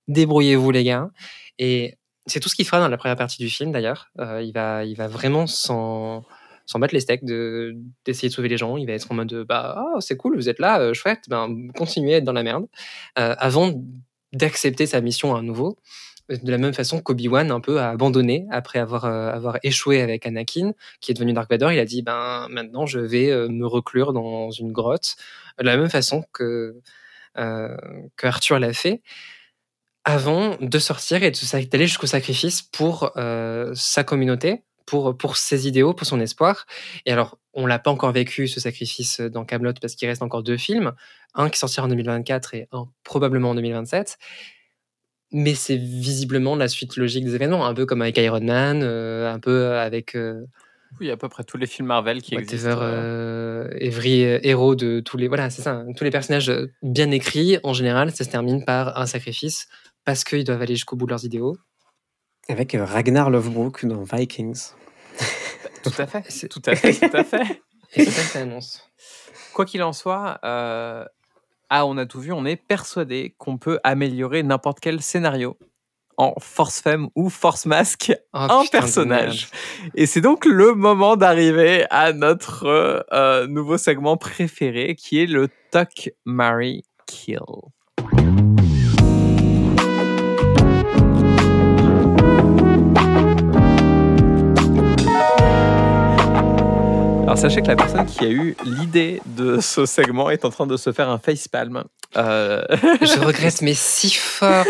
débrouillez-vous 0.09 0.71
les 0.71 0.83
gars. 0.83 1.09
Et 1.57 1.95
c'est 2.27 2.41
tout 2.41 2.49
ce 2.49 2.55
qu'il 2.55 2.65
fera 2.65 2.81
dans 2.81 2.89
la 2.89 2.97
première 2.97 3.15
partie 3.15 3.41
du 3.41 3.49
film 3.49 3.71
d'ailleurs. 3.71 4.09
Euh, 4.19 4.41
il 4.41 4.51
va, 4.51 4.83
il 4.83 4.95
va 4.97 5.07
vraiment 5.07 5.47
s'en 5.47 6.25
s'en 6.65 6.79
battre 6.79 6.93
les 6.93 6.99
steaks 7.01 7.25
de 7.25 7.75
d'essayer 8.05 8.27
de 8.29 8.33
sauver 8.33 8.49
les 8.49 8.57
gens. 8.57 8.75
Il 8.77 8.87
va 8.87 8.93
être 8.93 9.09
en 9.11 9.15
mode 9.15 9.27
de, 9.29 9.43
bah 9.43 9.75
ah, 9.77 9.99
c'est 10.01 10.17
cool, 10.17 10.35
vous 10.35 10.49
êtes 10.49 10.59
là, 10.59 10.79
euh, 10.81 10.93
chouette, 10.93 11.23
ben 11.29 11.67
continuez 11.75 12.15
à 12.15 12.17
être 12.17 12.23
dans 12.25 12.33
la 12.33 12.43
merde, 12.43 12.65
euh, 13.19 13.35
avant 13.39 13.73
d'accepter 14.33 14.85
sa 14.85 15.01
mission 15.01 15.35
à 15.35 15.41
nouveau 15.41 15.77
de 16.31 16.51
la 16.51 16.57
même 16.57 16.73
façon 16.73 17.01
qu'Obi-Wan 17.01 17.51
un 17.51 17.59
peu 17.59 17.79
a 17.79 17.89
abandonné 17.89 18.45
après 18.51 18.79
avoir, 18.79 19.05
euh, 19.05 19.31
avoir 19.31 19.57
échoué 19.63 20.01
avec 20.01 20.25
Anakin, 20.25 20.73
qui 20.99 21.11
est 21.11 21.13
devenu 21.13 21.33
Dark 21.33 21.49
Vador. 21.49 21.71
Il 21.71 21.79
a 21.79 21.85
dit 21.85 22.01
ben 22.01 22.47
maintenant 22.49 22.85
je 22.85 22.99
vais 22.99 23.29
euh, 23.29 23.47
me 23.49 23.65
reclure 23.65 24.13
dans 24.13 24.51
une 24.51 24.71
grotte, 24.71 25.15
de 25.59 25.65
la 25.65 25.77
même 25.77 25.89
façon 25.89 26.23
que, 26.33 26.79
euh, 27.37 27.75
que 28.15 28.27
Arthur 28.27 28.59
l'a 28.59 28.73
fait. 28.73 29.01
avant 30.03 30.57
de 30.59 30.79
sortir 30.79 31.21
et 31.23 31.31
d'aller 31.31 31.87
jusqu'au 31.87 32.07
sacrifice 32.07 32.63
pour 32.63 33.11
sa 33.75 34.03
communauté, 34.03 34.63
pour, 34.87 35.15
pour 35.15 35.37
ses 35.37 35.67
idéaux, 35.67 35.93
pour 35.93 36.07
son 36.07 36.19
espoir. 36.19 36.65
Et 37.05 37.11
alors, 37.11 37.37
on 37.53 37.67
l'a 37.67 37.77
pas 37.77 37.91
encore 37.91 38.11
vécu, 38.11 38.47
ce 38.47 38.59
sacrifice 38.59 39.21
dans 39.21 39.45
Camelot 39.45 39.73
parce 39.79 39.95
qu'il 39.95 40.07
reste 40.07 40.23
encore 40.23 40.41
deux 40.41 40.57
films. 40.57 40.93
Un 41.35 41.49
qui 41.49 41.59
sortira 41.59 41.85
en 41.85 41.89
2024 41.89 42.55
et 42.55 42.67
un 42.71 42.87
probablement 43.03 43.51
en 43.51 43.55
2027. 43.55 44.17
Mais 45.33 45.55
c'est 45.55 45.77
visiblement 45.77 46.55
la 46.55 46.67
suite 46.67 46.97
logique 46.97 47.23
des 47.25 47.35
événements, 47.35 47.65
un 47.65 47.73
peu 47.73 47.85
comme 47.85 48.01
avec 48.01 48.17
Iron 48.17 48.41
Man, 48.41 48.81
euh, 48.83 49.31
un 49.31 49.39
peu 49.39 49.77
avec 49.77 50.15
euh, 50.15 50.45
Oui, 50.99 51.09
à 51.09 51.15
peu 51.17 51.29
près 51.29 51.43
tous 51.45 51.57
les 51.57 51.67
films 51.67 51.87
Marvel 51.87 52.21
qui 52.21 52.35
whatever, 52.35 52.53
existent. 52.53 52.79
euh, 52.81 53.67
euh, 53.71 53.77
every 53.79 54.25
euh, 54.25 54.39
héros 54.43 54.75
de 54.75 54.99
tous 54.99 55.15
les 55.17 55.27
voilà 55.29 55.49
c'est 55.49 55.61
ça 55.61 55.71
hein. 55.71 55.93
tous 55.95 56.03
les 56.03 56.11
personnages 56.11 56.51
bien 56.83 57.09
écrits 57.11 57.59
en 57.63 57.71
général 57.71 58.11
ça 58.11 58.25
se 58.25 58.29
termine 58.29 58.65
par 58.65 58.97
un 58.97 59.05
sacrifice 59.05 59.67
parce 60.03 60.23
qu'ils 60.25 60.43
doivent 60.43 60.61
aller 60.61 60.75
jusqu'au 60.75 60.97
bout 60.97 61.05
de 61.05 61.11
leurs 61.11 61.23
idéaux 61.23 61.55
Avec 62.49 62.75
euh, 62.75 62.83
Ragnar 62.83 63.29
Lothbrok 63.29 63.85
dans 63.85 64.03
Vikings. 64.03 64.71
Tout 65.83 65.91
à 65.97 66.07
fait. 66.07 66.23
C'est- 66.27 66.47
Tout 66.49 66.61
à 66.65 66.75
fait. 66.75 66.93
Tout 67.09 67.15
à 67.17 67.23
fait. 67.23 67.61
et 67.95 68.03
c'est 68.03 68.11
ça 68.11 68.21
que 68.23 68.27
ça 68.29 68.39
annonce 68.41 68.83
Quoi 69.53 69.65
qu'il 69.65 69.81
en 69.83 69.93
soit, 69.93 70.39
euh, 71.71 71.77
ah, 71.77 71.85
on 71.85 71.97
a 71.97 72.05
tout 72.05 72.19
vu, 72.19 72.33
on 72.33 72.45
est 72.45 72.57
persuadé 72.57 73.33
qu'on 73.37 73.57
peut 73.57 73.79
améliorer 73.83 74.43
n'importe 74.43 74.79
quel 74.81 75.01
scénario 75.01 75.57
en 76.17 76.33
Force 76.39 76.81
Femme 76.81 77.09
ou 77.15 77.29
Force 77.29 77.65
Masque 77.65 78.13
Oh, 78.33 78.37
un 78.37 78.63
de 78.63 78.69
personnage. 78.69 79.49
Et 79.95 80.05
c'est 80.05 80.21
donc 80.21 80.45
le 80.45 80.73
moment 80.73 81.15
d'arriver 81.15 81.85
à 81.89 82.13
notre 82.13 82.65
euh, 82.65 82.99
euh, 83.13 83.47
nouveau 83.47 83.77
segment 83.77 84.17
préféré 84.17 84.95
qui 84.95 85.21
est 85.21 85.25
le 85.25 85.47
Tuck, 85.71 86.11
Marry, 86.25 86.83
Kill. 87.07 87.39
Alors 97.31 97.39
sachez 97.39 97.61
que 97.61 97.67
la 97.67 97.77
personne 97.77 98.05
qui 98.05 98.25
a 98.25 98.29
eu 98.29 98.57
l'idée 98.65 99.21
de 99.25 99.61
ce 99.61 99.85
segment 99.85 100.29
est 100.29 100.43
en 100.43 100.49
train 100.49 100.67
de 100.67 100.75
se 100.75 100.91
faire 100.91 101.07
un 101.09 101.17
facepalm. 101.17 101.85
Euh, 102.17 102.61
je 103.01 103.25
regrette 103.25 103.61
mais 103.61 103.73
si 103.73 104.09
fort 104.11 104.65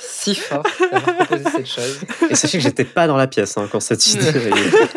si 0.00 0.34
fort 0.34 0.64
d'avoir 0.90 1.14
proposé 1.18 1.44
cette 1.54 1.66
chose 1.68 2.00
Et 2.28 2.34
sachez 2.34 2.58
que 2.58 2.64
j'étais 2.64 2.82
pas 2.84 3.06
dans 3.06 3.16
la 3.16 3.28
pièce 3.28 3.56
hein, 3.56 3.68
quand 3.70 3.78
cette 3.78 4.04
idée. 4.08 4.26
est- 4.26 4.96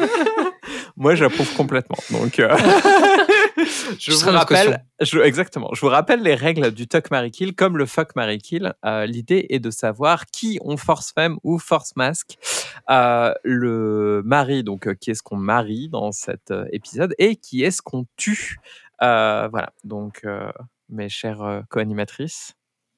Moi, 0.98 1.14
j'approuve 1.14 1.54
complètement. 1.54 1.98
Donc, 2.10 2.40
euh, 2.40 2.50
je 4.00 4.12
vous 4.12 4.32
rappelle, 4.32 4.84
je, 5.02 5.20
exactement. 5.20 5.70
Je 5.74 5.82
vous 5.82 5.88
rappelle 5.88 6.22
les 6.22 6.36
règles 6.36 6.72
du 6.72 6.88
Tuck 6.88 7.12
Mary 7.12 7.32
Kill, 7.32 7.56
comme 7.56 7.78
le 7.78 7.86
Fuck 7.86 8.16
Mary 8.16 8.38
Kill. 8.38 8.74
Euh, 8.86 9.06
L'idée 9.06 9.48
est 9.50 9.60
de 9.60 9.72
savoir 9.72 10.26
qui 10.28 10.60
on 10.62 10.78
force 10.78 11.12
femme 11.12 11.38
ou 11.44 11.60
force 11.60 11.96
masque. 11.96 12.38
Euh, 12.90 13.34
le 13.44 14.22
mari, 14.26 14.64
donc 14.64 14.88
euh, 14.88 14.94
qui 14.94 15.12
est-ce 15.12 15.24
qu'on 15.24 15.38
marie 15.38 15.90
dans 15.90 16.12
cet 16.12 16.54
épisode, 16.72 17.14
et 17.18 17.36
qui 17.36 17.64
est-ce 17.64 17.82
qu'on 17.82 18.06
tue? 18.18 18.58
Voilà. 19.00 19.74
Donc, 19.84 20.26
mes 20.90 21.10
chères 21.10 21.64
co-animatrices, 21.70 22.54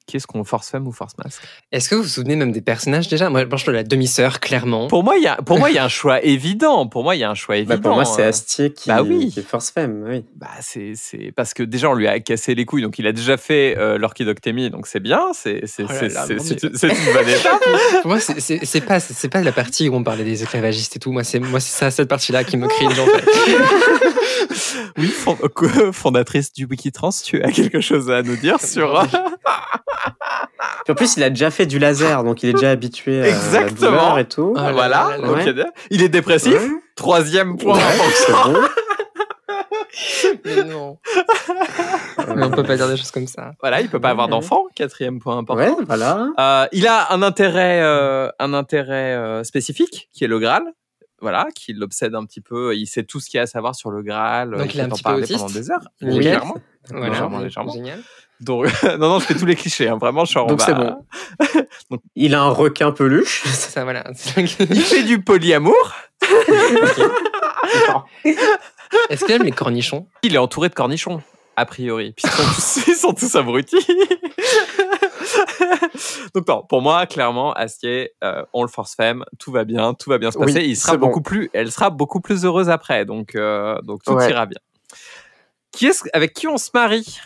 qui 0.06 0.16
est-ce 0.16 0.26
qu'on 0.26 0.44
force 0.44 0.70
femme 0.70 0.86
ou 0.86 0.92
force 0.92 1.12
masque 1.18 1.42
est-ce 1.72 1.88
que 1.88 1.94
vous 1.96 2.02
vous 2.02 2.08
souvenez 2.08 2.36
même 2.36 2.52
des 2.52 2.60
personnages 2.60 3.08
déjà? 3.08 3.28
Moi 3.28 3.40
je 3.40 3.46
pense 3.46 3.64
que 3.64 3.70
la 3.70 3.82
demi-sœur 3.82 4.40
clairement 4.40 4.86
Pour 4.86 5.02
moi, 5.04 5.16
il 5.16 5.22
y 5.24 5.26
a, 5.26 5.36
pour 5.36 5.58
moi, 5.58 5.70
il 5.70 5.74
y 5.74 5.78
a 5.78 5.84
un 5.84 5.88
choix 6.00 6.22
évident. 6.24 6.86
Pour 6.86 7.02
moi, 7.02 7.16
il 7.16 7.18
y 7.18 7.24
a 7.24 7.30
un 7.30 7.34
choix 7.34 7.56
évident. 7.56 7.74
Bah, 7.74 7.80
pour 7.82 7.94
moi, 7.94 8.04
c'est 8.04 8.22
euh. 8.22 8.28
Astier 8.28 8.72
qui, 8.72 8.88
Bah 8.88 9.02
oui. 9.02 9.30
qui 9.32 9.40
est 9.40 9.42
Force 9.42 9.70
Femme. 9.70 10.04
Oui. 10.08 10.24
Bah, 10.36 10.46
c'est, 10.60 10.92
c'est 10.94 11.32
parce 11.34 11.52
que 11.54 11.62
déjà 11.62 11.90
on 11.90 11.94
lui 11.94 12.06
a 12.06 12.18
cassé 12.20 12.54
les 12.54 12.64
couilles, 12.64 12.82
donc 12.82 12.98
il 12.98 13.06
a 13.06 13.12
déjà 13.12 13.36
fait 13.36 13.74
euh, 13.78 13.98
l'orchidoctémie, 13.98 14.70
donc 14.70 14.86
c'est 14.86 15.00
bien, 15.00 15.20
c'est, 15.34 15.62
c'est, 15.66 15.84
Oh 15.84 15.92
c'est, 15.92 16.88
une 16.88 17.12
bonne 17.12 17.28
étape. 17.28 17.60
pour 18.02 18.10
moi 18.10 18.20
c'est- 18.20 18.40
c'est 18.40 18.64
c'est 18.64 18.80
pas 18.80 19.00
c'est 19.00 19.28
pas 19.28 19.42
la 19.42 19.52
partie 19.52 19.88
où 19.88 19.94
on 19.94 20.02
parlait 20.04 20.24
des 20.24 20.42
esclavagistes 20.42 20.96
et 20.96 20.98
tout 20.98 21.12
moi 21.12 21.24
c'est 21.24 21.38
moi 21.40 21.60
c'est 21.60 21.76
ça 21.76 21.90
cette 21.90 22.08
partie 22.08 22.32
là 22.32 22.44
qui 22.44 22.56
me 22.56 22.68
fait 22.68 22.84
Oui, 24.98 25.08
fond- 25.08 25.38
fondatrice 25.92 26.52
du 26.52 26.64
Wikitrans, 26.66 27.10
tu 27.24 27.42
as 27.42 27.50
quelque 27.50 27.80
chose 27.80 28.10
à 28.10 28.22
nous 28.22 28.36
dire 28.36 28.60
sur. 28.60 29.04
Puis 30.84 30.92
en 30.92 30.94
plus, 30.94 31.16
il 31.16 31.22
a 31.24 31.30
déjà 31.30 31.50
fait 31.50 31.66
du 31.66 31.78
laser, 31.78 32.22
donc 32.24 32.42
il 32.42 32.50
est 32.50 32.52
déjà 32.52 32.70
habitué 32.70 33.22
à 33.22 33.28
Exactement. 33.28 33.90
la 33.90 33.98
douleur 33.98 34.18
et 34.18 34.28
tout. 34.28 34.54
Ah 34.56 34.62
là 34.66 34.72
voilà, 34.72 35.08
là 35.10 35.16
là 35.18 35.30
ok. 35.32 35.44
là. 35.56 35.66
Il 35.90 36.02
est 36.02 36.08
dépressif. 36.08 36.52
Ouais. 36.54 36.68
Troisième 36.94 37.56
point. 37.56 37.76
Ouais, 37.76 37.82
c'est 38.14 38.32
bon. 38.32 38.54
mais 40.44 40.64
non 40.64 40.98
mais 42.34 42.44
on 42.44 42.50
peut 42.50 42.62
pas 42.62 42.76
dire 42.76 42.88
des 42.88 42.96
choses 42.96 43.10
comme 43.10 43.26
ça 43.26 43.52
Voilà, 43.60 43.80
il 43.80 43.88
peut 43.88 44.00
pas 44.00 44.10
avoir 44.10 44.28
d'enfant. 44.28 44.64
Quatrième 44.74 45.18
point 45.20 45.38
important. 45.38 45.62
Ouais, 45.78 45.84
voilà. 45.86 46.28
Euh, 46.38 46.66
il 46.72 46.86
a 46.86 47.12
un 47.12 47.22
intérêt, 47.22 47.80
euh, 47.82 48.28
un 48.38 48.52
intérêt 48.54 49.14
euh, 49.14 49.44
spécifique, 49.44 50.08
qui 50.12 50.24
est 50.24 50.28
le 50.28 50.38
Graal. 50.38 50.64
Voilà, 51.26 51.48
qui 51.56 51.72
l'obsède 51.72 52.14
un 52.14 52.24
petit 52.24 52.40
peu. 52.40 52.76
Il 52.76 52.86
sait 52.86 53.02
tout 53.02 53.18
ce 53.18 53.28
qu'il 53.28 53.38
y 53.38 53.40
a 53.40 53.42
à 53.42 53.46
savoir 53.46 53.74
sur 53.74 53.90
le 53.90 54.00
Graal. 54.02 54.52
Donc, 54.56 54.72
il 54.74 54.78
est 54.80 54.84
peut 54.84 54.88
un 54.88 54.92
en 54.92 54.94
petit 54.94 55.02
peu 55.02 55.12
autiste 55.14 55.38
pendant 55.40 55.52
des 55.52 55.70
heures. 55.72 55.80
Nickel. 56.00 56.18
Légèrement. 56.22 56.54
voilà 56.90 57.08
Légèrement, 57.08 57.38
légèrement. 57.40 57.72
génial 57.72 58.00
Donc, 58.38 58.66
non, 58.84 58.98
non, 59.08 59.18
je 59.18 59.24
fais 59.26 59.34
tous 59.34 59.44
les 59.46 59.56
clichés. 59.56 59.88
hein. 59.88 59.98
Vraiment, 60.00 60.24
genre, 60.24 60.46
Donc 60.46 60.60
c'est 60.60 60.74
bon. 60.74 61.04
Il 62.14 62.36
a 62.36 62.42
un 62.42 62.50
requin 62.50 62.92
peluche. 62.92 63.42
c'est 63.44 63.70
ça 63.72 63.82
voilà 63.82 64.04
Il 64.36 64.46
fait 64.82 65.02
du 65.02 65.20
polyamour. 65.20 65.74
est-ce 69.10 69.24
qu'il 69.24 69.34
aime 69.34 69.42
les 69.42 69.50
cornichons? 69.52 70.06
Il 70.22 70.34
est 70.34 70.38
entouré 70.38 70.68
de 70.68 70.74
cornichons, 70.74 71.20
a 71.56 71.66
priori. 71.66 72.12
Puis 72.12 72.24
ils 72.26 72.30
sont 72.30 72.44
tous, 72.54 72.86
ils 72.88 72.94
sont 72.94 73.12
tous 73.14 73.34
abrutis. 73.34 73.84
Donc 76.34 76.46
non, 76.48 76.62
pour 76.68 76.82
moi, 76.82 77.06
clairement, 77.06 77.52
Astier, 77.52 78.12
euh, 78.24 78.42
on 78.52 78.62
le 78.62 78.68
force 78.68 78.94
femme, 78.94 79.24
tout 79.38 79.52
va 79.52 79.64
bien, 79.64 79.94
tout 79.94 80.10
va 80.10 80.18
bien 80.18 80.30
se 80.30 80.38
Oui, 80.38 80.46
passer. 80.46 80.64
il 80.64 80.76
sera 80.76 80.96
bon. 80.96 81.06
beaucoup 81.06 81.22
plus, 81.22 81.50
elle 81.52 81.70
sera 81.72 81.90
beaucoup 81.90 82.20
plus 82.20 82.44
heureuse 82.44 82.68
après, 82.70 83.04
donc 83.04 83.34
euh, 83.34 83.80
donc 83.82 84.02
tout 84.04 84.12
Ouais. 84.12 84.30
ira 84.30 84.46
bien. 84.46 84.58
Qui 85.72 85.86
est 85.88 86.02
avec 86.12 86.32
qui 86.32 86.46
on 86.48 86.56
se 86.58 86.70
marie? 86.74 87.18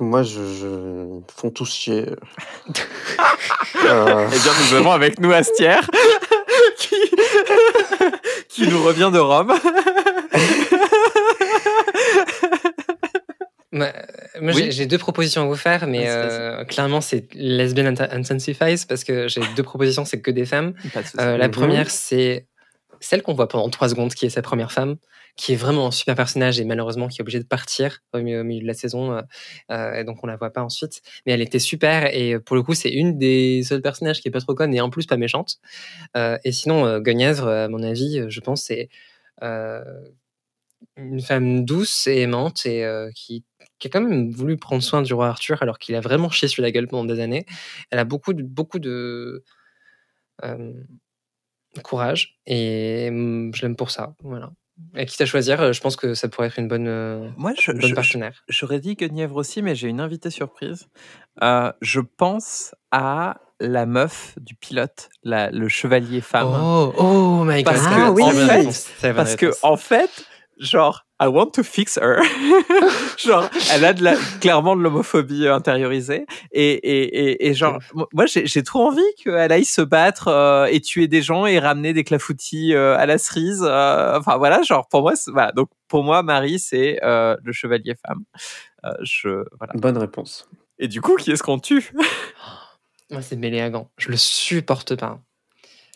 Moi, 0.00 0.22
je, 0.22 0.40
je... 0.54 1.20
Font 1.36 1.50
tous 1.50 1.72
chier. 1.72 2.06
Euh, 3.84 4.26
Eh 4.32 4.38
bien, 4.38 4.52
nous 4.70 4.74
avons 4.76 4.92
avec 4.92 5.20
nous 5.20 5.30
Astier, 5.32 5.76
qui... 6.78 6.96
qui 8.48 8.68
nous 8.68 8.82
revient 8.82 9.10
de 9.12 9.18
Rome. 9.18 9.52
Bah, 13.70 13.92
moi, 14.40 14.52
Oui. 14.54 14.72
j'ai- 14.72 14.86
deux 14.86 14.96
propositions 14.98 15.42
à 15.42 15.46
vous 15.46 15.54
faire, 15.56 15.86
mais 15.86 16.08
euh, 16.08 16.64
clairement, 16.64 17.00
c'est 17.02 17.32
Lesbian 17.34 17.84
Int- 17.92 18.10
Intensifies 18.10 18.86
parce 18.88 19.04
que 19.04 19.28
j'ai 19.28 19.42
deux 19.56 19.62
propositions, 19.62 20.04
c'est 20.06 20.20
que 20.22 20.30
des 20.30 20.46
femmes. 20.46 20.72
Euh, 21.18 21.36
la 21.36 21.48
Mhm. 21.48 21.52
première, 21.54 21.90
c'est 21.90 22.46
celle 23.00 23.22
qu'on 23.22 23.34
voit 23.34 23.46
pendant 23.48 23.68
trois 23.68 23.88
secondes, 23.90 24.14
qui 24.14 24.24
est 24.26 24.30
sa 24.30 24.40
première 24.42 24.72
femme, 24.72 24.96
qui 25.36 25.52
est 25.52 25.56
vraiment 25.56 25.86
un 25.86 25.90
super 25.90 26.14
personnage 26.16 26.58
et 26.58 26.64
malheureusement 26.64 27.06
qui 27.08 27.20
est 27.20 27.22
obligée 27.22 27.38
de 27.38 27.46
partir 27.46 27.98
au 28.14 28.18
milieu, 28.20 28.40
au 28.40 28.44
milieu 28.44 28.62
de 28.62 28.66
la 28.66 28.74
saison, 28.74 29.12
euh, 29.12 29.20
euh, 29.70 29.92
et 29.94 30.04
donc 30.04 30.24
on 30.24 30.26
la 30.26 30.36
voit 30.36 30.50
pas 30.50 30.62
ensuite. 30.62 31.02
Mais 31.26 31.32
elle 31.32 31.42
était 31.42 31.60
super 31.60 32.12
et 32.12 32.34
euh, 32.34 32.40
pour 32.40 32.56
le 32.56 32.62
coup, 32.62 32.74
c'est 32.74 32.90
une 32.90 33.18
des 33.18 33.62
seuls 33.64 33.82
personnages 33.82 34.20
qui 34.22 34.28
est 34.28 34.32
pas 34.32 34.40
trop 34.40 34.54
conne 34.54 34.74
et 34.74 34.80
en 34.80 34.88
plus 34.90 35.06
pas 35.06 35.16
méchante. 35.18 35.58
Euh, 36.16 36.38
et 36.42 36.52
sinon, 36.52 36.86
euh, 36.86 37.00
Guenièvre, 37.00 37.46
à 37.46 37.68
mon 37.68 37.82
avis, 37.82 38.18
euh, 38.18 38.30
je 38.30 38.40
pense, 38.40 38.62
c'est 38.62 38.88
euh, 39.42 39.84
une 40.96 41.20
femme 41.20 41.64
douce 41.64 42.08
et 42.08 42.22
aimante 42.22 42.66
et 42.66 42.84
euh, 42.84 43.10
qui, 43.14 43.44
qui 43.78 43.86
a 43.88 43.90
quand 43.90 44.00
même 44.00 44.30
voulu 44.30 44.56
prendre 44.56 44.82
soin 44.82 45.02
du 45.02 45.14
roi 45.14 45.28
Arthur 45.28 45.62
alors 45.62 45.78
qu'il 45.78 45.94
a 45.94 46.00
vraiment 46.00 46.30
chié 46.30 46.48
sur 46.48 46.62
la 46.62 46.70
gueule 46.70 46.88
pendant 46.88 47.04
des 47.04 47.20
années. 47.20 47.46
Elle 47.90 47.98
a 47.98 48.04
beaucoup 48.04 48.32
de, 48.32 48.42
beaucoup 48.42 48.78
de 48.78 49.44
euh, 50.44 50.72
courage 51.82 52.38
et 52.46 53.08
hum, 53.10 53.52
je 53.54 53.62
l'aime 53.62 53.76
pour 53.76 53.90
ça. 53.90 54.14
Voilà. 54.22 54.50
Et 54.96 55.06
quitte 55.06 55.20
à 55.20 55.26
choisir, 55.26 55.72
je 55.72 55.80
pense 55.80 55.96
que 55.96 56.14
ça 56.14 56.28
pourrait 56.28 56.46
être 56.46 56.58
une 56.58 56.68
bonne, 56.68 56.86
euh, 56.86 57.28
Moi, 57.36 57.52
je, 57.60 57.72
une 57.72 57.78
bonne 57.80 57.90
je- 57.90 57.94
partenaire. 57.96 58.44
J'aurais 58.48 58.78
dit 58.78 58.94
Guenièvre 58.94 59.34
aussi, 59.36 59.60
mais 59.60 59.74
j'ai 59.74 59.88
une 59.88 59.98
invitée 60.00 60.30
surprise. 60.30 60.86
Euh, 61.42 61.72
je 61.80 61.98
pense 62.00 62.76
à 62.92 63.40
la 63.58 63.86
meuf 63.86 64.36
du 64.40 64.54
pilote, 64.54 65.08
la- 65.24 65.50
le 65.50 65.68
chevalier 65.68 66.20
femme. 66.20 66.46
Oh, 66.48 66.92
oh 66.96 67.42
my 67.44 67.64
god. 67.64 67.74
Parce 67.74 67.86
que, 67.88 68.00
la 68.00 68.10
en 68.12 68.70
fait- 68.70 69.12
Parce 69.14 69.34
que, 69.34 69.50
en 69.62 69.76
fait, 69.76 70.24
genre, 70.60 71.06
I 71.20 71.26
want 71.26 71.50
to 71.54 71.62
fix 71.64 71.98
her. 71.98 72.20
genre, 73.18 73.48
elle 73.72 73.84
a 73.84 73.92
de 73.92 74.04
la, 74.04 74.14
clairement 74.40 74.76
de 74.76 74.82
l'homophobie 74.82 75.48
intériorisée. 75.48 76.26
Et, 76.52 76.70
et, 76.72 77.02
et, 77.30 77.48
et 77.48 77.54
genre, 77.54 77.78
mo- 77.94 78.08
moi, 78.12 78.26
j'ai 78.26 78.62
trop 78.62 78.86
envie 78.86 79.02
qu'elle 79.22 79.50
aille 79.52 79.64
se 79.64 79.80
battre 79.82 80.28
euh, 80.28 80.66
et 80.66 80.80
tuer 80.80 81.08
des 81.08 81.20
gens 81.22 81.44
et 81.46 81.58
ramener 81.58 81.92
des 81.92 82.04
clafoutis 82.04 82.72
euh, 82.74 82.96
à 82.96 83.06
la 83.06 83.18
cerise. 83.18 83.64
euh, 83.66 84.18
enfin, 84.18 84.36
voilà, 84.38 84.62
genre, 84.62 84.86
pour 84.88 85.00
moi, 85.02 85.16
c'est- 85.16 85.30
voilà. 85.32 85.50
Donc, 85.52 85.68
pour 85.88 86.04
moi, 86.04 86.22
Marie, 86.22 86.58
c'est 86.60 87.00
euh, 87.02 87.36
le 87.42 87.52
chevalier 87.52 87.94
femme. 88.06 88.22
Euh, 88.84 88.90
je, 89.02 89.28
voilà. 89.58 89.72
Bonne 89.74 89.98
réponse. 89.98 90.48
Et 90.78 90.86
du 90.86 91.00
coup, 91.00 91.16
qui 91.16 91.32
est-ce 91.32 91.42
qu'on 91.42 91.58
tue? 91.58 91.92
Moi, 93.10 93.22
c'est 93.22 93.36
Méléagan. 93.36 93.90
Je 93.98 94.10
le 94.10 94.16
supporte 94.16 94.94
pas. 94.94 95.18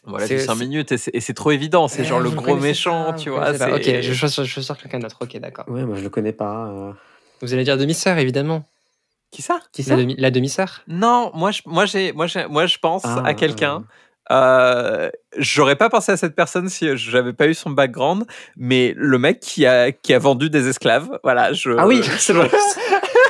Voilà, 0.05 0.27
C'est- 0.27 0.37
du 0.37 0.43
5 0.43 0.55
c'est- 0.55 0.65
minutes 0.65 0.93
et 0.93 1.21
c'est 1.21 1.35
trop 1.35 1.53
évident. 1.53 1.87
C'est 1.89 2.05
genre 2.05 2.19
le 2.21 2.31
gros 2.31 2.57
méchant, 2.57 3.13
pas, 3.13 3.19
tu 3.19 3.31
vois. 3.31 3.53
pas. 3.53 3.77
Ok, 3.77 3.83
je 4.01 4.13
choisis, 4.13 4.43
je 4.43 4.49
choisis 4.51 4.73
quelqu'un 4.81 4.99
d'autre. 4.99 5.17
Ok, 5.21 5.37
d'accord. 5.39 5.65
Ouais, 5.69 5.85
moi, 5.85 5.97
je 5.97 6.03
le 6.03 6.09
connais 6.11 6.33
pas. 6.33 6.67
euh. 6.69 6.93
Vous 7.41 7.55
allez 7.55 7.65
dire 7.65 7.77
demi-sœur, 7.77 8.19
évidemment. 8.19 8.65
Qui 9.31 9.43
ça? 9.43 9.61
Qui 9.73 9.83
La, 9.83 9.89
ça? 9.89 9.97
demi- 9.97 10.17
la 10.19 10.31
demi-sœur 10.31 10.83
Non, 10.89 11.31
moi 11.35 11.53
je, 11.53 11.63
moi, 11.67 11.87
j'ai, 11.87 12.13
moi, 12.13 12.27
j'ai- 12.27 12.47
moi, 12.49 12.67
je 12.67 12.77
pense 12.79 13.03
Ah, 13.05 13.23
à 13.25 13.35
quelqu'un. 13.35 13.85
Euh, 14.31 15.11
j'aurais 15.37 15.75
pas 15.77 15.89
pensé 15.91 16.13
à 16.13 16.17
cette 16.17 16.35
personne 16.37 16.69
si 16.69 16.97
j'avais 16.97 17.33
pas 17.33 17.47
eu 17.49 17.55
son 17.55 17.71
background, 17.71 18.25
mais 18.57 18.95
le 18.97 19.19
mec 19.19 19.41
qui 19.41 19.67
a, 19.67 19.91
qui 19.91 20.15
a 20.15 20.19
vendu 20.19 20.49
des 20.51 20.69
esclaves, 20.69 21.19
voilà. 21.25 21.53
Je, 21.53 21.71
Ah 21.79 21.87
oui, 21.87 22.01
c'est 22.19 22.33
bon. 22.35 22.47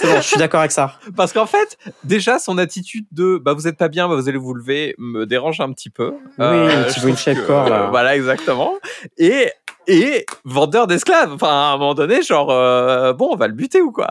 c'est 0.00 0.06
bon, 0.06 0.16
je 0.16 0.26
suis 0.26 0.38
d'accord 0.38 0.60
avec 0.60 0.72
ça. 0.72 0.98
Parce 1.16 1.32
qu'en 1.32 1.46
fait, 1.46 1.76
déjà, 2.04 2.38
son 2.38 2.58
attitude 2.58 3.06
de 3.12 3.38
bah, 3.38 3.52
vous 3.54 3.66
êtes 3.68 3.76
pas 3.76 3.88
bien, 3.88 4.08
bah, 4.08 4.14
vous 4.16 4.28
allez 4.28 4.38
vous 4.38 4.54
lever 4.54 4.94
me 4.98 5.26
dérange 5.26 5.60
un 5.60 5.72
petit 5.72 5.90
peu. 5.90 6.14
Oui, 6.38 6.44
un 6.46 6.84
petit 6.84 7.00
bruit 7.00 7.12
de 7.12 7.46
corps, 7.46 7.68
là. 7.68 7.86
euh, 7.86 7.90
Voilà, 7.90 8.16
exactement. 8.16 8.74
Et, 9.18 9.50
et 9.86 10.26
vendeur 10.44 10.86
d'esclaves. 10.86 11.32
Enfin, 11.32 11.48
à 11.48 11.72
un 11.74 11.78
moment 11.78 11.94
donné, 11.94 12.22
genre, 12.22 12.50
euh, 12.50 13.12
bon, 13.12 13.30
on 13.32 13.36
va 13.36 13.46
le 13.48 13.54
buter 13.54 13.80
ou 13.80 13.92
quoi? 13.92 14.08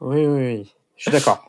Oui, 0.00 0.26
oui, 0.26 0.40
oui. 0.58 0.74
Je 0.96 1.02
suis 1.02 1.10
d'accord. 1.10 1.46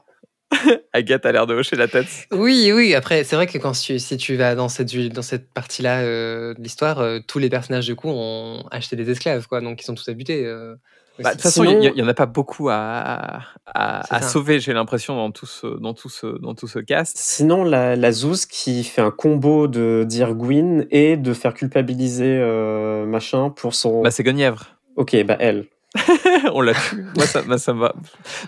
Agathe 0.93 1.25
a 1.25 1.31
l'air 1.31 1.47
de 1.47 1.53
hocher 1.53 1.77
la 1.77 1.87
tête. 1.87 2.07
Oui, 2.31 2.71
oui. 2.73 2.93
Après, 2.93 3.23
c'est 3.23 3.37
vrai 3.37 3.47
que 3.47 3.57
quand 3.57 3.71
tu, 3.71 3.97
si 3.99 4.17
tu 4.17 4.35
vas 4.35 4.53
dans 4.53 4.67
cette, 4.67 4.93
dans 5.13 5.21
cette 5.21 5.49
partie-là 5.53 6.01
euh, 6.01 6.53
de 6.53 6.61
l'histoire, 6.61 6.99
euh, 6.99 7.19
tous 7.25 7.39
les 7.39 7.49
personnages 7.49 7.85
du 7.85 7.95
coup 7.95 8.09
ont 8.09 8.65
acheté 8.69 8.97
des 8.97 9.09
esclaves, 9.09 9.47
quoi. 9.47 9.61
Donc 9.61 9.81
ils 9.81 9.85
sont 9.85 9.95
tous 9.95 10.09
à 10.09 10.13
buter. 10.13 10.45
euh, 10.45 10.75
De 11.21 11.27
aussi. 11.27 11.31
toute 11.37 11.41
façon, 11.41 11.63
il 11.63 11.83
y, 11.83 11.99
y 11.99 12.01
en 12.03 12.07
a 12.07 12.13
pas 12.13 12.25
beaucoup 12.25 12.69
à, 12.69 13.41
à, 13.65 14.21
sauver, 14.21 14.59
j'ai 14.59 14.73
l'impression, 14.73 15.15
dans 15.15 15.31
tout 15.31 15.45
ce, 15.45 15.67
dans 15.67 15.93
tout 15.93 16.09
ce, 16.09 16.27
dans 16.41 16.53
tout 16.55 16.67
ce 16.67 16.79
cast. 16.79 17.17
Sinon, 17.17 17.63
la, 17.63 17.95
la 17.95 18.11
Zouz 18.11 18.45
qui 18.45 18.83
fait 18.83 19.01
un 19.01 19.11
combo 19.11 19.67
de 19.67 20.03
dire 20.07 20.33
Gwyn 20.33 20.85
et 20.91 21.17
de 21.17 21.33
faire 21.33 21.53
culpabiliser 21.53 22.37
euh, 22.39 23.05
machin 23.05 23.49
pour 23.49 23.75
son. 23.75 24.01
Bah, 24.01 24.11
c'est 24.11 24.23
Guenièvre. 24.23 24.65
ok, 24.95 25.23
bah 25.25 25.37
elle. 25.39 25.65
on 26.53 26.61
l'a 26.61 26.73
tué. 26.73 27.03
Moi, 27.15 27.25
ça, 27.25 27.41
me 27.73 27.79
va. 27.81 27.93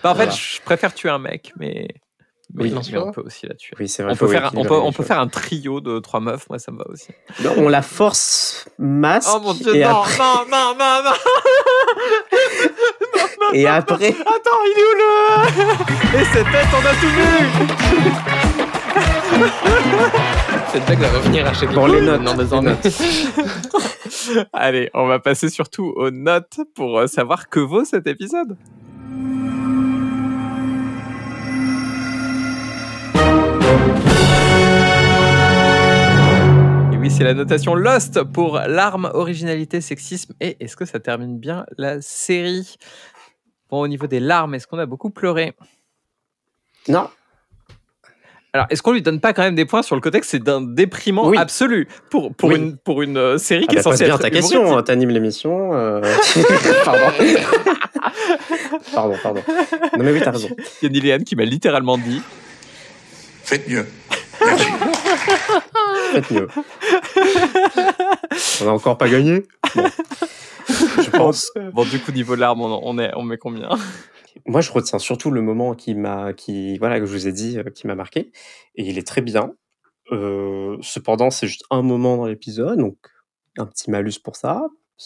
Bah, 0.02 0.10
en 0.10 0.14
Voilà. 0.14 0.30
fait, 0.30 0.36
je 0.38 0.62
préfère 0.62 0.94
tuer 0.94 1.10
un 1.10 1.18
mec, 1.18 1.52
mais, 1.58 1.88
mais, 2.54 2.62
Oui, 2.64 2.74
mais 2.90 2.98
on 2.98 3.12
peut 3.12 3.20
aussi 3.22 3.46
la 3.46 3.54
tuer. 3.54 3.74
Oui, 3.78 3.86
c'est 3.86 4.02
vrai. 4.02 4.12
On 4.12 4.16
peut, 4.16 4.28
faire, 4.28 4.46
un- 4.46 4.50
on, 4.56 4.64
peut, 4.64 4.74
on 4.74 4.92
peut 4.92 5.02
faire 5.02 5.18
un 5.20 5.28
trio 5.28 5.80
de 5.82 5.98
trois 5.98 6.20
meufs, 6.20 6.48
moi 6.48 6.58
ça 6.58 6.72
me 6.72 6.78
va 6.78 6.86
aussi. 6.88 7.08
Non, 7.42 7.52
On 7.58 7.68
la 7.68 7.82
force 7.82 8.66
masque. 8.78 9.28
Oh 9.34 9.40
mon 9.40 9.52
dieu, 9.52 9.74
non, 9.74 9.88
après, 9.88 10.18
non, 10.18 10.44
non, 10.50 10.74
non, 10.78 11.02
non 11.04 11.10
et 13.52 13.66
après, 13.66 14.08
Attends, 14.08 14.64
il 14.66 14.78
est 14.78 14.84
où 14.84 14.94
le. 14.98 15.10
Et 16.20 16.24
cette 16.24 16.50
tête, 16.50 16.68
on 16.72 16.84
a 16.86 16.94
tout 16.94 17.08
vu 17.08 17.24
Cette 20.72 20.86
blague 20.86 21.00
va 21.00 21.08
revenir 21.18 21.46
à 21.46 21.52
chaque 21.52 21.72
Pour 21.72 21.88
les 21.88 22.00
notes, 22.00 22.20
Non, 22.20 22.32
les 22.32 22.38
désormais. 22.38 22.76
Allez, 24.52 24.90
on 24.94 25.06
va 25.06 25.18
passer 25.18 25.48
surtout 25.48 25.92
aux 25.96 26.10
notes 26.10 26.60
pour 26.74 26.98
euh, 26.98 27.06
savoir 27.06 27.48
que 27.48 27.60
vaut 27.60 27.84
cet 27.84 28.06
épisode. 28.06 28.56
Et 36.92 36.96
oui, 36.96 37.10
c'est 37.10 37.24
la 37.24 37.34
notation 37.34 37.74
Lost 37.74 38.22
pour 38.22 38.58
l'arme, 38.66 39.10
originalité, 39.14 39.80
sexisme. 39.80 40.34
Et 40.40 40.56
est-ce 40.60 40.76
que 40.76 40.84
ça 40.84 41.00
termine 41.00 41.38
bien 41.38 41.66
la 41.78 42.00
série? 42.00 42.76
Bon, 43.74 43.80
au 43.80 43.88
niveau 43.88 44.06
des 44.06 44.20
larmes, 44.20 44.54
est-ce 44.54 44.68
qu'on 44.68 44.78
a 44.78 44.86
beaucoup 44.86 45.10
pleuré? 45.10 45.52
Non. 46.86 47.08
Alors, 48.52 48.66
est-ce 48.70 48.82
qu'on 48.84 48.92
lui 48.92 49.02
donne 49.02 49.18
pas 49.18 49.32
quand 49.32 49.42
même 49.42 49.56
des 49.56 49.64
points 49.64 49.82
sur 49.82 49.96
le 49.96 50.00
côté 50.00 50.20
que 50.20 50.26
c'est 50.26 50.38
d'un 50.38 50.60
déprimant 50.60 51.26
Oui. 51.28 51.36
absolu 51.36 51.88
pour, 52.08 52.32
pour, 52.36 52.50
Oui. 52.50 52.54
une, 52.54 52.76
pour 52.76 53.02
une 53.02 53.16
euh, 53.16 53.36
série 53.36 53.64
Ah 53.66 53.72
qui 53.72 53.74
est 53.74 53.78
bah, 53.78 53.82
pose 53.82 53.92
censée 53.94 54.04
bien 54.04 54.14
être 54.14 54.20
ta 54.22 54.30
question. 54.30 54.78
hein, 54.78 54.82
T'animes 54.84 55.10
l'émission. 55.10 55.74
euh, 55.74 56.00
pardon. 56.84 57.06
pardon, 58.94 59.16
pardon. 59.20 59.42
Non 59.98 60.04
mais 60.04 60.12
oui, 60.12 60.20
t'as 60.22 60.30
raison. 60.30 60.50
Il 60.82 60.84
y 60.84 60.86
a 60.86 60.90
Niliane 60.90 61.24
qui 61.24 61.34
m'a 61.34 61.44
littéralement 61.44 61.98
dit 61.98 62.22
Faites 63.42 63.68
mieux. 63.68 63.88
Faites 66.12 66.30
mieux. 66.30 66.46
On 68.62 68.68
a 68.68 68.70
encore 68.70 68.98
pas 68.98 69.08
gagné? 69.08 69.44
Bon. 69.74 69.84
Je 70.68 71.10
pense. 71.10 71.50
Bon, 71.72 71.84
du 71.84 72.00
coup, 72.00 72.12
niveau 72.12 72.34
larmes, 72.34 72.62
on, 72.62 72.80
on, 72.82 72.98
est, 72.98 73.12
on 73.16 73.22
met 73.22 73.36
combien? 73.38 73.68
Moi, 74.46 74.60
je 74.60 74.72
retiens 74.72 74.98
surtout 74.98 75.30
le 75.30 75.42
moment 75.42 75.74
qui 75.74 75.94
m'a, 75.94 76.32
qui, 76.32 76.78
voilà, 76.78 76.98
que 77.00 77.06
je 77.06 77.12
vous 77.12 77.28
ai 77.28 77.32
dit, 77.32 77.58
euh, 77.58 77.64
qui 77.64 77.86
m'a 77.86 77.94
marqué. 77.94 78.32
Et 78.76 78.84
il 78.84 78.98
est 78.98 79.06
très 79.06 79.20
bien. 79.20 79.52
Euh, 80.12 80.76
cependant, 80.82 81.30
c'est 81.30 81.46
juste 81.46 81.64
un 81.70 81.82
moment 81.82 82.16
dans 82.16 82.26
l'épisode, 82.26 82.78
donc 82.78 82.96
un 83.58 83.66
petit 83.66 83.90
malus 83.90 84.18
pour 84.22 84.36
ça, 84.36 84.62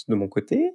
de 0.08 0.14
mon 0.14 0.28
côté. 0.28 0.70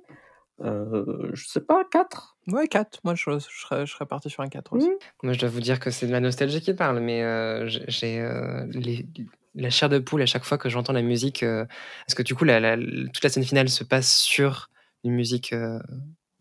Euh, 0.61 1.29
je 1.33 1.45
sais 1.47 1.61
pas, 1.61 1.83
4 1.91 2.37
Ouais, 2.47 2.67
4. 2.67 2.99
Moi, 3.03 3.15
je, 3.15 3.23
je, 3.31 3.39
serais, 3.61 3.85
je 3.85 3.93
serais 3.93 4.05
parti 4.05 4.29
sur 4.29 4.43
un 4.43 4.47
4 4.49 4.73
aussi. 4.73 4.91
Moi, 5.23 5.33
je 5.33 5.39
dois 5.39 5.49
vous 5.49 5.61
dire 5.61 5.79
que 5.79 5.89
c'est 5.89 6.05
de 6.07 6.11
la 6.11 6.19
nostalgie 6.19 6.61
qui 6.61 6.73
parle, 6.73 6.99
mais 6.99 7.23
euh, 7.23 7.67
j'ai- 7.67 7.85
j'ai 7.87 8.19
euh, 8.19 8.65
les- 8.71 9.07
la 9.55 9.69
chair 9.69 9.89
de 9.89 9.99
poule 9.99 10.21
à 10.21 10.25
chaque 10.25 10.43
fois 10.45 10.57
que 10.57 10.69
j'entends 10.69 10.93
la 10.93 11.01
musique. 11.01 11.43
euh, 11.43 11.65
parce 12.07 12.15
que 12.15 12.23
du 12.23 12.35
coup, 12.35 12.43
la, 12.43 12.59
la- 12.59 12.77
toute 12.77 13.23
la 13.23 13.29
scène 13.29 13.43
finale 13.45 13.69
se 13.69 13.83
passe 13.83 14.15
sur 14.17 14.69
une 15.03 15.13
musique 15.13 15.53
euh, 15.53 15.79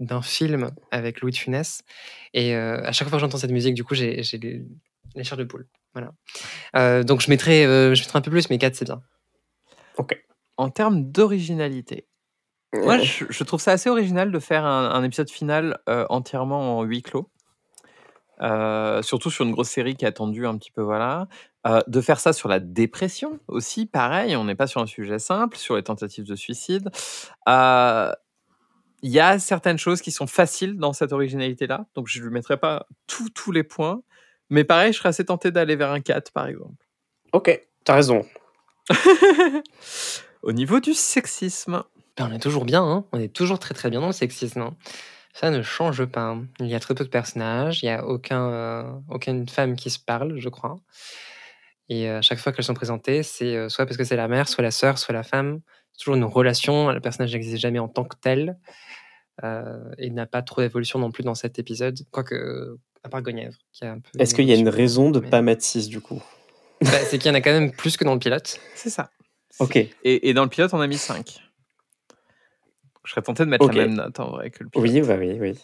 d'un 0.00 0.22
film 0.22 0.70
avec 0.90 1.20
Louis 1.20 1.32
de 1.32 1.36
Funès. 1.36 1.82
Et 2.34 2.54
euh, 2.56 2.82
à 2.84 2.92
chaque 2.92 3.08
fois 3.08 3.18
que 3.18 3.20
j'entends 3.20 3.38
cette 3.38 3.50
musique, 3.50 3.74
du 3.74 3.84
coup, 3.84 3.94
j'ai 3.94 4.22
les, 4.40 4.64
les 5.14 5.24
chairs 5.24 5.36
de 5.38 5.44
poule. 5.44 5.66
Voilà. 5.92 6.12
Euh, 6.76 7.02
donc, 7.04 7.20
je 7.20 7.28
mettrais, 7.30 7.66
euh, 7.66 7.94
je 7.94 8.00
mettrais 8.02 8.18
un 8.18 8.22
peu 8.22 8.30
plus, 8.30 8.48
mais 8.50 8.58
4, 8.58 8.74
c'est 8.76 8.84
bien. 8.86 9.02
En 10.56 10.70
termes 10.70 11.10
d'originalité, 11.10 12.06
moi, 12.74 12.98
je, 12.98 13.24
je 13.28 13.44
trouve 13.44 13.60
ça 13.60 13.72
assez 13.72 13.90
original 13.90 14.32
de 14.32 14.38
faire 14.38 14.64
un, 14.64 14.90
un 14.90 15.04
épisode 15.04 15.28
final 15.30 15.78
euh, 15.88 16.06
entièrement 16.08 16.78
en 16.78 16.82
huis 16.84 17.02
clos. 17.02 17.28
Euh, 18.40 19.02
surtout 19.02 19.30
sur 19.30 19.44
une 19.44 19.52
grosse 19.52 19.68
série 19.68 19.94
qui 19.94 20.04
a 20.04 20.08
attendu 20.08 20.46
un 20.46 20.56
petit 20.56 20.70
peu, 20.72 20.82
voilà. 20.82 21.28
Euh, 21.66 21.80
de 21.86 22.00
faire 22.00 22.18
ça 22.18 22.32
sur 22.32 22.48
la 22.48 22.58
dépression 22.58 23.38
aussi, 23.46 23.86
pareil, 23.86 24.34
on 24.34 24.44
n'est 24.44 24.56
pas 24.56 24.66
sur 24.66 24.80
un 24.80 24.86
sujet 24.86 25.20
simple, 25.20 25.56
sur 25.56 25.76
les 25.76 25.84
tentatives 25.84 26.24
de 26.26 26.34
suicide. 26.34 26.90
Euh, 27.48 28.12
Il 29.02 29.10
y 29.10 29.20
a 29.20 29.38
certaines 29.38 29.78
choses 29.78 30.00
qui 30.02 30.10
sont 30.10 30.26
faciles 30.26 30.76
dans 30.76 30.92
cette 30.92 31.12
originalité-là, 31.12 31.86
donc 31.94 32.08
je 32.08 32.18
ne 32.20 32.24
lui 32.26 32.32
mettrai 32.32 32.56
pas 32.56 32.86
tous 33.06 33.30
tous 33.30 33.52
les 33.52 33.62
points. 33.62 34.02
Mais 34.50 34.64
pareil, 34.64 34.92
je 34.92 34.98
serais 34.98 35.08
assez 35.10 35.24
tenté 35.24 35.50
d'aller 35.52 35.76
vers 35.76 35.90
un 35.92 36.00
4, 36.00 36.32
par 36.32 36.46
exemple. 36.48 36.84
Ok, 37.32 37.60
t'as 37.84 37.94
raison. 37.94 38.26
Au 40.42 40.52
niveau 40.52 40.80
du 40.80 40.94
sexisme, 40.94 41.82
Ben, 42.16 42.28
on 42.30 42.34
est 42.34 42.38
toujours 42.40 42.64
bien, 42.64 42.82
hein. 42.82 43.04
on 43.12 43.20
est 43.20 43.32
toujours 43.32 43.58
très 43.58 43.74
très 43.74 43.90
bien 43.90 44.00
dans 44.00 44.08
le 44.08 44.12
sexisme. 44.12 44.60
hein. 44.60 44.76
Ça 45.34 45.50
ne 45.50 45.62
change 45.62 46.04
pas. 46.04 46.36
Il 46.60 46.66
y 46.66 46.74
a 46.74 46.80
très 46.80 46.94
peu 46.94 47.04
de 47.04 47.08
personnages, 47.08 47.82
il 47.82 47.86
n'y 47.86 47.92
a 47.92 48.04
aucun, 48.06 48.50
euh, 48.50 48.92
aucune 49.08 49.48
femme 49.48 49.76
qui 49.76 49.88
se 49.88 49.98
parle, 49.98 50.36
je 50.38 50.48
crois. 50.50 50.76
Et 51.92 52.08
euh, 52.08 52.18
à 52.18 52.22
chaque 52.22 52.38
fois 52.38 52.52
qu'elles 52.52 52.64
sont 52.64 52.72
présentées, 52.74 53.22
c'est 53.22 53.54
euh, 53.54 53.68
soit 53.68 53.84
parce 53.84 53.96
que 53.98 54.04
c'est 54.04 54.16
la 54.16 54.26
mère, 54.28 54.48
soit 54.48 54.62
la 54.62 54.70
sœur, 54.70 54.96
soit 54.98 55.12
la 55.12 55.22
femme. 55.22 55.60
C'est 55.92 55.98
toujours 55.98 56.14
une 56.14 56.24
relation, 56.24 56.90
le 56.90 57.00
personnage 57.00 57.32
n'existe 57.34 57.58
jamais 57.58 57.78
en 57.78 57.88
tant 57.88 58.04
que 58.04 58.16
tel. 58.16 58.56
euh, 59.44 59.90
et 59.98 60.08
n'a 60.10 60.26
pas 60.26 60.42
trop 60.42 60.60
d'évolution 60.62 60.98
non 60.98 61.10
plus 61.10 61.22
dans 61.24 61.34
cet 61.34 61.58
épisode, 61.58 61.98
quoique, 62.10 62.78
à 63.02 63.08
part 63.08 63.20
Guenièvre, 63.22 63.56
qui 63.72 63.84
a 63.84 63.92
un 63.92 63.98
peu. 63.98 64.10
Est-ce 64.18 64.34
qu'il 64.34 64.46
y 64.48 64.52
a 64.52 64.56
une 64.56 64.68
raison 64.68 65.10
de 65.10 65.20
mais- 65.20 65.28
pas 65.30 65.42
mettre 65.42 65.62
6 65.62 65.88
du 65.88 66.00
coup? 66.00 66.22
Bah, 66.82 66.90
C'est 67.08 67.18
qu'il 67.18 67.28
y 67.28 67.32
en 67.32 67.34
a 67.34 67.40
quand 67.40 67.50
même 67.52 67.72
plus 67.72 67.96
que 67.96 68.04
dans 68.04 68.14
le 68.14 68.18
pilote. 68.20 68.58
c'est 68.74 68.90
ça. 68.90 69.10
Ok. 69.58 69.76
Et, 69.76 69.90
et 70.04 70.32
dans 70.34 70.44
le 70.44 70.48
pilote, 70.48 70.72
on 70.74 70.80
a 70.80 70.86
mis 70.86 70.98
5. 70.98 71.40
Je 73.04 73.10
serais 73.10 73.22
tenté 73.22 73.44
de 73.44 73.50
mettre 73.50 73.64
Ok. 73.66 73.74
la 73.74 73.86
même 73.86 73.94
note 73.96 74.18
en 74.20 74.30
vrai 74.30 74.50
que 74.50 74.64
le 74.64 74.70
pilote. 74.70 74.88
Oui, 74.90 75.00
bah 75.02 75.16
oui, 75.18 75.36
oui. 75.40 75.58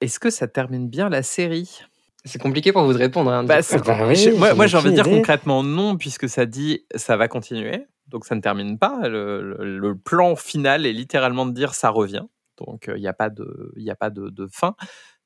Est-ce 0.00 0.18
que 0.18 0.30
ça 0.30 0.48
termine 0.48 0.88
bien 0.88 1.08
la 1.08 1.22
série? 1.22 1.80
C'est 2.24 2.40
compliqué 2.40 2.72
pour 2.72 2.82
vous 2.84 2.92
de 2.92 2.98
répondre. 2.98 3.30
hein, 3.30 3.42
du 3.42 3.48
Bah, 3.48 3.62
bah 3.98 4.06
oui, 4.08 4.16
je- 4.16 4.30
Moi, 4.54 4.66
j'ai 4.66 4.76
envie 4.76 4.90
de 4.90 4.94
dire 4.94 5.04
concrètement 5.18 5.62
non, 5.62 5.96
puisque 5.96 6.28
ça 6.28 6.46
dit 6.46 6.84
ça 6.94 7.16
va 7.16 7.28
continuer. 7.28 7.86
Donc 8.08 8.24
ça 8.26 8.34
ne 8.34 8.40
termine 8.40 8.78
pas. 8.78 9.08
Le, 9.08 9.42
le- 9.42 9.78
le 9.78 9.96
plan 9.98 10.34
final 10.36 10.86
est 10.86 10.92
littéralement 10.92 11.46
de 11.46 11.52
dire 11.52 11.74
ça 11.74 11.90
revient. 11.90 12.24
Donc 12.56 12.88
euh, 12.88 12.96
il 12.96 13.00
n'y 13.00 13.06
a 13.08 13.12
pas, 13.12 13.30
de, 13.30 13.72
y 13.76 13.90
a 13.90 13.94
pas 13.96 14.10
de, 14.10 14.30
de 14.30 14.48
fin. 14.50 14.74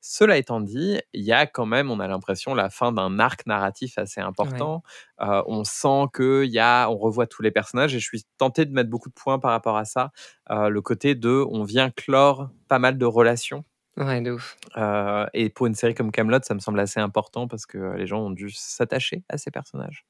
Cela 0.05 0.37
étant 0.37 0.59
dit, 0.59 0.99
il 1.13 1.23
y 1.23 1.31
a 1.31 1.47
quand 1.47 1.65
même, 1.65 1.89
on 1.89 2.01
a 2.01 2.07
l'impression, 2.09 2.53
la 2.53 2.69
fin 2.69 2.91
d'un 2.91 3.19
arc 3.19 3.45
narratif 3.45 3.97
assez 3.97 4.19
important. 4.19 4.83
Euh, 5.21 5.41
on 5.47 5.63
sent 5.63 6.07
que 6.11 6.43
y 6.45 6.59
a, 6.59 6.89
on 6.89 6.97
revoit 6.97 7.25
tous 7.25 7.41
les 7.41 7.51
personnages 7.51 7.95
et 7.95 7.99
je 7.99 8.05
suis 8.05 8.23
tenté 8.37 8.65
de 8.65 8.73
mettre 8.73 8.89
beaucoup 8.89 9.07
de 9.07 9.13
points 9.13 9.39
par 9.39 9.51
rapport 9.51 9.77
à 9.77 9.85
ça. 9.85 10.11
Euh, 10.51 10.67
le 10.67 10.81
côté 10.81 11.15
de, 11.15 11.43
on 11.49 11.63
vient 11.63 11.89
clore 11.89 12.49
pas 12.67 12.79
mal 12.79 12.97
de 12.97 13.05
relations. 13.05 13.63
Ouais, 13.97 14.21
de 14.21 14.31
ouf. 14.31 14.57
Euh, 14.77 15.25
et 15.33 15.49
pour 15.49 15.67
une 15.67 15.75
série 15.75 15.93
comme 15.93 16.11
Camelot, 16.11 16.39
ça 16.43 16.55
me 16.55 16.59
semble 16.59 16.79
assez 16.79 16.99
important 16.99 17.47
parce 17.47 17.65
que 17.65 17.77
les 17.95 18.07
gens 18.07 18.21
ont 18.21 18.31
dû 18.31 18.49
s'attacher 18.49 19.23
à 19.29 19.37
ces 19.37 19.51
personnages. 19.51 20.05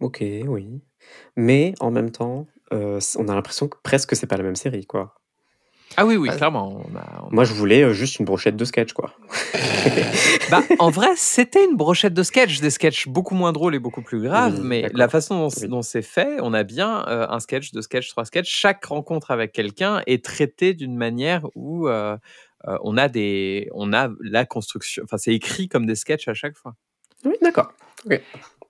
Ok, 0.00 0.18
oui. 0.46 0.82
Mais 1.36 1.74
en 1.80 1.90
même 1.90 2.10
temps, 2.10 2.46
euh, 2.72 3.00
on 3.18 3.28
a 3.28 3.34
l'impression 3.34 3.68
que 3.68 3.78
presque 3.82 4.16
c'est 4.16 4.26
pas 4.26 4.36
la 4.36 4.42
même 4.44 4.56
série, 4.56 4.86
quoi. 4.86 5.14
Ah 5.96 6.04
oui, 6.06 6.16
oui, 6.16 6.28
clairement. 6.30 6.82
on 6.88 6.96
a- 6.96 7.20
on 7.22 7.26
a- 7.26 7.28
Moi, 7.30 7.44
je 7.44 7.52
voulais 7.54 7.82
euh, 7.82 7.92
juste 7.92 8.18
une 8.18 8.24
brochette 8.24 8.56
de 8.56 8.64
sketch, 8.64 8.92
quoi. 8.92 9.12
Bah, 10.50 10.62
en 10.78 10.90
vrai, 10.90 11.08
c'était 11.16 11.64
une 11.64 11.76
brochette 11.76 12.14
de 12.14 12.22
sketch, 12.22 12.60
des 12.60 12.70
sketchs 12.70 13.08
beaucoup 13.08 13.34
moins 13.34 13.52
drôles 13.52 13.74
et 13.74 13.78
beaucoup 13.78 14.02
plus 14.02 14.20
graves, 14.20 14.54
Oui, 14.58 14.60
mais 14.66 14.90
la 14.92 15.08
façon 15.08 15.38
dont, 15.38 15.48
Oui. 15.60 15.68
dont 15.68 15.82
c'est 15.82 16.02
fait, 16.02 16.38
on 16.40 16.52
a 16.54 16.62
bien 16.64 17.06
euh, 17.08 17.26
un 17.28 17.40
sketch, 17.40 17.72
deux 17.72 17.82
sketchs, 17.82 18.08
trois 18.10 18.24
sketchs. 18.24 18.50
Chaque 18.50 18.84
rencontre 18.84 19.30
avec 19.30 19.52
quelqu'un 19.52 20.02
est 20.06 20.24
traitée 20.24 20.74
d'une 20.74 20.96
manière 20.96 21.46
où 21.54 21.88
euh, 21.88 22.16
euh, 22.68 22.76
on 22.82 22.96
a 22.96 23.08
des, 23.08 23.68
on 23.72 23.92
a 23.92 24.08
la 24.20 24.44
construction. 24.46 25.02
Enfin, 25.04 25.16
c'est 25.18 25.32
écrit 25.34 25.68
comme 25.68 25.86
des 25.86 25.94
sketchs 25.96 26.28
à 26.28 26.34
chaque 26.34 26.56
fois. 26.56 26.74
Oui, 27.24 27.34
d'accord. 27.42 27.72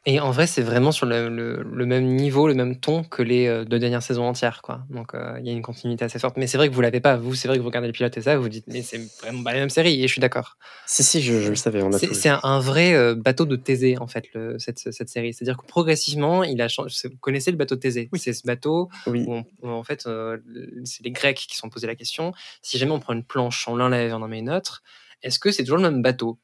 Et 0.06 0.20
en 0.20 0.30
vrai, 0.32 0.46
c'est 0.46 0.60
vraiment 0.60 0.92
sur 0.92 1.06
le, 1.06 1.30
le- 1.30 1.62
le 1.62 1.86
même 1.86 2.04
niveau, 2.04 2.46
le 2.46 2.52
même 2.54 2.78
ton 2.78 3.04
que 3.04 3.22
les 3.22 3.46
euh, 3.46 3.64
deux 3.64 3.78
dernières 3.78 4.02
saisons 4.02 4.24
entières. 4.24 4.60
Quoi. 4.60 4.82
Donc 4.90 5.14
euh, 5.14 5.38
il 5.40 5.46
y 5.46 5.48
a 5.48 5.52
une 5.52 5.62
continuité 5.62 6.04
assez 6.04 6.18
forte. 6.18 6.36
Mais 6.36 6.46
c'est 6.46 6.58
vrai 6.58 6.68
que 6.68 6.74
vous 6.74 6.82
l'avez 6.82 7.00
pas. 7.00 7.16
Vous, 7.16 7.34
c'est 7.34 7.48
vrai 7.48 7.56
que 7.56 7.62
vous 7.62 7.68
regardez 7.68 7.86
le 7.88 7.94
pilote 7.94 8.14
et 8.18 8.20
ça, 8.20 8.36
vous 8.36 8.42
vous 8.42 8.48
dites, 8.50 8.66
mais 8.66 8.82
c'est 8.82 9.00
vraiment 9.22 9.42
pas 9.42 9.54
la 9.54 9.60
même 9.60 9.70
série. 9.70 9.98
Et 10.04 10.06
je 10.06 10.12
suis 10.12 10.20
d'accord. 10.20 10.58
Si, 10.86 11.02
si, 11.02 11.22
je, 11.22 11.40
je 11.40 11.48
le 11.48 11.54
savais, 11.56 11.80
on 11.82 11.90
a 11.90 11.98
C'est 11.98 12.28
un, 12.28 12.38
un 12.42 12.60
vrai 12.60 12.92
euh, 12.92 13.14
bateau 13.14 13.46
de 13.46 13.56
Thésée, 13.56 13.96
en 13.96 14.06
fait, 14.06 14.26
le, 14.34 14.58
cette, 14.58 14.78
cette 14.92 15.08
série. 15.08 15.32
C'est-à-dire 15.32 15.56
que 15.56 15.66
progressivement, 15.66 16.44
il 16.44 16.60
a 16.60 16.68
changé. 16.68 17.08
Vous 17.08 17.16
connaissez 17.18 17.50
le 17.50 17.56
bateau 17.56 17.74
de 17.76 17.80
Thésée? 17.80 18.10
C'est 18.14 18.34
ce 18.34 18.46
bateau 18.46 18.90
Oui. 19.06 19.24
où, 19.26 19.36
on- 19.36 19.44
où, 19.62 19.68
en 19.70 19.84
fait, 19.84 20.06
euh, 20.06 20.36
c'est 20.84 21.02
les 21.02 21.12
Grecs 21.12 21.36
qui 21.48 21.54
se 21.54 21.60
sont 21.60 21.70
posé 21.70 21.86
la 21.86 21.94
question 21.94 22.34
si 22.60 22.76
jamais 22.76 22.92
on 22.92 23.00
prend 23.00 23.14
une 23.14 23.24
planche, 23.24 23.66
on 23.68 23.74
l'enlève, 23.76 24.12
on 24.12 24.20
en 24.20 24.28
met 24.28 24.38
une 24.40 24.50
autre, 24.50 24.82
est-ce 25.22 25.38
que 25.38 25.50
c'est 25.50 25.62
toujours 25.64 25.78
le 25.78 25.90
même 25.90 26.02
bateau? 26.02 26.38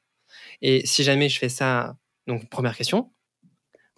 Et 0.62 0.86
si 0.86 1.02
jamais 1.04 1.28
je 1.28 1.38
fais 1.38 1.48
ça, 1.50 1.96
donc 2.26 2.48
première 2.48 2.74
question. 2.76 3.10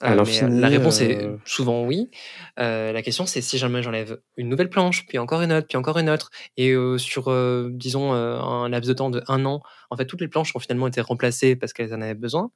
Mais, 0.03 0.17
l'infini, 0.17 0.61
la 0.61 0.69
réponse 0.69 1.01
euh, 1.01 1.05
est 1.05 1.31
souvent 1.45 1.85
oui. 1.85 2.11
Euh, 2.59 2.93
la 2.93 3.03
question 3.03 3.25
c'est 3.25 3.41
si 3.41 3.57
jamais 3.57 3.83
j'enlève 3.83 4.21
une 4.37 4.49
nouvelle 4.49 4.69
planche, 4.69 5.07
puis 5.07 5.19
encore 5.19 5.43
une 5.43 5.53
autre, 5.53 5.67
puis 5.69 5.79
encore 5.79 5.99
une 5.99 6.11
autre, 6.11 6.31
et 6.57 6.71
euh, 6.73 6.99
sur 6.99 7.29
euh, 7.29 7.69
disons 7.73 8.13
euh, 8.13 8.39
un 8.39 8.69
laps 8.69 8.89
de 8.89 8.95
temps 8.95 9.11
de 9.11 9.23
un 9.29 9.45
an, 9.45 9.63
en 9.91 9.97
fait 9.97 10.07
toutes 10.07 10.21
les 10.21 10.29
planches 10.29 10.55
ont 10.57 10.59
finalement 10.59 10.89
été 10.89 11.01
remplacées 11.01 11.55
parce 11.55 11.73
qu'elles 11.73 11.95
en 11.95 12.01
avaient 12.01 12.15
besoin, 12.15 12.51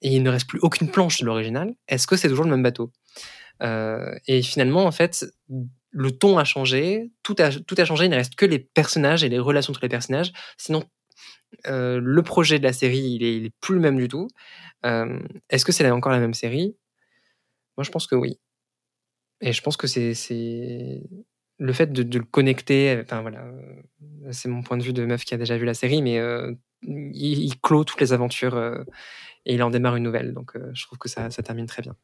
et 0.00 0.10
il 0.14 0.22
ne 0.22 0.30
reste 0.30 0.48
plus 0.48 0.60
aucune 0.60 0.90
planche 0.90 1.20
de 1.20 1.26
l'original. 1.26 1.74
Est-ce 1.88 2.06
que 2.06 2.16
c'est 2.16 2.28
toujours 2.28 2.44
le 2.44 2.50
même 2.50 2.62
bateau? 2.62 2.92
Euh, 3.62 4.14
Et 4.26 4.42
finalement 4.42 4.84
en 4.84 4.92
fait 4.92 5.26
le 5.94 6.10
ton 6.10 6.38
a 6.38 6.44
changé, 6.44 7.12
tout 7.22 7.36
a, 7.38 7.50
tout 7.50 7.76
a 7.78 7.84
changé, 7.84 8.06
il 8.06 8.10
ne 8.10 8.16
reste 8.16 8.34
que 8.34 8.44
les 8.46 8.58
personnages 8.58 9.22
et 9.22 9.28
les 9.28 9.38
relations 9.38 9.70
entre 9.70 9.82
les 9.82 9.88
personnages. 9.88 10.32
Sinon, 10.58 10.82
euh, 11.66 12.00
le 12.02 12.22
projet 12.22 12.58
de 12.58 12.64
la 12.64 12.72
série, 12.72 12.98
il 12.98 13.22
est, 13.22 13.36
il 13.36 13.44
est 13.46 13.52
plus 13.60 13.74
le 13.74 13.80
même 13.80 13.96
du 13.96 14.08
tout. 14.08 14.28
Euh, 14.84 15.20
Est-ce 15.50 15.64
que 15.64 15.72
c'est 15.72 15.88
encore 15.90 16.12
la 16.12 16.20
même 16.20 16.34
série? 16.34 16.76
Moi, 17.76 17.84
je 17.84 17.90
pense 17.90 18.06
que 18.06 18.14
oui. 18.14 18.38
Et 19.40 19.52
je 19.52 19.62
pense 19.62 19.76
que 19.76 19.86
c'est 19.86 21.02
le 21.58 21.72
fait 21.72 21.92
de, 21.92 22.02
de 22.02 22.18
le 22.18 22.24
connecter. 22.24 23.00
Enfin 23.02 23.20
voilà, 23.22 23.44
euh, 23.44 23.82
c'est 24.32 24.48
mon 24.48 24.62
point 24.62 24.76
de 24.76 24.82
vue 24.82 24.92
de 24.92 25.04
meuf 25.04 25.24
qui 25.24 25.34
a 25.34 25.36
déjà 25.38 25.56
vu 25.56 25.64
la 25.64 25.74
série, 25.74 26.02
mais 26.02 26.18
euh, 26.18 26.52
il, 26.82 27.44
il 27.44 27.60
clôt 27.60 27.84
toutes 27.84 28.00
les 28.00 28.12
aventures 28.12 28.56
euh, 28.56 28.82
et 29.44 29.54
il 29.54 29.62
en 29.62 29.70
démarre 29.70 29.96
une 29.96 30.04
nouvelle. 30.04 30.32
Donc, 30.32 30.56
euh, 30.56 30.70
je 30.74 30.84
trouve 30.86 30.98
que 30.98 31.08
ça, 31.08 31.30
ça 31.30 31.42
termine 31.42 31.66
très 31.66 31.82
bien. 31.82 31.96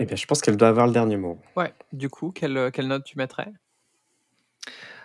Eh 0.00 0.06
bien, 0.06 0.16
je 0.16 0.26
pense 0.26 0.40
qu'elle 0.40 0.56
doit 0.56 0.68
avoir 0.68 0.86
le 0.86 0.92
dernier 0.92 1.16
mot. 1.16 1.40
Ouais. 1.56 1.72
Du 1.92 2.08
coup, 2.08 2.32
quelle, 2.32 2.70
quelle 2.72 2.88
note 2.88 3.04
tu 3.04 3.16
mettrais? 3.16 3.52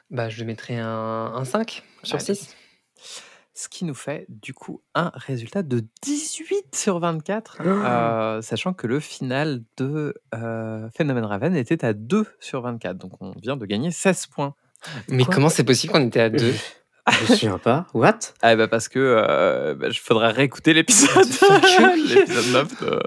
Bah, 0.10 0.30
je 0.30 0.38
lui 0.40 0.46
mettrais 0.46 0.78
un, 0.78 0.88
un 1.36 1.46
5 1.46 1.84
sur 2.04 2.16
Allez. 2.16 2.26
6. 2.34 2.56
Ce 3.54 3.68
qui 3.68 3.84
nous 3.84 3.96
fait 3.96 4.26
du 4.30 4.54
coup 4.54 4.82
un 4.96 5.12
résultat 5.14 5.64
de 5.64 5.84
18 6.02 6.74
sur 6.74 7.00
24, 7.00 7.58
euh, 7.62 8.42
sachant 8.42 8.74
que 8.74 8.88
le 8.88 9.02
final 9.02 9.64
de 9.76 10.14
euh, 10.34 10.90
Phénomène 10.96 11.26
Raven 11.26 11.56
était 11.56 11.84
à 11.84 11.94
2 11.94 12.26
sur 12.40 12.62
24. 12.62 12.98
Donc 12.98 13.22
on 13.22 13.34
vient 13.42 13.58
de 13.58 13.66
gagner 13.66 13.92
16 13.92 14.28
points. 14.28 14.56
Mais 15.10 15.26
Quoi 15.26 15.36
comment 15.36 15.50
c'est 15.50 15.66
possible 15.66 15.92
qu'on 15.92 16.08
était 16.08 16.22
à 16.22 16.30
2 16.30 16.54
Je 17.12 17.22
me 17.32 17.36
souviens 17.38 17.58
pas. 17.58 17.86
What? 17.94 18.20
Ah 18.42 18.56
bah 18.56 18.68
parce 18.68 18.88
que 18.88 19.00
euh, 19.00 19.76
bah, 19.76 19.90
je 19.90 20.00
faudra 20.00 20.30
réécouter 20.30 20.74
l'épisode 20.74 21.26
l'épisode 22.08 22.54
9 22.54 22.82
de- 22.82 23.00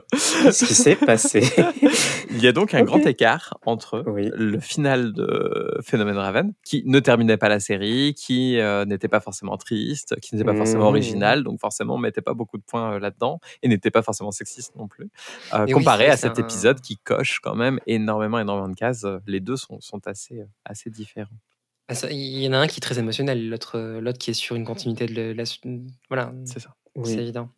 Qu'est-ce 0.43 0.65
qui 0.67 0.75
s'est 0.75 0.97
passé? 0.97 1.43
Il 2.31 2.43
y 2.43 2.47
a 2.47 2.53
donc 2.53 2.75
un 2.75 2.83
grand 2.83 2.99
écart 3.07 3.55
entre 3.65 4.03
Oui. 4.07 4.31
le 4.35 4.61
final 4.61 5.13
de 5.13 5.79
Phénomène 5.85 6.17
Raven, 6.19 6.53
qui 6.65 6.83
ne 6.87 6.99
terminait 7.01 7.37
pas 7.37 7.49
la 7.49 7.61
série, 7.61 8.15
qui 8.15 8.59
euh, 8.59 8.85
n'était 8.85 9.09
pas 9.09 9.21
forcément 9.21 9.57
triste, 9.57 10.19
qui 10.21 10.35
n'était 10.35 10.45
pas 10.45 10.55
forcément 10.57 10.83
Mhm. 10.85 10.89
original, 10.89 11.43
donc 11.45 11.61
forcément 11.61 11.95
on 11.95 11.99
mettait 11.99 12.21
pas 12.23 12.35
beaucoup 12.35 12.59
de 12.59 12.63
points 12.63 12.95
euh, 12.95 12.99
là-dedans, 12.99 13.41
et 13.63 13.69
n'était 13.69 13.91
pas 13.91 14.03
forcément 14.03 14.31
sexiste 14.33 14.75
non 14.77 14.89
plus, 14.89 15.09
oui, 15.67 15.73
comparé 15.73 16.09
à 16.09 16.17
cet 16.17 16.39
un- 16.39 16.43
épisode 16.43 16.81
qui 16.81 16.97
coche 16.99 17.41
quand 17.43 17.55
même 17.55 17.79
énormément, 17.87 18.39
énormément 18.39 18.69
de 18.69 18.75
cases. 18.75 19.07
Les 19.27 19.41
deux 19.41 19.57
sont, 19.57 19.81
sont 19.81 20.01
assez, 20.07 20.43
assez 20.65 20.91
différents. 20.91 21.29
Bah, 21.89 21.95
Il 22.11 22.39
y 22.43 22.49
en 22.49 22.53
a 22.53 22.59
un 22.59 22.67
qui 22.67 22.79
est 22.79 22.81
très 22.81 22.99
émotionnel, 22.99 23.49
l'autre 23.49 23.77
euh, 23.79 24.01
l'autre 24.01 24.19
qui 24.19 24.31
est 24.31 24.35
sur 24.35 24.57
une 24.57 24.65
continuité 24.65 25.07
de 25.07 25.33
la- 25.33 25.45
suite. 25.45 25.65
Voilà, 26.09 26.33
C'est 26.45 26.61
ça. 26.61 26.75
c'est 27.05 27.15
évident. 27.19 27.49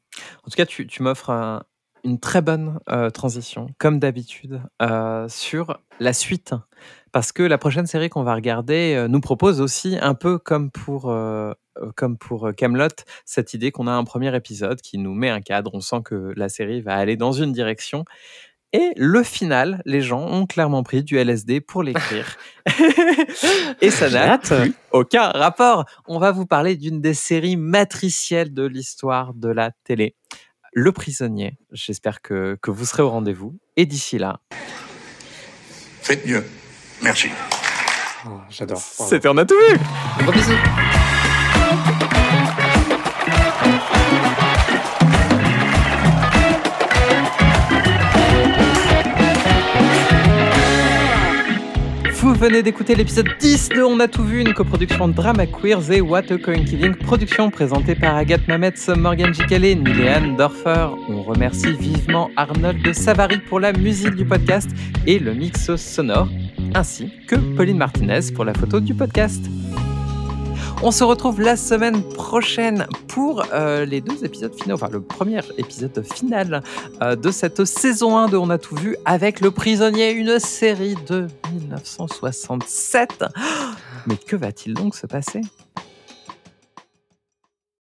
En 0.44 0.50
tout 0.50 0.56
cas, 0.56 0.66
tu, 0.66 0.86
tu 0.86 1.02
m'offres 1.02 1.30
un- 1.30 1.62
une 2.04 2.18
très 2.20 2.42
bonne 2.42 2.80
euh, 2.90 3.10
transition, 3.10 3.66
comme 3.78 3.98
d'habitude, 3.98 4.60
euh, 4.82 5.28
sur 5.28 5.78
la 6.00 6.12
suite. 6.12 6.54
Parce 7.12 7.32
que 7.32 7.42
la 7.42 7.58
prochaine 7.58 7.86
série 7.86 8.08
qu'on 8.10 8.24
va 8.24 8.34
regarder 8.34 8.94
euh, 8.96 9.08
nous 9.08 9.20
propose 9.20 9.60
aussi, 9.60 9.96
un 10.00 10.14
peu 10.14 10.38
comme 10.38 10.70
pour, 10.70 11.14
comme 11.96 12.18
pour 12.18 12.50
Camelot, 12.56 12.88
cette 13.24 13.54
idée 13.54 13.70
qu'on 13.72 13.86
a 13.86 13.92
un 13.92 14.04
premier 14.04 14.34
épisode 14.36 14.80
qui 14.80 14.98
nous 14.98 15.14
met 15.14 15.30
un 15.30 15.40
cadre. 15.40 15.70
On 15.74 15.80
sent 15.80 16.02
que 16.04 16.32
la 16.36 16.48
série 16.48 16.80
va 16.82 16.94
aller 16.96 17.16
dans 17.16 17.32
une 17.32 17.52
direction. 17.52 18.04
Et 18.74 18.90
le 18.96 19.22
final, 19.22 19.80
les 19.86 20.00
gens 20.00 20.26
ont 20.26 20.46
clairement 20.46 20.82
pris 20.82 21.04
du 21.04 21.16
LSD 21.16 21.60
pour 21.60 21.84
l'écrire. 21.84 22.36
Et 23.80 23.92
ça 23.92 24.10
n'a 24.10 24.36
plus 24.36 24.74
aucun 24.90 25.28
rapport. 25.28 25.84
On 26.08 26.18
va 26.18 26.32
vous 26.32 26.44
parler 26.44 26.74
d'une 26.74 27.00
des 27.00 27.14
séries 27.14 27.56
matricielles 27.56 28.52
de 28.52 28.64
l'histoire 28.64 29.32
de 29.32 29.48
la 29.48 29.70
télé. 29.84 30.16
Le 30.72 30.90
prisonnier. 30.90 31.56
J'espère 31.70 32.20
que, 32.20 32.58
que 32.60 32.72
vous 32.72 32.84
serez 32.84 33.04
au 33.04 33.10
rendez-vous. 33.10 33.56
Et 33.76 33.86
d'ici 33.86 34.18
là, 34.18 34.40
Faites 36.02 36.26
mieux. 36.26 36.44
Merci. 37.00 37.28
Oh, 38.26 38.40
J'adore. 38.50 38.80
C'était 38.80 39.28
On 39.28 39.36
a 39.38 39.44
tout 39.44 39.54
vu 39.54 39.78
Gros 40.18 40.32
bisous. 40.32 41.03
Venez 52.44 52.62
d'écouter 52.62 52.94
l'épisode 52.94 53.30
10 53.40 53.70
de 53.70 53.82
On 53.82 53.98
a 54.00 54.06
tout 54.06 54.22
vu, 54.22 54.42
une 54.42 54.52
coproduction 54.52 55.08
Drama 55.08 55.46
Queers 55.46 55.90
et 55.90 56.02
What 56.02 56.30
a 56.30 56.36
Coin 56.36 56.62
Killing, 56.62 56.94
production 56.94 57.50
présentée 57.50 57.94
par 57.94 58.16
Agathe 58.16 58.46
Mametz, 58.48 58.88
Morgan 58.88 59.32
Gicalé, 59.32 59.74
Niléane 59.74 60.36
Dorfer. 60.36 60.88
On 61.08 61.22
remercie 61.22 61.72
vivement 61.72 62.30
Arnold 62.36 62.82
de 62.82 62.92
Savary 62.92 63.38
pour 63.38 63.60
la 63.60 63.72
musique 63.72 64.14
du 64.14 64.26
podcast 64.26 64.68
et 65.06 65.18
le 65.18 65.32
mix 65.32 65.74
sonore, 65.76 66.28
ainsi 66.74 67.10
que 67.26 67.36
Pauline 67.56 67.78
Martinez 67.78 68.30
pour 68.34 68.44
la 68.44 68.52
photo 68.52 68.78
du 68.78 68.92
podcast. 68.92 69.42
On 70.86 70.90
se 70.90 71.02
retrouve 71.02 71.40
la 71.40 71.56
semaine 71.56 72.02
prochaine 72.02 72.86
pour 73.08 73.42
euh, 73.54 73.86
les 73.86 74.02
deux 74.02 74.22
épisodes 74.22 74.54
finaux, 74.54 74.74
enfin 74.74 74.90
le 74.92 75.00
premier 75.00 75.40
épisode 75.56 76.04
final 76.04 76.62
euh, 77.00 77.16
de 77.16 77.30
cette 77.30 77.64
saison 77.64 78.18
1 78.18 78.28
de 78.28 78.36
On 78.36 78.50
a 78.50 78.58
tout 78.58 78.76
vu 78.76 78.94
avec 79.06 79.40
Le 79.40 79.50
Prisonnier, 79.50 80.10
une 80.10 80.38
série 80.38 80.94
de 81.08 81.26
1967. 81.54 83.24
Mais 84.06 84.18
que 84.18 84.36
va-t-il 84.36 84.74
donc 84.74 84.94
se 84.94 85.06
passer? 85.06 85.40